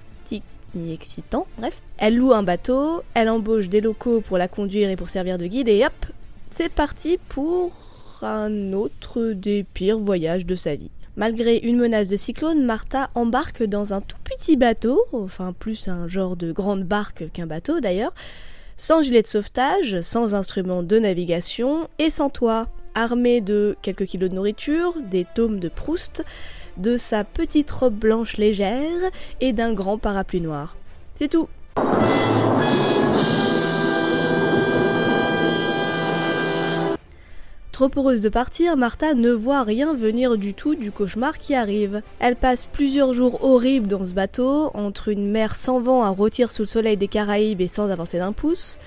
ni 0.75 0.93
excitant, 0.93 1.47
bref. 1.57 1.83
Elle 1.97 2.17
loue 2.17 2.33
un 2.33 2.43
bateau, 2.43 3.03
elle 3.15 3.31
embauche 3.31 3.69
des 3.69 3.81
locaux 3.81 4.21
pour 4.21 4.37
la 4.37 4.49
conduire 4.49 4.91
et 4.91 4.97
pour 4.97 5.09
servir 5.09 5.39
de 5.39 5.47
guide 5.47 5.69
et 5.69 5.85
hop, 5.85 6.07
c'est 6.51 6.69
parti 6.69 7.19
pour 7.29 7.73
un 8.23 8.73
autre 8.73 9.33
des 9.33 9.65
pires 9.65 9.99
voyages 9.99 10.45
de 10.45 10.57
sa 10.57 10.75
vie. 10.75 10.91
Malgré 11.17 11.57
une 11.57 11.79
menace 11.79 12.09
de 12.09 12.17
cyclone, 12.17 12.65
Martha 12.65 13.11
embarque 13.15 13.63
dans 13.63 13.93
un 13.93 14.01
tout 14.01 14.19
petit 14.25 14.57
bateau, 14.57 15.03
enfin 15.13 15.53
plus 15.59 15.89
un 15.89 16.07
genre 16.07 16.37
de 16.37 16.53
grande 16.53 16.85
barque 16.85 17.25
qu'un 17.33 17.47
bateau 17.47 17.81
d'ailleurs, 17.81 18.13
sans 18.79 19.03
gilet 19.03 19.23
de 19.23 19.27
sauvetage, 19.27 20.01
sans 20.01 20.35
instrument 20.35 20.83
de 20.83 20.99
navigation 20.99 21.89
et 21.99 22.09
sans 22.09 22.31
toit, 22.31 22.69
armée 22.95 23.41
de 23.43 23.77
quelques 23.83 24.07
kilos 24.07 24.31
de 24.31 24.35
nourriture, 24.35 24.95
des 25.11 25.27
tomes 25.35 25.59
de 25.59 25.69
Proust, 25.69 26.25
de 26.79 26.97
sa 26.97 27.25
petite 27.25 27.71
robe 27.71 27.95
blanche 27.95 28.39
légère 28.39 29.11
et 29.41 29.53
d'un 29.53 29.75
grand 29.75 29.99
parapluie 29.99 30.41
noir. 30.41 30.77
C'est 31.15 31.29
tout. 31.29 31.49
Trop 37.79 37.91
heureuse 37.97 38.23
de 38.23 38.29
partir, 38.29 38.77
Martha 38.77 39.15
ne 39.15 39.31
voit 39.31 39.63
rien 39.63 39.95
venir 39.95 40.37
du 40.37 40.53
tout 40.53 40.75
du 40.75 40.91
cauchemar 40.91 41.39
qui 41.39 41.55
arrive. 41.55 42.03
Elle 42.19 42.35
passe 42.35 42.67
plusieurs 42.67 43.13
jours 43.13 43.45
horribles 43.45 43.87
dans 43.87 44.03
ce 44.03 44.15
bateau, 44.15 44.73
entre 44.75 45.07
une 45.07 45.31
mer 45.31 45.55
sans 45.55 45.79
vent 45.79 46.03
à 46.03 46.09
rôtir 46.09 46.51
sous 46.51 46.63
le 46.63 46.67
soleil 46.67 46.97
des 46.97 47.07
Caraïbes 47.07 47.61
et 47.61 47.69
sans 47.69 47.89
avancer 47.89 48.19
d'un 48.19 48.33
pouce, 48.33 48.81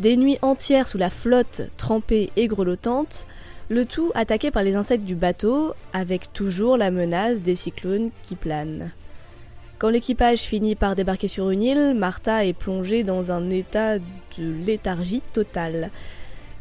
des 0.00 0.16
nuits 0.16 0.38
entières 0.42 0.88
sous 0.88 0.98
la 0.98 1.10
flotte 1.10 1.62
trempée 1.76 2.30
et 2.34 2.48
grelottante, 2.48 3.28
le 3.68 3.84
tout 3.84 4.10
attaqué 4.16 4.50
par 4.50 4.64
les 4.64 4.74
insectes 4.74 5.04
du 5.04 5.14
bateau, 5.14 5.72
avec 5.92 6.32
toujours 6.32 6.76
la 6.76 6.90
menace 6.90 7.40
des 7.40 7.54
cyclones 7.54 8.10
qui 8.24 8.34
planent. 8.34 8.90
Quand 9.78 9.90
l'équipage 9.90 10.40
finit 10.40 10.74
par 10.74 10.96
débarquer 10.96 11.28
sur 11.28 11.50
une 11.50 11.62
île, 11.62 11.94
Martha 11.94 12.44
est 12.44 12.52
plongée 12.52 13.04
dans 13.04 13.30
un 13.30 13.48
état 13.50 14.00
de 14.00 14.64
léthargie 14.66 15.22
totale. 15.32 15.92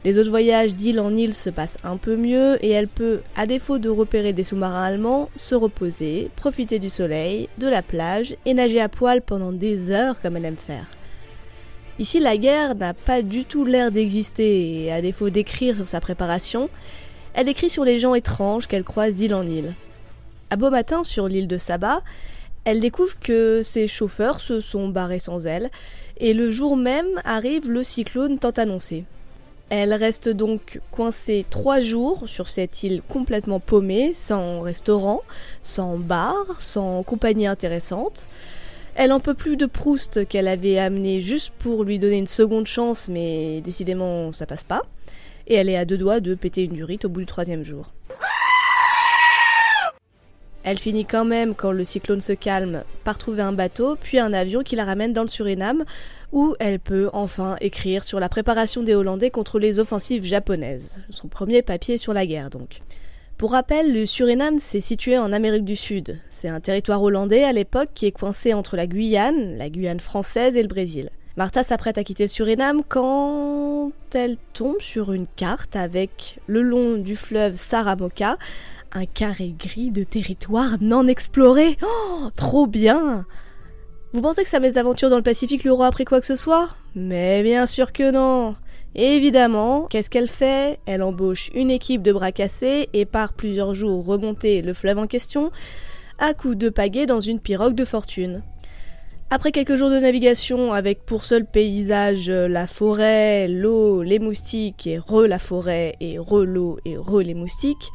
Les 0.05 0.17
autres 0.17 0.29
voyages 0.29 0.75
d'île 0.75 0.99
en 0.99 1.15
île 1.15 1.33
se 1.33 1.49
passent 1.49 1.77
un 1.85 1.95
peu 1.95 2.17
mieux 2.17 2.57
et 2.63 2.71
elle 2.71 2.89
peut, 2.89 3.21
à 3.37 3.45
défaut 3.45 3.77
de 3.77 3.89
repérer 3.89 4.33
des 4.33 4.43
sous-marins 4.43 4.83
allemands, 4.83 5.29
se 5.37 5.55
reposer, 5.55 6.29
profiter 6.35 6.77
du 6.77 6.89
soleil, 6.89 7.47
de 7.57 7.67
la 7.67 7.81
plage 7.81 8.35
et 8.45 8.53
nager 8.53 8.81
à 8.81 8.89
poil 8.89 9.21
pendant 9.21 9.53
des 9.53 9.91
heures 9.91 10.21
comme 10.21 10.35
elle 10.35 10.45
aime 10.45 10.57
faire. 10.57 10.87
Ici, 11.99 12.19
la 12.19 12.35
guerre 12.35 12.75
n'a 12.75 12.93
pas 12.93 13.21
du 13.21 13.45
tout 13.45 13.63
l'air 13.63 13.91
d'exister 13.91 14.83
et 14.83 14.91
à 14.91 15.01
défaut 15.01 15.29
d'écrire 15.29 15.77
sur 15.77 15.87
sa 15.87 16.01
préparation, 16.01 16.69
elle 17.33 17.47
écrit 17.47 17.69
sur 17.69 17.85
les 17.85 17.99
gens 17.99 18.13
étranges 18.13 18.67
qu'elle 18.67 18.83
croise 18.83 19.15
d'île 19.15 19.35
en 19.35 19.43
île. 19.43 19.73
À 20.49 20.57
beau 20.57 20.69
matin, 20.69 21.05
sur 21.05 21.29
l'île 21.29 21.47
de 21.47 21.57
Saba, 21.57 22.01
elle 22.65 22.81
découvre 22.81 23.17
que 23.19 23.61
ses 23.61 23.87
chauffeurs 23.87 24.41
se 24.41 24.59
sont 24.59 24.89
barrés 24.89 25.19
sans 25.19 25.45
elle 25.45 25.71
et 26.17 26.33
le 26.33 26.51
jour 26.51 26.75
même 26.75 27.21
arrive 27.23 27.69
le 27.69 27.83
cyclone 27.85 28.37
tant 28.37 28.51
annoncé. 28.51 29.05
Elle 29.75 29.95
reste 29.95 30.29
donc 30.29 30.81
coincée 30.91 31.47
trois 31.49 31.79
jours 31.79 32.29
sur 32.29 32.47
cette 32.47 32.83
île 32.83 33.01
complètement 33.09 33.59
paumée, 33.59 34.11
sans 34.13 34.61
restaurant, 34.61 35.23
sans 35.63 35.97
bar, 35.97 36.45
sans 36.59 37.01
compagnie 37.01 37.47
intéressante. 37.47 38.27
Elle 38.93 39.11
en 39.11 39.19
peut 39.19 39.33
plus 39.33 39.57
de 39.57 39.65
Proust 39.65 40.27
qu'elle 40.27 40.47
avait 40.47 40.77
amené 40.77 41.21
juste 41.21 41.51
pour 41.57 41.83
lui 41.83 41.97
donner 41.97 42.17
une 42.17 42.27
seconde 42.27 42.67
chance, 42.67 43.09
mais 43.09 43.61
décidément 43.61 44.31
ça 44.31 44.45
passe 44.45 44.63
pas. 44.63 44.83
Et 45.47 45.55
elle 45.55 45.69
est 45.69 45.77
à 45.77 45.85
deux 45.85 45.97
doigts 45.97 46.19
de 46.19 46.35
péter 46.35 46.65
une 46.65 46.73
durite 46.73 47.05
au 47.05 47.09
bout 47.09 47.21
du 47.21 47.25
troisième 47.25 47.63
jour. 47.63 47.91
Elle 50.63 50.77
finit 50.77 51.03
quand 51.03 51.25
même, 51.25 51.55
quand 51.55 51.71
le 51.71 51.83
cyclone 51.83 52.21
se 52.21 52.31
calme, 52.31 52.83
par 53.03 53.17
trouver 53.17 53.41
un 53.41 53.51
bateau, 53.51 53.97
puis 54.01 54.17
un 54.17 54.31
avion 54.31 54.61
qui 54.61 54.77
la 54.77 54.85
ramène 54.85 55.11
dans 55.11 55.23
le 55.23 55.27
Suriname, 55.27 55.83
où 56.33 56.55
elle 56.59 56.79
peut 56.79 57.09
enfin 57.13 57.55
écrire 57.61 58.03
sur 58.03 58.19
la 58.19 58.27
préparation 58.27 58.83
des 58.83 58.95
Hollandais 58.95 59.29
contre 59.29 59.59
les 59.59 59.79
offensives 59.79 60.25
japonaises. 60.25 60.99
Son 61.09 61.27
premier 61.27 61.61
papier 61.61 61.97
sur 61.97 62.11
la 62.11 62.25
guerre 62.25 62.49
donc. 62.49 62.81
Pour 63.37 63.51
rappel, 63.51 63.93
le 63.93 64.05
Suriname 64.05 64.59
s'est 64.59 64.81
situé 64.81 65.17
en 65.17 65.31
Amérique 65.31 65.63
du 65.63 65.75
Sud. 65.75 66.19
C'est 66.29 66.47
un 66.47 66.59
territoire 66.59 67.01
hollandais 67.01 67.43
à 67.43 67.51
l'époque 67.51 67.89
qui 67.93 68.07
est 68.07 68.11
coincé 68.11 68.53
entre 68.53 68.75
la 68.75 68.87
Guyane, 68.87 69.57
la 69.57 69.69
Guyane 69.69 69.99
française 69.99 70.57
et 70.57 70.61
le 70.61 70.67
Brésil. 70.67 71.09
Martha 71.37 71.63
s'apprête 71.63 71.97
à 71.97 72.03
quitter 72.03 72.23
le 72.23 72.29
Suriname 72.29 72.81
quand 72.87 73.91
elle 74.13 74.37
tombe 74.53 74.79
sur 74.79 75.13
une 75.13 75.27
carte 75.27 75.75
avec 75.75 76.39
le 76.47 76.61
long 76.61 76.97
du 76.97 77.15
fleuve 77.15 77.55
Saramoka 77.55 78.37
un 78.95 79.05
carré 79.05 79.53
gris 79.57 79.91
de 79.91 80.03
territoire 80.03 80.77
non 80.81 81.07
exploré. 81.07 81.77
Oh, 81.83 82.29
trop 82.35 82.67
bien 82.67 83.25
Vous 84.13 84.21
pensez 84.21 84.43
que 84.43 84.49
sa 84.49 84.59
mésaventure 84.59 85.09
dans 85.09 85.17
le 85.17 85.23
Pacifique 85.23 85.63
lui 85.63 85.71
aura 85.71 85.87
appris 85.87 86.05
quoi 86.05 86.19
que 86.19 86.27
ce 86.27 86.35
soit? 86.35 86.69
Mais 86.93 87.41
bien 87.41 87.65
sûr 87.65 87.91
que 87.91 88.11
non 88.11 88.55
Évidemment, 88.93 89.87
qu'est-ce 89.89 90.11
qu'elle 90.11 90.27
fait? 90.27 90.79
Elle 90.85 91.01
embauche 91.01 91.49
une 91.55 91.71
équipe 91.71 92.03
de 92.03 92.11
bras 92.11 92.31
cassés 92.31 92.89
et 92.93 93.05
part 93.05 93.33
plusieurs 93.33 93.73
jours 93.73 94.05
remonter 94.05 94.61
le 94.61 94.75
fleuve 94.75 94.99
en 94.99 95.07
question 95.07 95.51
à 96.19 96.35
coups 96.35 96.55
de 96.55 96.69
pagaie 96.69 97.07
dans 97.07 97.21
une 97.21 97.39
pirogue 97.39 97.73
de 97.73 97.85
fortune. 97.85 98.43
Après 99.31 99.51
quelques 99.51 99.77
jours 99.77 99.89
de 99.89 99.97
navigation 99.97 100.73
avec 100.73 101.07
pour 101.07 101.25
seul 101.25 101.47
paysage 101.47 102.29
la 102.29 102.67
forêt, 102.67 103.47
l'eau, 103.47 104.03
les 104.03 104.19
moustiques 104.19 104.85
et 104.85 104.99
re 104.99 105.25
la 105.25 105.39
forêt 105.39 105.95
et 106.01 106.19
re 106.19 106.45
l'eau 106.45 106.77
et 106.85 106.97
re 106.97 107.21
les 107.21 107.33
moustiques, 107.33 107.89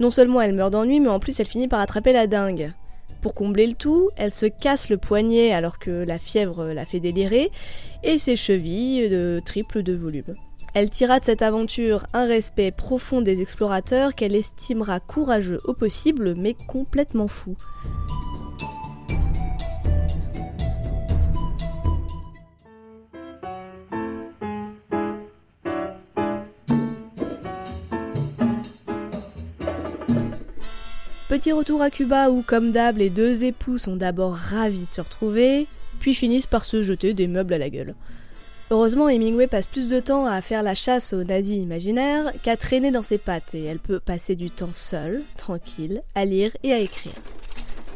non 0.00 0.10
seulement 0.10 0.40
elle 0.40 0.54
meurt 0.54 0.72
d'ennui, 0.72 0.98
mais 0.98 1.08
en 1.08 1.20
plus 1.20 1.38
elle 1.38 1.46
finit 1.46 1.68
par 1.68 1.78
attraper 1.78 2.12
la 2.12 2.26
dingue. 2.26 2.72
Pour 3.22 3.34
combler 3.34 3.68
le 3.68 3.74
tout, 3.74 4.10
elle 4.16 4.32
se 4.32 4.46
casse 4.46 4.90
le 4.90 4.98
poignet 4.98 5.52
alors 5.52 5.78
que 5.78 5.90
la 5.90 6.18
fièvre 6.18 6.66
la 6.66 6.84
fait 6.84 6.98
délirer, 6.98 7.52
et 8.02 8.18
ses 8.18 8.34
chevilles 8.34 9.08
de 9.08 9.40
triple 9.44 9.84
de 9.84 9.94
volume. 9.94 10.34
Elle 10.74 10.90
tira 10.90 11.20
de 11.20 11.24
cette 11.24 11.42
aventure 11.42 12.06
un 12.14 12.26
respect 12.26 12.72
profond 12.72 13.20
des 13.20 13.40
explorateurs 13.40 14.16
qu'elle 14.16 14.34
estimera 14.34 14.98
courageux 14.98 15.60
au 15.64 15.72
possible 15.72 16.34
mais 16.36 16.56
complètement 16.66 17.28
fou. 17.28 17.56
Petit 31.32 31.52
retour 31.52 31.80
à 31.80 31.88
Cuba 31.88 32.28
où, 32.28 32.42
comme 32.42 32.72
d'hab, 32.72 32.98
les 32.98 33.08
deux 33.08 33.42
époux 33.42 33.78
sont 33.78 33.96
d'abord 33.96 34.34
ravis 34.34 34.84
de 34.84 34.92
se 34.92 35.00
retrouver, 35.00 35.66
puis 35.98 36.12
finissent 36.12 36.46
par 36.46 36.62
se 36.62 36.82
jeter 36.82 37.14
des 37.14 37.26
meubles 37.26 37.54
à 37.54 37.58
la 37.58 37.70
gueule. 37.70 37.94
Heureusement, 38.70 39.08
Hemingway 39.08 39.46
passe 39.46 39.64
plus 39.64 39.88
de 39.88 39.98
temps 39.98 40.26
à 40.26 40.42
faire 40.42 40.62
la 40.62 40.74
chasse 40.74 41.14
aux 41.14 41.24
nazis 41.24 41.56
imaginaires 41.56 42.32
qu'à 42.42 42.58
traîner 42.58 42.90
dans 42.90 43.02
ses 43.02 43.16
pattes 43.16 43.54
et 43.54 43.64
elle 43.64 43.78
peut 43.78 43.98
passer 43.98 44.34
du 44.34 44.50
temps 44.50 44.74
seule, 44.74 45.22
tranquille, 45.38 46.02
à 46.14 46.26
lire 46.26 46.50
et 46.64 46.74
à 46.74 46.78
écrire. 46.80 47.14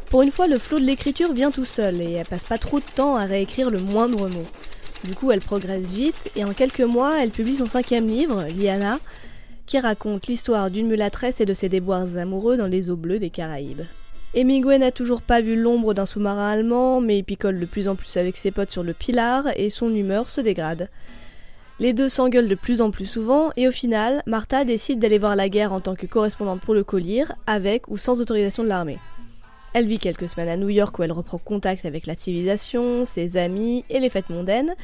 Pour 0.09 0.23
une 0.23 0.31
fois, 0.31 0.47
le 0.47 0.57
flot 0.57 0.79
de 0.79 0.85
l'écriture 0.85 1.31
vient 1.31 1.51
tout 1.51 1.63
seul 1.63 2.01
et 2.01 2.13
elle 2.13 2.25
passe 2.25 2.45
pas 2.45 2.57
trop 2.57 2.79
de 2.79 2.85
temps 2.95 3.17
à 3.17 3.25
réécrire 3.25 3.69
le 3.69 3.77
moindre 3.77 4.29
mot. 4.29 4.47
Du 5.03 5.13
coup, 5.13 5.31
elle 5.31 5.41
progresse 5.41 5.91
vite 5.91 6.31
et 6.35 6.43
en 6.43 6.53
quelques 6.53 6.81
mois, 6.81 7.21
elle 7.21 7.29
publie 7.29 7.57
son 7.57 7.67
cinquième 7.67 8.07
livre, 8.07 8.45
Liana, 8.57 8.97
qui 9.67 9.79
raconte 9.79 10.25
l'histoire 10.25 10.71
d'une 10.71 10.87
mulâtresse 10.87 11.41
et 11.41 11.45
de 11.45 11.53
ses 11.53 11.69
déboires 11.69 12.17
amoureux 12.17 12.57
dans 12.57 12.65
les 12.65 12.89
eaux 12.89 12.95
bleues 12.95 13.19
des 13.19 13.29
Caraïbes. 13.29 13.83
Hemingway 14.33 14.79
n'a 14.79 14.91
toujours 14.91 15.21
pas 15.21 15.41
vu 15.41 15.55
l'ombre 15.55 15.93
d'un 15.93 16.05
sous-marin 16.05 16.49
allemand, 16.49 17.01
mais 17.01 17.19
il 17.19 17.23
picole 17.23 17.59
de 17.59 17.65
plus 17.65 17.87
en 17.87 17.95
plus 17.95 18.17
avec 18.17 18.37
ses 18.37 18.51
potes 18.51 18.71
sur 18.71 18.83
le 18.83 18.93
Pilar 18.93 19.45
et 19.55 19.69
son 19.69 19.93
humeur 19.93 20.29
se 20.29 20.41
dégrade. 20.41 20.89
Les 21.79 21.93
deux 21.93 22.09
s'engueulent 22.09 22.47
de 22.47 22.55
plus 22.55 22.81
en 22.81 22.89
plus 22.89 23.05
souvent 23.05 23.51
et 23.55 23.67
au 23.67 23.71
final, 23.71 24.23
Martha 24.25 24.65
décide 24.65 24.99
d'aller 24.99 25.19
voir 25.19 25.35
la 25.35 25.49
guerre 25.49 25.73
en 25.73 25.79
tant 25.79 25.95
que 25.95 26.07
correspondante 26.07 26.61
pour 26.61 26.73
le 26.73 26.83
Collier, 26.83 27.25
avec 27.45 27.87
ou 27.87 27.97
sans 27.97 28.19
autorisation 28.19 28.63
de 28.63 28.69
l'armée. 28.69 28.97
Elle 29.73 29.85
vit 29.85 29.99
quelques 29.99 30.27
semaines 30.27 30.49
à 30.49 30.57
New 30.57 30.69
York 30.69 30.97
où 30.97 31.03
elle 31.03 31.11
reprend 31.11 31.37
contact 31.37 31.85
avec 31.85 32.07
la 32.07 32.15
civilisation, 32.15 33.05
ses 33.05 33.37
amis 33.37 33.85
et 33.89 33.99
les 33.99 34.09
fêtes 34.09 34.29
mondaines, 34.29 34.75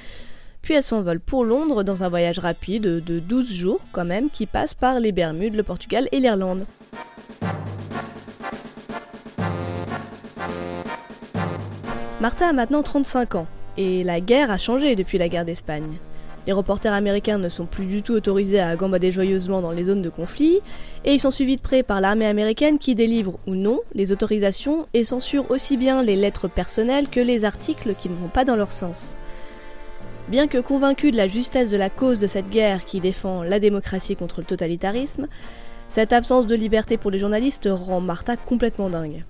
puis 0.64 0.74
elle 0.74 0.82
s'envole 0.82 1.20
pour 1.20 1.44
Londres 1.46 1.84
dans 1.84 2.04
un 2.04 2.10
voyage 2.10 2.40
rapide 2.40 2.84
de 2.84 3.20
12 3.20 3.54
jours 3.54 3.82
quand 3.92 4.06
même 4.06 4.30
qui 4.32 4.48
passe 4.48 4.74
par 4.74 5.00
les 5.00 5.12
Bermudes, 5.12 5.56
le 5.56 5.62
Portugal 5.62 6.08
et 6.12 6.20
l'Irlande. 6.20 6.66
Martha 12.22 12.48
a 12.48 12.54
maintenant 12.54 12.82
35 12.82 13.36
ans 13.36 13.48
et 13.78 14.06
la 14.06 14.22
guerre 14.22 14.50
a 14.50 14.58
changé 14.58 14.96
depuis 14.96 15.18
la 15.18 15.28
guerre 15.28 15.44
d'Espagne. 15.44 15.98
Les 16.48 16.54
reporters 16.54 16.94
américains 16.94 17.38
ne 17.38 17.50
sont 17.50 17.66
plus 17.66 17.86
du 17.86 18.02
tout 18.02 18.14
autorisés 18.14 18.60
à 18.60 18.76
gambader 18.76 19.12
joyeusement 19.12 19.62
dans 19.62 19.72
les 19.72 19.86
zones 19.86 20.02
de 20.02 20.10
conflit, 20.10 20.60
et 21.06 21.14
ils 21.14 21.20
sont 21.20 21.32
suivis 21.32 21.56
de 21.56 21.62
près 21.62 21.84
par 21.84 22.02
l'armée 22.02 22.26
américaine 22.26 22.80
qui 22.80 22.96
délivre 22.96 23.40
ou 23.48 23.56
non 23.56 23.80
les 23.94 24.12
autorisations 24.12 24.88
et 24.94 25.06
censure 25.06 25.50
aussi 25.52 25.78
bien 25.78 26.04
les 26.04 26.18
lettres 26.18 26.50
personnelles 26.50 27.08
que 27.08 27.22
les 27.22 27.46
articles 27.46 27.96
qui 27.98 28.10
ne 28.10 28.16
vont 28.16 28.28
pas 28.28 28.44
dans 28.44 28.58
leur 28.58 28.74
sens. 28.74 29.16
Bien 30.30 30.48
que 30.48 30.58
convaincu 30.58 31.12
de 31.12 31.18
la 31.18 31.28
justesse 31.28 31.70
de 31.70 31.78
la 31.78 31.90
cause 31.90 32.18
de 32.18 32.28
cette 32.28 32.50
guerre 32.50 32.86
qui 32.86 33.02
défend 33.02 33.44
la 33.44 33.60
démocratie 33.60 34.16
contre 34.16 34.40
le 34.40 34.46
totalitarisme, 34.46 35.28
cette 35.90 36.14
absence 36.14 36.48
de 36.48 36.56
liberté 36.56 36.98
pour 36.98 37.12
les 37.12 37.20
journalistes 37.20 37.70
rend 37.70 38.00
Martha 38.00 38.38
complètement 38.38 38.90
dingue. 38.90 39.26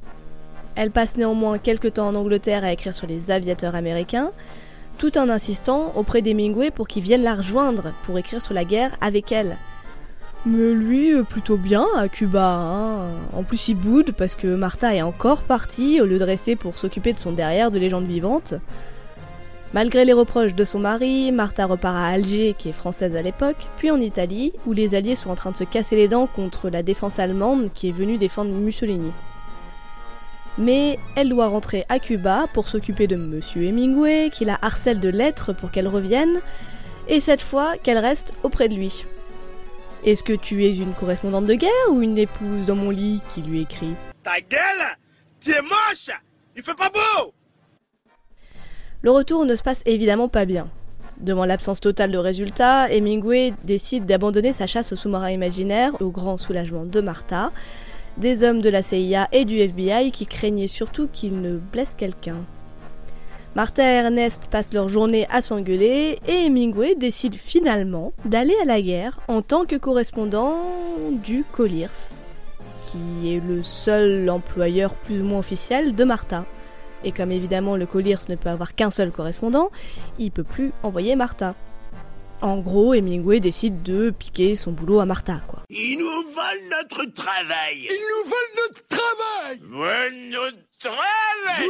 Elle 0.76 0.92
passe 0.92 1.18
néanmoins 1.18 1.58
quelques 1.58 1.94
temps 1.94 2.08
en 2.08 2.16
Angleterre 2.16 2.64
à 2.64 2.72
écrire 2.72 2.94
sur 2.94 3.08
les 3.08 3.32
aviateurs 3.32 3.76
américains, 3.76 4.32
tout 5.00 5.18
en 5.18 5.30
insistant 5.30 5.92
auprès 5.96 6.22
d'Hemingway 6.22 6.70
pour 6.70 6.88
qu'il 6.88 7.04
vienne 7.04 7.24
la 7.24 7.36
rejoindre 7.36 7.92
pour 8.04 8.18
écrire 8.20 8.42
sur 8.42 8.54
la 8.54 8.64
guerre 8.64 8.96
avec 9.02 9.32
elle. 9.32 9.58
Mais 10.46 10.74
lui, 10.74 11.14
euh, 11.14 11.24
plutôt 11.24 11.58
bien 11.58 11.86
à 11.98 12.08
Cuba. 12.10 12.50
Hein. 12.50 13.12
En 13.34 13.44
plus, 13.44 13.70
il 13.70 13.76
boude 13.76 14.12
parce 14.12 14.36
que 14.36 14.48
Martha 14.48 14.94
est 14.94 15.02
encore 15.02 15.42
partie 15.42 16.02
au 16.02 16.06
lieu 16.06 16.20
de 16.20 16.24
rester 16.24 16.56
pour 16.56 16.78
s'occuper 16.78 17.14
de 17.14 17.20
son 17.20 17.32
derrière 17.32 17.72
de 17.72 17.80
légende 17.80 18.06
vivante. 18.06 18.54
Malgré 19.74 20.06
les 20.06 20.14
reproches 20.14 20.54
de 20.54 20.64
son 20.66 20.78
mari, 20.78 21.32
Martha 21.32 21.66
repart 21.66 21.96
à 21.96 22.06
Alger, 22.06 22.56
qui 22.56 22.70
est 22.70 22.74
française 22.74 23.16
à 23.16 23.24
l'époque, 23.24 23.68
puis 23.78 23.90
en 23.90 24.00
Italie, 24.00 24.54
où 24.68 24.74
les 24.74 24.94
Alliés 24.94 25.16
sont 25.16 25.32
en 25.32 25.36
train 25.36 25.50
de 25.50 25.58
se 25.58 25.64
casser 25.64 25.96
les 25.96 26.08
dents 26.08 26.28
contre 26.28 26.70
la 26.70 26.84
défense 26.84 27.18
allemande 27.18 27.74
qui 27.74 27.90
est 27.90 27.92
venue 27.92 28.20
défendre 28.20 28.52
Mussolini. 28.52 29.12
Mais 30.60 31.00
elle 31.16 31.30
doit 31.30 31.48
rentrer 31.48 31.86
à 31.90 31.98
Cuba 31.98 32.46
pour 32.54 32.70
s'occuper 32.70 33.08
de 33.08 33.16
Monsieur 33.16 33.64
Hemingway, 33.64 34.30
qui 34.32 34.46
la 34.46 34.60
harcèle 34.62 35.00
de 35.00 35.10
lettres 35.10 35.54
pour 35.54 35.72
qu'elle 35.72 35.88
revienne, 35.88 36.40
et 37.08 37.20
cette 37.20 37.42
fois 37.42 37.76
qu'elle 37.82 37.98
reste 37.98 38.36
auprès 38.44 38.70
de 38.70 38.76
lui. 38.76 39.08
Est-ce 40.06 40.24
que 40.24 40.34
tu 40.34 40.66
es 40.66 40.76
une 40.76 40.94
correspondante 40.94 41.48
de 41.48 41.56
guerre 41.56 41.72
ou 41.90 42.04
une 42.04 42.20
épouse 42.20 42.68
dans 42.68 42.76
mon 42.76 42.92
lit 42.92 43.22
qui 43.34 43.42
lui 43.42 43.62
écrit? 43.62 43.96
Ta 44.22 44.40
gueule 44.40 44.98
Tu 45.40 45.52
moche 45.64 46.16
Il 46.56 46.62
fait 46.62 46.76
pas 46.76 46.90
beau 46.90 47.34
le 49.04 49.12
retour 49.12 49.46
ne 49.46 49.56
se 49.56 49.62
passe 49.62 49.84
évidemment 49.86 50.30
pas 50.30 50.46
bien. 50.46 50.70
Devant 51.20 51.44
l'absence 51.44 51.82
totale 51.82 52.12
de 52.12 52.18
résultats, 52.18 52.90
Hemingway 52.90 53.54
décide 53.66 54.06
d'abandonner 54.06 54.54
sa 54.54 54.66
chasse 54.66 54.94
aux 54.94 54.96
sous-marins 54.96 55.30
imaginaires, 55.30 56.02
au 56.02 56.10
grand 56.10 56.38
soulagement 56.38 56.86
de 56.86 57.02
Martha, 57.02 57.52
des 58.18 58.46
hommes 58.46 58.62
de 58.62 58.70
la 58.70 58.82
CIA 58.82 59.28
et 59.34 59.44
du 59.44 59.60
FBI 59.60 60.12
qui 60.12 60.26
craignaient 60.26 60.68
surtout 60.68 61.10
qu'il 61.12 61.42
ne 61.42 61.58
blesse 61.58 61.96
quelqu'un. 61.96 62.38
Martha 63.56 63.84
et 63.84 63.98
Ernest 63.98 64.48
passent 64.50 64.74
leur 64.74 64.88
journée 64.88 65.28
à 65.30 65.42
s'engueuler 65.42 66.20
et 66.26 66.46
Hemingway 66.46 66.96
décide 66.96 67.36
finalement 67.36 68.14
d'aller 68.24 68.56
à 68.62 68.66
la 68.66 68.82
guerre 68.82 69.20
en 69.28 69.42
tant 69.42 69.66
que 69.66 69.76
correspondant 69.76 70.56
du 71.12 71.44
Colliers, 71.52 72.22
qui 72.86 73.36
est 73.36 73.42
le 73.46 73.64
seul 73.64 74.30
employeur 74.30 74.94
plus 74.94 75.22
ou 75.22 75.26
moins 75.26 75.40
officiel 75.40 75.94
de 75.94 76.04
Martha. 76.06 76.46
Et 77.04 77.12
comme 77.12 77.32
évidemment 77.32 77.76
le 77.76 77.86
Colliers 77.86 78.16
ne 78.30 78.36
peut 78.36 78.50
avoir 78.50 78.76
qu'un 78.76 78.92
seul 78.92 79.12
correspondant, 79.12 79.70
il 80.20 80.32
peut 80.32 80.44
plus 80.44 80.72
envoyer 80.84 81.16
Martha. 81.16 81.56
En 82.42 82.58
gros, 82.58 82.94
Hemingway 82.94 83.40
décide 83.40 83.84
de 83.84 84.10
piquer 84.10 84.56
son 84.56 84.74
boulot 84.74 85.00
à 85.00 85.06
Martha, 85.06 85.40
quoi. 85.48 85.64
Ils 85.70 85.98
nous 85.98 86.06
volent 86.06 86.78
notre 86.78 87.06
travail 87.14 87.88
Ils 87.90 88.06
nous 88.10 88.30
volent 88.30 88.56
notre 88.68 88.86
travail 88.88 89.60
Volent 89.62 90.30
notre 90.30 90.58
travail 90.78 91.70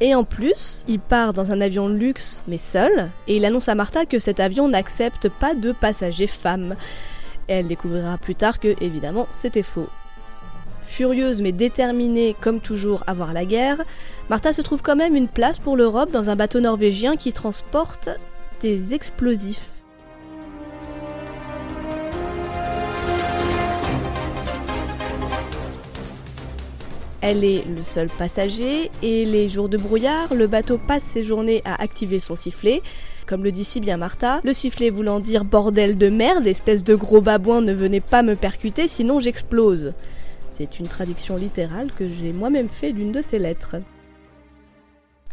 Et 0.00 0.14
en 0.14 0.22
plus, 0.22 0.84
il 0.86 1.00
part 1.00 1.32
dans 1.32 1.50
un 1.50 1.60
avion 1.60 1.88
de 1.88 1.94
luxe, 1.94 2.44
mais 2.46 2.58
seul, 2.58 3.10
et 3.26 3.36
il 3.36 3.44
annonce 3.44 3.68
à 3.68 3.74
Martha 3.74 4.06
que 4.06 4.20
cet 4.20 4.38
avion 4.38 4.68
n'accepte 4.68 5.28
pas 5.28 5.54
de 5.54 5.72
passagers 5.72 6.28
femmes. 6.28 6.76
Elle 7.48 7.66
découvrira 7.66 8.18
plus 8.18 8.36
tard 8.36 8.60
que, 8.60 8.76
évidemment, 8.80 9.26
c'était 9.32 9.64
faux. 9.64 9.88
Furieuse 10.86 11.42
mais 11.42 11.52
déterminée 11.52 12.34
comme 12.40 12.60
toujours 12.60 13.04
à 13.06 13.14
voir 13.14 13.32
la 13.32 13.44
guerre, 13.44 13.82
Martha 14.30 14.52
se 14.52 14.62
trouve 14.62 14.82
quand 14.82 14.96
même 14.96 15.14
une 15.14 15.28
place 15.28 15.58
pour 15.58 15.76
l'Europe 15.76 16.10
dans 16.10 16.30
un 16.30 16.36
bateau 16.36 16.60
norvégien 16.60 17.16
qui 17.16 17.32
transporte 17.32 18.08
des 18.62 18.94
explosifs. 18.94 19.70
Elle 27.28 27.42
est 27.42 27.64
le 27.66 27.82
seul 27.82 28.08
passager 28.08 28.88
et 29.02 29.24
les 29.24 29.48
jours 29.48 29.68
de 29.68 29.76
brouillard, 29.76 30.32
le 30.32 30.46
bateau 30.46 30.78
passe 30.78 31.02
ses 31.02 31.24
journées 31.24 31.60
à 31.64 31.82
activer 31.82 32.20
son 32.20 32.36
sifflet. 32.36 32.82
Comme 33.26 33.42
le 33.42 33.50
dit 33.50 33.64
si 33.64 33.80
bien 33.80 33.96
Martha, 33.96 34.40
le 34.44 34.52
sifflet 34.52 34.90
voulant 34.90 35.18
dire 35.18 35.44
bordel 35.44 35.98
de 35.98 36.08
merde, 36.08 36.46
espèce 36.46 36.84
de 36.84 36.94
gros 36.94 37.20
babouin 37.20 37.62
ne 37.62 37.72
venez 37.72 38.00
pas 38.00 38.22
me 38.22 38.36
percuter 38.36 38.86
sinon 38.86 39.18
j'explose. 39.18 39.92
C'est 40.56 40.78
une 40.78 40.88
traduction 40.88 41.36
littérale 41.36 41.92
que 41.92 42.08
j'ai 42.08 42.32
moi-même 42.32 42.70
fait 42.70 42.92
d'une 42.92 43.12
de 43.12 43.20
ses 43.20 43.38
lettres. 43.38 43.76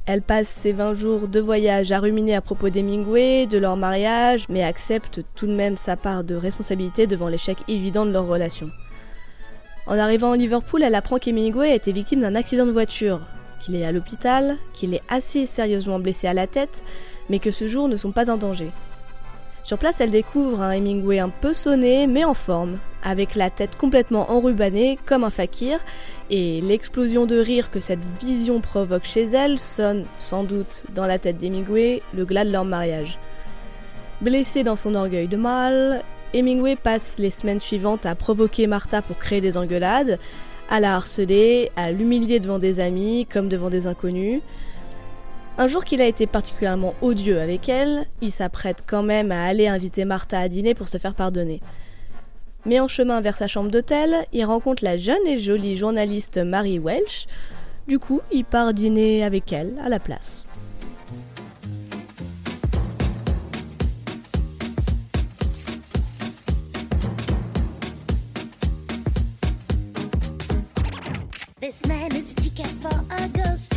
Elle 0.05 0.21
passe 0.21 0.49
ses 0.49 0.73
20 0.73 0.95
jours 0.95 1.29
de 1.29 1.39
voyage 1.39 1.93
à 1.93 1.99
ruminer 1.99 2.35
à 2.35 2.41
propos 2.41 2.69
d'Hemingway, 2.69 3.45
de 3.45 3.57
leur 3.57 3.77
mariage, 3.77 4.47
mais 4.49 4.65
accepte 4.65 5.21
tout 5.33 5.47
de 5.47 5.55
même 5.55 5.77
sa 5.77 5.95
part 5.95 6.25
de 6.25 6.35
responsabilité 6.35 7.07
devant 7.07 7.29
l'échec 7.29 7.57
évident 7.69 8.05
de 8.05 8.11
leur 8.11 8.27
relation. 8.27 8.69
En 9.87 9.97
arrivant 9.97 10.33
à 10.33 10.37
Liverpool, 10.37 10.83
elle 10.83 10.95
apprend 10.95 11.19
qu'Hemingway 11.19 11.71
a 11.71 11.75
été 11.75 11.93
victime 11.93 12.19
d'un 12.19 12.35
accident 12.35 12.65
de 12.65 12.71
voiture, 12.71 13.21
qu'il 13.61 13.77
est 13.77 13.85
à 13.85 13.93
l'hôpital, 13.93 14.57
qu'il 14.73 14.93
est 14.93 15.03
assez 15.07 15.45
sérieusement 15.45 15.99
blessé 15.99 16.27
à 16.27 16.33
la 16.33 16.47
tête, 16.47 16.83
mais 17.29 17.39
que 17.39 17.51
ce 17.51 17.67
jour 17.69 17.87
ne 17.87 17.95
sont 17.95 18.11
pas 18.11 18.29
en 18.29 18.35
danger. 18.35 18.71
Sur 19.63 19.77
place, 19.77 20.01
elle 20.01 20.11
découvre 20.11 20.61
un 20.61 20.71
Hemingway 20.71 21.19
un 21.19 21.29
peu 21.29 21.53
sonné, 21.53 22.05
mais 22.05 22.25
en 22.25 22.33
forme, 22.33 22.79
avec 23.01 23.33
la 23.33 23.49
tête 23.49 23.77
complètement 23.77 24.29
enrubanée 24.29 24.99
comme 25.05 25.23
un 25.23 25.29
fakir, 25.29 25.79
et 26.29 26.59
l'explosion 26.59 27.25
de 27.25 27.37
rire 27.37 27.71
que 27.71 27.79
cette 27.79 28.03
vision 28.21 28.59
provoque 28.59 29.05
chez 29.05 29.23
elle 29.23 29.59
sonne, 29.59 30.03
sans 30.17 30.43
doute, 30.43 30.83
dans 30.93 31.05
la 31.05 31.17
tête 31.17 31.37
d'Hemingway, 31.37 32.01
le 32.13 32.25
glas 32.25 32.43
de 32.43 32.51
leur 32.51 32.65
mariage. 32.65 33.17
Blessé 34.19 34.65
dans 34.65 34.75
son 34.75 34.95
orgueil 34.95 35.29
de 35.29 35.37
mâle, 35.37 36.03
Hemingway 36.33 36.75
passe 36.75 37.17
les 37.17 37.29
semaines 37.29 37.61
suivantes 37.61 38.05
à 38.05 38.15
provoquer 38.15 38.67
Martha 38.67 39.01
pour 39.01 39.17
créer 39.17 39.39
des 39.39 39.55
engueulades, 39.55 40.19
à 40.69 40.81
la 40.81 40.95
harceler, 40.95 41.71
à 41.77 41.91
l'humilier 41.93 42.41
devant 42.41 42.59
des 42.59 42.81
amis 42.81 43.27
comme 43.31 43.47
devant 43.47 43.69
des 43.69 43.87
inconnus. 43.87 44.41
Un 45.55 45.67
jour 45.67 45.85
qu'il 45.85 46.01
a 46.01 46.07
été 46.07 46.25
particulièrement 46.25 46.95
odieux 47.01 47.39
avec 47.39 47.69
elle, 47.69 48.07
il 48.21 48.31
s'apprête 48.31 48.83
quand 48.87 49.03
même 49.03 49.31
à 49.31 49.45
aller 49.45 49.67
inviter 49.67 50.03
Martha 50.03 50.39
à 50.39 50.47
dîner 50.47 50.73
pour 50.73 50.87
se 50.87 50.97
faire 50.97 51.13
pardonner. 51.13 51.61
Mais 52.65 52.79
en 52.79 52.87
chemin 52.87 53.21
vers 53.21 53.37
sa 53.37 53.47
chambre 53.47 53.69
d'hôtel, 53.69 54.25
il 54.33 54.43
rencontre 54.45 54.83
la 54.83 54.97
jeune 54.97 55.25
et 55.27 55.37
jolie 55.37 55.77
journaliste 55.77 56.39
Mary 56.39 56.79
Welch. 56.79 57.27
Du 57.87 57.99
coup, 57.99 58.21
il 58.31 58.45
part 58.45 58.73
dîner 58.73 59.23
avec 59.23 59.53
elle 59.53 59.79
à 59.83 59.89
la 59.89 59.99
place. 59.99 60.45
This 71.61 71.85
man 71.85 72.11
is 72.15 72.33
ticket 72.33 72.67
for 72.81 73.05
a 73.11 73.27
ghost. 73.29 73.73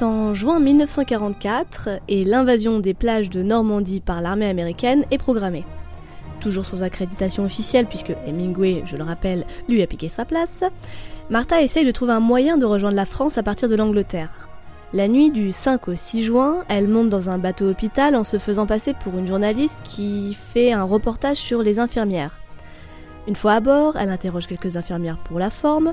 En 0.00 0.32
juin 0.32 0.60
1944 0.60 1.88
et 2.08 2.24
l'invasion 2.24 2.78
des 2.78 2.94
plages 2.94 3.30
de 3.30 3.42
Normandie 3.42 4.00
par 4.00 4.20
l'armée 4.20 4.46
américaine 4.46 5.04
est 5.10 5.18
programmée. 5.18 5.64
Toujours 6.40 6.64
sans 6.64 6.82
accréditation 6.82 7.44
officielle 7.44 7.86
puisque 7.86 8.14
Hemingway, 8.26 8.82
je 8.86 8.96
le 8.96 9.02
rappelle, 9.02 9.44
lui 9.68 9.82
a 9.82 9.86
piqué 9.86 10.08
sa 10.08 10.24
place, 10.24 10.62
Martha 11.30 11.62
essaye 11.62 11.84
de 11.84 11.90
trouver 11.90 12.12
un 12.12 12.20
moyen 12.20 12.58
de 12.58 12.66
rejoindre 12.66 12.96
la 12.96 13.06
France 13.06 13.38
à 13.38 13.42
partir 13.42 13.68
de 13.68 13.74
l'Angleterre. 13.74 14.48
La 14.92 15.08
nuit 15.08 15.30
du 15.30 15.52
5 15.52 15.88
au 15.88 15.96
6 15.96 16.24
juin, 16.24 16.64
elle 16.68 16.88
monte 16.88 17.08
dans 17.08 17.30
un 17.30 17.38
bateau 17.38 17.68
hôpital 17.68 18.14
en 18.14 18.24
se 18.24 18.38
faisant 18.38 18.66
passer 18.66 18.94
pour 18.94 19.18
une 19.18 19.26
journaliste 19.26 19.80
qui 19.84 20.34
fait 20.34 20.72
un 20.72 20.84
reportage 20.84 21.38
sur 21.38 21.62
les 21.62 21.78
infirmières. 21.78 22.41
Une 23.28 23.36
fois 23.36 23.52
à 23.52 23.60
bord, 23.60 23.96
elle 23.96 24.10
interroge 24.10 24.46
quelques 24.46 24.76
infirmières 24.76 25.18
pour 25.18 25.38
la 25.38 25.50
forme, 25.50 25.92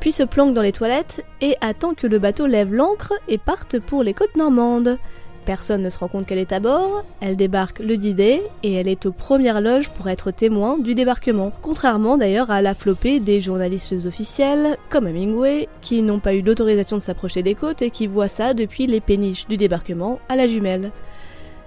puis 0.00 0.12
se 0.12 0.22
planque 0.22 0.54
dans 0.54 0.62
les 0.62 0.72
toilettes 0.72 1.24
et 1.40 1.56
attend 1.60 1.94
que 1.94 2.06
le 2.06 2.18
bateau 2.18 2.46
lève 2.46 2.72
l'ancre 2.72 3.14
et 3.28 3.38
parte 3.38 3.78
pour 3.78 4.02
les 4.02 4.12
côtes 4.12 4.36
normandes. 4.36 4.98
Personne 5.46 5.80
ne 5.80 5.90
se 5.90 5.98
rend 5.98 6.08
compte 6.08 6.26
qu'elle 6.26 6.40
est 6.40 6.52
à 6.52 6.58
bord, 6.58 7.04
elle 7.20 7.36
débarque 7.36 7.78
le 7.78 7.96
D-Day 7.96 8.42
et 8.64 8.74
elle 8.74 8.88
est 8.88 9.06
aux 9.06 9.12
premières 9.12 9.60
loges 9.60 9.88
pour 9.90 10.08
être 10.08 10.32
témoin 10.32 10.76
du 10.76 10.96
débarquement. 10.96 11.52
Contrairement 11.62 12.18
d'ailleurs 12.18 12.50
à 12.50 12.60
la 12.62 12.74
flopée 12.74 13.20
des 13.20 13.40
journalistes 13.40 13.94
officiels, 14.06 14.76
comme 14.90 15.06
Hemingway, 15.06 15.68
qui 15.82 16.02
n'ont 16.02 16.18
pas 16.18 16.34
eu 16.34 16.42
l'autorisation 16.42 16.96
de 16.96 17.02
s'approcher 17.02 17.44
des 17.44 17.54
côtes 17.54 17.80
et 17.80 17.90
qui 17.90 18.08
voient 18.08 18.26
ça 18.26 18.54
depuis 18.54 18.88
les 18.88 19.00
péniches 19.00 19.46
du 19.46 19.56
débarquement 19.56 20.18
à 20.28 20.34
la 20.34 20.48
jumelle. 20.48 20.90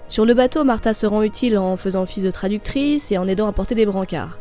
Sur 0.10 0.26
le 0.26 0.34
bateau, 0.34 0.66
Martha 0.66 0.94
se 0.94 1.06
rend 1.06 1.24
utile 1.24 1.58
en 1.58 1.78
faisant 1.78 2.02
office 2.02 2.24
de 2.24 2.32
traductrice 2.32 3.14
et 3.14 3.18
en 3.18 3.28
aidant 3.28 3.48
à 3.48 3.54
porter 3.54 3.76
des 3.76 3.86
brancards. 3.86 4.40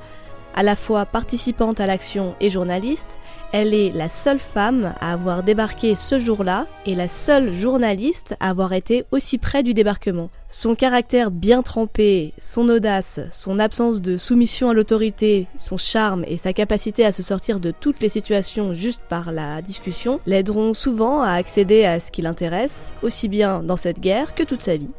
À 0.54 0.62
la 0.62 0.74
fois 0.74 1.06
participante 1.06 1.80
à 1.80 1.86
l'action 1.86 2.34
et 2.40 2.50
journaliste, 2.50 3.20
elle 3.52 3.74
est 3.74 3.92
la 3.92 4.08
seule 4.08 4.38
femme 4.40 4.92
à 5.00 5.12
avoir 5.12 5.42
débarqué 5.42 5.94
ce 5.94 6.18
jour-là 6.18 6.66
et 6.84 6.94
la 6.94 7.06
seule 7.06 7.52
journaliste 7.52 8.36
à 8.40 8.50
avoir 8.50 8.72
été 8.72 9.04
aussi 9.12 9.38
près 9.38 9.62
du 9.62 9.72
débarquement. 9.72 10.30
Son 10.50 10.74
caractère 10.74 11.30
bien 11.30 11.62
trempé, 11.62 12.32
son 12.38 12.68
audace, 12.68 13.20
son 13.32 13.58
absence 13.58 14.00
de 14.00 14.16
soumission 14.16 14.70
à 14.70 14.74
l'autorité, 14.74 15.46
son 15.56 15.76
charme 15.76 16.24
et 16.26 16.38
sa 16.38 16.52
capacité 16.52 17.04
à 17.04 17.12
se 17.12 17.22
sortir 17.22 17.60
de 17.60 17.70
toutes 17.70 18.00
les 18.00 18.08
situations 18.08 18.74
juste 18.74 19.02
par 19.08 19.30
la 19.30 19.62
discussion 19.62 20.20
l'aideront 20.26 20.74
souvent 20.74 21.22
à 21.22 21.32
accéder 21.32 21.84
à 21.84 22.00
ce 22.00 22.10
qui 22.10 22.22
l'intéresse, 22.22 22.92
aussi 23.02 23.28
bien 23.28 23.62
dans 23.62 23.76
cette 23.76 24.00
guerre 24.00 24.34
que 24.34 24.42
toute 24.42 24.62
sa 24.62 24.76
vie. 24.76 24.90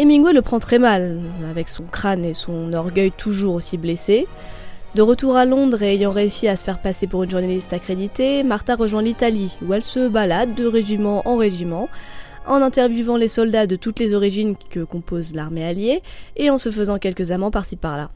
Hemingway 0.00 0.32
le 0.32 0.40
prend 0.40 0.60
très 0.60 0.78
mal, 0.78 1.20
avec 1.50 1.68
son 1.68 1.82
crâne 1.82 2.24
et 2.24 2.32
son 2.32 2.72
orgueil 2.72 3.12
toujours 3.12 3.56
aussi 3.56 3.76
blessés. 3.76 4.26
De 4.94 5.02
retour 5.02 5.36
à 5.36 5.44
Londres 5.44 5.82
et 5.82 5.92
ayant 5.92 6.10
réussi 6.10 6.48
à 6.48 6.56
se 6.56 6.64
faire 6.64 6.80
passer 6.80 7.06
pour 7.06 7.22
une 7.22 7.30
journaliste 7.30 7.74
accréditée, 7.74 8.42
Martha 8.42 8.76
rejoint 8.76 9.02
l'Italie, 9.02 9.54
où 9.60 9.74
elle 9.74 9.84
se 9.84 10.08
balade 10.08 10.54
de 10.54 10.64
régiment 10.64 11.20
en 11.28 11.36
régiment, 11.36 11.90
en 12.46 12.62
interviewant 12.62 13.18
les 13.18 13.28
soldats 13.28 13.66
de 13.66 13.76
toutes 13.76 13.98
les 13.98 14.14
origines 14.14 14.56
que 14.70 14.80
compose 14.80 15.34
l'armée 15.34 15.66
alliée, 15.66 16.00
et 16.34 16.48
en 16.48 16.56
se 16.56 16.70
faisant 16.70 16.96
quelques 16.96 17.30
amants 17.30 17.50
par-ci 17.50 17.76
par-là. 17.76 18.08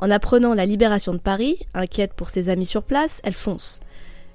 En 0.00 0.10
apprenant 0.10 0.52
la 0.52 0.66
libération 0.66 1.14
de 1.14 1.18
Paris, 1.18 1.56
inquiète 1.72 2.12
pour 2.12 2.28
ses 2.28 2.50
amis 2.50 2.66
sur 2.66 2.82
place, 2.82 3.22
elle 3.24 3.32
fonce. 3.32 3.80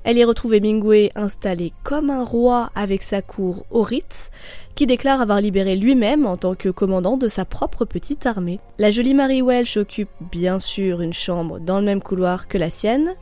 Elle 0.08 0.18
y 0.18 0.24
retrouve 0.24 0.54
Hemingway 0.54 1.12
installé 1.16 1.74
comme 1.84 2.10
un 2.10 2.24
roi 2.24 2.70
avec 2.76 3.04
sa 3.04 3.22
cour 3.22 3.66
au 3.70 3.82
Ritz, 3.82 4.32
qui 4.74 4.88
déclare 4.88 5.20
avoir 5.20 5.42
libéré 5.42 5.76
lui-même 5.76 6.26
en 6.26 6.38
tant 6.38 6.56
que 6.56 6.70
commandant 6.70 7.18
de 7.18 7.28
sa 7.28 7.44
propre 7.44 7.84
petite 7.84 8.26
armée. 8.26 8.62
La 8.78 8.90
jolie 8.90 9.14
Mary 9.14 9.42
Welsh 9.42 9.76
occupe 9.76 10.08
bien 10.32 10.60
sûr 10.62 11.02
une 11.02 11.12
chambre 11.12 11.60
dans 11.60 11.82
le 11.82 11.86
même 11.86 12.02
couloir 12.02 12.48
que 12.48 12.58
la 12.58 12.70
sienne. 12.70 13.16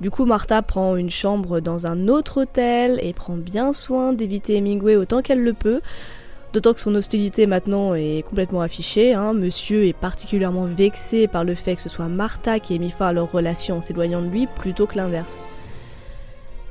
Du 0.00 0.10
coup, 0.10 0.24
Martha 0.24 0.62
prend 0.62 0.96
une 0.96 1.10
chambre 1.10 1.60
dans 1.60 1.86
un 1.86 2.08
autre 2.08 2.40
hôtel 2.40 2.98
et 3.02 3.12
prend 3.12 3.36
bien 3.36 3.74
soin 3.74 4.14
d'éviter 4.14 4.56
Hemingway 4.56 4.96
autant 4.96 5.20
qu'elle 5.20 5.42
le 5.42 5.52
peut, 5.52 5.82
D'autant 6.54 6.72
que 6.72 6.80
son 6.80 6.94
hostilité 6.94 7.46
maintenant 7.46 7.94
est 7.94 8.24
complètement 8.26 8.62
affichée. 8.62 9.12
Hein. 9.12 9.34
Monsieur 9.34 9.86
est 9.86 9.92
particulièrement 9.92 10.64
vexé 10.64 11.26
par 11.26 11.44
le 11.44 11.54
fait 11.54 11.74
que 11.74 11.82
ce 11.82 11.88
soit 11.90 12.06
Martha 12.06 12.60
qui 12.60 12.76
ait 12.76 12.78
mis 12.78 12.90
fin 12.90 13.08
à 13.08 13.12
leur 13.12 13.30
relation 13.30 13.78
en 13.78 13.80
s'éloignant 13.82 14.22
de 14.22 14.28
lui 14.28 14.46
plutôt 14.46 14.86
que 14.86 14.96
l'inverse. 14.96 15.44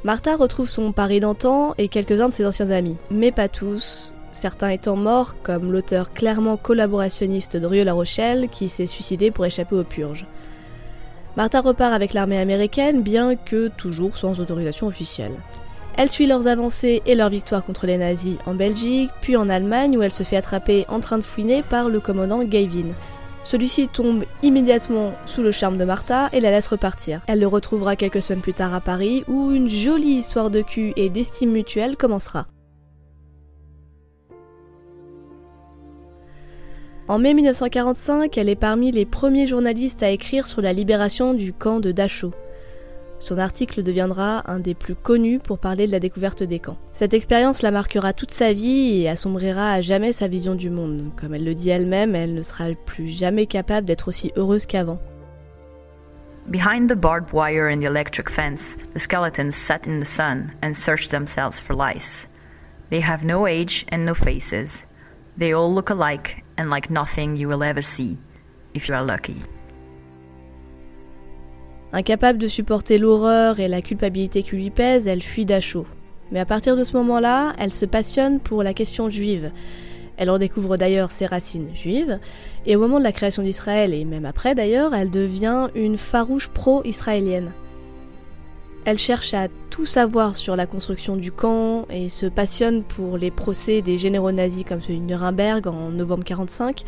Martha 0.04 0.36
retrouve 0.36 0.68
son 0.68 0.92
pari 0.92 1.22
d'antan 1.22 1.76
et 1.78 1.88
quelques-uns 1.88 2.28
de 2.28 2.34
ses 2.34 2.46
anciens 2.46 2.72
amis, 2.72 2.98
mais 3.10 3.32
pas 3.32 3.48
tous, 3.48 4.14
certains 4.34 4.68
étant 4.68 4.98
morts, 4.98 5.36
comme 5.44 5.72
l'auteur 5.72 6.12
clairement 6.12 6.58
collaborationniste 6.58 7.56
de 7.56 7.84
La 7.84 7.94
Rochelle 7.94 8.50
qui 8.50 8.68
s'est 8.68 8.86
suicidé 8.86 9.32
pour 9.32 9.46
échapper 9.46 9.78
aux 9.78 9.86
purges. 9.86 10.26
Martha 11.38 11.62
repart 11.62 11.94
avec 11.94 12.12
l'armée 12.12 12.38
américaine, 12.38 13.02
bien 13.02 13.38
que 13.38 13.70
toujours 13.70 14.18
sans 14.18 14.42
autorisation 14.42 14.88
officielle. 14.88 15.36
Elle 15.98 16.10
suit 16.10 16.28
leurs 16.28 16.48
avancées 16.48 17.02
et 17.06 17.16
leurs 17.16 17.30
victoires 17.30 17.64
contre 17.64 17.88
les 17.88 17.98
nazis 17.98 18.36
en 18.46 18.56
Belgique, 18.56 19.10
puis 19.22 19.38
en 19.38 19.50
Allemagne 19.50 19.98
où 19.98 20.02
elle 20.02 20.12
se 20.12 20.24
fait 20.24 20.36
attraper 20.36 20.86
en 20.90 21.00
train 21.00 21.18
de 21.18 21.24
fouiner 21.24 21.64
par 21.64 21.88
le 21.88 22.02
commandant 22.02 22.44
Gavin. 22.44 22.90
Celui-ci 23.44 23.88
tombe 23.88 24.24
immédiatement 24.42 25.14
sous 25.26 25.42
le 25.42 25.52
charme 25.52 25.78
de 25.78 25.86
Martha 25.86 26.30
et 26.34 26.40
la 26.40 26.52
laisse 26.52 26.68
repartir. 26.68 27.22
Elle 27.28 27.40
le 27.40 27.48
retrouvera 27.48 27.96
quelques 27.96 28.22
semaines 28.22 28.42
plus 28.42 28.54
tard 28.54 28.74
à 28.74 28.82
Paris 28.82 29.24
où 29.28 29.52
une 29.52 29.70
jolie 29.70 30.16
histoire 30.16 30.50
de 30.50 30.62
cul 30.62 30.94
et 30.96 31.10
d'estime 31.10 31.52
mutuelle 31.52 31.98
commencera. 31.98 32.48
En 37.10 37.20
mai 37.20 37.34
1945, 37.34 38.38
elle 38.38 38.48
est 38.48 38.56
parmi 38.56 38.92
les 38.92 39.06
premiers 39.06 39.46
journalistes 39.46 40.04
à 40.04 40.10
écrire 40.10 40.48
sur 40.48 40.62
la 40.62 40.72
libération 40.72 41.34
du 41.34 41.52
camp 41.52 41.82
de 41.82 41.92
Dachau. 41.92 42.32
Son 43.24 43.38
article 43.38 43.84
deviendra 43.84 44.52
un 44.52 44.60
des 44.60 44.74
plus 44.74 44.96
connus 44.96 45.40
pour 45.40 45.58
parler 45.58 45.88
de 45.88 45.94
la 45.94 46.02
découverte 46.02 46.44
des 46.44 46.60
camps. 46.60 46.78
Cette 46.92 47.14
expérience 47.14 47.62
la 47.62 47.72
marquera 47.72 48.12
toute 48.12 48.32
sa 48.32 48.52
vie 48.52 49.04
et 49.04 49.08
assombrira 49.08 49.72
à 49.72 49.80
jamais 49.80 50.12
sa 50.12 50.28
vision 50.28 50.56
du 50.56 50.70
monde. 50.70 51.10
Comme 51.16 51.34
elle 51.34 51.46
le 51.46 51.54
dit 51.54 51.70
elle-même, 51.70 52.16
elle 52.16 52.34
ne 52.34 52.42
sera 52.42 52.66
plus 52.86 53.08
jamais 53.08 53.46
capable 53.46 53.88
d'être 53.88 54.10
aussi 54.10 54.34
heureuse 54.36 54.66
qu'avant. 54.66 55.00
Behind 56.50 56.90
the 56.90 56.98
barbed 56.98 57.32
wire 57.32 57.70
and 57.70 57.80
the 57.80 57.86
electric 57.86 58.30
fence, 58.30 58.76
the 58.94 59.00
skeletons 59.00 59.56
sat 59.56 59.88
in 59.88 60.02
the 60.02 60.06
sun 60.06 60.52
and 60.62 60.74
searched 60.74 61.10
themselves 61.10 61.62
for 61.62 61.74
lice. 61.74 62.28
They 62.90 63.00
have 63.00 63.24
no 63.24 63.48
age 63.48 63.86
and 63.90 64.00
no 64.00 64.16
faces. 64.16 64.86
They 65.38 65.54
all 65.54 65.74
look 65.74 65.90
alike 65.90 66.44
and 66.58 66.70
like 66.70 66.90
nothing 66.90 67.38
you 67.38 67.48
will 67.48 67.64
ever 67.64 67.82
see, 67.82 68.18
if 68.74 68.90
you 68.90 68.96
are 68.96 69.06
lucky. 69.06 69.42
Incapable 71.96 72.40
de 72.40 72.48
supporter 72.48 72.98
l'horreur 72.98 73.60
et 73.60 73.68
la 73.68 73.84
culpabilité 73.84 74.42
qui 74.42 74.56
lui 74.56 74.72
pèsent, 74.72 75.08
elle 75.08 75.22
fuit 75.22 75.46
Dachau. 75.46 75.86
Mais 76.32 76.40
à 76.40 76.46
partir 76.46 76.76
de 76.76 76.84
ce 76.84 76.98
moment-là, 76.98 77.54
elle 77.60 77.72
se 77.72 77.86
passionne 77.86 78.40
pour 78.40 78.64
la 78.64 78.74
question 78.74 79.12
juive. 79.12 79.52
Elle 80.18 80.32
en 80.32 80.40
découvre 80.40 80.76
d'ailleurs 80.76 81.12
ses 81.12 81.28
racines 81.28 81.70
juives, 81.76 82.18
et 82.66 82.76
au 82.76 82.80
moment 82.80 82.98
de 82.98 83.04
la 83.04 83.12
création 83.12 83.44
d'Israël, 83.44 83.94
et 83.94 84.06
même 84.06 84.26
après 84.26 84.56
d'ailleurs, 84.56 84.96
elle 84.96 85.12
devient 85.12 85.68
une 85.76 85.98
farouche 85.98 86.48
pro-israélienne. 86.48 87.52
Elle 88.86 88.98
cherche 88.98 89.36
à 89.36 89.48
tout 89.70 89.86
savoir 89.86 90.36
sur 90.36 90.56
la 90.56 90.66
construction 90.66 91.16
du 91.16 91.32
camp 91.32 91.86
et 91.92 92.10
se 92.10 92.26
passionne 92.26 92.84
pour 92.84 93.18
les 93.18 93.32
procès 93.32 93.84
des 93.84 94.00
généraux 94.00 94.32
nazis 94.32 94.66
comme 94.68 94.82
celui 94.82 95.00
de 95.00 95.06
Nuremberg 95.06 95.68
en 95.68 95.92
novembre 95.92 96.24
1945, 96.24 96.84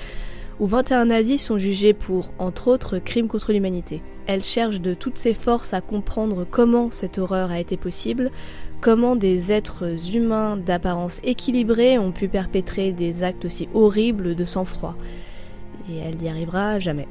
où 0.60 0.68
21 0.68 1.06
nazis 1.06 1.44
sont 1.44 1.58
jugés 1.58 1.94
pour, 1.94 2.32
entre 2.40 2.68
autres, 2.68 3.00
crimes 3.00 3.28
contre 3.28 3.52
l'humanité. 3.52 4.02
Elle 4.28 4.44
cherche 4.44 4.82
de 4.82 4.94
toutes 4.94 5.18
ses 5.18 5.34
forces 5.34 5.74
à 5.74 5.82
comprendre 5.82 6.46
comment 6.50 6.90
cette 6.92 7.18
horreur 7.18 7.52
a 7.52 7.60
été 7.60 7.78
possible, 7.78 8.32
comment 8.82 9.16
des 9.16 9.52
êtres 9.52 10.16
humains 10.16 10.58
d'apparence 10.58 11.20
équilibrée 11.24 12.00
ont 12.00 12.12
pu 12.12 12.28
perpétrer 12.28 12.92
des 12.92 13.24
actes 13.24 13.46
aussi 13.46 13.68
horribles 13.74 14.36
de 14.36 14.46
sang-froid. 14.46 14.96
Et 15.90 15.98
elle 15.98 16.18
n'y 16.18 16.30
arrivera 16.30 16.80
jamais. 16.80 17.08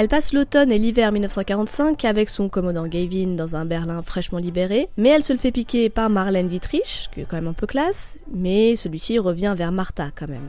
Elle 0.00 0.08
passe 0.08 0.32
l'automne 0.32 0.72
et 0.72 0.78
l'hiver 0.78 1.12
1945 1.12 2.06
avec 2.06 2.30
son 2.30 2.48
commandant 2.48 2.86
Gavin 2.86 3.34
dans 3.34 3.54
un 3.54 3.66
Berlin 3.66 4.00
fraîchement 4.00 4.38
libéré, 4.38 4.88
mais 4.96 5.10
elle 5.10 5.22
se 5.22 5.34
le 5.34 5.38
fait 5.38 5.52
piquer 5.52 5.90
par 5.90 6.08
Marlène 6.08 6.48
Dietrich, 6.48 7.10
qui 7.12 7.20
est 7.20 7.24
quand 7.24 7.36
même 7.36 7.48
un 7.48 7.52
peu 7.52 7.66
classe, 7.66 8.18
mais 8.32 8.76
celui-ci 8.76 9.18
revient 9.18 9.52
vers 9.54 9.72
Martha 9.72 10.08
quand 10.18 10.26
même. 10.26 10.48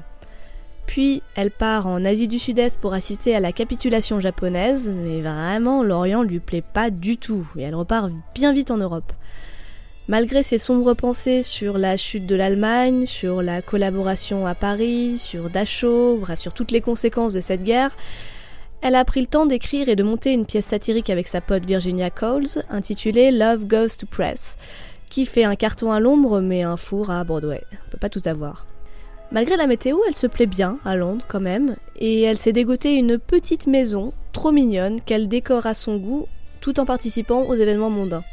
Puis 0.85 1.21
elle 1.35 1.51
part 1.51 1.85
en 1.85 2.05
Asie 2.05 2.29
du 2.29 2.39
Sud-Est 2.39 2.79
pour 2.79 2.93
assister 2.93 3.35
à 3.35 3.41
la 3.41 3.51
capitulation 3.51 4.21
japonaise, 4.21 4.89
mais 4.89 5.19
vraiment 5.19 5.83
l'Orient 5.83 6.23
lui 6.23 6.39
plaît 6.39 6.63
pas 6.63 6.89
du 6.89 7.17
tout, 7.17 7.45
et 7.57 7.63
elle 7.63 7.75
repart 7.75 8.09
bien 8.33 8.53
vite 8.53 8.71
en 8.71 8.77
Europe. 8.77 9.11
Malgré 10.07 10.43
ses 10.43 10.59
sombres 10.59 10.93
pensées 10.93 11.43
sur 11.43 11.77
la 11.77 11.97
chute 11.97 12.25
de 12.25 12.35
l'Allemagne, 12.35 13.05
sur 13.05 13.41
la 13.41 13.61
collaboration 13.61 14.47
à 14.47 14.55
Paris, 14.55 15.17
sur 15.17 15.49
Dachau, 15.49 16.21
sur 16.37 16.53
toutes 16.53 16.71
les 16.71 16.79
conséquences 16.79 17.33
de 17.33 17.41
cette 17.41 17.65
guerre, 17.65 17.91
elle 18.81 18.95
a 18.95 19.05
pris 19.05 19.21
le 19.21 19.27
temps 19.27 19.45
d'écrire 19.45 19.89
et 19.89 19.95
de 19.95 20.03
monter 20.03 20.31
une 20.33 20.45
pièce 20.45 20.65
satirique 20.65 21.09
avec 21.09 21.27
sa 21.27 21.41
pote 21.41 21.65
Virginia 21.65 22.09
Coles 22.09 22.47
intitulée 22.69 23.31
Love 23.31 23.65
Goes 23.65 23.97
to 23.99 24.07
Press, 24.07 24.57
qui 25.09 25.25
fait 25.25 25.43
un 25.43 25.55
carton 25.55 25.91
à 25.91 25.99
l'ombre 25.99 26.41
mais 26.41 26.63
un 26.63 26.77
four 26.77 27.11
à 27.11 27.23
Broadway. 27.23 27.63
On 27.71 27.91
peut 27.91 27.97
pas 27.99 28.09
tout 28.09 28.23
avoir. 28.25 28.65
Malgré 29.31 29.55
la 29.55 29.67
météo, 29.67 29.97
elle 30.07 30.15
se 30.15 30.27
plaît 30.27 30.45
bien 30.45 30.77
à 30.83 30.95
Londres 30.95 31.23
quand 31.27 31.39
même, 31.39 31.75
et 31.97 32.21
elle 32.21 32.37
s'est 32.37 32.51
dégotée 32.51 32.95
une 32.95 33.17
petite 33.17 33.67
maison 33.67 34.13
trop 34.33 34.51
mignonne 34.51 34.99
qu'elle 34.99 35.29
décore 35.29 35.67
à 35.67 35.73
son 35.73 35.97
goût 35.97 36.27
tout 36.59 36.79
en 36.79 36.85
participant 36.85 37.43
aux 37.43 37.55
événements 37.55 37.89
mondains. 37.89 38.23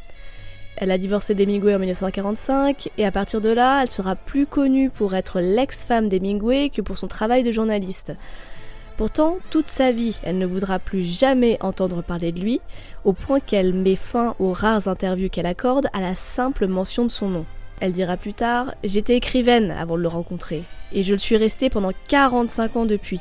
Elle 0.76 0.90
a 0.90 0.98
divorcé 0.98 1.34
d'Hemingway 1.34 1.74
en 1.74 1.78
1945 1.78 2.90
et 2.96 3.04
à 3.04 3.10
partir 3.10 3.40
de 3.40 3.48
là, 3.48 3.82
elle 3.82 3.90
sera 3.90 4.14
plus 4.14 4.46
connue 4.46 4.90
pour 4.90 5.14
être 5.14 5.40
l'ex-femme 5.40 6.08
d'Hemingway 6.08 6.70
que 6.70 6.82
pour 6.82 6.96
son 6.98 7.08
travail 7.08 7.42
de 7.42 7.50
journaliste. 7.50 8.12
Pourtant, 8.98 9.38
toute 9.50 9.68
sa 9.68 9.92
vie, 9.92 10.18
elle 10.24 10.38
ne 10.38 10.44
voudra 10.44 10.80
plus 10.80 11.04
jamais 11.04 11.56
entendre 11.60 12.02
parler 12.02 12.32
de 12.32 12.40
lui, 12.40 12.60
au 13.04 13.12
point 13.12 13.38
qu'elle 13.38 13.72
met 13.72 13.94
fin 13.94 14.34
aux 14.40 14.52
rares 14.52 14.88
interviews 14.88 15.28
qu'elle 15.28 15.46
accorde 15.46 15.86
à 15.92 16.00
la 16.00 16.16
simple 16.16 16.66
mention 16.66 17.04
de 17.04 17.10
son 17.12 17.28
nom. 17.28 17.44
Elle 17.80 17.92
dira 17.92 18.16
plus 18.16 18.34
tard 18.34 18.74
J'étais 18.82 19.14
écrivaine 19.14 19.70
avant 19.70 19.96
de 19.96 20.02
le 20.02 20.08
rencontrer, 20.08 20.64
et 20.92 21.04
je 21.04 21.12
le 21.12 21.18
suis 21.18 21.36
restée 21.36 21.70
pendant 21.70 21.92
45 22.08 22.74
ans 22.74 22.86
depuis. 22.86 23.20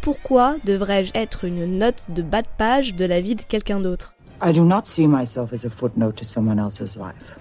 Pourquoi 0.00 0.58
devrais-je 0.64 1.10
être 1.16 1.44
une 1.44 1.76
note 1.76 2.06
de 2.10 2.22
bas 2.22 2.42
de 2.42 2.48
page 2.56 2.94
de 2.94 3.04
la 3.04 3.20
vie 3.20 3.34
de 3.34 3.42
quelqu'un 3.42 3.80
d'autre? 3.80 4.14
I 4.40 4.52
do 4.52 4.64
not 4.64 4.82
see 4.84 5.08
myself 5.08 5.52
as 5.52 5.66
a 5.66 5.70
footnote 5.70 6.14
to 6.14 6.24
someone 6.24 6.60
else's 6.60 6.96
life. 6.96 7.36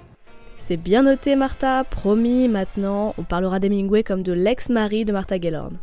C'est 0.57 0.77
bien 0.77 1.03
noté, 1.03 1.35
Martha, 1.35 1.83
promis, 1.83 2.47
maintenant, 2.47 3.13
on 3.19 3.23
parlera 3.23 3.59
d'Hemingway 3.59 4.01
comme 4.01 4.23
de 4.23 4.33
l'ex-mari 4.33 5.05
de 5.05 5.11
Martha 5.11 5.39
Gellhorn. 5.39 5.77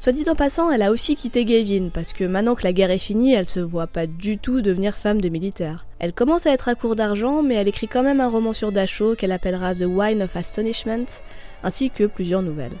Soit 0.00 0.12
dit 0.12 0.30
en 0.30 0.36
passant, 0.36 0.70
elle 0.70 0.82
a 0.82 0.92
aussi 0.92 1.16
quitté 1.16 1.44
Gavin, 1.44 1.88
parce 1.92 2.12
que 2.12 2.22
maintenant 2.22 2.54
que 2.54 2.62
la 2.62 2.72
guerre 2.72 2.92
est 2.92 2.98
finie, 2.98 3.34
elle 3.34 3.48
se 3.48 3.58
voit 3.58 3.88
pas 3.88 4.06
du 4.06 4.38
tout 4.38 4.60
devenir 4.60 4.94
femme 4.94 5.20
de 5.20 5.28
militaire. 5.28 5.86
Elle 5.98 6.12
commence 6.12 6.46
à 6.46 6.52
être 6.52 6.68
à 6.68 6.76
court 6.76 6.94
d'argent, 6.94 7.42
mais 7.42 7.56
elle 7.56 7.66
écrit 7.66 7.88
quand 7.88 8.04
même 8.04 8.20
un 8.20 8.28
roman 8.28 8.52
sur 8.52 8.70
Dachau 8.70 9.16
qu'elle 9.16 9.32
appellera 9.32 9.74
The 9.74 9.86
Wine 9.88 10.22
of 10.22 10.36
Astonishment, 10.36 11.06
ainsi 11.64 11.90
que 11.90 12.04
plusieurs 12.04 12.42
nouvelles. 12.42 12.76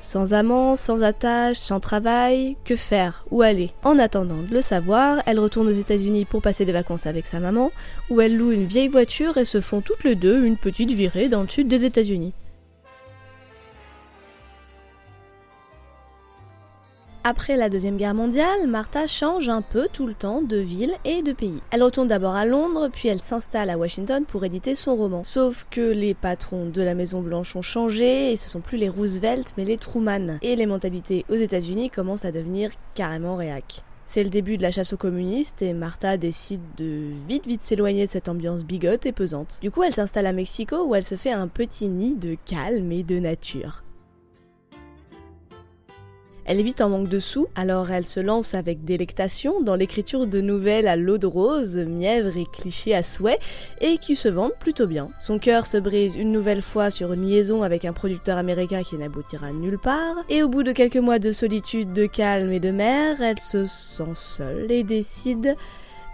Sans 0.00 0.34
amant, 0.34 0.76
sans 0.76 1.02
attache, 1.02 1.56
sans 1.56 1.80
travail, 1.80 2.58
que 2.66 2.76
faire? 2.76 3.24
Où 3.30 3.40
aller? 3.40 3.70
En 3.82 3.98
attendant 3.98 4.42
de 4.42 4.52
le 4.52 4.60
savoir, 4.60 5.22
elle 5.24 5.40
retourne 5.40 5.68
aux 5.68 5.72
États-Unis 5.72 6.26
pour 6.26 6.42
passer 6.42 6.66
des 6.66 6.72
vacances 6.72 7.06
avec 7.06 7.26
sa 7.26 7.40
maman, 7.40 7.72
où 8.10 8.20
elle 8.20 8.36
loue 8.36 8.52
une 8.52 8.66
vieille 8.66 8.88
voiture 8.88 9.38
et 9.38 9.46
se 9.46 9.62
font 9.62 9.80
toutes 9.80 10.04
les 10.04 10.14
deux 10.14 10.44
une 10.44 10.58
petite 10.58 10.90
virée 10.90 11.30
dans 11.30 11.40
le 11.40 11.48
sud 11.48 11.68
des 11.68 11.86
États-Unis. 11.86 12.34
Après 17.24 17.56
la 17.56 17.68
Deuxième 17.68 17.96
Guerre 17.96 18.14
mondiale, 18.14 18.66
Martha 18.68 19.06
change 19.06 19.48
un 19.48 19.60
peu 19.60 19.88
tout 19.92 20.06
le 20.06 20.14
temps 20.14 20.40
de 20.40 20.56
ville 20.56 20.94
et 21.04 21.22
de 21.22 21.32
pays. 21.32 21.60
Elle 21.70 21.82
retourne 21.82 22.08
d'abord 22.08 22.36
à 22.36 22.46
Londres, 22.46 22.88
puis 22.92 23.08
elle 23.08 23.20
s'installe 23.20 23.70
à 23.70 23.76
Washington 23.76 24.24
pour 24.24 24.44
éditer 24.44 24.74
son 24.74 24.96
roman. 24.96 25.24
Sauf 25.24 25.66
que 25.70 25.80
les 25.80 26.14
patrons 26.14 26.66
de 26.66 26.82
la 26.82 26.94
Maison 26.94 27.20
Blanche 27.20 27.54
ont 27.56 27.62
changé 27.62 28.32
et 28.32 28.36
ce 28.36 28.48
sont 28.48 28.60
plus 28.60 28.78
les 28.78 28.88
Roosevelt 28.88 29.52
mais 29.56 29.64
les 29.64 29.76
Truman. 29.76 30.38
Et 30.42 30.56
les 30.56 30.66
mentalités 30.66 31.24
aux 31.28 31.34
États-Unis 31.34 31.90
commencent 31.90 32.24
à 32.24 32.32
devenir 32.32 32.70
carrément 32.94 33.36
réac. 33.36 33.82
C'est 34.06 34.24
le 34.24 34.30
début 34.30 34.56
de 34.56 34.62
la 34.62 34.70
chasse 34.70 34.94
aux 34.94 34.96
communistes 34.96 35.60
et 35.60 35.74
Martha 35.74 36.16
décide 36.16 36.62
de 36.78 37.10
vite 37.28 37.46
vite 37.46 37.62
s'éloigner 37.62 38.06
de 38.06 38.10
cette 38.10 38.30
ambiance 38.30 38.64
bigote 38.64 39.04
et 39.04 39.12
pesante. 39.12 39.58
Du 39.60 39.70
coup, 39.70 39.82
elle 39.82 39.94
s'installe 39.94 40.26
à 40.26 40.32
Mexico 40.32 40.82
où 40.86 40.94
elle 40.94 41.04
se 41.04 41.16
fait 41.16 41.32
un 41.32 41.48
petit 41.48 41.88
nid 41.88 42.14
de 42.14 42.36
calme 42.46 42.90
et 42.90 43.02
de 43.02 43.18
nature. 43.18 43.82
Elle 46.50 46.62
vite 46.62 46.80
en 46.80 46.88
manque 46.88 47.10
de 47.10 47.20
sous, 47.20 47.46
alors 47.56 47.90
elle 47.90 48.06
se 48.06 48.20
lance 48.20 48.54
avec 48.54 48.82
délectation 48.82 49.60
dans 49.60 49.74
l'écriture 49.74 50.26
de 50.26 50.40
nouvelles 50.40 50.88
à 50.88 50.96
l'eau 50.96 51.18
de 51.18 51.26
rose, 51.26 51.76
mièvres 51.76 52.38
et 52.38 52.46
clichés 52.50 52.94
à 52.94 53.02
souhait, 53.02 53.38
et 53.82 53.98
qui 53.98 54.16
se 54.16 54.28
vendent 54.28 54.56
plutôt 54.58 54.86
bien. 54.86 55.10
Son 55.20 55.38
cœur 55.38 55.66
se 55.66 55.76
brise 55.76 56.16
une 56.16 56.32
nouvelle 56.32 56.62
fois 56.62 56.90
sur 56.90 57.12
une 57.12 57.28
liaison 57.28 57.62
avec 57.62 57.84
un 57.84 57.92
producteur 57.92 58.38
américain 58.38 58.82
qui 58.82 58.96
n'aboutira 58.96 59.52
nulle 59.52 59.78
part, 59.78 60.24
et 60.30 60.42
au 60.42 60.48
bout 60.48 60.62
de 60.62 60.72
quelques 60.72 60.96
mois 60.96 61.18
de 61.18 61.32
solitude, 61.32 61.92
de 61.92 62.06
calme 62.06 62.50
et 62.50 62.60
de 62.60 62.70
mer, 62.70 63.20
elle 63.20 63.40
se 63.40 63.66
sent 63.66 64.14
seule 64.14 64.72
et 64.72 64.84
décide 64.84 65.54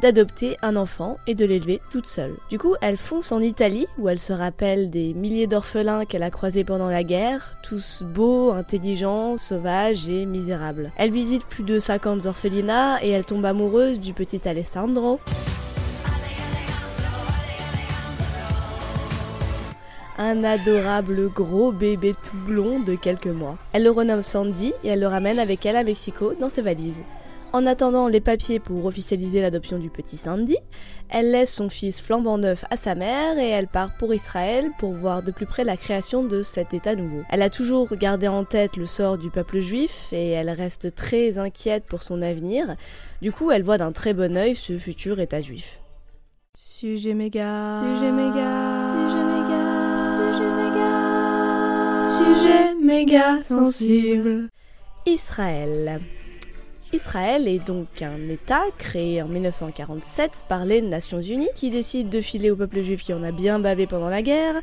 d'adopter 0.00 0.56
un 0.62 0.76
enfant 0.76 1.18
et 1.26 1.34
de 1.34 1.44
l'élever 1.44 1.80
toute 1.90 2.06
seule. 2.06 2.34
Du 2.50 2.58
coup, 2.58 2.74
elle 2.80 2.96
fonce 2.96 3.32
en 3.32 3.40
Italie, 3.40 3.86
où 3.98 4.08
elle 4.08 4.18
se 4.18 4.32
rappelle 4.32 4.90
des 4.90 5.14
milliers 5.14 5.46
d'orphelins 5.46 6.04
qu'elle 6.04 6.22
a 6.22 6.30
croisés 6.30 6.64
pendant 6.64 6.88
la 6.88 7.02
guerre, 7.02 7.58
tous 7.62 8.02
beaux, 8.02 8.52
intelligents, 8.52 9.36
sauvages 9.36 10.08
et 10.08 10.26
misérables. 10.26 10.92
Elle 10.96 11.10
visite 11.10 11.44
plus 11.46 11.64
de 11.64 11.78
50 11.78 12.26
orphelinats 12.26 13.02
et 13.02 13.10
elle 13.10 13.24
tombe 13.24 13.44
amoureuse 13.44 14.00
du 14.00 14.12
petit 14.12 14.46
Alessandro. 14.48 15.20
un 20.18 20.44
adorable 20.44 21.28
gros 21.28 21.72
bébé 21.72 22.14
tout 22.22 22.36
blond 22.46 22.80
de 22.80 22.94
quelques 22.94 23.26
mois. 23.26 23.58
Elle 23.72 23.84
le 23.84 23.90
renomme 23.90 24.22
Sandy 24.22 24.72
et 24.84 24.88
elle 24.88 25.00
le 25.00 25.08
ramène 25.08 25.38
avec 25.38 25.66
elle 25.66 25.76
à 25.76 25.84
Mexico 25.84 26.34
dans 26.38 26.48
ses 26.48 26.62
valises. 26.62 27.02
En 27.55 27.66
attendant 27.66 28.09
les 28.09 28.20
papiers 28.20 28.59
pour 28.59 28.85
officialiser 28.85 29.40
l'adoption 29.40 29.78
du 29.78 29.89
petit 29.89 30.16
Sandy, 30.16 30.56
elle 31.09 31.31
laisse 31.31 31.55
son 31.55 31.68
fils 31.68 32.01
flambant 32.01 32.36
neuf 32.36 32.64
à 32.68 32.76
sa 32.76 32.97
mère 32.97 33.39
et 33.39 33.48
elle 33.48 33.68
part 33.68 33.97
pour 33.97 34.12
Israël 34.12 34.72
pour 34.81 34.93
voir 34.93 35.22
de 35.22 35.31
plus 35.31 35.47
près 35.47 35.62
la 35.62 35.76
création 35.76 36.24
de 36.24 36.43
cet 36.43 36.74
État 36.74 36.97
nouveau. 36.97 37.22
Elle 37.31 37.43
a 37.43 37.51
toujours 37.51 37.94
gardé 37.94 38.26
en 38.26 38.43
tête 38.43 38.76
le 38.76 38.86
sort 38.86 39.18
du 39.18 39.31
peuple 39.31 39.60
juif 39.60 40.09
et 40.10 40.31
elle 40.31 40.51
reste 40.51 40.97
très 40.97 41.39
inquiète 41.39 41.85
pour 41.85 42.02
son 42.02 42.22
avenir. 42.22 42.74
Du 43.22 43.31
coup, 43.31 43.52
elle 43.52 43.62
voit 43.62 43.78
d'un 43.78 43.93
très 43.93 44.14
bon 44.14 44.36
œil 44.36 44.56
ce 44.56 44.76
futur 44.76 45.20
État 45.20 45.40
juif. 45.40 45.78
Sujet 46.59 47.14
méga. 47.14 47.82
Sujet 47.85 48.10
méga. 48.10 48.90
Sujet 48.90 49.24
méga. 49.31 49.60
Sujet 50.18 50.51
méga. 50.56 52.09
Sujet 52.18 52.74
méga 52.82 53.40
sensible. 53.43 54.48
Israël. 55.06 56.01
Israël 56.94 57.48
est 57.48 57.58
donc 57.58 58.02
un 58.02 58.28
État 58.28 58.62
créé 58.78 59.20
en 59.20 59.26
1947 59.26 60.44
par 60.48 60.64
les 60.64 60.80
Nations 60.80 61.20
Unies 61.20 61.48
qui 61.56 61.70
décide 61.70 62.08
de 62.08 62.20
filer 62.20 62.52
au 62.52 62.56
peuple 62.56 62.82
juif 62.82 63.02
qui 63.02 63.12
en 63.12 63.24
a 63.24 63.32
bien 63.32 63.58
bavé 63.58 63.88
pendant 63.88 64.08
la 64.08 64.22
guerre 64.22 64.54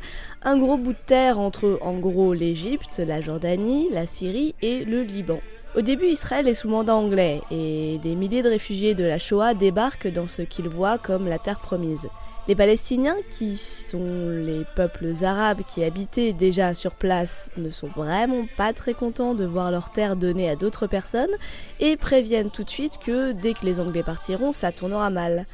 un 0.42 0.56
gros 0.56 0.78
bout 0.78 0.94
de 0.94 0.98
terre 1.04 1.38
entre 1.38 1.78
en 1.82 1.92
gros 1.92 2.32
l'Égypte, 2.32 3.02
la 3.06 3.20
Jordanie, 3.20 3.90
la 3.92 4.06
Syrie 4.06 4.54
et 4.62 4.82
le 4.86 5.02
Liban. 5.02 5.40
Au 5.76 5.82
début, 5.82 6.06
Israël 6.06 6.48
est 6.48 6.54
sous 6.54 6.70
mandat 6.70 6.94
anglais 6.94 7.42
et 7.50 8.00
des 8.02 8.14
milliers 8.14 8.42
de 8.42 8.48
réfugiés 8.48 8.94
de 8.94 9.04
la 9.04 9.18
Shoah 9.18 9.52
débarquent 9.52 10.10
dans 10.10 10.26
ce 10.26 10.40
qu'ils 10.40 10.70
voient 10.70 10.96
comme 10.96 11.28
la 11.28 11.38
terre 11.38 11.60
promise. 11.60 12.08
Les 12.48 12.56
Palestiniens, 12.56 13.16
qui 13.30 13.56
sont 13.56 14.28
les 14.28 14.64
peuples 14.74 15.12
arabes 15.22 15.62
qui 15.68 15.84
habitaient 15.84 16.32
déjà 16.32 16.74
sur 16.74 16.96
place, 16.96 17.52
ne 17.56 17.70
sont 17.70 17.86
vraiment 17.86 18.46
pas 18.56 18.72
très 18.72 18.94
contents 18.94 19.34
de 19.34 19.44
voir 19.44 19.70
leur 19.70 19.90
terre 19.90 20.16
donnée 20.16 20.50
à 20.50 20.56
d'autres 20.56 20.88
personnes 20.88 21.30
et 21.78 21.96
préviennent 21.96 22.50
tout 22.50 22.64
de 22.64 22.70
suite 22.70 22.98
que 22.98 23.30
dès 23.30 23.54
que 23.54 23.64
les 23.64 23.78
Anglais 23.78 24.02
partiront, 24.02 24.50
ça 24.50 24.72
tournera 24.72 25.08
mal. 25.08 25.46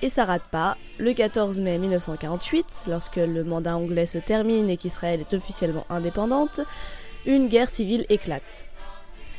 Et 0.00 0.08
ça 0.08 0.26
rate 0.26 0.44
pas. 0.52 0.76
Le 0.98 1.12
14 1.12 1.58
mai 1.58 1.76
1948, 1.76 2.84
lorsque 2.86 3.16
le 3.16 3.42
mandat 3.42 3.76
anglais 3.76 4.06
se 4.06 4.18
termine 4.18 4.70
et 4.70 4.76
qu'Israël 4.76 5.18
est 5.18 5.34
officiellement 5.34 5.86
indépendante, 5.90 6.60
une 7.26 7.48
guerre 7.48 7.68
civile 7.68 8.06
éclate. 8.10 8.64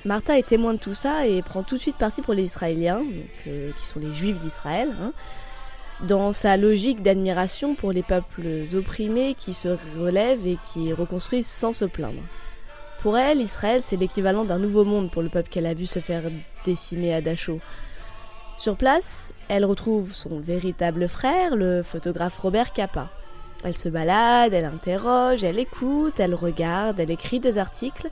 Martha 0.03 0.37
est 0.37 0.47
témoin 0.47 0.73
de 0.73 0.79
tout 0.79 0.93
ça 0.93 1.27
et 1.27 1.41
prend 1.43 1.63
tout 1.63 1.75
de 1.75 1.81
suite 1.81 1.97
parti 1.97 2.21
pour 2.21 2.33
les 2.33 2.43
Israéliens, 2.43 3.03
euh, 3.47 3.71
qui 3.79 3.85
sont 3.85 4.01
les 4.01 4.13
Juifs 4.13 4.39
d'Israël. 4.39 4.93
Hein 5.01 5.13
dans 6.07 6.31
sa 6.31 6.57
logique 6.57 7.01
d'admiration 7.01 7.75
pour 7.75 7.91
les 7.91 8.03
peuples 8.03 8.63
opprimés 8.73 9.35
qui 9.37 9.53
se 9.53 9.69
relèvent 9.99 10.47
et 10.47 10.57
qui 10.71 10.93
reconstruisent 10.93 11.47
sans 11.47 11.73
se 11.73 11.85
plaindre. 11.85 12.21
Pour 13.01 13.17
elle, 13.17 13.41
Israël, 13.41 13.81
c'est 13.83 13.97
l'équivalent 13.97 14.43
d'un 14.43 14.59
nouveau 14.59 14.83
monde 14.83 15.11
pour 15.11 15.21
le 15.21 15.29
peuple 15.29 15.49
qu'elle 15.49 15.65
a 15.65 15.73
vu 15.73 15.85
se 15.85 15.99
faire 15.99 16.23
décimer 16.65 17.13
à 17.13 17.21
Dachau. 17.21 17.59
Sur 18.57 18.75
place, 18.75 19.33
elle 19.47 19.63
retrouve 19.63 20.13
son 20.13 20.39
véritable 20.39 21.07
frère, 21.07 21.55
le 21.55 21.81
photographe 21.81 22.37
Robert 22.37 22.73
Capa. 22.73 23.09
Elle 23.63 23.73
se 23.73 23.87
balade, 23.87 24.53
elle 24.53 24.65
interroge, 24.65 25.43
elle 25.43 25.59
écoute, 25.59 26.19
elle 26.19 26.35
regarde, 26.35 26.99
elle 26.99 27.11
écrit 27.11 27.39
des 27.39 27.57
articles. 27.57 28.09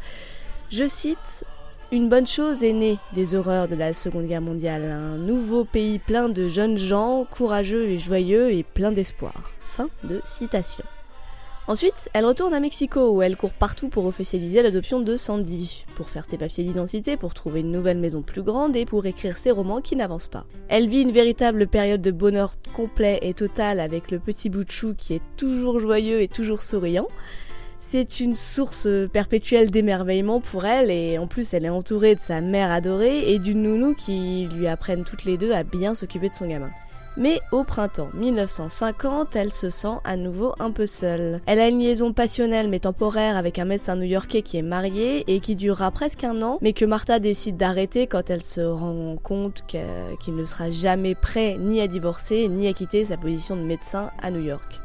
Je 0.69 0.87
cite 0.87 1.45
une 1.91 2.09
bonne 2.09 2.27
chose 2.27 2.63
est 2.63 2.73
née 2.73 2.97
des 3.13 3.35
horreurs 3.35 3.67
de 3.67 3.75
la 3.75 3.93
Seconde 3.93 4.25
Guerre 4.25 4.41
mondiale, 4.41 4.83
un 4.83 5.17
nouveau 5.17 5.63
pays 5.63 5.99
plein 5.99 6.27
de 6.27 6.49
jeunes 6.49 6.77
gens, 6.77 7.25
courageux 7.29 7.87
et 7.89 7.97
joyeux 7.97 8.51
et 8.51 8.63
plein 8.63 8.91
d'espoir. 8.91 9.51
Fin 9.61 9.89
de 10.03 10.21
citation. 10.25 10.83
Ensuite, 11.67 12.09
elle 12.13 12.25
retourne 12.25 12.53
à 12.53 12.61
Mexico 12.61 13.11
où 13.11 13.21
elle 13.21 13.35
court 13.35 13.51
partout 13.51 13.89
pour 13.89 14.05
officialiser 14.05 14.61
l'adoption 14.61 15.01
de 15.01 15.17
Sandy, 15.17 15.85
pour 15.95 16.09
faire 16.09 16.23
ses 16.29 16.37
papiers 16.37 16.63
d'identité, 16.63 17.17
pour 17.17 17.33
trouver 17.33 17.59
une 17.59 17.73
nouvelle 17.73 17.97
maison 17.97 18.21
plus 18.21 18.41
grande 18.41 18.77
et 18.77 18.85
pour 18.85 19.05
écrire 19.05 19.35
ses 19.35 19.51
romans 19.51 19.81
qui 19.81 19.97
n'avancent 19.97 20.29
pas. 20.29 20.45
Elle 20.69 20.87
vit 20.87 21.01
une 21.01 21.11
véritable 21.11 21.67
période 21.67 22.01
de 22.01 22.11
bonheur 22.11 22.53
complet 22.73 23.19
et 23.21 23.33
total 23.33 23.81
avec 23.81 24.11
le 24.11 24.19
petit 24.19 24.49
bout 24.49 24.69
chou 24.69 24.93
qui 24.97 25.13
est 25.13 25.21
toujours 25.35 25.81
joyeux 25.81 26.21
et 26.21 26.29
toujours 26.29 26.61
souriant. 26.61 27.07
C'est 27.79 28.19
une 28.19 28.35
source 28.35 28.87
perpétuelle 29.13 29.71
d'émerveillement 29.71 30.41
pour 30.41 30.65
elle 30.65 30.91
et 30.91 31.17
en 31.17 31.27
plus 31.27 31.53
elle 31.53 31.65
est 31.65 31.69
entourée 31.69 32.15
de 32.15 32.19
sa 32.19 32.41
mère 32.41 32.71
adorée 32.71 33.31
et 33.31 33.39
d'une 33.39 33.63
nounou 33.63 33.93
qui 33.93 34.47
lui 34.53 34.67
apprennent 34.67 35.05
toutes 35.05 35.25
les 35.25 35.37
deux 35.37 35.53
à 35.53 35.63
bien 35.63 35.95
s'occuper 35.95 36.29
de 36.29 36.33
son 36.33 36.47
gamin. 36.47 36.69
Mais 37.19 37.39
au 37.51 37.63
printemps 37.63 38.09
1950, 38.13 39.35
elle 39.35 39.51
se 39.51 39.71
sent 39.71 39.95
à 40.03 40.17
nouveau 40.17 40.53
un 40.59 40.69
peu 40.69 40.85
seule. 40.85 41.41
Elle 41.47 41.59
a 41.59 41.67
une 41.67 41.79
liaison 41.79 42.13
passionnelle 42.13 42.69
mais 42.69 42.79
temporaire 42.79 43.37
avec 43.37 43.57
un 43.57 43.65
médecin 43.65 43.95
new-yorkais 43.95 44.43
qui 44.43 44.57
est 44.57 44.61
marié 44.61 45.23
et 45.25 45.39
qui 45.39 45.55
durera 45.55 45.89
presque 45.89 46.23
un 46.23 46.43
an, 46.43 46.59
mais 46.61 46.73
que 46.73 46.85
Martha 46.85 47.17
décide 47.17 47.57
d'arrêter 47.57 48.05
quand 48.05 48.29
elle 48.29 48.43
se 48.43 48.61
rend 48.61 49.17
compte 49.23 49.63
qu'il 49.65 50.35
ne 50.35 50.45
sera 50.45 50.69
jamais 50.69 51.15
prêt 51.15 51.57
ni 51.59 51.81
à 51.81 51.87
divorcer 51.87 52.47
ni 52.49 52.67
à 52.67 52.73
quitter 52.73 53.05
sa 53.05 53.17
position 53.17 53.55
de 53.55 53.63
médecin 53.63 54.11
à 54.21 54.29
New 54.29 54.43
York. 54.43 54.79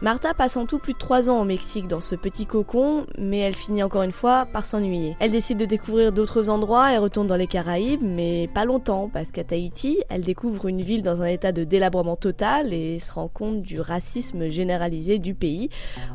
Martha 0.00 0.32
passe 0.32 0.56
en 0.56 0.64
tout 0.64 0.78
plus 0.78 0.92
de 0.92 0.98
3 0.98 1.28
ans 1.28 1.40
au 1.40 1.44
Mexique 1.44 1.88
dans 1.88 2.00
ce 2.00 2.14
petit 2.14 2.46
cocon, 2.46 3.04
mais 3.18 3.38
elle 3.38 3.56
finit 3.56 3.82
encore 3.82 4.02
une 4.02 4.12
fois 4.12 4.46
par 4.46 4.64
s'ennuyer. 4.64 5.16
Elle 5.18 5.32
décide 5.32 5.58
de 5.58 5.64
découvrir 5.64 6.12
d'autres 6.12 6.48
endroits 6.48 6.92
et 6.92 6.98
retourne 6.98 7.26
dans 7.26 7.34
les 7.34 7.48
Caraïbes, 7.48 8.04
mais 8.04 8.48
pas 8.54 8.64
longtemps, 8.64 9.10
parce 9.12 9.32
qu'à 9.32 9.42
Tahiti, 9.42 9.98
elle 10.08 10.20
découvre 10.20 10.68
une 10.68 10.82
ville 10.82 11.02
dans 11.02 11.20
un 11.22 11.26
état 11.26 11.50
de 11.50 11.64
délabrement 11.64 12.14
total 12.14 12.72
et 12.72 13.00
se 13.00 13.12
rend 13.12 13.26
compte 13.26 13.62
du 13.62 13.80
racisme 13.80 14.48
généralisé 14.48 15.18
du 15.18 15.34
pays, 15.34 15.68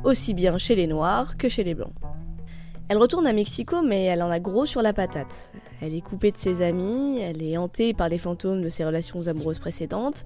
aussi 0.05 0.33
bien 0.33 0.57
chez 0.57 0.75
les 0.75 0.87
Noirs 0.87 1.35
que 1.35 1.49
chez 1.49 1.65
les 1.65 1.73
Blancs. 1.73 1.91
Elle 2.87 2.97
retourne 2.97 3.27
à 3.27 3.33
Mexico, 3.33 3.81
mais 3.81 4.05
elle 4.05 4.23
en 4.23 4.29
a 4.29 4.39
gros 4.39 4.65
sur 4.65 4.81
la 4.81 4.93
patate. 4.93 5.51
Elle 5.81 5.93
est 5.93 6.01
coupée 6.01 6.31
de 6.31 6.37
ses 6.37 6.61
amis, 6.61 7.19
elle 7.19 7.43
est 7.43 7.57
hantée 7.57 7.93
par 7.93 8.07
les 8.07 8.17
fantômes 8.17 8.61
de 8.61 8.69
ses 8.69 8.85
relations 8.85 9.27
amoureuses 9.27 9.59
précédentes. 9.59 10.23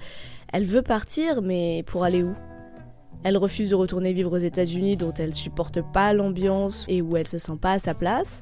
Elle 0.53 0.65
veut 0.65 0.83
partir, 0.83 1.41
mais 1.41 1.81
pour 1.87 2.03
aller 2.03 2.21
où? 2.21 2.35
Elle 3.27 3.35
refuse 3.35 3.71
de 3.71 3.75
retourner 3.75 4.13
vivre 4.13 4.31
aux 4.31 4.41
États-Unis 4.41 4.95
dont 4.95 5.13
elle 5.13 5.33
supporte 5.33 5.81
pas 5.81 6.13
l'ambiance 6.13 6.85
et 6.87 7.01
où 7.01 7.17
elle 7.17 7.27
se 7.27 7.37
sent 7.37 7.57
pas 7.59 7.73
à 7.73 7.79
sa 7.79 7.93
place. 7.93 8.41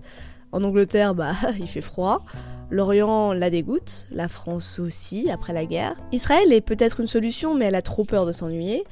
En 0.52 0.64
Angleterre, 0.64 1.16
bah, 1.16 1.34
il 1.60 1.66
fait 1.66 1.82
froid. 1.82 2.24
L'Orient 2.70 3.34
la 3.34 3.50
dégoûte, 3.50 4.06
la 4.12 4.28
France 4.28 4.78
aussi 4.78 5.32
après 5.32 5.54
la 5.54 5.66
guerre. 5.66 5.96
Israël 6.12 6.54
est 6.54 6.62
peut-être 6.62 7.00
une 7.00 7.08
solution, 7.08 7.56
mais 7.56 7.66
elle 7.66 7.76
a 7.76 7.82
trop 7.82 8.04
peur 8.04 8.28
de 8.28 8.32
s'ennuyer. 8.32 8.84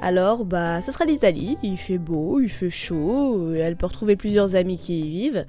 Alors, 0.00 0.44
bah, 0.44 0.80
ce 0.80 0.90
sera 0.90 1.04
l'Italie. 1.04 1.56
Il 1.62 1.76
fait 1.76 1.98
beau, 1.98 2.40
il 2.40 2.48
fait 2.48 2.70
chaud, 2.70 3.52
elle 3.54 3.76
peut 3.76 3.86
retrouver 3.86 4.16
plusieurs 4.16 4.56
amis 4.56 4.78
qui 4.78 5.02
y 5.02 5.08
vivent. 5.08 5.46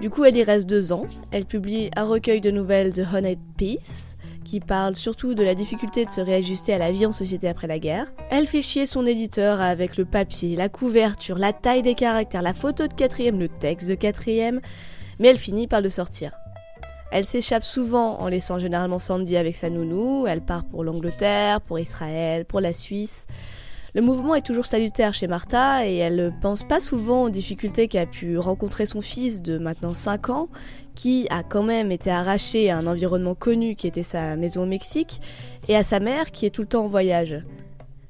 Du 0.00 0.08
coup, 0.08 0.24
elle 0.24 0.36
y 0.36 0.44
reste 0.44 0.68
deux 0.68 0.92
ans. 0.92 1.06
Elle 1.32 1.46
publie 1.46 1.90
un 1.96 2.04
recueil 2.04 2.40
de 2.40 2.52
nouvelles 2.52 2.92
The 2.92 3.02
Honeyed 3.12 3.40
Peace, 3.56 4.16
qui 4.50 4.58
parle 4.58 4.96
surtout 4.96 5.34
de 5.34 5.44
la 5.44 5.54
difficulté 5.54 6.04
de 6.04 6.10
se 6.10 6.20
réajuster 6.20 6.74
à 6.74 6.78
la 6.78 6.90
vie 6.90 7.06
en 7.06 7.12
société 7.12 7.46
après 7.46 7.68
la 7.68 7.78
guerre. 7.78 8.10
Elle 8.30 8.48
fait 8.48 8.62
chier 8.62 8.84
son 8.84 9.06
éditeur 9.06 9.60
avec 9.60 9.96
le 9.96 10.04
papier, 10.04 10.56
la 10.56 10.68
couverture, 10.68 11.38
la 11.38 11.52
taille 11.52 11.82
des 11.82 11.94
caractères, 11.94 12.42
la 12.42 12.52
photo 12.52 12.88
de 12.88 12.92
quatrième, 12.92 13.38
le 13.38 13.46
texte 13.46 13.88
de 13.88 13.94
quatrième, 13.94 14.60
mais 15.20 15.28
elle 15.28 15.38
finit 15.38 15.68
par 15.68 15.80
le 15.80 15.88
sortir. 15.88 16.32
Elle 17.12 17.24
s'échappe 17.24 17.62
souvent 17.62 18.18
en 18.18 18.26
laissant 18.26 18.58
généralement 18.58 18.98
Sandy 18.98 19.36
avec 19.36 19.54
sa 19.54 19.70
nounou, 19.70 20.26
elle 20.26 20.40
part 20.40 20.64
pour 20.64 20.82
l'Angleterre, 20.82 21.60
pour 21.60 21.78
Israël, 21.78 22.44
pour 22.44 22.60
la 22.60 22.72
Suisse. 22.72 23.28
Le 23.94 24.02
mouvement 24.02 24.34
est 24.34 24.46
toujours 24.46 24.66
salutaire 24.66 25.14
chez 25.14 25.28
Martha 25.28 25.86
et 25.86 25.96
elle 25.96 26.16
ne 26.16 26.30
pense 26.40 26.64
pas 26.64 26.80
souvent 26.80 27.24
aux 27.24 27.30
difficultés 27.30 27.86
qu'a 27.86 28.06
pu 28.06 28.36
rencontrer 28.36 28.86
son 28.86 29.00
fils 29.00 29.42
de 29.42 29.58
maintenant 29.58 29.94
5 29.94 30.30
ans, 30.30 30.48
qui 31.00 31.26
a 31.30 31.42
quand 31.42 31.62
même 31.62 31.90
été 31.92 32.10
arraché 32.10 32.68
à 32.68 32.76
un 32.76 32.86
environnement 32.86 33.34
connu 33.34 33.74
qui 33.74 33.86
était 33.86 34.02
sa 34.02 34.36
maison 34.36 34.64
au 34.64 34.66
Mexique, 34.66 35.22
et 35.66 35.74
à 35.74 35.82
sa 35.82 35.98
mère 35.98 36.30
qui 36.30 36.44
est 36.44 36.50
tout 36.50 36.60
le 36.60 36.68
temps 36.68 36.84
en 36.84 36.88
voyage. 36.88 37.42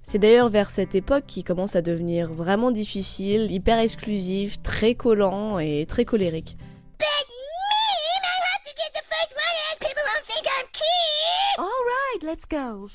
C'est 0.02 0.18
d'ailleurs 0.18 0.48
vers 0.48 0.70
cette 0.70 0.96
époque 0.96 1.22
qui 1.28 1.44
commence 1.44 1.76
à 1.76 1.82
devenir 1.82 2.32
vraiment 2.32 2.72
difficile, 2.72 3.52
hyper 3.52 3.78
exclusif, 3.78 4.60
très 4.64 4.96
collant 4.96 5.60
et 5.60 5.86
très 5.88 6.04
colérique. 6.04 6.56
All 11.58 11.64
right, 11.64 12.24
let's 12.24 12.46
go. 12.48 12.88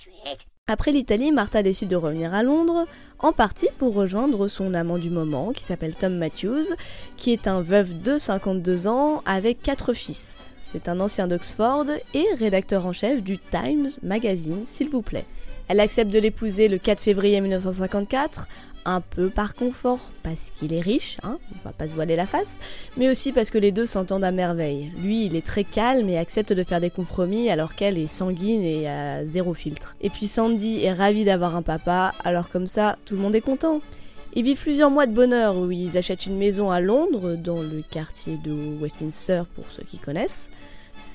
Après 0.67 0.91
l'Italie, 0.91 1.31
Martha 1.31 1.61
décide 1.61 1.89
de 1.89 1.95
revenir 1.95 2.33
à 2.33 2.41
Londres, 2.41 2.87
en 3.19 3.33
partie 3.33 3.67
pour 3.77 3.93
rejoindre 3.93 4.47
son 4.47 4.73
amant 4.73 4.97
du 4.97 5.11
moment, 5.11 5.51
qui 5.53 5.61
s'appelle 5.61 5.95
Tom 5.95 6.17
Matthews, 6.17 6.73
qui 7.17 7.33
est 7.33 7.47
un 7.47 7.61
veuf 7.61 7.93
de 7.93 8.17
52 8.17 8.87
ans 8.87 9.21
avec 9.27 9.61
quatre 9.61 9.93
fils. 9.93 10.55
C'est 10.63 10.89
un 10.89 10.99
ancien 11.01 11.27
d'Oxford 11.27 11.85
et 12.15 12.25
rédacteur 12.39 12.87
en 12.87 12.93
chef 12.93 13.21
du 13.21 13.37
Times 13.37 13.91
Magazine, 14.01 14.63
s'il 14.65 14.89
vous 14.89 15.03
plaît. 15.03 15.27
Elle 15.67 15.79
accepte 15.79 16.09
de 16.11 16.17
l'épouser 16.17 16.67
le 16.67 16.79
4 16.79 16.99
février 16.99 17.39
1954, 17.41 18.47
un 18.85 19.01
peu 19.01 19.29
par 19.29 19.55
confort, 19.55 20.11
parce 20.23 20.51
qu'il 20.51 20.73
est 20.73 20.81
riche, 20.81 21.17
hein, 21.23 21.39
on 21.53 21.63
va 21.63 21.73
pas 21.73 21.87
se 21.87 21.95
voiler 21.95 22.15
la 22.15 22.27
face, 22.27 22.59
mais 22.97 23.09
aussi 23.09 23.31
parce 23.31 23.49
que 23.49 23.57
les 23.57 23.71
deux 23.71 23.85
s'entendent 23.85 24.23
à 24.23 24.31
merveille. 24.31 24.91
Lui, 24.97 25.25
il 25.25 25.35
est 25.35 25.45
très 25.45 25.63
calme 25.63 26.07
et 26.09 26.17
accepte 26.17 26.53
de 26.53 26.63
faire 26.63 26.79
des 26.79 26.89
compromis 26.91 27.49
alors 27.49 27.75
qu'elle 27.75 27.97
est 27.97 28.07
sanguine 28.07 28.63
et 28.63 28.87
a 28.87 29.25
zéro 29.25 29.53
filtre. 29.53 29.95
Et 30.01 30.09
puis 30.09 30.27
Sandy 30.27 30.83
est 30.83 30.93
ravie 30.93 31.25
d'avoir 31.25 31.55
un 31.55 31.61
papa, 31.61 32.13
alors 32.23 32.49
comme 32.49 32.67
ça, 32.67 32.97
tout 33.05 33.15
le 33.15 33.21
monde 33.21 33.35
est 33.35 33.41
content. 33.41 33.81
Ils 34.37 34.43
vivent 34.43 34.61
plusieurs 34.61 34.91
mois 34.91 35.07
de 35.07 35.13
bonheur 35.13 35.57
où 35.57 35.71
ils 35.71 35.97
achètent 35.97 36.25
une 36.25 36.37
maison 36.37 36.69
à 36.69 36.81
Londres, 36.81 37.35
dans 37.35 37.61
le 37.61 37.81
quartier 37.81 38.37
de 38.43 38.77
Westminster 38.81 39.43
pour 39.55 39.65
ceux 39.71 39.83
qui 39.83 39.97
connaissent. 39.97 40.51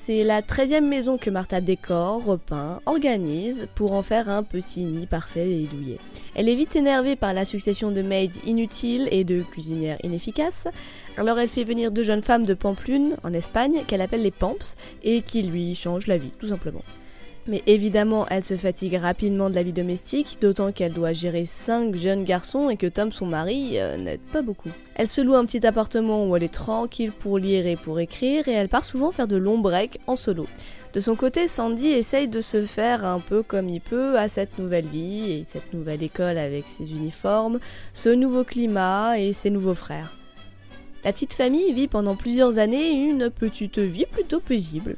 C'est 0.03 0.23
la 0.23 0.41
13e 0.41 0.81
maison 0.81 1.19
que 1.19 1.29
Martha 1.29 1.61
décore, 1.61 2.25
repeint, 2.25 2.81
organise 2.87 3.67
pour 3.75 3.91
en 3.93 4.01
faire 4.01 4.29
un 4.29 4.41
petit 4.41 4.83
nid 4.83 5.05
parfait 5.05 5.47
et 5.47 5.67
douillet. 5.67 5.99
Elle 6.33 6.49
est 6.49 6.55
vite 6.55 6.75
énervée 6.75 7.15
par 7.15 7.35
la 7.35 7.45
succession 7.45 7.91
de 7.91 8.01
maids 8.01 8.31
inutiles 8.47 9.07
et 9.11 9.23
de 9.23 9.43
cuisinières 9.43 10.03
inefficaces, 10.03 10.67
alors 11.17 11.37
elle 11.37 11.49
fait 11.49 11.63
venir 11.63 11.91
deux 11.91 12.01
jeunes 12.01 12.23
femmes 12.23 12.47
de 12.47 12.55
Pamplune, 12.55 13.15
en 13.23 13.31
Espagne, 13.31 13.83
qu'elle 13.85 14.01
appelle 14.01 14.23
les 14.23 14.31
Pamps, 14.31 14.75
et 15.03 15.21
qui 15.21 15.43
lui 15.43 15.75
changent 15.75 16.07
la 16.07 16.17
vie, 16.17 16.31
tout 16.39 16.47
simplement. 16.47 16.81
Mais 17.47 17.63
évidemment, 17.65 18.27
elle 18.29 18.43
se 18.43 18.55
fatigue 18.55 18.95
rapidement 18.95 19.49
de 19.49 19.55
la 19.55 19.63
vie 19.63 19.73
domestique, 19.73 20.37
d'autant 20.39 20.71
qu'elle 20.71 20.93
doit 20.93 21.13
gérer 21.13 21.47
cinq 21.47 21.95
jeunes 21.95 22.23
garçons 22.23 22.69
et 22.69 22.77
que 22.77 22.85
Tom, 22.85 23.11
son 23.11 23.25
mari, 23.25 23.79
euh, 23.79 23.97
n'aide 23.97 24.21
pas 24.31 24.43
beaucoup. 24.43 24.69
Elle 24.93 25.09
se 25.09 25.21
loue 25.21 25.33
un 25.35 25.45
petit 25.45 25.65
appartement 25.65 26.27
où 26.27 26.35
elle 26.35 26.43
est 26.43 26.53
tranquille 26.53 27.11
pour 27.11 27.39
lire 27.39 27.65
et 27.65 27.75
pour 27.75 27.99
écrire, 27.99 28.47
et 28.47 28.51
elle 28.51 28.69
part 28.69 28.85
souvent 28.85 29.11
faire 29.11 29.27
de 29.27 29.37
longs 29.37 29.57
breaks 29.57 29.99
en 30.05 30.15
solo. 30.15 30.45
De 30.93 30.99
son 30.99 31.15
côté, 31.15 31.47
Sandy 31.47 31.87
essaye 31.87 32.27
de 32.27 32.41
se 32.41 32.61
faire 32.61 33.05
un 33.05 33.19
peu 33.19 33.41
comme 33.41 33.69
il 33.69 33.81
peut 33.81 34.19
à 34.19 34.29
cette 34.29 34.59
nouvelle 34.59 34.87
vie 34.87 35.31
et 35.31 35.43
cette 35.47 35.73
nouvelle 35.73 36.03
école 36.03 36.37
avec 36.37 36.67
ses 36.67 36.91
uniformes, 36.91 37.59
ce 37.93 38.09
nouveau 38.09 38.43
climat 38.43 39.17
et 39.17 39.33
ses 39.33 39.49
nouveaux 39.49 39.73
frères. 39.73 40.15
La 41.03 41.11
petite 41.11 41.33
famille 41.33 41.73
vit 41.73 41.87
pendant 41.87 42.15
plusieurs 42.15 42.59
années 42.59 42.91
une 42.91 43.31
petite 43.31 43.79
vie 43.79 44.05
plutôt 44.05 44.39
paisible. 44.39 44.97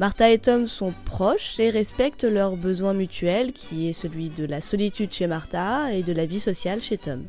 Martha 0.00 0.30
et 0.30 0.38
Tom 0.38 0.66
sont 0.66 0.94
proches 1.04 1.60
et 1.60 1.70
respectent 1.70 2.24
leurs 2.24 2.56
besoins 2.56 2.94
mutuels, 2.94 3.52
qui 3.52 3.88
est 3.88 3.92
celui 3.92 4.30
de 4.30 4.44
la 4.46 4.60
solitude 4.60 5.12
chez 5.12 5.26
Martha 5.26 5.92
et 5.92 6.02
de 6.02 6.12
la 6.12 6.24
vie 6.24 6.40
sociale 6.40 6.80
chez 6.80 6.96
Tom. 6.96 7.24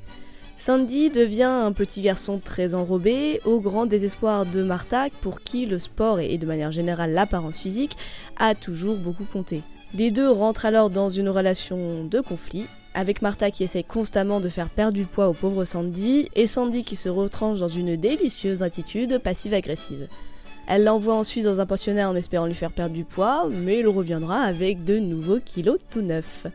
Sandy 0.55 1.09
devient 1.09 1.43
un 1.43 1.73
petit 1.73 2.01
garçon 2.01 2.39
très 2.43 2.73
enrobé, 2.73 3.41
au 3.43 3.59
grand 3.59 3.85
désespoir 3.85 4.45
de 4.45 4.63
Martha, 4.63 5.07
pour 5.21 5.41
qui 5.41 5.65
le 5.65 5.77
sport 5.77 6.19
et 6.19 6.37
de 6.37 6.45
manière 6.45 6.71
générale 6.71 7.11
l'apparence 7.11 7.57
physique 7.57 7.97
a 8.37 8.55
toujours 8.55 8.95
beaucoup 8.95 9.25
compté. 9.25 9.61
Les 9.93 10.09
deux 10.09 10.31
rentrent 10.31 10.65
alors 10.65 10.89
dans 10.89 11.09
une 11.09 11.29
relation 11.29 12.05
de 12.05 12.21
conflit, 12.21 12.65
avec 12.93 13.21
Martha 13.21 13.51
qui 13.51 13.63
essaie 13.63 13.83
constamment 13.83 14.39
de 14.39 14.49
faire 14.49 14.69
perdre 14.69 14.93
du 14.93 15.05
poids 15.05 15.27
au 15.27 15.33
pauvre 15.33 15.65
Sandy, 15.65 16.29
et 16.33 16.47
Sandy 16.47 16.83
qui 16.83 16.95
se 16.95 17.09
retranche 17.09 17.59
dans 17.59 17.67
une 17.67 17.97
délicieuse 17.97 18.63
attitude 18.63 19.19
passive-agressive. 19.19 20.07
Elle 20.67 20.83
l'envoie 20.83 21.15
ensuite 21.15 21.43
dans 21.43 21.59
un 21.59 21.65
pensionnaire 21.65 22.09
en 22.09 22.15
espérant 22.15 22.45
lui 22.45 22.53
faire 22.53 22.71
perdre 22.71 22.95
du 22.95 23.03
poids, 23.03 23.47
mais 23.49 23.79
il 23.79 23.87
reviendra 23.87 24.41
avec 24.41 24.85
de 24.85 24.97
nouveaux 24.99 25.39
kilos 25.39 25.79
tout 25.89 26.01
neufs. 26.01 26.47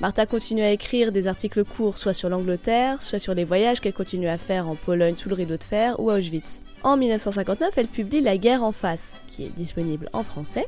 Martha 0.00 0.26
continue 0.26 0.62
à 0.62 0.70
écrire 0.70 1.12
des 1.12 1.28
articles 1.28 1.64
courts 1.64 1.98
soit 1.98 2.14
sur 2.14 2.28
l'Angleterre, 2.28 3.00
soit 3.00 3.20
sur 3.20 3.32
les 3.32 3.44
voyages 3.44 3.80
qu'elle 3.80 3.92
continue 3.92 4.28
à 4.28 4.38
faire 4.38 4.68
en 4.68 4.74
Pologne 4.74 5.16
sous 5.16 5.28
le 5.28 5.36
rideau 5.36 5.56
de 5.56 5.64
fer 5.64 5.98
ou 6.00 6.10
à 6.10 6.14
Auschwitz. 6.16 6.60
En 6.82 6.96
1959, 6.96 7.70
elle 7.76 7.86
publie 7.86 8.20
La 8.20 8.36
guerre 8.36 8.64
en 8.64 8.72
face, 8.72 9.22
qui 9.28 9.44
est 9.44 9.56
disponible 9.56 10.10
en 10.12 10.22
français, 10.24 10.66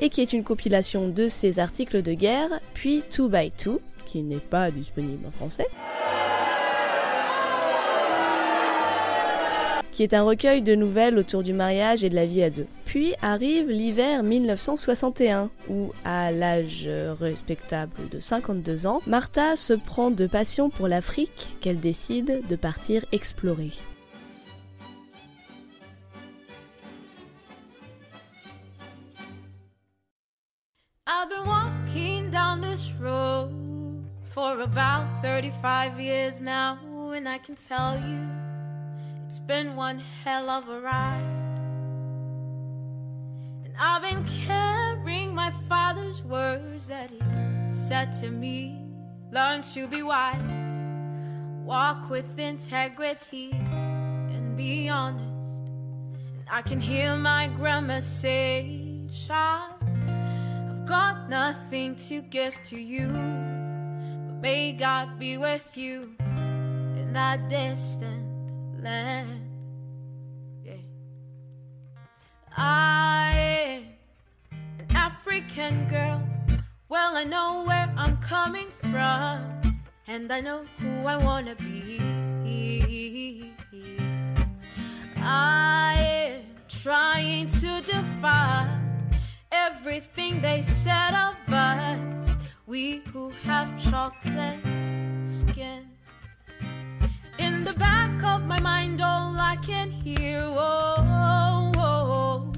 et 0.00 0.10
qui 0.10 0.20
est 0.20 0.32
une 0.32 0.44
compilation 0.44 1.08
de 1.08 1.28
ses 1.28 1.58
articles 1.58 2.02
de 2.02 2.12
guerre, 2.12 2.50
puis 2.74 3.02
2 3.16 3.28
by 3.28 3.52
2, 3.64 3.80
qui 4.06 4.22
n'est 4.22 4.36
pas 4.36 4.70
disponible 4.70 5.26
en 5.26 5.30
français. 5.30 5.68
Qui 9.96 10.02
est 10.02 10.12
un 10.12 10.24
recueil 10.24 10.60
de 10.60 10.74
nouvelles 10.74 11.16
autour 11.16 11.42
du 11.42 11.54
mariage 11.54 12.04
et 12.04 12.10
de 12.10 12.14
la 12.14 12.26
vie 12.26 12.42
à 12.42 12.50
deux. 12.50 12.66
Puis 12.84 13.14
arrive 13.22 13.70
l'hiver 13.70 14.22
1961, 14.22 15.48
où, 15.70 15.90
à 16.04 16.30
l'âge 16.30 16.86
respectable 17.18 17.94
de 18.10 18.20
52 18.20 18.86
ans, 18.86 19.00
Martha 19.06 19.56
se 19.56 19.72
prend 19.72 20.10
de 20.10 20.26
passion 20.26 20.68
pour 20.68 20.86
l'Afrique 20.86 21.48
qu'elle 21.62 21.80
décide 21.80 22.42
de 22.46 22.56
partir 22.56 23.06
explorer. 23.10 23.72
I've 31.06 31.30
been 31.30 31.46
walking 31.46 32.30
down 32.30 32.60
this 32.60 32.92
road 33.00 33.48
for 34.26 34.60
about 34.60 35.06
35 35.22 35.98
years 35.98 36.42
now, 36.42 36.76
and 37.14 37.26
I 37.26 37.38
can 37.38 37.54
tell 37.54 37.96
you 37.96 38.35
been 39.46 39.76
one 39.76 40.02
hell 40.24 40.50
of 40.50 40.68
a 40.68 40.80
ride. 40.80 41.22
And 43.64 43.72
I've 43.78 44.02
been 44.02 44.24
carrying 44.44 45.32
my 45.34 45.52
father's 45.68 46.22
words 46.22 46.88
that 46.88 47.10
he 47.10 47.20
said 47.70 48.12
to 48.20 48.30
me 48.30 48.82
learn 49.30 49.62
to 49.62 49.86
be 49.86 50.02
wise, 50.02 50.80
walk 51.64 52.10
with 52.10 52.38
integrity, 52.38 53.52
and 53.52 54.56
be 54.56 54.88
honest. 54.88 55.68
And 56.38 56.48
I 56.50 56.62
can 56.62 56.80
hear 56.80 57.14
my 57.16 57.48
grandma 57.48 58.00
say, 58.00 58.80
child. 59.12 59.74
I've 60.08 60.86
got 60.86 61.28
nothing 61.28 61.94
to 62.08 62.20
give 62.22 62.60
to 62.64 62.80
you, 62.80 63.08
but 63.08 64.40
may 64.40 64.72
God 64.72 65.20
be 65.20 65.38
with 65.38 65.76
you 65.76 66.14
in 66.20 67.12
that 67.12 67.48
distant 67.48 68.25
land. 68.86 69.40
Yeah. 70.64 70.74
I 72.56 73.32
am 73.36 73.82
an 74.78 74.88
African 74.94 75.88
girl. 75.88 76.22
Well, 76.88 77.16
I 77.16 77.24
know 77.24 77.64
where 77.68 77.88
I'm 78.02 78.16
coming 78.18 78.70
from, 78.90 79.38
and 80.06 80.30
I 80.36 80.40
know 80.40 80.60
who 80.78 80.92
I 81.14 81.16
wanna 81.28 81.56
be. 81.56 81.98
I 85.18 85.94
am 86.28 86.44
trying 86.68 87.48
to 87.62 87.70
defy 87.92 88.68
everything 89.50 90.32
they 90.40 90.62
said 90.62 91.12
of 91.26 91.36
us. 91.52 92.36
We 92.66 93.02
who 93.12 93.24
have 93.48 93.68
chocolate 93.90 94.60
skin. 95.24 95.95
The 97.66 97.72
back 97.72 98.22
of 98.22 98.44
my 98.44 98.60
mind, 98.60 99.00
all 99.00 99.36
I 99.40 99.56
can 99.56 99.90
hear 99.90 100.40
oh, 100.40 101.72
oh, 101.76 102.52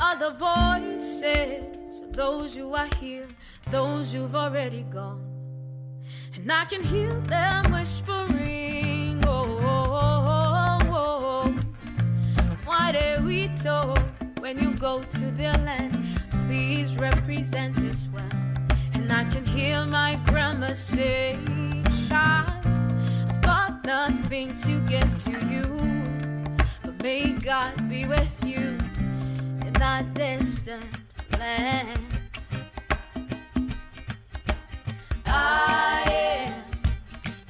are 0.00 0.18
the 0.18 0.32
voices 0.32 2.00
of 2.02 2.12
those 2.12 2.54
who 2.56 2.74
are 2.74 2.90
here, 2.98 3.28
those 3.70 4.12
who've 4.12 4.34
already 4.34 4.82
gone. 4.90 5.24
And 6.34 6.50
I 6.50 6.64
can 6.64 6.82
hear 6.82 7.12
them 7.34 7.72
whispering, 7.72 9.22
oh, 9.26 9.60
oh, 9.62 10.78
oh, 10.90 11.52
what 12.64 12.96
are 12.96 13.22
we 13.22 13.48
told? 13.62 14.00
when 14.40 14.58
you 14.58 14.74
go 14.74 15.00
to 15.00 15.30
their 15.32 15.52
land. 15.64 15.96
Please 16.46 16.96
represent 16.96 17.78
us 17.78 18.08
well. 18.12 18.28
And 18.94 19.12
I 19.12 19.24
can 19.24 19.44
hear 19.44 19.84
my 19.86 20.18
grandma 20.26 20.72
say, 20.72 21.38
Child, 22.08 22.59
nothing 23.90 24.54
to 24.56 24.78
give 24.88 25.12
to 25.24 25.32
you. 25.52 25.66
But 26.82 27.02
may 27.02 27.32
God 27.32 27.74
be 27.88 28.04
with 28.04 28.36
you 28.44 28.78
in 29.66 29.72
that 29.84 30.14
distant 30.14 30.84
land. 31.36 31.98
I 35.26 36.04
am 36.06 36.62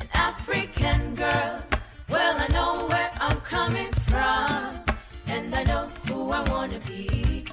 an 0.01 0.09
African 0.15 1.15
girl. 1.15 1.63
Well, 2.09 2.37
I 2.47 2.49
know 2.57 2.87
where 2.91 3.13
I'm 3.21 3.39
coming 3.57 3.93
from, 4.09 4.83
and 5.27 5.55
I 5.55 5.63
know 5.65 5.91
who 6.09 6.31
I 6.31 6.41
wanna 6.49 6.81
be. 6.87 7.45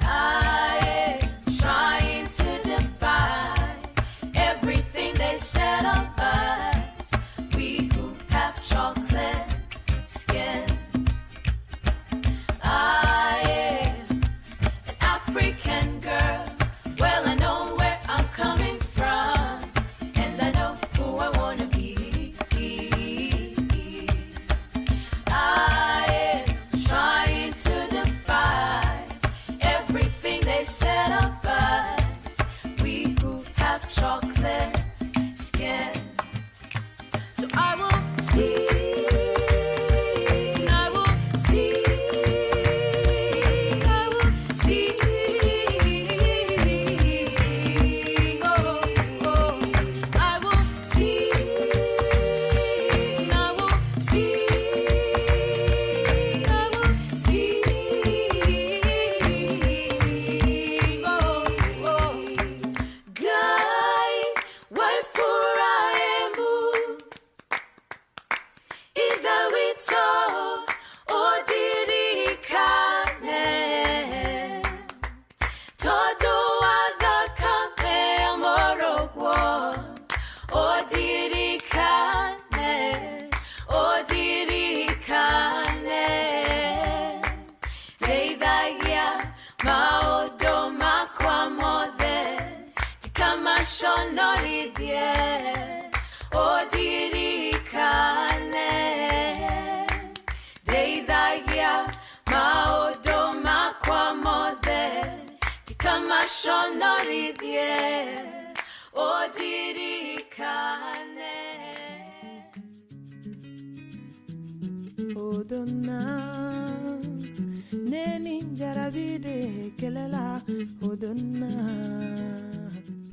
I 0.00 0.81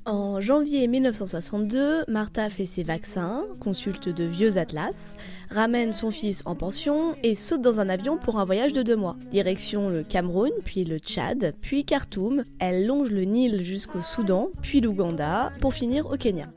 En 0.06 0.42
janvier 0.42 0.88
1962, 0.88 2.06
Martha 2.08 2.50
fait 2.50 2.66
ses 2.66 2.82
vaccins, 2.82 3.46
consulte 3.60 4.10
de 4.10 4.24
vieux 4.24 4.58
atlas, 4.58 5.16
ramène 5.52 5.94
son 5.94 6.10
fils 6.10 6.42
en 6.46 6.56
pension 6.56 7.16
et 7.22 7.36
saute 7.36 7.62
dans 7.62 7.80
un 7.80 7.90
avion 7.90 8.18
pour 8.18 8.40
un 8.40 8.46
voyage 8.46 8.74
de 8.74 8.82
deux 8.82 8.96
mois. 8.96 9.18
Direction 9.32 9.90
le 9.90 10.04
Cameroun, 10.04 10.52
puis 10.64 10.84
le 10.84 10.98
Tchad, 10.98 11.54
puis 11.62 11.86
Khartoum. 11.86 12.44
Elle 12.60 12.88
longe 12.88 13.12
le 13.12 13.24
Nil 13.24 13.64
jusqu'au 13.64 14.02
Soudan, 14.02 14.50
puis 14.62 14.82
l'Ouganda, 14.82 15.52
pour 15.60 15.74
finir 15.74 16.08
au 16.08 16.18
Kenya. 16.18 16.48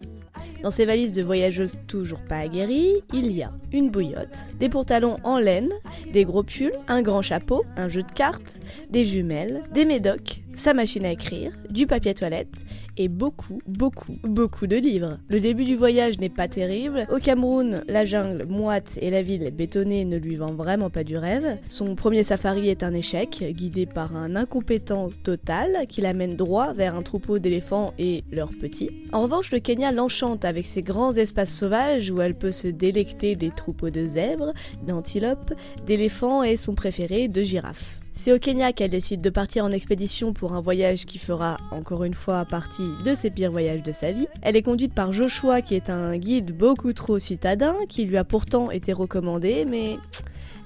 Dans 0.63 0.71
ses 0.71 0.85
valises 0.85 1.13
de 1.13 1.23
voyageuse 1.23 1.75
toujours 1.89 2.21
pas 2.21 2.37
aguerrie, 2.37 3.03
il 3.13 3.33
y 3.33 3.43
a 3.43 3.51
une 3.73 3.91
bouillotte, 3.91 4.47
des 4.61 4.69
pantalons 4.69 5.17
en 5.25 5.39
laine, 5.39 5.73
des 6.13 6.25
gros 6.25 6.45
pulls, 6.45 6.73
un 6.87 7.03
grand 7.03 7.23
chapeau, 7.23 7.65
un 7.77 7.89
jeu 7.89 8.03
de 8.03 8.13
cartes, 8.13 8.61
des 8.89 9.05
jumelles, 9.05 9.65
des 9.73 9.85
médocs, 9.85 10.42
sa 10.55 10.75
machine 10.75 11.05
à 11.05 11.13
écrire, 11.13 11.53
du 11.71 11.87
papier 11.87 12.15
toilette 12.15 12.55
et 12.97 13.09
beaucoup, 13.09 13.61
beaucoup, 13.67 14.17
beaucoup 14.23 14.67
de 14.67 14.77
livres. 14.77 15.19
Le 15.29 15.41
début 15.41 15.65
du 15.65 15.77
voyage 15.77 16.19
n'est 16.19 16.29
pas 16.29 16.49
terrible. 16.49 17.07
Au 17.11 17.19
Cameroun, 17.19 17.83
la 17.89 18.05
jungle 18.05 18.45
moite 18.45 18.99
et 19.01 19.11
la 19.11 19.23
ville 19.23 19.51
bétonnée 19.51 20.05
ne 20.05 20.17
lui 20.17 20.37
vend 20.37 20.53
vraiment 20.53 20.91
pas 20.91 21.05
du 21.05 21.17
rêve. 21.17 21.59
Son 21.69 21.95
premier 21.95 22.23
safari 22.23 22.69
est 22.69 22.83
un 22.83 22.95
échec, 22.95 23.45
guidé 23.51 23.87
par 23.87 24.17
un 24.17 24.37
incompétent 24.37 25.11
total 25.23 25.87
qui 25.89 26.01
l'amène 26.01 26.37
droit 26.37 26.73
vers 26.73 26.95
un 26.95 27.03
troupeau 27.03 27.39
d'éléphants 27.39 27.95
et 27.99 28.25
leurs 28.31 28.53
petits. 28.53 28.91
En 29.13 29.23
revanche, 29.23 29.53
le 29.53 29.61
Kenya 29.61 29.93
l'enchante 29.93 30.45
avec 30.45 30.67
ses 30.67 30.83
grands 30.83 31.13
espaces 31.13 31.53
sauvages 31.53 32.11
où 32.11 32.21
elle 32.21 32.35
peut 32.35 32.51
se 32.51 32.69
délecter 32.69 33.37
des 33.37 33.51
troupeaux 33.51 33.91
de 33.91 34.07
zèbres, 34.07 34.53
d'antilopes, 34.87 35.55
d'éléphants 35.87 36.43
et 36.43 36.57
son 36.57 36.75
préféré 36.75 37.29
de 37.29 37.43
girafes. 37.43 38.02
C'est 38.15 38.33
au 38.33 38.39
Kenya 38.39 38.73
qu'elle 38.73 38.91
décide 38.91 39.21
de 39.21 39.31
partir 39.31 39.65
en 39.65 39.73
expédition 39.73 40.33
pour 40.33 40.53
un 40.53 40.61
voyage 40.61 41.07
qui 41.07 41.19
fera 41.19 41.57
encore 41.71 42.05
une 42.05 42.15
fois 42.15 42.45
partie 42.45 42.91
de 43.05 43.15
ses 43.15 43.31
pires 43.31 43.51
voyages 43.51 43.83
de 43.83 43.93
sa 43.93 44.13
vie. 44.13 44.29
Elle 44.43 44.57
est 44.57 44.63
conduite 44.63 44.95
par 44.95 45.13
Joshua 45.13 45.63
qui 45.63 45.75
est 45.75 45.91
un 45.91 46.17
guide 46.17 46.57
beaucoup 46.57 46.93
trop 46.93 47.19
citadin, 47.19 47.75
qui 47.89 48.05
lui 48.05 48.17
a 48.17 48.25
pourtant 48.25 48.71
été 48.71 48.93
recommandé, 48.93 49.65
mais 49.65 49.97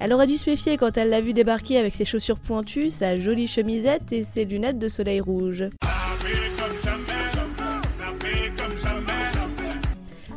elle 0.01 0.13
aurait 0.13 0.27
dû 0.27 0.37
se 0.37 0.51
méfier 0.51 0.77
quand 0.77 0.99
elle 0.99 1.09
l'a 1.09 1.21
vu 1.21 1.33
débarquer 1.33 1.79
avec 1.79 1.95
ses 1.95 2.05
chaussures 2.05 2.39
pointues, 2.39 2.91
sa 2.91 3.19
jolie 3.19 3.49
chemisette 3.49 4.13
et 4.13 4.25
ses 4.25 4.45
lunettes 4.45 4.79
de 4.79 4.89
soleil 4.89 5.21
rouge. 5.21 5.65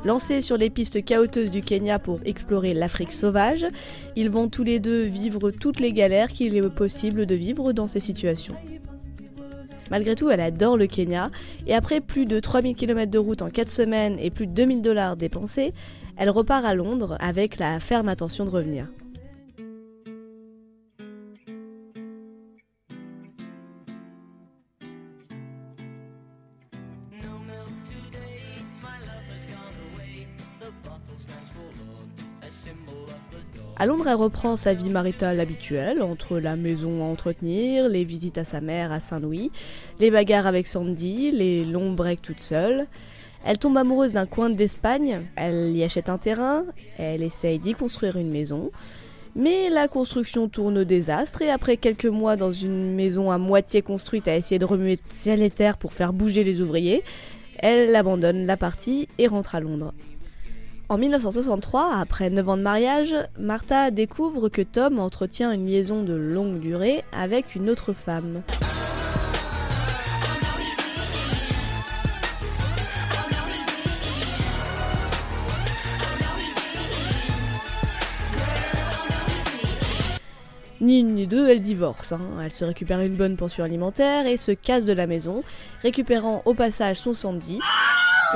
Lancés 0.05 0.41
sur 0.41 0.55
les 0.55 0.69
pistes 0.69 1.03
chaotiques 1.03 1.51
du 1.51 1.61
Kenya 1.61 1.99
pour 1.99 2.19
explorer 2.23 2.73
l'Afrique 2.73 3.11
sauvage, 3.11 3.65
ils 4.15 4.29
vont 4.29 4.47
tous 4.47 4.63
les 4.63 4.79
deux 4.79 5.03
vivre 5.03 5.51
toutes 5.51 5.81
les 5.81 5.91
galères 5.91 6.29
qu'il 6.29 6.55
est 6.55 6.69
possible 6.69 7.25
de 7.25 7.35
vivre 7.35 7.73
dans 7.73 7.87
ces 7.87 7.99
situations. 7.99 8.55
Malgré 9.91 10.15
tout, 10.15 10.29
elle 10.29 10.39
adore 10.39 10.77
le 10.77 10.87
Kenya, 10.87 11.31
et 11.67 11.73
après 11.73 11.99
plus 11.99 12.25
de 12.25 12.39
3000 12.39 12.75
km 12.75 13.11
de 13.11 13.17
route 13.17 13.41
en 13.41 13.49
4 13.49 13.69
semaines 13.69 14.17
et 14.19 14.29
plus 14.29 14.47
de 14.47 14.53
2000 14.53 14.81
dollars 14.81 15.17
dépensés, 15.17 15.73
elle 16.15 16.29
repart 16.29 16.63
à 16.63 16.75
Londres 16.75 17.17
avec 17.19 17.59
la 17.59 17.79
ferme 17.79 18.07
intention 18.07 18.45
de 18.45 18.51
revenir. 18.51 18.87
À 33.81 33.85
Londres, 33.85 34.09
elle 34.09 34.15
reprend 34.15 34.57
sa 34.57 34.73
vie 34.73 34.89
maritale 34.89 35.39
habituelle, 35.39 36.03
entre 36.03 36.37
la 36.37 36.57
maison 36.57 37.01
à 37.01 37.07
entretenir, 37.07 37.87
les 37.87 38.03
visites 38.03 38.37
à 38.37 38.43
sa 38.43 38.59
mère 38.59 38.91
à 38.91 38.99
Saint-Louis, 38.99 39.53
les 40.01 40.11
bagarres 40.11 40.47
avec 40.47 40.67
Sandy, 40.67 41.31
les 41.31 41.63
longs 41.63 41.93
breaks 41.93 42.21
toute 42.21 42.41
seule. 42.41 42.87
Elle 43.45 43.57
tombe 43.57 43.77
amoureuse 43.77 44.11
d'un 44.11 44.25
coin 44.25 44.49
d'Espagne, 44.49 45.21
elle 45.37 45.71
y 45.77 45.85
achète 45.85 46.09
un 46.09 46.17
terrain, 46.17 46.65
elle 46.97 47.23
essaye 47.23 47.57
d'y 47.57 47.73
construire 47.73 48.17
une 48.17 48.29
maison. 48.29 48.69
Mais 49.37 49.69
la 49.69 49.87
construction 49.87 50.49
tourne 50.49 50.79
au 50.79 50.83
désastre 50.83 51.41
et 51.41 51.49
après 51.49 51.77
quelques 51.77 52.05
mois 52.05 52.35
dans 52.35 52.51
une 52.51 52.93
maison 52.95 53.31
à 53.31 53.37
moitié 53.37 53.81
construite 53.81 54.27
à 54.27 54.35
essayer 54.35 54.59
de 54.59 54.65
remuer 54.65 54.99
ciel 55.13 55.41
et 55.41 55.49
terre 55.49 55.77
pour 55.77 55.93
faire 55.93 56.11
bouger 56.11 56.43
les 56.43 56.59
ouvriers, 56.59 57.01
elle 57.59 57.95
abandonne 57.95 58.45
la 58.45 58.57
partie 58.57 59.07
et 59.19 59.27
rentre 59.27 59.55
à 59.55 59.61
Londres. 59.61 59.93
En 60.91 60.97
1963, 60.97 61.93
après 62.01 62.31
9 62.31 62.49
ans 62.49 62.57
de 62.57 62.63
mariage, 62.63 63.13
Martha 63.37 63.91
découvre 63.91 64.49
que 64.49 64.63
Tom 64.63 64.97
entretient 64.97 65.51
une 65.51 65.67
liaison 65.67 66.01
de 66.01 66.15
longue 66.15 66.59
durée 66.59 67.03
avec 67.11 67.53
une 67.53 67.69
autre 67.69 67.93
femme. 67.93 68.41
Ni 80.81 80.99
une 80.99 81.15
ni 81.15 81.27
deux, 81.27 81.49
elle 81.49 81.61
divorce. 81.61 82.13
hein. 82.13 82.21
Elle 82.43 82.51
se 82.51 82.63
récupère 82.63 83.01
une 83.01 83.15
bonne 83.15 83.35
pension 83.35 83.63
alimentaire 83.63 84.25
et 84.25 84.37
se 84.37 84.51
casse 84.51 84.85
de 84.85 84.93
la 84.93 85.07
maison, 85.07 85.43
récupérant 85.83 86.41
au 86.45 86.53
passage 86.53 86.97
son 86.97 87.13
Sandy. 87.13 87.59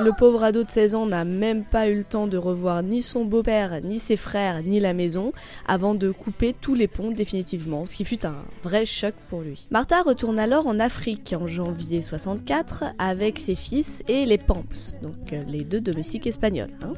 Le 0.02 0.12
pauvre 0.18 0.44
ado 0.44 0.64
de 0.64 0.72
16 0.72 0.96
ans 0.96 1.06
n'a 1.06 1.24
même 1.24 1.64
pas 1.64 1.88
eu 1.88 1.98
le 1.98 2.04
temps 2.04 2.26
de 2.26 2.36
revoir 2.36 2.82
ni 2.82 3.04
son 3.04 3.26
beau-père, 3.26 3.80
ni 3.84 4.00
ses 4.00 4.18
frères, 4.18 4.64
ni 4.64 4.80
la 4.80 4.92
maison, 4.92 5.32
avant 5.68 5.94
de 5.94 6.10
couper 6.12 6.56
tous 6.60 6.74
les 6.74 6.88
ponts 6.88 7.12
définitivement, 7.12 7.86
ce 7.86 7.96
qui 7.96 8.04
fut 8.04 8.26
un 8.26 8.34
vrai 8.64 8.86
choc 8.88 9.14
pour 9.30 9.42
lui. 9.42 9.68
Martha 9.70 10.02
retourne 10.02 10.40
alors 10.40 10.66
en 10.66 10.80
Afrique 10.80 11.36
en 11.40 11.46
janvier 11.48 12.02
64 12.02 12.86
avec 12.98 13.38
ses 13.40 13.54
fils 13.56 14.04
et 14.08 14.26
les 14.26 14.40
Pamps, 14.40 14.98
donc 15.04 15.32
euh, 15.32 15.44
les 15.48 15.64
deux 15.64 15.80
domestiques 15.80 16.26
espagnols. 16.26 16.72
hein. 16.82 16.94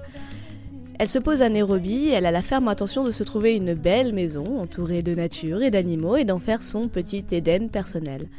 Elle 0.98 1.10
se 1.10 1.20
pose 1.20 1.42
à 1.42 1.50
Nairobi, 1.50 2.10
elle 2.10 2.26
a 2.26 2.32
la 2.32 2.42
ferme 2.42 2.70
intention 2.70 3.04
de 3.04 3.12
se 3.12 3.24
trouver 3.24 3.54
une 3.54 3.74
belle 3.74 4.14
maison 4.14 4.60
entourée 4.62 5.02
de 5.02 5.14
nature 5.14 5.62
et 5.62 5.70
d'animaux 5.70 6.16
et 6.16 6.24
d'en 6.24 6.40
faire 6.40 6.62
son 6.62 6.88
petit 6.88 7.26
Éden 7.32 7.68
personnel. 7.70 8.30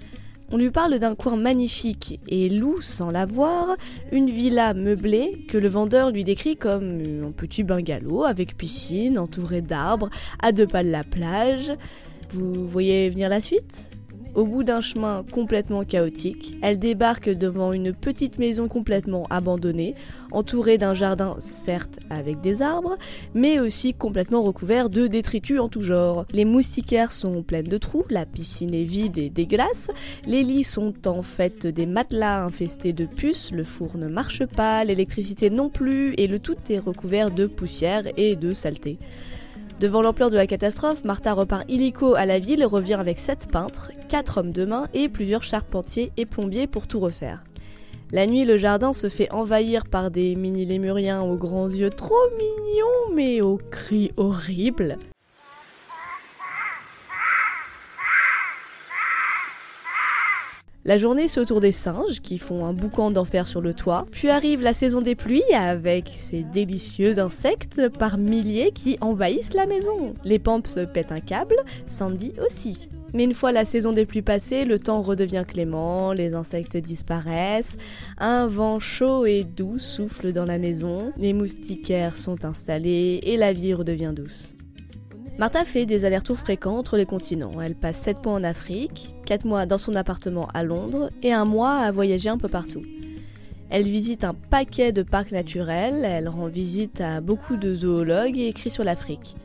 On 0.51 0.57
lui 0.57 0.70
parle 0.70 0.99
d'un 0.99 1.15
coin 1.15 1.37
magnifique 1.37 2.19
et 2.28 2.49
loue, 2.49 2.81
sans 2.81 3.11
la 3.11 3.27
voir, 3.27 3.77
une 4.11 4.31
villa 4.31 4.73
meublée 4.73 5.45
que 5.49 5.59
le 5.59 5.69
vendeur 5.69 6.11
lui 6.11 6.24
décrit 6.24 6.57
comme 6.57 6.99
un 7.27 7.33
petit 7.33 7.62
bungalow 7.62 8.24
avec 8.24 8.57
piscine 8.57 9.19
entouré 9.19 9.61
d'arbres 9.61 10.09
à 10.41 10.53
deux 10.53 10.66
pas 10.66 10.83
de 10.83 10.91
la 10.91 11.05
plage. 11.05 11.73
Vous 12.31 12.66
voyez 12.66 13.11
venir 13.11 13.28
la 13.28 13.43
suite? 13.43 13.91
Au 14.37 14.45
bout 14.45 14.63
d'un 14.63 14.83
chemin 14.83 15.25
complètement 15.33 15.83
chaotique, 15.83 16.59
elle 16.63 16.79
débarque 16.79 17.31
devant 17.31 17.73
une 17.73 17.95
petite 17.95 18.39
maison 18.39 18.69
complètement 18.69 19.27
abandonnée, 19.31 19.95
entourée 20.31 20.77
d'un 20.77 20.93
jardin 20.93 21.37
certes 21.39 21.99
avec 22.11 22.43
des 22.43 22.61
arbres, 22.61 22.99
mais 23.35 23.59
aussi 23.59 23.95
complètement 23.95 24.43
recouvert 24.43 24.91
de 24.91 25.07
détritus 25.07 25.59
en 25.59 25.71
tout 25.71 25.81
genre. 25.81 26.27
Les 26.33 26.45
moustiquaires 26.45 27.13
sont 27.13 27.43
pleines 27.43 27.67
de 27.67 27.79
trous, 27.79 28.05
la 28.11 28.27
piscine 28.27 28.75
est 28.75 28.85
vide 28.85 29.17
et 29.17 29.31
dégueulasse, 29.31 29.91
les 30.27 30.43
lits 30.43 30.65
sont 30.65 30.95
en 31.07 31.23
fait 31.23 31.67
des 31.67 31.87
matelas 31.87 32.45
infestés 32.45 32.93
de 32.93 33.07
puces, 33.07 33.53
le 33.53 33.65
four 33.65 33.97
ne 33.97 34.07
marche 34.07 34.45
pas, 34.45 34.85
l'électricité 34.85 35.49
non 35.49 35.71
plus, 35.71 36.13
et 36.19 36.27
le 36.27 36.39
tout 36.39 36.57
est 36.69 36.79
recouvert 36.79 37.31
de 37.31 37.47
poussière 37.47 38.05
et 38.19 38.37
de 38.37 38.53
saleté. 38.53 38.99
Devant 39.78 40.01
l'ampleur 40.01 40.31
de 40.31 40.36
la 40.36 40.47
catastrophe, 40.47 41.05
Martha 41.05 41.35
repart 41.35 41.65
illico 41.69 42.15
à 42.15 42.24
la 42.24 42.39
ville 42.39 42.62
et 42.62 42.66
revient 42.66 42.94
avec 42.94 43.19
sept 43.19 43.48
peintres, 43.53 43.93
quatre 44.09 44.39
hommes 44.39 44.53
de 44.53 44.65
main 44.65 44.86
et 44.94 45.11
plusieurs 45.11 45.43
charpentiers 45.43 46.12
et 46.16 46.24
plombiers 46.24 46.66
pour 46.66 46.86
tout 46.86 46.98
refaire. 46.98 47.44
La 48.11 48.27
nuit, 48.27 48.47
le 48.47 48.57
jardin 48.57 48.94
se 48.94 49.11
fait 49.11 49.31
envahir 49.32 49.85
par 49.85 50.11
des 50.11 50.35
mini-lémuriens 50.35 51.20
aux 51.20 51.36
grands 51.36 51.69
yeux 51.69 51.90
trop 51.90 52.15
mignons 52.39 53.15
mais 53.15 53.43
aux 53.43 53.61
cris 53.70 54.12
horribles. 54.16 54.97
La 60.87 60.99
journée, 60.99 61.27
c'est 61.27 61.41
autour 61.41 61.61
des 61.61 61.73
singes 61.73 62.21
qui 62.21 62.39
font 62.39 62.65
un 62.65 62.73
boucan 62.73 63.11
d'enfer 63.11 63.49
sur 63.49 63.61
le 63.61 63.75
toit. 63.75 64.07
Puis 64.13 64.31
arrive 64.31 64.63
la 64.63 64.73
saison 64.73 65.01
des 65.01 65.17
pluies 65.17 65.43
avec 65.53 66.17
ces 66.21 66.45
délicieux 66.45 67.19
insectes 67.19 67.89
par 67.89 68.19
milliers 68.19 68.71
qui 68.71 68.97
envahissent 69.01 69.55
la 69.55 69.67
maison. 69.67 70.15
Les 70.23 70.39
pamps 70.39 70.63
pètent 70.95 71.11
un 71.11 71.19
câble, 71.19 71.57
Sandy 71.89 72.35
aussi. 72.47 72.89
Mais 73.15 73.25
une 73.25 73.35
fois 73.35 73.51
la 73.51 73.65
saison 73.65 73.93
des 73.93 74.07
pluies 74.07 74.23
passée, 74.23 74.65
le 74.65 74.79
temps 74.79 75.03
redevient 75.03 75.45
clément, 75.45 76.13
les 76.13 76.35
insectes 76.35 76.77
disparaissent, 76.77 77.79
un 78.19 78.47
vent 78.47 78.79
chaud 78.79 79.27
et 79.27 79.43
doux 79.43 79.81
souffle 79.81 80.33
dans 80.33 80.45
la 80.45 80.59
maison, 80.59 81.13
les 81.17 81.33
moustiquaires 81.33 82.17
sont 82.17 82.45
installés 82.45 83.19
et 83.25 83.37
la 83.37 83.53
vie 83.53 83.75
redevient 83.75 84.13
douce. 84.15 84.56
Martha 85.39 85.67
fait 85.67 85.85
des 85.85 86.07
allers-retours 86.07 86.39
fréquents 86.39 86.79
entre 86.79 86.97
les 86.97 87.05
continents. 87.05 87.61
Elle 87.61 87.75
passe 87.75 88.01
7 88.01 88.25
mois 88.25 88.35
en 88.35 88.45
Afrique, 88.45 89.15
4 89.27 89.45
mois 89.45 89.67
dans 89.67 89.77
son 89.77 89.95
appartement 89.95 90.49
à 90.55 90.63
Londres 90.63 91.11
et 91.23 91.31
un 91.31 91.45
mois 91.45 91.75
à 91.75 91.91
voyager 91.91 92.31
un 92.31 92.39
peu 92.39 92.49
partout. 92.49 92.83
Elle 93.69 93.85
visite 93.85 94.25
un 94.25 94.33
paquet 94.33 94.93
de 94.93 95.03
parcs 95.03 95.33
naturels, 95.33 96.07
elle 96.07 96.29
rend 96.29 96.47
visite 96.47 97.03
à 97.03 97.21
beaucoup 97.21 97.57
de 97.57 97.75
zoologues 97.75 98.39
et 98.39 98.49
écrit 98.49 98.71
sur 98.71 98.83
l'Afrique. 98.83 99.37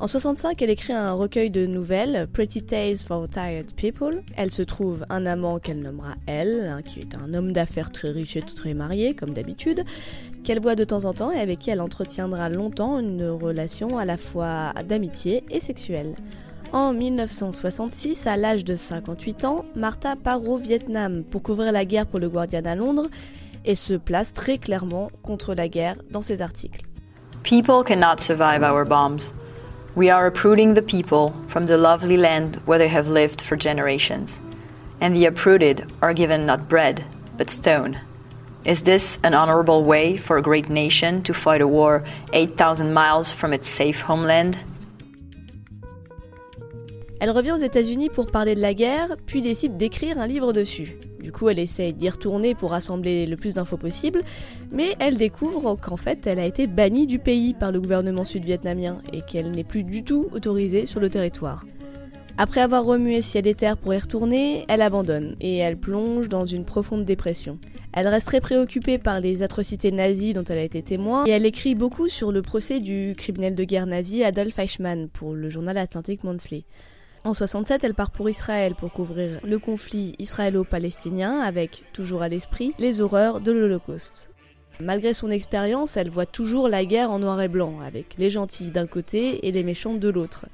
En 0.00 0.06
65, 0.06 0.62
elle 0.62 0.70
écrit 0.70 0.92
un 0.92 1.12
recueil 1.12 1.50
de 1.50 1.66
nouvelles, 1.66 2.28
Pretty 2.32 2.62
Tales 2.62 2.98
for 2.98 3.28
Tired 3.28 3.72
People. 3.74 4.22
Elle 4.36 4.52
se 4.52 4.62
trouve 4.62 5.04
un 5.08 5.26
amant 5.26 5.58
qu'elle 5.58 5.80
nommera 5.80 6.14
Elle, 6.26 6.68
hein, 6.70 6.82
qui 6.82 7.00
est 7.00 7.16
un 7.16 7.34
homme 7.34 7.52
d'affaires 7.52 7.90
très 7.90 8.10
riche 8.10 8.36
et 8.36 8.42
très 8.42 8.74
marié, 8.74 9.14
comme 9.14 9.30
d'habitude, 9.30 9.82
qu'elle 10.48 10.62
voit 10.62 10.76
de 10.76 10.84
temps 10.84 11.04
en 11.04 11.12
temps 11.12 11.30
et 11.30 11.38
avec 11.38 11.58
qui 11.58 11.68
elle 11.68 11.82
entretiendra 11.82 12.48
longtemps 12.48 12.98
une 13.00 13.28
relation 13.28 13.98
à 13.98 14.06
la 14.06 14.16
fois 14.16 14.72
d'amitié 14.82 15.44
et 15.50 15.60
sexuelle. 15.60 16.14
En 16.72 16.94
1966, 16.94 18.26
à 18.26 18.38
l'âge 18.38 18.64
de 18.64 18.74
58 18.74 19.44
ans, 19.44 19.66
Martha 19.76 20.16
part 20.16 20.42
au 20.48 20.56
Vietnam 20.56 21.22
pour 21.22 21.42
couvrir 21.42 21.70
la 21.70 21.84
guerre 21.84 22.06
pour 22.06 22.18
le 22.18 22.30
Guardian 22.30 22.64
à 22.64 22.74
Londres 22.74 23.08
et 23.66 23.74
se 23.74 23.92
place 23.92 24.32
très 24.32 24.56
clairement 24.56 25.10
contre 25.22 25.52
la 25.52 25.68
guerre 25.68 25.96
dans 26.10 26.22
ses 26.22 26.40
articles. 26.40 26.80
People 27.42 27.84
cannot 27.84 28.18
survive 28.18 28.62
our 28.62 28.86
bombs. 28.86 29.34
We 29.96 30.10
are 30.10 30.28
uprooting 30.28 30.72
the 30.72 30.80
people 30.80 31.34
from 31.48 31.66
the 31.66 31.76
lovely 31.76 32.16
land 32.16 32.58
where 32.64 32.78
they 32.78 32.88
have 32.88 33.06
lived 33.06 33.42
for 33.42 33.58
generations. 33.58 34.40
And 35.02 35.10
the 35.10 35.26
uprooted 35.26 35.84
are 36.00 36.14
given 36.14 36.46
not 36.46 36.70
bread, 36.70 37.02
but 37.36 37.50
stone. 37.50 37.98
Is 38.68 38.82
this 38.82 39.18
an 39.24 39.32
honorable 39.32 39.82
way 39.82 40.18
for 40.18 40.36
a 40.36 40.42
great 40.42 40.68
nation 40.68 41.22
to 41.22 41.32
fight 41.32 41.62
a 41.62 41.66
war 41.66 42.04
8,000 42.34 42.92
miles 42.92 43.32
from 43.32 43.54
its 43.54 43.66
safe 43.66 44.02
homeland? 44.06 44.58
Elle 47.18 47.30
revient 47.30 47.52
aux 47.52 47.64
États-Unis 47.64 48.10
pour 48.10 48.26
parler 48.26 48.54
de 48.54 48.60
la 48.60 48.74
guerre, 48.74 49.16
puis 49.24 49.40
décide 49.40 49.78
d'écrire 49.78 50.18
un 50.18 50.26
livre 50.26 50.52
dessus. 50.52 50.98
Du 51.18 51.32
coup, 51.32 51.48
elle 51.48 51.58
essaye 51.58 51.94
d'y 51.94 52.10
retourner 52.10 52.54
pour 52.54 52.72
rassembler 52.72 53.24
le 53.24 53.38
plus 53.38 53.54
d'infos 53.54 53.78
possible, 53.78 54.22
mais 54.70 54.96
elle 54.98 55.16
découvre 55.16 55.76
qu'en 55.76 55.96
fait, 55.96 56.26
elle 56.26 56.38
a 56.38 56.44
été 56.44 56.66
bannie 56.66 57.06
du 57.06 57.18
pays 57.18 57.54
par 57.54 57.72
le 57.72 57.80
gouvernement 57.80 58.24
sud-vietnamien 58.24 58.98
et 59.14 59.22
qu'elle 59.22 59.50
n'est 59.50 59.64
plus 59.64 59.82
du 59.82 60.04
tout 60.04 60.28
autorisée 60.32 60.84
sur 60.84 61.00
le 61.00 61.08
territoire. 61.08 61.64
Après 62.40 62.60
avoir 62.60 62.84
remué 62.84 63.20
ciel 63.20 63.48
et 63.48 63.54
terre 63.56 63.76
pour 63.76 63.92
y 63.92 63.98
retourner, 63.98 64.64
elle 64.68 64.80
abandonne 64.80 65.34
et 65.40 65.56
elle 65.56 65.76
plonge 65.76 66.28
dans 66.28 66.46
une 66.46 66.64
profonde 66.64 67.04
dépression. 67.04 67.58
Elle 67.92 68.06
reste 68.06 68.28
très 68.28 68.40
préoccupée 68.40 68.98
par 68.98 69.18
les 69.18 69.42
atrocités 69.42 69.90
nazies 69.90 70.34
dont 70.34 70.44
elle 70.44 70.58
a 70.58 70.62
été 70.62 70.80
témoin 70.80 71.24
et 71.26 71.30
elle 71.30 71.46
écrit 71.46 71.74
beaucoup 71.74 72.08
sur 72.08 72.30
le 72.30 72.40
procès 72.40 72.78
du 72.78 73.14
criminel 73.16 73.56
de 73.56 73.64
guerre 73.64 73.86
nazi 73.86 74.22
Adolf 74.22 74.56
Eichmann 74.56 75.08
pour 75.08 75.34
le 75.34 75.50
journal 75.50 75.76
Atlantic 75.78 76.22
Monthly. 76.22 76.64
En 77.24 77.34
67, 77.34 77.82
elle 77.82 77.94
part 77.94 78.12
pour 78.12 78.30
Israël 78.30 78.76
pour 78.76 78.92
couvrir 78.92 79.40
le 79.42 79.58
conflit 79.58 80.14
israélo-palestinien 80.20 81.40
avec, 81.40 81.82
toujours 81.92 82.22
à 82.22 82.28
l'esprit, 82.28 82.72
les 82.78 83.00
horreurs 83.00 83.40
de 83.40 83.50
l'Holocauste. 83.50 84.30
Malgré 84.78 85.12
son 85.12 85.28
expérience, 85.28 85.96
elle 85.96 86.08
voit 86.08 86.24
toujours 86.24 86.68
la 86.68 86.84
guerre 86.84 87.10
en 87.10 87.18
noir 87.18 87.42
et 87.42 87.48
blanc, 87.48 87.80
avec 87.80 88.14
les 88.16 88.30
gentils 88.30 88.70
d'un 88.70 88.86
côté 88.86 89.44
et 89.44 89.50
les 89.50 89.64
méchants 89.64 89.94
de 89.94 90.08
l'autre. 90.08 90.46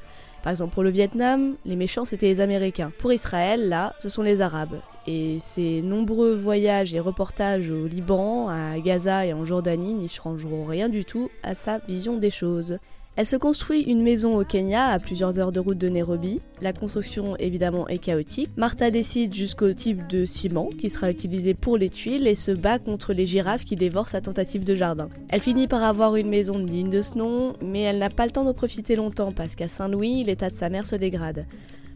Par 0.44 0.50
exemple, 0.50 0.74
pour 0.74 0.82
le 0.82 0.90
Vietnam, 0.90 1.54
les 1.64 1.74
méchants 1.74 2.04
c'était 2.04 2.26
les 2.26 2.40
Américains. 2.40 2.92
Pour 2.98 3.14
Israël, 3.14 3.66
là, 3.70 3.94
ce 4.00 4.10
sont 4.10 4.20
les 4.20 4.42
Arabes. 4.42 4.78
Et 5.06 5.38
ses 5.40 5.80
nombreux 5.80 6.34
voyages 6.34 6.92
et 6.92 7.00
reportages 7.00 7.70
au 7.70 7.86
Liban, 7.86 8.50
à 8.50 8.78
Gaza 8.78 9.24
et 9.24 9.32
en 9.32 9.46
Jordanie 9.46 9.94
n'y 9.94 10.10
changeront 10.10 10.66
rien 10.66 10.90
du 10.90 11.06
tout 11.06 11.30
à 11.42 11.54
sa 11.54 11.78
vision 11.78 12.18
des 12.18 12.30
choses. 12.30 12.78
Elle 13.16 13.26
se 13.26 13.36
construit 13.36 13.82
une 13.82 14.02
maison 14.02 14.36
au 14.36 14.44
Kenya, 14.44 14.86
à 14.86 14.98
plusieurs 14.98 15.38
heures 15.38 15.52
de 15.52 15.60
route 15.60 15.78
de 15.78 15.88
Nairobi. 15.88 16.40
La 16.60 16.72
construction 16.72 17.36
évidemment 17.36 17.86
est 17.86 17.98
chaotique. 17.98 18.50
Martha 18.56 18.90
décide 18.90 19.32
jusqu'au 19.32 19.72
type 19.72 20.08
de 20.08 20.24
ciment 20.24 20.68
qui 20.76 20.88
sera 20.88 21.12
utilisé 21.12 21.54
pour 21.54 21.78
les 21.78 21.90
tuiles 21.90 22.26
et 22.26 22.34
se 22.34 22.50
bat 22.50 22.80
contre 22.80 23.12
les 23.12 23.24
girafes 23.24 23.64
qui 23.64 23.76
dévorent 23.76 24.08
sa 24.08 24.20
tentative 24.20 24.64
de 24.64 24.74
jardin. 24.74 25.10
Elle 25.28 25.42
finit 25.42 25.68
par 25.68 25.84
avoir 25.84 26.16
une 26.16 26.28
maison 26.28 26.58
digne 26.58 26.90
de 26.90 27.00
ce 27.02 27.16
nom, 27.16 27.52
mais 27.62 27.82
elle 27.82 27.98
n'a 27.98 28.10
pas 28.10 28.26
le 28.26 28.32
temps 28.32 28.44
de 28.44 28.50
profiter 28.50 28.96
longtemps 28.96 29.30
parce 29.30 29.54
qu'à 29.54 29.68
Saint-Louis, 29.68 30.24
l'état 30.24 30.50
de 30.50 30.54
sa 30.54 30.68
mère 30.68 30.84
se 30.84 30.96
dégrade. 30.96 31.46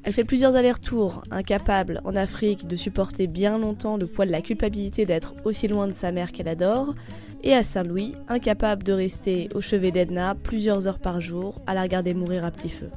Elle 0.05 0.13
fait 0.13 0.23
plusieurs 0.23 0.55
allers-retours, 0.55 1.25
incapable 1.33 2.01
en 2.05 2.15
Afrique 2.15 2.69
de 2.69 2.77
supporter 2.77 3.27
bien 3.27 3.59
longtemps 3.59 3.97
le 3.97 4.07
poids 4.07 4.25
de 4.25 4.31
la 4.31 4.41
culpabilité 4.41 5.05
d'être 5.05 5.35
aussi 5.45 5.67
loin 5.67 5.89
de 5.89 5.93
sa 5.93 6.13
mère 6.13 6.31
qu'elle 6.31 6.47
adore, 6.47 6.95
et 7.43 7.55
à 7.55 7.63
Saint-Louis, 7.63 8.15
incapable 8.29 8.83
de 8.83 8.93
rester 8.93 9.49
au 9.55 9.61
chevet 9.61 9.91
d'Edna 9.91 10.35
plusieurs 10.35 10.89
heures 10.89 10.99
par 10.99 11.21
jour 11.21 11.61
à 11.67 11.75
la 11.75 11.83
regarder 11.83 12.15
mourir 12.15 12.45
à 12.45 12.51
petit 12.51 12.69
feu. 12.69 12.91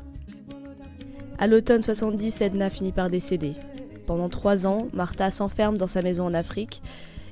À 1.37 1.47
l'automne 1.47 1.81
70, 1.81 2.41
Edna 2.41 2.69
finit 2.69 2.91
par 2.91 3.09
décéder. 3.09 3.53
Pendant 4.05 4.29
trois 4.29 4.67
ans, 4.67 4.87
Martha 4.93 5.31
s'enferme 5.31 5.77
dans 5.77 5.87
sa 5.87 6.01
maison 6.01 6.25
en 6.25 6.33
Afrique 6.33 6.81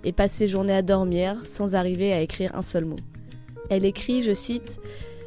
et 0.03 0.11
passe 0.11 0.31
ses 0.31 0.47
journées 0.47 0.73
à 0.73 0.81
dormir 0.81 1.41
sans 1.45 1.75
arriver 1.75 2.13
à 2.13 2.21
écrire 2.21 2.55
un 2.55 2.61
seul 2.61 2.85
mot. 2.85 2.99
Elle 3.69 3.85
écrit, 3.85 4.23
je 4.23 4.33
cite, 4.33 4.79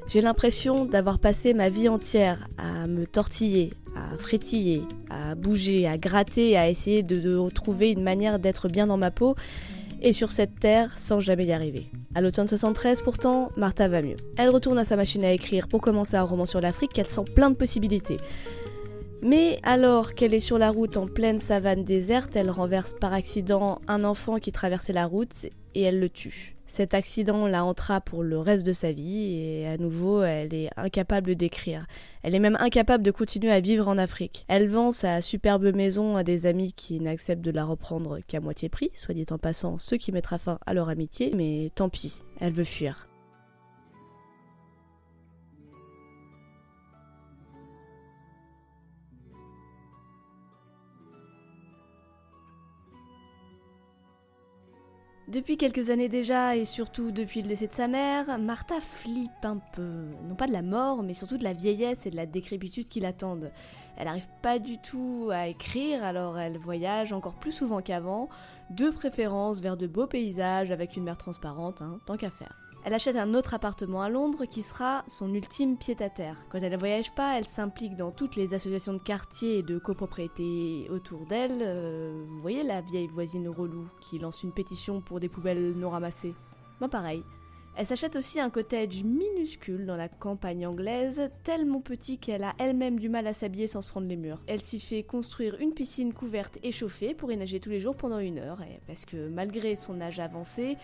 J'ai 0.09 0.21
l'impression 0.21 0.85
d'avoir 0.85 1.19
passé 1.19 1.55
ma 1.55 1.69
vie 1.69 1.89
entière 1.89 2.49
à 2.59 2.87
me 2.87 3.07
tortiller, 3.07 3.73
à 3.95 4.19
frétiller, 4.19 4.83
à 5.11 5.35
bouger, 5.35 5.87
à 5.87 5.97
gratter, 5.97 6.57
à 6.57 6.69
essayer 6.69 7.03
de, 7.03 7.21
de 7.21 7.51
trouver 7.51 7.91
une 7.91 8.03
manière 8.03 8.39
d'être 8.39 8.69
bien 8.69 8.87
dans 8.87 8.97
ma 8.97 9.11
peau 9.11 9.37
et 10.03 10.13
sur 10.13 10.31
cette 10.31 10.61
terre 10.61 10.99
sans 10.99 11.21
jamais 11.21 11.47
y 11.47 11.53
arriver. 11.53 11.87
À 12.15 12.21
l'automne 12.21 12.49
73, 12.49 13.01
pourtant, 13.03 13.51
Martha 13.57 13.89
va 13.89 14.03
mieux. 14.03 14.17
Elle 14.37 14.51
retourne 14.51 14.79
à 14.79 14.85
sa 14.85 14.97
machine 14.97 15.25
à 15.25 15.33
écrire 15.33 15.69
pour 15.69 15.81
commencer 15.81 16.17
un 16.17 16.23
roman 16.23 16.45
sur 16.45 16.61
l'Afrique 16.61 16.93
qu'elle 16.93 17.09
sent 17.09 17.25
plein 17.35 17.51
de 17.51 17.57
possibilités. 17.57 18.19
Mais 19.25 19.61
alors 19.63 20.15
qu'elle 20.15 20.35
est 20.35 20.41
sur 20.41 20.59
la 20.59 20.71
route 20.71 20.97
en 20.97 21.07
pleine 21.07 21.39
savane 21.39 21.85
déserte, 21.85 22.35
elle 22.35 22.51
renverse 22.51 22.93
par 23.01 23.13
accident 23.13 23.81
un 23.87 24.03
enfant 24.03 24.39
qui 24.39 24.51
traversait 24.51 24.93
la 24.93 25.07
route 25.07 25.47
et 25.77 25.83
elle 25.83 26.01
le 26.01 26.09
tue. 26.09 26.57
Cet 26.67 26.93
accident 26.93 27.47
la 27.47 27.65
entra 27.65 28.01
pour 28.01 28.25
le 28.25 28.39
reste 28.39 28.67
de 28.67 28.73
sa 28.73 28.91
vie 28.91 29.39
et 29.39 29.69
à 29.69 29.77
nouveau 29.77 30.25
elle 30.25 30.53
est 30.53 30.71
incapable 30.77 31.37
d'écrire. 31.37 31.87
Elle 32.25 32.35
est 32.35 32.41
même 32.41 32.57
incapable 32.59 33.05
de 33.05 33.13
continuer 33.13 33.53
à 33.53 33.61
vivre 33.61 33.87
en 33.87 33.97
Afrique. 33.97 34.45
Elle 34.49 34.69
vend 34.69 34.91
sa 34.91 35.21
superbe 35.21 35.73
maison 35.73 36.17
à 36.17 36.25
des 36.25 36.47
amis 36.47 36.73
qui 36.73 36.99
n'acceptent 36.99 37.45
de 37.45 37.53
la 37.53 37.65
reprendre 37.65 38.19
qu'à 38.27 38.41
moitié 38.41 38.69
prix, 38.69 38.91
soit 38.95 39.15
dit 39.15 39.27
en 39.31 39.39
passant, 39.39 39.79
ce 39.79 39.95
qui 39.95 40.11
mettra 40.11 40.39
fin 40.39 40.59
à 40.67 40.75
leur 40.75 40.89
amitié, 40.89 41.31
mais 41.37 41.71
tant 41.77 41.89
pis, 41.89 42.25
elle 42.41 42.55
veut 42.55 42.65
fuir. 42.65 43.07
Depuis 55.33 55.57
quelques 55.57 55.89
années 55.89 56.11
déjà, 56.11 56.57
et 56.57 56.67
surtout 56.67 57.11
depuis 57.11 57.41
le 57.41 57.49
décès 57.49 57.67
de 57.67 57.73
sa 57.73 57.89
mère, 57.89 58.39
Martha 58.39 58.83
flippe 58.83 59.45
un 59.45 59.57
peu. 59.73 60.05
Non 60.29 60.35
pas 60.35 60.47
de 60.47 60.53
la 60.53 60.61
mort, 60.61 61.03
mais 61.03 61.15
surtout 61.15 61.39
de 61.39 61.45
la 61.45 61.55
vieillesse 61.55 62.05
et 62.05 62.11
de 62.11 62.17
la 62.17 62.27
décrépitude 62.27 62.87
qui 62.87 63.01
l'attendent. 63.01 63.51
Elle 63.97 64.05
n'arrive 64.05 64.29
pas 64.43 64.59
du 64.59 64.77
tout 64.77 65.31
à 65.33 65.49
écrire, 65.49 66.05
alors 66.05 66.39
elle 66.39 66.59
voyage 66.59 67.15
encore 67.15 67.37
plus 67.37 67.53
souvent 67.53 67.81
qu'avant, 67.81 68.29
de 68.69 68.91
préférence 68.91 69.63
vers 69.63 69.79
de 69.79 69.87
beaux 69.87 70.07
paysages 70.07 70.71
avec 70.71 70.99
une 70.99 71.05
mer 71.05 71.17
transparente, 71.17 71.81
hein, 71.81 71.99
tant 72.05 72.19
qu'à 72.19 72.29
faire. 72.29 72.62
Elle 72.85 72.95
achète 72.95 73.17
un 73.17 73.35
autre 73.35 73.55
appartement 73.55 74.03
à 74.03 74.09
Londres 74.09 74.45
qui 74.45 74.63
sera 74.63 75.05
son 75.07 75.33
ultime 75.33 75.77
pied-à-terre. 75.77 76.45
Quand 76.49 76.59
elle 76.59 76.73
ne 76.73 76.77
voyage 76.77 77.15
pas, 77.15 77.39
elle 77.39 77.45
s'implique 77.45 77.95
dans 77.95 78.11
toutes 78.11 78.35
les 78.35 78.55
associations 78.55 78.95
de 78.95 78.99
quartier 78.99 79.59
et 79.59 79.63
de 79.63 79.79
copropriété 79.79 80.89
autour 80.91 81.25
d'elle. 81.27 81.61
Euh, 81.63 82.25
vous 82.29 82.41
voyez 82.41 82.65
la 82.65 82.81
vieille 82.81 83.07
voisine 83.07 83.49
relou 83.49 83.87
qui 84.01 84.19
lance 84.19 84.43
une 84.43 84.53
pétition 84.53 85.01
pour 85.01 85.21
des 85.21 85.29
poubelles 85.29 85.75
non 85.77 85.91
ramassées 85.91 86.35
Ben 86.81 86.89
pareil. 86.89 87.23
Elle 87.75 87.87
s'achète 87.87 88.17
aussi 88.17 88.39
un 88.39 88.51
cottage 88.51 89.03
minuscule 89.03 89.87
dans 89.87 89.97
la 89.97 90.09
campagne 90.09 90.67
anglaise, 90.67 91.31
tellement 91.43 91.81
petit 91.81 92.19
qu'elle 92.19 92.45
a 92.45 92.53
elle-même 92.59 92.99
du 92.99 93.09
mal 93.09 93.27
à 93.27 93.33
s'habiller 93.33 93.67
sans 93.67 93.81
se 93.81 93.89
prendre 93.89 94.09
les 94.09 94.17
murs. 94.17 94.43
Elle 94.47 94.61
s'y 94.61 94.79
fait 94.79 95.03
construire 95.05 95.57
une 95.59 95.73
piscine 95.73 96.13
couverte 96.13 96.59
et 96.63 96.71
chauffée 96.71 97.15
pour 97.15 97.33
y 97.33 97.37
nager 97.37 97.61
tous 97.61 97.71
les 97.71 97.81
jours 97.81 97.97
pendant 97.97 98.19
une 98.19 98.41
heure, 98.41 98.59
parce 98.87 99.07
que 99.07 99.29
malgré 99.29 99.75
son 99.77 100.03
âge 100.03 100.21
avancé, 100.21 100.77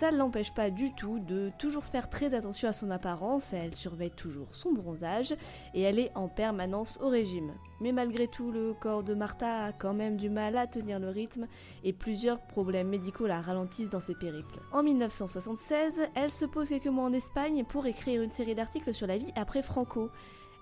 ça 0.00 0.10
ne 0.10 0.16
l'empêche 0.16 0.54
pas 0.54 0.70
du 0.70 0.94
tout 0.94 1.18
de 1.18 1.52
toujours 1.58 1.84
faire 1.84 2.08
très 2.08 2.32
attention 2.32 2.66
à 2.70 2.72
son 2.72 2.90
apparence, 2.90 3.52
elle 3.52 3.76
surveille 3.76 4.10
toujours 4.10 4.48
son 4.52 4.72
bronzage 4.72 5.34
et 5.74 5.82
elle 5.82 5.98
est 5.98 6.10
en 6.14 6.26
permanence 6.26 6.98
au 7.02 7.10
régime. 7.10 7.52
Mais 7.82 7.92
malgré 7.92 8.26
tout, 8.26 8.50
le 8.50 8.72
corps 8.72 9.02
de 9.02 9.12
Martha 9.12 9.66
a 9.66 9.72
quand 9.74 9.92
même 9.92 10.16
du 10.16 10.30
mal 10.30 10.56
à 10.56 10.66
tenir 10.66 11.00
le 11.00 11.10
rythme 11.10 11.46
et 11.84 11.92
plusieurs 11.92 12.40
problèmes 12.40 12.88
médicaux 12.88 13.26
la 13.26 13.42
ralentissent 13.42 13.90
dans 13.90 14.00
ses 14.00 14.14
périples. 14.14 14.60
En 14.72 14.82
1976, 14.82 16.08
elle 16.14 16.30
se 16.30 16.46
pose 16.46 16.70
quelques 16.70 16.86
mois 16.86 17.04
en 17.04 17.12
Espagne 17.12 17.66
pour 17.68 17.84
écrire 17.84 18.22
une 18.22 18.30
série 18.30 18.54
d'articles 18.54 18.94
sur 18.94 19.06
la 19.06 19.18
vie 19.18 19.32
après 19.36 19.62
Franco. 19.62 20.08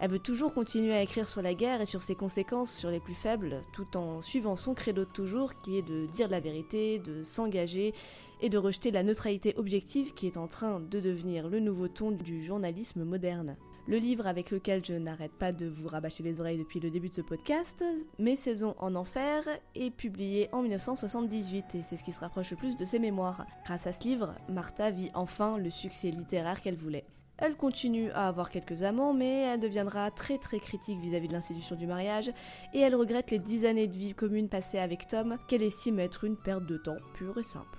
Elle 0.01 0.11
veut 0.11 0.19
toujours 0.21 0.55
continuer 0.55 0.95
à 0.95 1.03
écrire 1.03 1.29
sur 1.29 1.43
la 1.43 1.55
guerre 1.55 1.81
et 1.81 1.87
sur 1.87 2.03
ses 2.03 2.15
conséquences 2.15 2.73
sur 2.73 2.91
les 2.91 3.01
plus 3.01 3.15
faibles, 3.15 3.63
tout 3.73 3.97
en 3.97 4.23
suivant 4.23 4.55
son 4.55 4.73
credo 4.73 5.05
de 5.05 5.11
toujours 5.11 5.61
qui 5.61 5.77
est 5.77 5.83
de 5.83 6.07
dire 6.07 6.29
la 6.29 6.39
vérité, 6.39 7.01
de 7.01 7.25
s'engager 7.25 7.95
et 8.41 8.49
de 8.49 8.59
rejeter 8.59 8.91
la 8.91 9.03
neutralité 9.03 9.55
objective 9.57 10.15
qui 10.15 10.27
est 10.27 10.37
en 10.37 10.49
train 10.49 10.81
de 10.81 11.01
devenir 11.01 11.49
le 11.49 11.61
nouveau 11.61 11.89
ton 11.89 12.11
du 12.11 12.43
journalisme 12.43 13.05
moderne. 13.05 13.57
Le 13.87 13.97
livre 13.97 14.27
avec 14.27 14.51
lequel 14.51 14.85
je 14.85 14.93
n'arrête 14.93 15.33
pas 15.33 15.51
de 15.51 15.67
vous 15.67 15.89
rabâcher 15.89 16.23
les 16.23 16.41
oreilles 16.41 16.59
depuis 16.59 16.79
le 16.79 16.91
début 16.91 17.09
de 17.09 17.15
ce 17.15 17.23
podcast, 17.23 17.83
Mes 18.19 18.37
saisons 18.37 18.75
en 18.79 18.95
enfer, 18.95 19.45
est 19.75 19.91
publié 19.91 20.51
en 20.53 20.61
1978 20.61 21.75
et 21.75 21.83
c'est 21.83 21.97
ce 21.97 22.05
qui 22.05 22.13
se 22.13 22.21
rapproche 22.21 22.51
le 22.51 22.59
plus 22.59 22.77
de 22.77 22.85
ses 22.85 22.99
mémoires. 22.99 23.47
Grâce 23.65 23.87
à 23.87 23.95
ce 23.95 24.05
livre, 24.05 24.35
Martha 24.51 24.91
vit 24.91 25.11
enfin 25.15 25.57
le 25.57 25.71
succès 25.71 26.11
littéraire 26.11 26.61
qu'elle 26.61 26.77
voulait. 26.77 27.07
Elle 27.39 27.57
continue 27.57 28.11
à 28.11 28.27
avoir 28.27 28.51
quelques 28.51 28.83
amants, 28.83 29.15
mais 29.15 29.43
elle 29.43 29.61
deviendra 29.61 30.11
très 30.11 30.39
très 30.39 30.59
critique 30.59 30.99
vis-à-vis 30.99 31.29
de 31.29 31.33
l'institution 31.33 31.77
du 31.77 31.87
mariage, 31.87 32.31
et 32.75 32.81
elle 32.81 32.97
regrette 32.97 33.31
les 33.31 33.39
dix 33.39 33.65
années 33.65 33.87
de 33.87 33.97
vie 33.97 34.13
commune 34.13 34.49
passées 34.49 34.81
avec 34.81 35.07
Tom, 35.07 35.39
qu'elle 35.49 35.63
estime 35.63 36.01
être 36.01 36.25
une 36.25 36.37
perte 36.37 36.67
de 36.67 36.77
temps 36.77 36.99
pure 37.15 37.39
et 37.39 37.45
simple. 37.45 37.78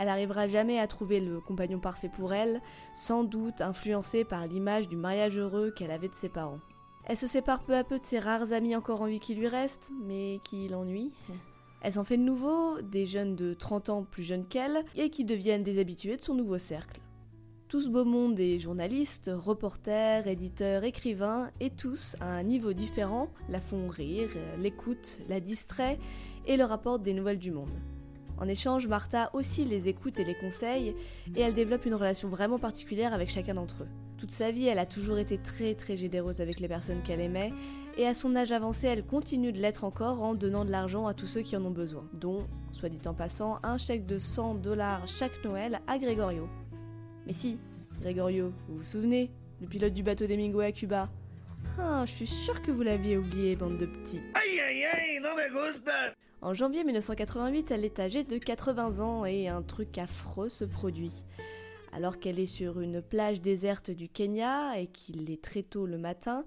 Elle 0.00 0.06
n'arrivera 0.06 0.48
jamais 0.48 0.78
à 0.78 0.86
trouver 0.86 1.20
le 1.20 1.40
compagnon 1.40 1.78
parfait 1.78 2.08
pour 2.08 2.32
elle, 2.32 2.62
sans 2.94 3.22
doute 3.22 3.60
influencée 3.60 4.24
par 4.24 4.46
l'image 4.46 4.88
du 4.88 4.96
mariage 4.96 5.36
heureux 5.36 5.72
qu'elle 5.72 5.90
avait 5.90 6.08
de 6.08 6.14
ses 6.14 6.30
parents. 6.30 6.58
Elle 7.04 7.18
se 7.18 7.26
sépare 7.26 7.62
peu 7.62 7.76
à 7.76 7.84
peu 7.84 7.98
de 7.98 8.04
ses 8.04 8.18
rares 8.18 8.52
amis 8.52 8.74
encore 8.74 9.02
en 9.02 9.06
vie 9.06 9.20
qui 9.20 9.34
lui 9.34 9.46
restent, 9.46 9.90
mais 10.02 10.40
qui 10.42 10.68
l'ennuient. 10.68 11.12
Elle 11.82 11.92
s'en 11.92 12.04
fait 12.04 12.16
de 12.16 12.22
nouveau, 12.22 12.80
des 12.80 13.04
jeunes 13.04 13.36
de 13.36 13.52
30 13.52 13.90
ans 13.90 14.02
plus 14.10 14.22
jeunes 14.22 14.46
qu'elle, 14.46 14.86
et 14.96 15.10
qui 15.10 15.26
deviennent 15.26 15.64
des 15.64 15.78
habitués 15.78 16.16
de 16.16 16.22
son 16.22 16.34
nouveau 16.34 16.56
cercle. 16.56 17.02
Tout 17.68 17.82
ce 17.82 17.90
beau 17.90 18.06
monde 18.06 18.40
est 18.40 18.58
journalistes, 18.58 19.30
reporters, 19.32 20.26
éditeurs, 20.26 20.84
écrivains, 20.84 21.50
et 21.60 21.68
tous, 21.68 22.16
à 22.20 22.24
un 22.24 22.42
niveau 22.42 22.72
différent, 22.72 23.28
la 23.50 23.60
font 23.60 23.88
rire, 23.88 24.30
l'écoutent, 24.58 25.20
la 25.28 25.40
distraient 25.40 25.98
et 26.46 26.56
leur 26.56 26.72
apportent 26.72 27.02
des 27.02 27.12
nouvelles 27.12 27.38
du 27.38 27.50
monde. 27.50 27.68
En 28.40 28.48
échange, 28.48 28.86
Martha 28.86 29.28
aussi 29.34 29.66
les 29.66 29.88
écoute 29.88 30.18
et 30.18 30.24
les 30.24 30.34
conseille, 30.34 30.94
et 31.36 31.40
elle 31.42 31.52
développe 31.52 31.84
une 31.84 31.94
relation 31.94 32.28
vraiment 32.28 32.58
particulière 32.58 33.12
avec 33.12 33.28
chacun 33.28 33.54
d'entre 33.54 33.82
eux. 33.82 33.88
Toute 34.16 34.30
sa 34.30 34.50
vie, 34.50 34.66
elle 34.66 34.78
a 34.78 34.86
toujours 34.86 35.18
été 35.18 35.36
très 35.36 35.74
très 35.74 35.98
généreuse 35.98 36.40
avec 36.40 36.58
les 36.58 36.68
personnes 36.68 37.02
qu'elle 37.02 37.20
aimait, 37.20 37.52
et 37.98 38.06
à 38.06 38.14
son 38.14 38.34
âge 38.36 38.50
avancé, 38.50 38.86
elle 38.86 39.04
continue 39.04 39.52
de 39.52 39.58
l'être 39.58 39.84
encore 39.84 40.22
en 40.22 40.34
donnant 40.34 40.64
de 40.64 40.70
l'argent 40.70 41.06
à 41.06 41.12
tous 41.12 41.26
ceux 41.26 41.42
qui 41.42 41.54
en 41.54 41.64
ont 41.66 41.70
besoin, 41.70 42.08
dont, 42.14 42.46
soit 42.72 42.88
dit 42.88 43.06
en 43.06 43.12
passant, 43.12 43.58
un 43.62 43.76
chèque 43.76 44.06
de 44.06 44.16
100 44.16 44.54
dollars 44.54 45.06
chaque 45.06 45.44
Noël 45.44 45.80
à 45.86 45.98
Gregorio. 45.98 46.48
Mais 47.26 47.34
si, 47.34 47.58
Gregorio, 48.00 48.54
vous 48.68 48.78
vous 48.78 48.82
souvenez, 48.82 49.30
le 49.60 49.66
pilote 49.66 49.92
du 49.92 50.02
bateau 50.02 50.26
d'Hemingway 50.26 50.64
à 50.64 50.72
Cuba? 50.72 51.10
Ah, 51.78 52.04
je 52.06 52.12
suis 52.12 52.26
sûre 52.26 52.62
que 52.62 52.70
vous 52.70 52.82
l'aviez 52.82 53.18
oublié, 53.18 53.54
bande 53.54 53.76
de 53.76 53.84
petits. 53.84 54.20
Aïe 54.34 54.60
aïe 54.60 54.84
aïe, 54.84 55.20
non 55.20 55.34
me 55.36 55.68
gusta 55.68 55.92
En 56.42 56.54
janvier 56.54 56.84
1988, 56.84 57.70
elle 57.70 57.84
est 57.84 58.00
âgée 58.00 58.24
de 58.24 58.38
80 58.38 59.00
ans 59.00 59.26
et 59.26 59.48
un 59.48 59.60
truc 59.60 59.98
affreux 59.98 60.48
se 60.48 60.64
produit. 60.64 61.26
Alors 61.92 62.18
qu'elle 62.18 62.38
est 62.38 62.46
sur 62.46 62.80
une 62.80 63.02
plage 63.02 63.42
déserte 63.42 63.90
du 63.90 64.08
Kenya 64.08 64.78
et 64.78 64.86
qu'il 64.86 65.30
est 65.30 65.42
très 65.42 65.62
tôt 65.62 65.84
le 65.84 65.98
matin, 65.98 66.46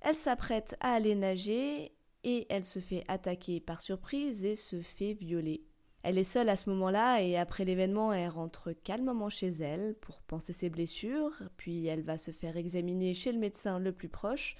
elle 0.00 0.14
s'apprête 0.14 0.76
à 0.80 0.94
aller 0.94 1.14
nager 1.14 1.92
et 2.24 2.46
elle 2.48 2.64
se 2.64 2.78
fait 2.78 3.04
attaquer 3.06 3.60
par 3.60 3.82
surprise 3.82 4.46
et 4.46 4.54
se 4.54 4.80
fait 4.80 5.12
violer. 5.12 5.62
Elle 6.02 6.16
est 6.16 6.24
seule 6.24 6.48
à 6.48 6.56
ce 6.56 6.70
moment-là 6.70 7.20
et 7.20 7.36
après 7.36 7.66
l'événement, 7.66 8.14
elle 8.14 8.30
rentre 8.30 8.72
calmement 8.72 9.28
chez 9.28 9.48
elle 9.48 9.94
pour 10.00 10.22
penser 10.22 10.54
ses 10.54 10.70
blessures, 10.70 11.32
puis 11.58 11.86
elle 11.86 12.02
va 12.02 12.16
se 12.16 12.30
faire 12.30 12.56
examiner 12.56 13.12
chez 13.12 13.32
le 13.32 13.38
médecin 13.38 13.78
le 13.78 13.92
plus 13.92 14.08
proche. 14.08 14.56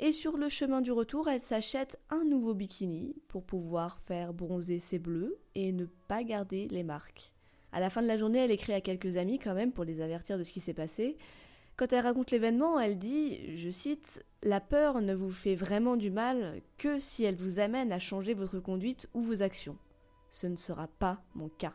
Et 0.00 0.12
sur 0.12 0.36
le 0.36 0.48
chemin 0.48 0.80
du 0.80 0.92
retour, 0.92 1.28
elle 1.28 1.40
s'achète 1.40 1.98
un 2.10 2.22
nouveau 2.24 2.54
bikini 2.54 3.16
pour 3.26 3.42
pouvoir 3.44 3.98
faire 4.06 4.32
bronzer 4.32 4.78
ses 4.78 5.00
bleus 5.00 5.36
et 5.56 5.72
ne 5.72 5.86
pas 6.06 6.22
garder 6.22 6.68
les 6.68 6.84
marques. 6.84 7.32
À 7.72 7.80
la 7.80 7.90
fin 7.90 8.00
de 8.00 8.06
la 8.06 8.16
journée, 8.16 8.38
elle 8.38 8.52
écrit 8.52 8.72
à 8.72 8.80
quelques 8.80 9.16
amis 9.16 9.40
quand 9.40 9.54
même 9.54 9.72
pour 9.72 9.84
les 9.84 10.00
avertir 10.00 10.38
de 10.38 10.44
ce 10.44 10.52
qui 10.52 10.60
s'est 10.60 10.72
passé. 10.72 11.16
Quand 11.76 11.92
elle 11.92 12.04
raconte 12.04 12.30
l'événement, 12.30 12.78
elle 12.78 12.98
dit, 12.98 13.56
je 13.56 13.70
cite, 13.70 14.24
La 14.42 14.60
peur 14.60 15.00
ne 15.00 15.14
vous 15.14 15.30
fait 15.30 15.56
vraiment 15.56 15.96
du 15.96 16.10
mal 16.10 16.60
que 16.76 17.00
si 17.00 17.24
elle 17.24 17.36
vous 17.36 17.58
amène 17.58 17.92
à 17.92 17.98
changer 17.98 18.34
votre 18.34 18.60
conduite 18.60 19.08
ou 19.14 19.20
vos 19.20 19.42
actions. 19.42 19.76
Ce 20.30 20.46
ne 20.46 20.56
sera 20.56 20.86
pas 20.86 21.22
mon 21.34 21.48
cas. 21.48 21.74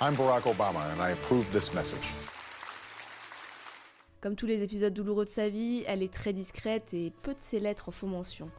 Barack 0.00 0.46
Obama, 0.46 0.86
message. 1.74 2.37
Comme 4.20 4.34
tous 4.34 4.46
les 4.46 4.64
épisodes 4.64 4.92
douloureux 4.92 5.26
de 5.26 5.30
sa 5.30 5.48
vie, 5.48 5.84
elle 5.86 6.02
est 6.02 6.12
très 6.12 6.32
discrète 6.32 6.92
et 6.92 7.12
peu 7.22 7.34
de 7.34 7.40
ses 7.40 7.60
lettres 7.60 7.92
font 7.92 8.08
mention. 8.08 8.50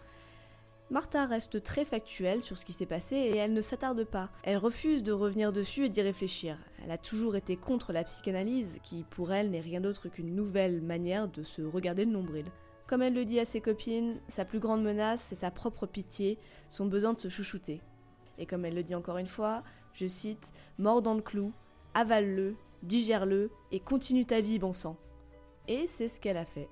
Martha 0.90 1.26
reste 1.26 1.61
très 1.61 1.84
factuelle 1.84 2.41
sur 2.41 2.57
ce 2.57 2.64
qui 2.64 2.72
s'est 2.72 2.86
passé 2.86 3.15
et 3.18 3.36
elle 3.36 3.53
ne 3.53 3.60
s'attarde 3.60 4.06
pas. 4.06 4.30
Elle 4.44 4.56
refuse 4.56 5.03
de 5.03 5.11
revenir 5.11 5.52
dessus 5.52 5.86
et 5.86 5.90
d'y 5.90 6.02
réfléchir. 6.02 6.57
Elle 6.84 6.91
a 6.91 6.98
toujours 6.98 7.36
été 7.36 7.57
contre 7.57 7.91
la 7.91 8.06
psychanalyse, 8.06 8.80
qui 8.84 9.03
pour 9.10 9.34
elle 9.34 9.52
n'est 9.52 9.60
rien 9.60 9.81
d'autre 9.81 10.07
qu'une 10.07 10.34
nouvelle 10.34 10.81
manière 10.81 11.27
de 11.27 11.44
se 11.44 11.61
regarder 11.61 12.06
le 12.06 12.11
nombril. 12.11 12.45
Comme 12.88 13.02
elle 13.02 13.14
le 13.14 13.26
dit 13.26 13.40
à 13.41 13.45
ses 13.45 13.60
copines, 13.60 14.15
sa 14.30 14.45
plus 14.45 14.60
grande 14.60 14.81
menace, 14.81 15.26
c'est 15.27 15.36
sa 15.36 15.52
propre 15.52 15.86
pitié, 15.86 16.40
son 16.69 16.86
besoin 16.86 17.11
de 17.11 17.19
se 17.19 17.27
chouchouter. 17.27 17.81
Et 18.38 18.45
comme 18.45 18.64
elle 18.64 18.76
le 18.76 18.84
dit 18.84 18.95
encore 18.95 19.18
une 19.18 19.27
fois, 19.27 19.61
je 19.94 20.07
cite, 20.07 20.53
Mors 20.77 21.02
dans 21.02 21.15
le 21.15 21.22
clou, 21.22 21.52
avale-le, 21.94 22.56
digère-le 22.81 23.52
et 23.73 23.81
continue 23.81 24.26
ta 24.26 24.40
vie, 24.40 24.57
bon 24.57 24.73
sang. 24.73 24.98
Et 25.69 25.85
c'est 25.85 26.07
ce 26.07 26.19
qu'elle 26.19 26.37
a 26.37 26.45
fait. 26.45 26.67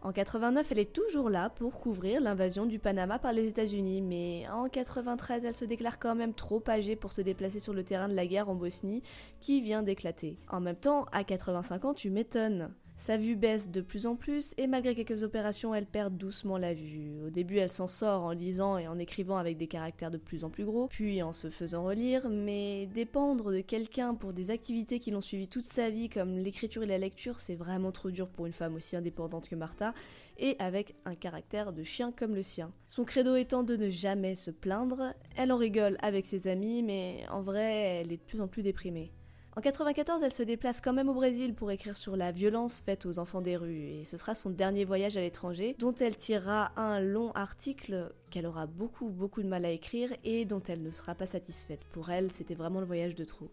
En 0.00 0.10
89, 0.10 0.72
elle 0.72 0.78
est 0.78 0.92
toujours 0.92 1.28
là 1.28 1.50
pour 1.50 1.78
couvrir 1.78 2.22
l'invasion 2.22 2.64
du 2.64 2.78
Panama 2.78 3.18
par 3.18 3.34
les 3.34 3.48
États-Unis, 3.48 4.00
mais 4.00 4.46
en 4.50 4.70
93, 4.70 5.44
elle 5.44 5.52
se 5.52 5.66
déclare 5.66 5.98
quand 5.98 6.14
même 6.14 6.32
trop 6.32 6.62
âgée 6.66 6.96
pour 6.96 7.12
se 7.12 7.20
déplacer 7.20 7.60
sur 7.60 7.74
le 7.74 7.84
terrain 7.84 8.08
de 8.08 8.14
la 8.14 8.26
guerre 8.26 8.48
en 8.48 8.54
Bosnie 8.54 9.02
qui 9.40 9.60
vient 9.60 9.82
d'éclater. 9.82 10.38
En 10.48 10.60
même 10.60 10.76
temps, 10.76 11.04
à 11.12 11.24
85 11.24 11.84
ans, 11.84 11.92
tu 11.92 12.08
m'étonnes. 12.08 12.72
Sa 12.96 13.18
vue 13.18 13.36
baisse 13.36 13.70
de 13.70 13.82
plus 13.82 14.06
en 14.06 14.16
plus 14.16 14.52
et 14.56 14.66
malgré 14.66 14.94
quelques 14.94 15.22
opérations, 15.22 15.74
elle 15.74 15.86
perd 15.86 16.16
doucement 16.16 16.56
la 16.56 16.72
vue. 16.72 17.22
Au 17.26 17.30
début, 17.30 17.58
elle 17.58 17.70
s'en 17.70 17.88
sort 17.88 18.22
en 18.22 18.32
lisant 18.32 18.78
et 18.78 18.88
en 18.88 18.98
écrivant 18.98 19.36
avec 19.36 19.58
des 19.58 19.66
caractères 19.66 20.10
de 20.10 20.16
plus 20.16 20.44
en 20.44 20.50
plus 20.50 20.64
gros, 20.64 20.88
puis 20.88 21.22
en 21.22 21.32
se 21.32 21.50
faisant 21.50 21.84
relire, 21.84 22.28
mais 22.30 22.86
dépendre 22.86 23.52
de 23.52 23.60
quelqu'un 23.60 24.14
pour 24.14 24.32
des 24.32 24.50
activités 24.50 24.98
qui 24.98 25.10
l'ont 25.10 25.20
suivi 25.20 25.46
toute 25.46 25.66
sa 25.66 25.90
vie 25.90 26.08
comme 26.08 26.38
l'écriture 26.38 26.82
et 26.82 26.86
la 26.86 26.98
lecture, 26.98 27.38
c'est 27.38 27.54
vraiment 27.54 27.92
trop 27.92 28.10
dur 28.10 28.28
pour 28.28 28.46
une 28.46 28.52
femme 28.52 28.74
aussi 28.74 28.96
indépendante 28.96 29.48
que 29.48 29.54
Martha 29.54 29.92
et 30.38 30.56
avec 30.58 30.94
un 31.04 31.14
caractère 31.14 31.74
de 31.74 31.82
chien 31.82 32.12
comme 32.12 32.34
le 32.34 32.42
sien. 32.42 32.72
Son 32.88 33.04
credo 33.04 33.36
étant 33.36 33.62
de 33.62 33.76
ne 33.76 33.90
jamais 33.90 34.34
se 34.34 34.50
plaindre, 34.50 35.12
elle 35.36 35.52
en 35.52 35.58
rigole 35.58 35.98
avec 36.00 36.26
ses 36.26 36.48
amis, 36.48 36.82
mais 36.82 37.24
en 37.30 37.42
vrai, 37.42 38.00
elle 38.00 38.12
est 38.12 38.16
de 38.16 38.22
plus 38.22 38.40
en 38.40 38.48
plus 38.48 38.62
déprimée. 38.62 39.12
En 39.58 39.62
94, 39.62 40.22
elle 40.22 40.34
se 40.34 40.42
déplace 40.42 40.82
quand 40.82 40.92
même 40.92 41.08
au 41.08 41.14
Brésil 41.14 41.54
pour 41.54 41.70
écrire 41.70 41.96
sur 41.96 42.14
la 42.14 42.30
violence 42.30 42.82
faite 42.84 43.06
aux 43.06 43.18
enfants 43.18 43.40
des 43.40 43.56
rues, 43.56 43.86
et 43.86 44.04
ce 44.04 44.18
sera 44.18 44.34
son 44.34 44.50
dernier 44.50 44.84
voyage 44.84 45.16
à 45.16 45.22
l'étranger, 45.22 45.74
dont 45.78 45.94
elle 45.94 46.14
tirera 46.14 46.72
un 46.76 47.00
long 47.00 47.32
article 47.32 48.12
qu'elle 48.28 48.44
aura 48.44 48.66
beaucoup 48.66 49.08
beaucoup 49.08 49.42
de 49.42 49.48
mal 49.48 49.64
à 49.64 49.70
écrire 49.70 50.12
et 50.24 50.44
dont 50.44 50.62
elle 50.68 50.82
ne 50.82 50.90
sera 50.90 51.14
pas 51.14 51.24
satisfaite. 51.24 51.80
Pour 51.92 52.10
elle, 52.10 52.32
c'était 52.32 52.54
vraiment 52.54 52.80
le 52.80 52.86
voyage 52.86 53.14
de 53.14 53.24
trop. 53.24 53.48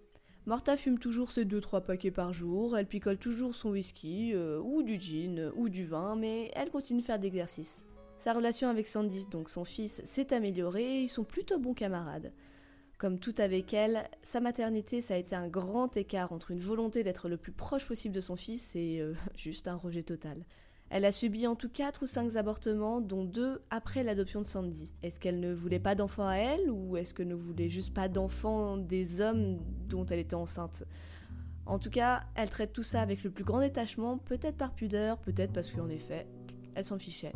Martha 0.45 0.75
fume 0.75 0.99
toujours 0.99 1.31
ses 1.31 1.45
2-3 1.45 1.85
paquets 1.85 2.11
par 2.11 2.33
jour, 2.33 2.77
elle 2.77 2.85
picole 2.85 3.17
toujours 3.17 3.55
son 3.55 3.69
whisky, 3.69 4.33
euh, 4.33 4.59
ou 4.59 4.83
du 4.83 4.99
gin, 4.99 5.53
ou 5.55 5.69
du 5.69 5.85
vin, 5.85 6.17
mais 6.17 6.51
elle 6.53 6.69
continue 6.69 6.99
de 6.99 7.05
faire 7.05 7.17
d'exercice. 7.17 7.85
Sa 8.19 8.33
relation 8.33 8.67
avec 8.67 8.87
Sandy, 8.87 9.25
donc 9.27 9.49
son 9.49 9.63
fils, 9.63 10.01
s'est 10.03 10.33
améliorée 10.33 10.97
et 10.97 11.01
ils 11.03 11.09
sont 11.09 11.23
plutôt 11.23 11.59
bons 11.59 11.73
camarades. 11.73 12.33
Comme 13.03 13.19
tout 13.19 13.33
avec 13.37 13.73
elle, 13.73 14.05
sa 14.21 14.39
maternité, 14.39 15.01
ça 15.01 15.15
a 15.15 15.17
été 15.17 15.35
un 15.35 15.49
grand 15.49 15.97
écart 15.97 16.31
entre 16.31 16.51
une 16.51 16.61
volonté 16.61 17.03
d'être 17.03 17.27
le 17.27 17.35
plus 17.35 17.51
proche 17.51 17.85
possible 17.85 18.15
de 18.15 18.21
son 18.21 18.37
fils 18.37 18.77
et 18.77 19.01
euh, 19.01 19.13
juste 19.35 19.67
un 19.67 19.75
rejet 19.75 20.03
total. 20.03 20.45
Elle 20.89 21.03
a 21.03 21.11
subi 21.11 21.45
en 21.45 21.57
tout 21.57 21.67
4 21.67 22.03
ou 22.03 22.05
5 22.05 22.37
avortements, 22.37 23.01
dont 23.01 23.25
2 23.25 23.61
après 23.71 24.05
l'adoption 24.05 24.39
de 24.39 24.45
Sandy. 24.45 24.95
Est-ce 25.03 25.19
qu'elle 25.19 25.41
ne 25.41 25.53
voulait 25.53 25.81
pas 25.81 25.95
d'enfants 25.95 26.29
à 26.29 26.35
elle, 26.35 26.71
ou 26.71 26.95
est-ce 26.95 27.13
qu'elle 27.13 27.27
ne 27.27 27.35
voulait 27.35 27.67
juste 27.67 27.93
pas 27.93 28.07
d'enfants 28.07 28.77
des 28.77 29.19
hommes 29.19 29.59
dont 29.89 30.05
elle 30.05 30.19
était 30.19 30.35
enceinte? 30.35 30.85
En 31.65 31.79
tout 31.79 31.89
cas, 31.89 32.23
elle 32.35 32.49
traite 32.49 32.71
tout 32.71 32.83
ça 32.83 33.01
avec 33.01 33.25
le 33.25 33.31
plus 33.31 33.43
grand 33.43 33.59
détachement, 33.59 34.17
peut-être 34.17 34.55
par 34.55 34.71
pudeur, 34.73 35.17
peut-être 35.17 35.51
parce 35.51 35.71
qu'en 35.71 35.89
effet, 35.89 36.25
elle 36.73 36.85
s'en 36.85 36.97
fichait. 36.97 37.33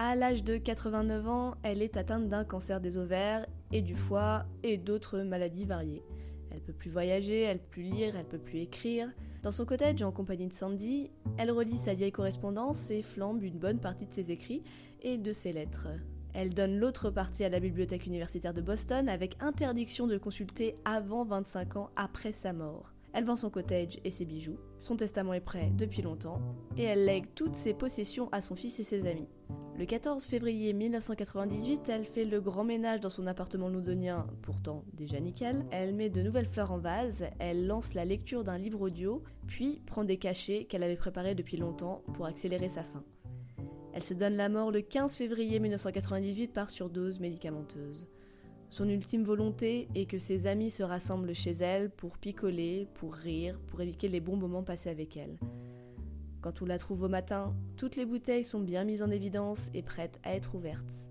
À 0.00 0.14
l'âge 0.14 0.44
de 0.44 0.58
89 0.58 1.28
ans, 1.28 1.54
elle 1.64 1.82
est 1.82 1.96
atteinte 1.96 2.28
d'un 2.28 2.44
cancer 2.44 2.80
des 2.80 2.96
ovaires 2.96 3.44
et 3.72 3.82
du 3.82 3.96
foie 3.96 4.46
et 4.62 4.76
d'autres 4.76 5.22
maladies 5.22 5.64
variées. 5.64 6.04
Elle 6.52 6.60
peut 6.60 6.72
plus 6.72 6.88
voyager, 6.88 7.42
elle 7.42 7.58
peut 7.58 7.70
plus 7.70 7.82
lire, 7.82 8.14
elle 8.16 8.24
peut 8.24 8.38
plus 8.38 8.60
écrire. 8.60 9.10
Dans 9.42 9.50
son 9.50 9.64
cottage, 9.64 10.00
en 10.04 10.12
compagnie 10.12 10.46
de 10.46 10.54
Sandy, 10.54 11.10
elle 11.36 11.50
relit 11.50 11.78
sa 11.78 11.94
vieille 11.94 12.12
correspondance 12.12 12.92
et 12.92 13.02
flambe 13.02 13.42
une 13.42 13.58
bonne 13.58 13.80
partie 13.80 14.06
de 14.06 14.14
ses 14.14 14.30
écrits 14.30 14.62
et 15.02 15.18
de 15.18 15.32
ses 15.32 15.52
lettres. 15.52 15.88
Elle 16.32 16.54
donne 16.54 16.78
l'autre 16.78 17.10
partie 17.10 17.42
à 17.42 17.48
la 17.48 17.58
bibliothèque 17.58 18.06
universitaire 18.06 18.54
de 18.54 18.60
Boston 18.60 19.08
avec 19.08 19.36
interdiction 19.40 20.06
de 20.06 20.16
consulter 20.16 20.76
avant 20.84 21.24
25 21.24 21.74
ans 21.74 21.90
après 21.96 22.30
sa 22.30 22.52
mort. 22.52 22.92
Elle 23.12 23.24
vend 23.24 23.36
son 23.36 23.50
cottage 23.50 23.98
et 24.04 24.10
ses 24.10 24.24
bijoux, 24.24 24.58
son 24.78 24.96
testament 24.96 25.32
est 25.32 25.40
prêt 25.40 25.72
depuis 25.76 26.02
longtemps, 26.02 26.40
et 26.76 26.84
elle 26.84 27.04
lègue 27.04 27.26
toutes 27.34 27.56
ses 27.56 27.74
possessions 27.74 28.28
à 28.32 28.40
son 28.40 28.54
fils 28.54 28.78
et 28.80 28.84
ses 28.84 29.06
amis. 29.06 29.28
Le 29.78 29.86
14 29.86 30.26
février 30.26 30.72
1998, 30.72 31.88
elle 31.88 32.04
fait 32.04 32.24
le 32.24 32.40
grand 32.40 32.64
ménage 32.64 33.00
dans 33.00 33.10
son 33.10 33.28
appartement 33.28 33.68
londonien, 33.68 34.26
pourtant 34.42 34.84
déjà 34.92 35.20
nickel. 35.20 35.64
Elle 35.70 35.94
met 35.94 36.10
de 36.10 36.20
nouvelles 36.20 36.48
fleurs 36.48 36.72
en 36.72 36.78
vase, 36.78 37.24
elle 37.38 37.66
lance 37.66 37.94
la 37.94 38.04
lecture 38.04 38.42
d'un 38.42 38.58
livre 38.58 38.80
audio, 38.80 39.22
puis 39.46 39.80
prend 39.86 40.02
des 40.02 40.16
cachets 40.16 40.64
qu'elle 40.64 40.82
avait 40.82 40.96
préparés 40.96 41.36
depuis 41.36 41.56
longtemps 41.56 42.02
pour 42.14 42.26
accélérer 42.26 42.68
sa 42.68 42.82
fin. 42.82 43.04
Elle 43.92 44.02
se 44.02 44.14
donne 44.14 44.34
la 44.34 44.48
mort 44.48 44.72
le 44.72 44.80
15 44.80 45.16
février 45.16 45.60
1998 45.60 46.52
par 46.52 46.70
surdose 46.70 47.20
médicamenteuse. 47.20 48.08
Son 48.70 48.88
ultime 48.88 49.24
volonté 49.24 49.88
est 49.94 50.04
que 50.04 50.18
ses 50.18 50.46
amis 50.46 50.70
se 50.70 50.82
rassemblent 50.82 51.34
chez 51.34 51.52
elle 51.52 51.90
pour 51.90 52.18
picoler, 52.18 52.86
pour 52.94 53.14
rire, 53.14 53.58
pour 53.66 53.80
évoquer 53.80 54.08
les 54.08 54.20
bons 54.20 54.36
moments 54.36 54.62
passés 54.62 54.90
avec 54.90 55.16
elle. 55.16 55.38
Quand 56.42 56.62
on 56.62 56.66
la 56.66 56.78
trouve 56.78 57.02
au 57.02 57.08
matin, 57.08 57.56
toutes 57.76 57.96
les 57.96 58.04
bouteilles 58.04 58.44
sont 58.44 58.60
bien 58.60 58.84
mises 58.84 59.02
en 59.02 59.10
évidence 59.10 59.70
et 59.74 59.82
prêtes 59.82 60.20
à 60.22 60.34
être 60.34 60.54
ouvertes. 60.54 61.07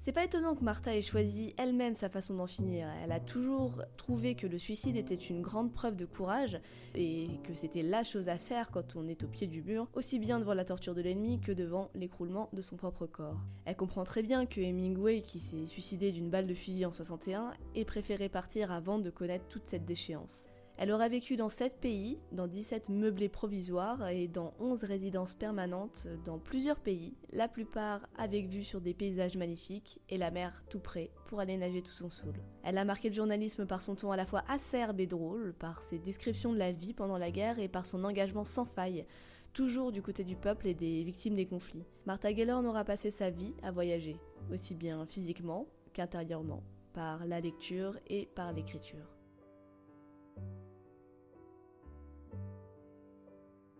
C'est 0.00 0.12
pas 0.12 0.24
étonnant 0.24 0.54
que 0.54 0.64
Martha 0.64 0.96
ait 0.96 1.02
choisi 1.02 1.54
elle-même 1.58 1.96
sa 1.96 2.08
façon 2.08 2.34
d'en 2.34 2.46
finir. 2.46 2.88
Elle 3.02 3.12
a 3.12 3.20
toujours 3.20 3.82
trouvé 3.96 4.36
que 4.36 4.46
le 4.46 4.58
suicide 4.58 4.96
était 4.96 5.14
une 5.14 5.42
grande 5.42 5.72
preuve 5.72 5.96
de 5.96 6.06
courage 6.06 6.60
et 6.94 7.28
que 7.44 7.52
c'était 7.52 7.82
la 7.82 8.04
chose 8.04 8.28
à 8.28 8.38
faire 8.38 8.70
quand 8.70 8.94
on 8.96 9.08
est 9.08 9.24
au 9.24 9.26
pied 9.26 9.48
du 9.48 9.60
mur, 9.60 9.88
aussi 9.94 10.18
bien 10.18 10.38
devant 10.38 10.54
la 10.54 10.64
torture 10.64 10.94
de 10.94 11.02
l'ennemi 11.02 11.40
que 11.40 11.52
devant 11.52 11.90
l'écroulement 11.94 12.48
de 12.52 12.62
son 12.62 12.76
propre 12.76 13.06
corps. 13.06 13.40
Elle 13.64 13.76
comprend 13.76 14.04
très 14.04 14.22
bien 14.22 14.46
que 14.46 14.60
Hemingway, 14.60 15.20
qui 15.20 15.40
s'est 15.40 15.66
suicidé 15.66 16.12
d'une 16.12 16.30
balle 16.30 16.46
de 16.46 16.54
fusil 16.54 16.86
en 16.86 16.92
61, 16.92 17.52
ait 17.74 17.84
préféré 17.84 18.28
partir 18.28 18.70
avant 18.70 18.98
de 18.98 19.10
connaître 19.10 19.48
toute 19.48 19.68
cette 19.68 19.84
déchéance. 19.84 20.46
Elle 20.80 20.92
aura 20.92 21.08
vécu 21.08 21.36
dans 21.36 21.48
7 21.48 21.80
pays, 21.80 22.20
dans 22.30 22.46
17 22.46 22.88
meublés 22.88 23.28
provisoires 23.28 24.08
et 24.08 24.28
dans 24.28 24.54
11 24.60 24.84
résidences 24.84 25.34
permanentes 25.34 26.06
dans 26.24 26.38
plusieurs 26.38 26.78
pays, 26.78 27.16
la 27.32 27.48
plupart 27.48 28.08
avec 28.16 28.46
vue 28.46 28.62
sur 28.62 28.80
des 28.80 28.94
paysages 28.94 29.36
magnifiques 29.36 30.00
et 30.08 30.18
la 30.18 30.30
mer 30.30 30.62
tout 30.70 30.78
près 30.78 31.10
pour 31.26 31.40
aller 31.40 31.56
nager 31.56 31.82
tout 31.82 31.90
son 31.90 32.10
saoul. 32.10 32.34
Elle 32.62 32.78
a 32.78 32.84
marqué 32.84 33.08
le 33.08 33.14
journalisme 33.16 33.66
par 33.66 33.82
son 33.82 33.96
ton 33.96 34.12
à 34.12 34.16
la 34.16 34.24
fois 34.24 34.44
acerbe 34.46 35.00
et 35.00 35.08
drôle, 35.08 35.52
par 35.52 35.82
ses 35.82 35.98
descriptions 35.98 36.52
de 36.52 36.58
la 36.58 36.70
vie 36.70 36.94
pendant 36.94 37.18
la 37.18 37.32
guerre 37.32 37.58
et 37.58 37.68
par 37.68 37.84
son 37.84 38.04
engagement 38.04 38.44
sans 38.44 38.64
faille 38.64 39.04
toujours 39.52 39.90
du 39.90 40.02
côté 40.02 40.22
du 40.22 40.36
peuple 40.36 40.68
et 40.68 40.74
des 40.74 41.02
victimes 41.02 41.34
des 41.34 41.46
conflits. 41.46 41.84
Martha 42.06 42.32
Gellhorn 42.32 42.64
aura 42.66 42.84
passé 42.84 43.10
sa 43.10 43.30
vie 43.30 43.54
à 43.64 43.72
voyager, 43.72 44.16
aussi 44.52 44.76
bien 44.76 45.04
physiquement 45.06 45.66
qu'intérieurement, 45.92 46.62
par 46.92 47.26
la 47.26 47.40
lecture 47.40 47.98
et 48.06 48.28
par 48.36 48.52
l'écriture. 48.52 49.17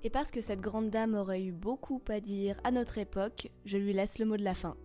Et 0.05 0.11
parce 0.11 0.31
que 0.31 0.41
cette 0.41 0.61
grande 0.61 0.91
dame 0.91 1.15
aurait 1.15 1.43
eu 1.43 1.53
beaucoup 1.53 2.01
à 2.09 2.20
dire 2.20 2.61
à 2.65 2.70
notre 2.70 2.99
époque, 2.99 3.51
je 3.65 3.77
lui 3.77 3.93
laisse 3.93 4.19
le 4.19 4.27
mot 4.27 4.37
de 4.37 4.45
la 4.45 4.55
fin. 4.55 4.77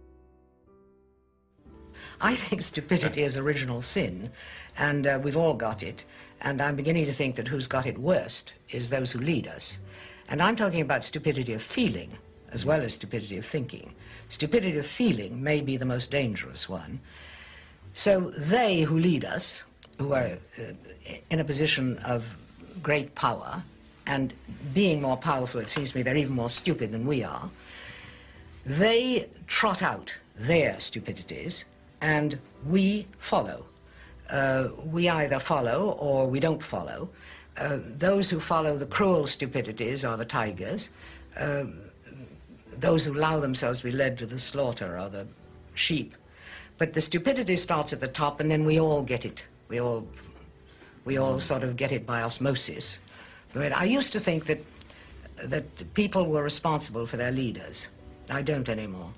I 2.22 2.35
think 2.35 2.61
stupidity 2.61 3.22
is 3.22 3.38
original 3.38 3.81
sin, 3.81 4.31
and 4.77 5.06
uh, 5.06 5.19
we've 5.22 5.38
all 5.38 5.53
got 5.53 5.84
it. 5.84 6.06
And 6.41 6.61
I'm 6.61 6.76
beginning 6.76 7.06
to 7.06 7.14
think 7.14 7.35
that 7.35 7.48
who's 7.48 7.68
got 7.68 7.85
it 7.85 7.98
worst 7.98 8.53
is 8.72 8.90
those 8.90 9.11
who 9.11 9.19
lead 9.19 9.48
us. 9.48 9.80
And 10.30 10.41
I'm 10.41 10.56
talking 10.56 10.81
about 10.81 11.03
stupidity 11.03 11.53
of 11.53 11.61
feeling 11.61 12.18
as 12.53 12.65
well 12.65 12.81
as 12.81 12.94
stupidity 12.94 13.38
of 13.38 13.45
thinking. 13.45 13.94
Stupidity 14.30 14.77
of 14.77 14.85
feeling 14.85 15.44
may 15.44 15.61
be 15.61 15.76
the 15.76 15.85
most 15.85 16.11
dangerous 16.11 16.69
one. 16.69 16.99
So 17.94 18.31
they 18.38 18.81
who 18.81 18.98
lead 18.98 19.26
us, 19.26 19.64
who 19.99 20.14
are 20.14 20.38
uh, 20.57 20.61
in 21.30 21.40
a 21.40 21.44
position 21.44 21.98
of 21.99 22.38
great 22.81 23.15
power, 23.15 23.64
and 24.05 24.34
being 24.73 25.01
more 25.01 25.17
powerful, 25.17 25.59
it 25.59 25.69
seems 25.69 25.91
to 25.91 25.97
me 25.97 26.03
they're 26.03 26.17
even 26.17 26.34
more 26.34 26.49
stupid 26.49 26.91
than 26.91 27.05
we 27.05 27.23
are, 27.23 27.49
they 28.65 29.30
trot 29.47 29.81
out 29.81 30.13
their 30.35 30.80
stupidities 30.80 31.65
and 32.01 32.39
we 32.65 33.07
follow. 33.19 33.65
Uh, 34.30 34.69
we 34.85 35.09
either 35.09 35.39
follow 35.39 35.91
or 35.91 36.27
we 36.27 36.39
don't 36.39 36.63
follow. 36.63 37.09
Uh, 37.57 37.77
those 37.85 38.30
who 38.30 38.39
follow 38.39 38.77
the 38.77 38.85
cruel 38.85 39.27
stupidities 39.27 40.03
are 40.03 40.17
the 40.17 40.25
tigers. 40.25 40.89
Uh, 41.38 41.65
those 42.80 43.05
who 43.05 43.13
allow 43.13 43.39
themselves 43.39 43.80
to 43.80 43.85
be 43.85 43.91
led 43.91 44.17
to 44.17 44.25
the 44.25 44.39
slaughter 44.39 44.97
are 44.97 45.09
the 45.09 45.27
sheep. 45.75 46.15
But 46.77 46.93
the 46.93 47.01
stupidity 47.01 47.55
starts 47.55 47.93
at 47.93 48.01
the 48.01 48.07
top, 48.07 48.39
and 48.39 48.49
then 48.49 48.65
we 48.65 48.80
all 48.80 49.03
get 49.03 49.25
it. 49.25 49.45
We 49.67 49.80
all, 49.80 50.07
we 51.05 51.17
all 51.17 51.39
sort 51.39 51.63
of 51.63 51.75
get 51.75 51.91
it 51.91 52.05
by 52.05 52.23
osmosis. 52.23 52.99
I 53.55 53.85
used 53.85 54.13
to 54.13 54.19
think 54.19 54.45
that 54.45 54.59
that 55.43 55.93
people 55.93 56.25
were 56.25 56.43
responsible 56.43 57.05
for 57.05 57.17
their 57.17 57.31
leaders. 57.31 57.88
I 58.30 58.41
don't 58.41 58.69
anymore. 58.69 59.11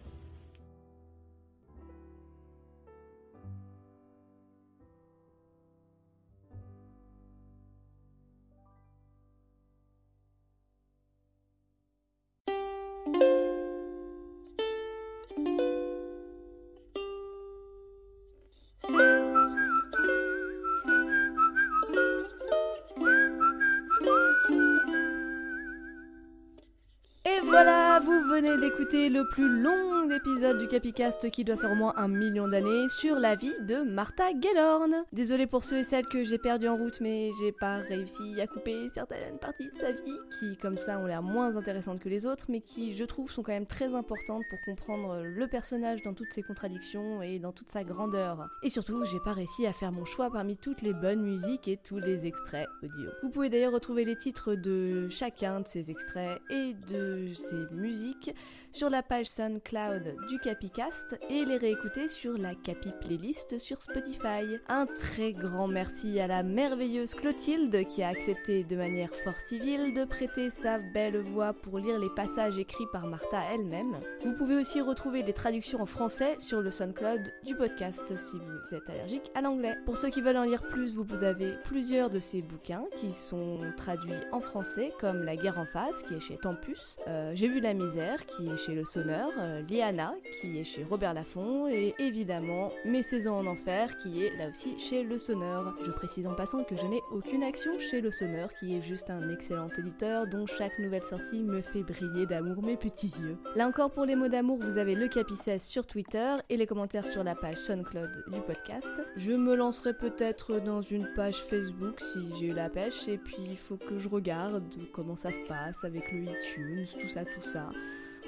D'écouter 28.95 29.09
le 29.09 29.27
plus 29.27 29.49
long 29.49 30.09
épisode 30.09 30.59
du 30.59 30.67
Capicast 30.67 31.29
qui 31.31 31.43
doit 31.43 31.55
faire 31.55 31.71
au 31.71 31.75
moins 31.75 31.93
un 31.97 32.07
million 32.07 32.47
d'années 32.47 32.87
sur 32.89 33.19
la 33.19 33.35
vie 33.35 33.53
de 33.61 33.77
Martha 33.77 34.25
Gellhorn. 34.39 35.03
Désolé 35.11 35.47
pour 35.47 35.63
ceux 35.63 35.77
et 35.77 35.83
celles 35.83 36.05
que 36.05 36.23
j'ai 36.23 36.37
perdu 36.37 36.67
en 36.67 36.77
route, 36.77 37.01
mais 37.01 37.31
j'ai 37.39 37.51
pas 37.51 37.77
réussi 37.77 38.39
à 38.39 38.47
couper 38.47 38.87
certaines 38.93 39.37
parties 39.39 39.69
de 39.73 39.77
sa 39.77 39.91
vie 39.91 40.19
qui, 40.39 40.57
comme 40.57 40.77
ça, 40.77 40.99
ont 40.99 41.05
l'air 41.05 41.23
moins 41.23 41.55
intéressantes 41.55 41.99
que 41.99 42.09
les 42.09 42.25
autres, 42.25 42.45
mais 42.49 42.61
qui, 42.61 42.93
je 42.93 43.03
trouve, 43.03 43.31
sont 43.31 43.43
quand 43.43 43.51
même 43.51 43.65
très 43.65 43.95
importantes 43.95 44.43
pour 44.49 44.59
comprendre 44.65 45.23
le 45.23 45.47
personnage 45.47 46.01
dans 46.03 46.13
toutes 46.13 46.31
ses 46.31 46.43
contradictions 46.43 47.21
et 47.21 47.39
dans 47.39 47.51
toute 47.51 47.69
sa 47.69 47.83
grandeur. 47.83 48.47
Et 48.63 48.69
surtout, 48.69 49.03
j'ai 49.05 49.19
pas 49.19 49.33
réussi 49.33 49.65
à 49.65 49.73
faire 49.73 49.91
mon 49.91 50.05
choix 50.05 50.29
parmi 50.31 50.55
toutes 50.55 50.81
les 50.81 50.93
bonnes 50.93 51.21
musiques 51.21 51.67
et 51.67 51.77
tous 51.77 51.99
les 51.99 52.25
extraits 52.25 52.67
audio. 52.83 53.09
Vous 53.23 53.29
pouvez 53.29 53.49
d'ailleurs 53.49 53.73
retrouver 53.73 54.05
les 54.05 54.15
titres 54.15 54.55
de 54.55 55.09
chacun 55.09 55.61
de 55.61 55.67
ces 55.67 55.91
extraits 55.91 56.39
et 56.49 56.73
de 56.87 57.33
ces 57.33 57.73
musiques 57.73 58.31
sur 58.75 58.89
la 58.89 59.01
page 59.01 59.27
SoundCloud 59.27 60.17
du 60.27 60.37
Capicast 60.39 61.17
et 61.29 61.45
les 61.45 61.55
réécouter 61.55 62.09
sur 62.09 62.37
la 62.37 62.55
Capi 62.55 62.89
Playlist 62.99 63.57
sur 63.57 63.81
Spotify. 63.81 64.43
Un 64.67 64.85
très 64.85 65.31
grand 65.31 65.69
merci 65.69 66.19
à 66.19 66.27
la 66.27 66.43
merveilleuse 66.43 67.15
Clotilde 67.15 67.87
qui 67.87 68.03
a 68.03 68.09
accepté 68.09 68.65
de 68.65 68.75
manière 68.75 69.13
fort 69.13 69.39
civile 69.39 69.93
de 69.93 70.03
prêter 70.03 70.49
sa 70.49 70.79
belle 70.93 71.21
voix 71.21 71.53
pour 71.53 71.79
lire 71.79 71.97
les 71.97 72.09
passages 72.09 72.57
écrits 72.57 72.87
par 72.91 73.07
Martha 73.07 73.43
elle-même. 73.53 73.97
Vous 74.25 74.33
pouvez 74.33 74.57
aussi 74.57 74.81
retrouver 74.81 75.23
les 75.23 75.31
traductions 75.31 75.81
en 75.81 75.85
français 75.85 76.35
sur 76.39 76.59
le 76.61 76.69
SoundCloud 76.69 77.31
du 77.45 77.55
podcast 77.55 78.13
si 78.17 78.35
vous 78.35 78.75
êtes 78.75 78.89
allergique 78.89 79.31
à 79.35 79.41
l'anglais. 79.41 79.77
Pour 79.85 79.95
ceux 79.95 80.09
qui 80.09 80.19
veulent 80.19 80.35
en 80.35 80.43
lire 80.43 80.63
plus, 80.63 80.95
vous 80.95 81.23
avez 81.23 81.53
plusieurs 81.63 82.09
de 82.09 82.19
ces 82.19 82.41
bouquins 82.41 82.83
qui 82.97 83.13
sont 83.13 83.59
traduits 83.77 84.11
en 84.33 84.41
français 84.41 84.91
comme 84.99 85.23
La 85.23 85.37
guerre 85.37 85.59
en 85.59 85.65
face 85.65 86.03
qui 86.03 86.15
est 86.15 86.19
chez 86.19 86.35
Tempus, 86.35 86.97
euh, 87.07 87.31
J'ai 87.33 87.47
vu 87.47 87.61
la 87.61 87.73
misère 87.73 88.25
qui 88.25 88.49
est 88.49 88.57
chez 88.57 88.64
Le 88.73 88.85
Sonneur, 88.85 89.29
euh, 89.37 89.61
Liana 89.69 90.15
qui 90.39 90.59
est 90.59 90.63
chez 90.63 90.83
Robert 90.83 91.13
Laffont 91.13 91.67
et 91.67 91.93
évidemment 91.99 92.69
Mes 92.85 93.03
saisons 93.03 93.35
en 93.35 93.45
enfer 93.45 93.97
qui 93.97 94.23
est 94.23 94.35
là 94.37 94.49
aussi 94.49 94.77
chez 94.79 95.03
Le 95.03 95.17
Sonneur. 95.17 95.75
Je 95.83 95.91
précise 95.91 96.25
en 96.25 96.33
passant 96.33 96.63
que 96.63 96.75
je 96.75 96.85
n'ai 96.85 97.01
aucune 97.11 97.43
action 97.43 97.77
chez 97.79 98.01
Le 98.01 98.11
Sonneur 98.11 98.49
qui 98.55 98.75
est 98.75 98.81
juste 98.81 99.09
un 99.09 99.29
excellent 99.29 99.69
éditeur 99.77 100.27
dont 100.27 100.45
chaque 100.45 100.77
nouvelle 100.79 101.03
sortie 101.03 101.41
me 101.43 101.61
fait 101.61 101.83
briller 101.83 102.25
d'amour 102.25 102.63
mes 102.63 102.77
petits 102.77 103.13
yeux. 103.21 103.37
Là 103.55 103.67
encore 103.67 103.91
pour 103.91 104.05
les 104.05 104.15
mots 104.15 104.29
d'amour, 104.29 104.57
vous 104.59 104.77
avez 104.77 104.95
le 104.95 105.07
Capicès 105.07 105.59
sur 105.59 105.85
Twitter 105.85 106.35
et 106.49 106.57
les 106.57 106.65
commentaires 106.65 107.05
sur 107.05 107.23
la 107.23 107.35
page 107.35 107.57
SoundCloud 107.57 108.23
du 108.31 108.39
podcast. 108.41 108.93
Je 109.15 109.31
me 109.31 109.55
lancerai 109.55 109.93
peut-être 109.93 110.59
dans 110.59 110.81
une 110.81 111.07
page 111.15 111.43
Facebook 111.43 112.01
si 112.01 112.19
j'ai 112.39 112.47
eu 112.47 112.53
la 112.53 112.69
pêche 112.69 113.07
et 113.07 113.17
puis 113.17 113.37
il 113.47 113.57
faut 113.57 113.77
que 113.77 113.99
je 113.99 114.09
regarde 114.09 114.63
comment 114.93 115.15
ça 115.15 115.31
se 115.31 115.39
passe 115.47 115.83
avec 115.83 116.11
le 116.11 116.25
iTunes, 116.25 116.85
tout 116.99 117.07
ça, 117.07 117.23
tout 117.25 117.41
ça. 117.41 117.69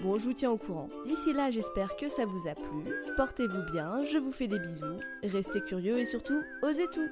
Bon, 0.01 0.19
je 0.19 0.25
vous 0.25 0.33
tiens 0.33 0.51
au 0.51 0.57
courant. 0.57 0.89
D'ici 1.05 1.33
là, 1.33 1.49
j'espère 1.49 1.97
que 1.97 2.07
ça 2.07 2.25
vous 2.25 2.47
a 2.47 2.53
plu. 2.53 2.83
Portez-vous 3.15 3.63
bien, 3.71 4.03
je 4.03 4.19
vous 4.19 4.31
fais 4.31 4.47
des 4.47 4.59
bisous. 4.59 4.99
Restez 5.23 5.59
curieux 5.61 5.97
et 5.97 6.05
surtout, 6.05 6.39
osez 6.61 6.87
tout. 6.93 7.09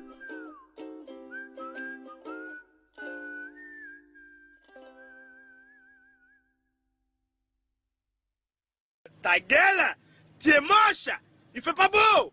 Ta 9.24 9.40
gueule 9.40 9.96
Tu 10.38 10.52
es 10.52 10.62
moche 10.62 11.10
Il 11.56 11.62
fait 11.64 11.74
pas 11.74 11.90
beau 11.90 12.32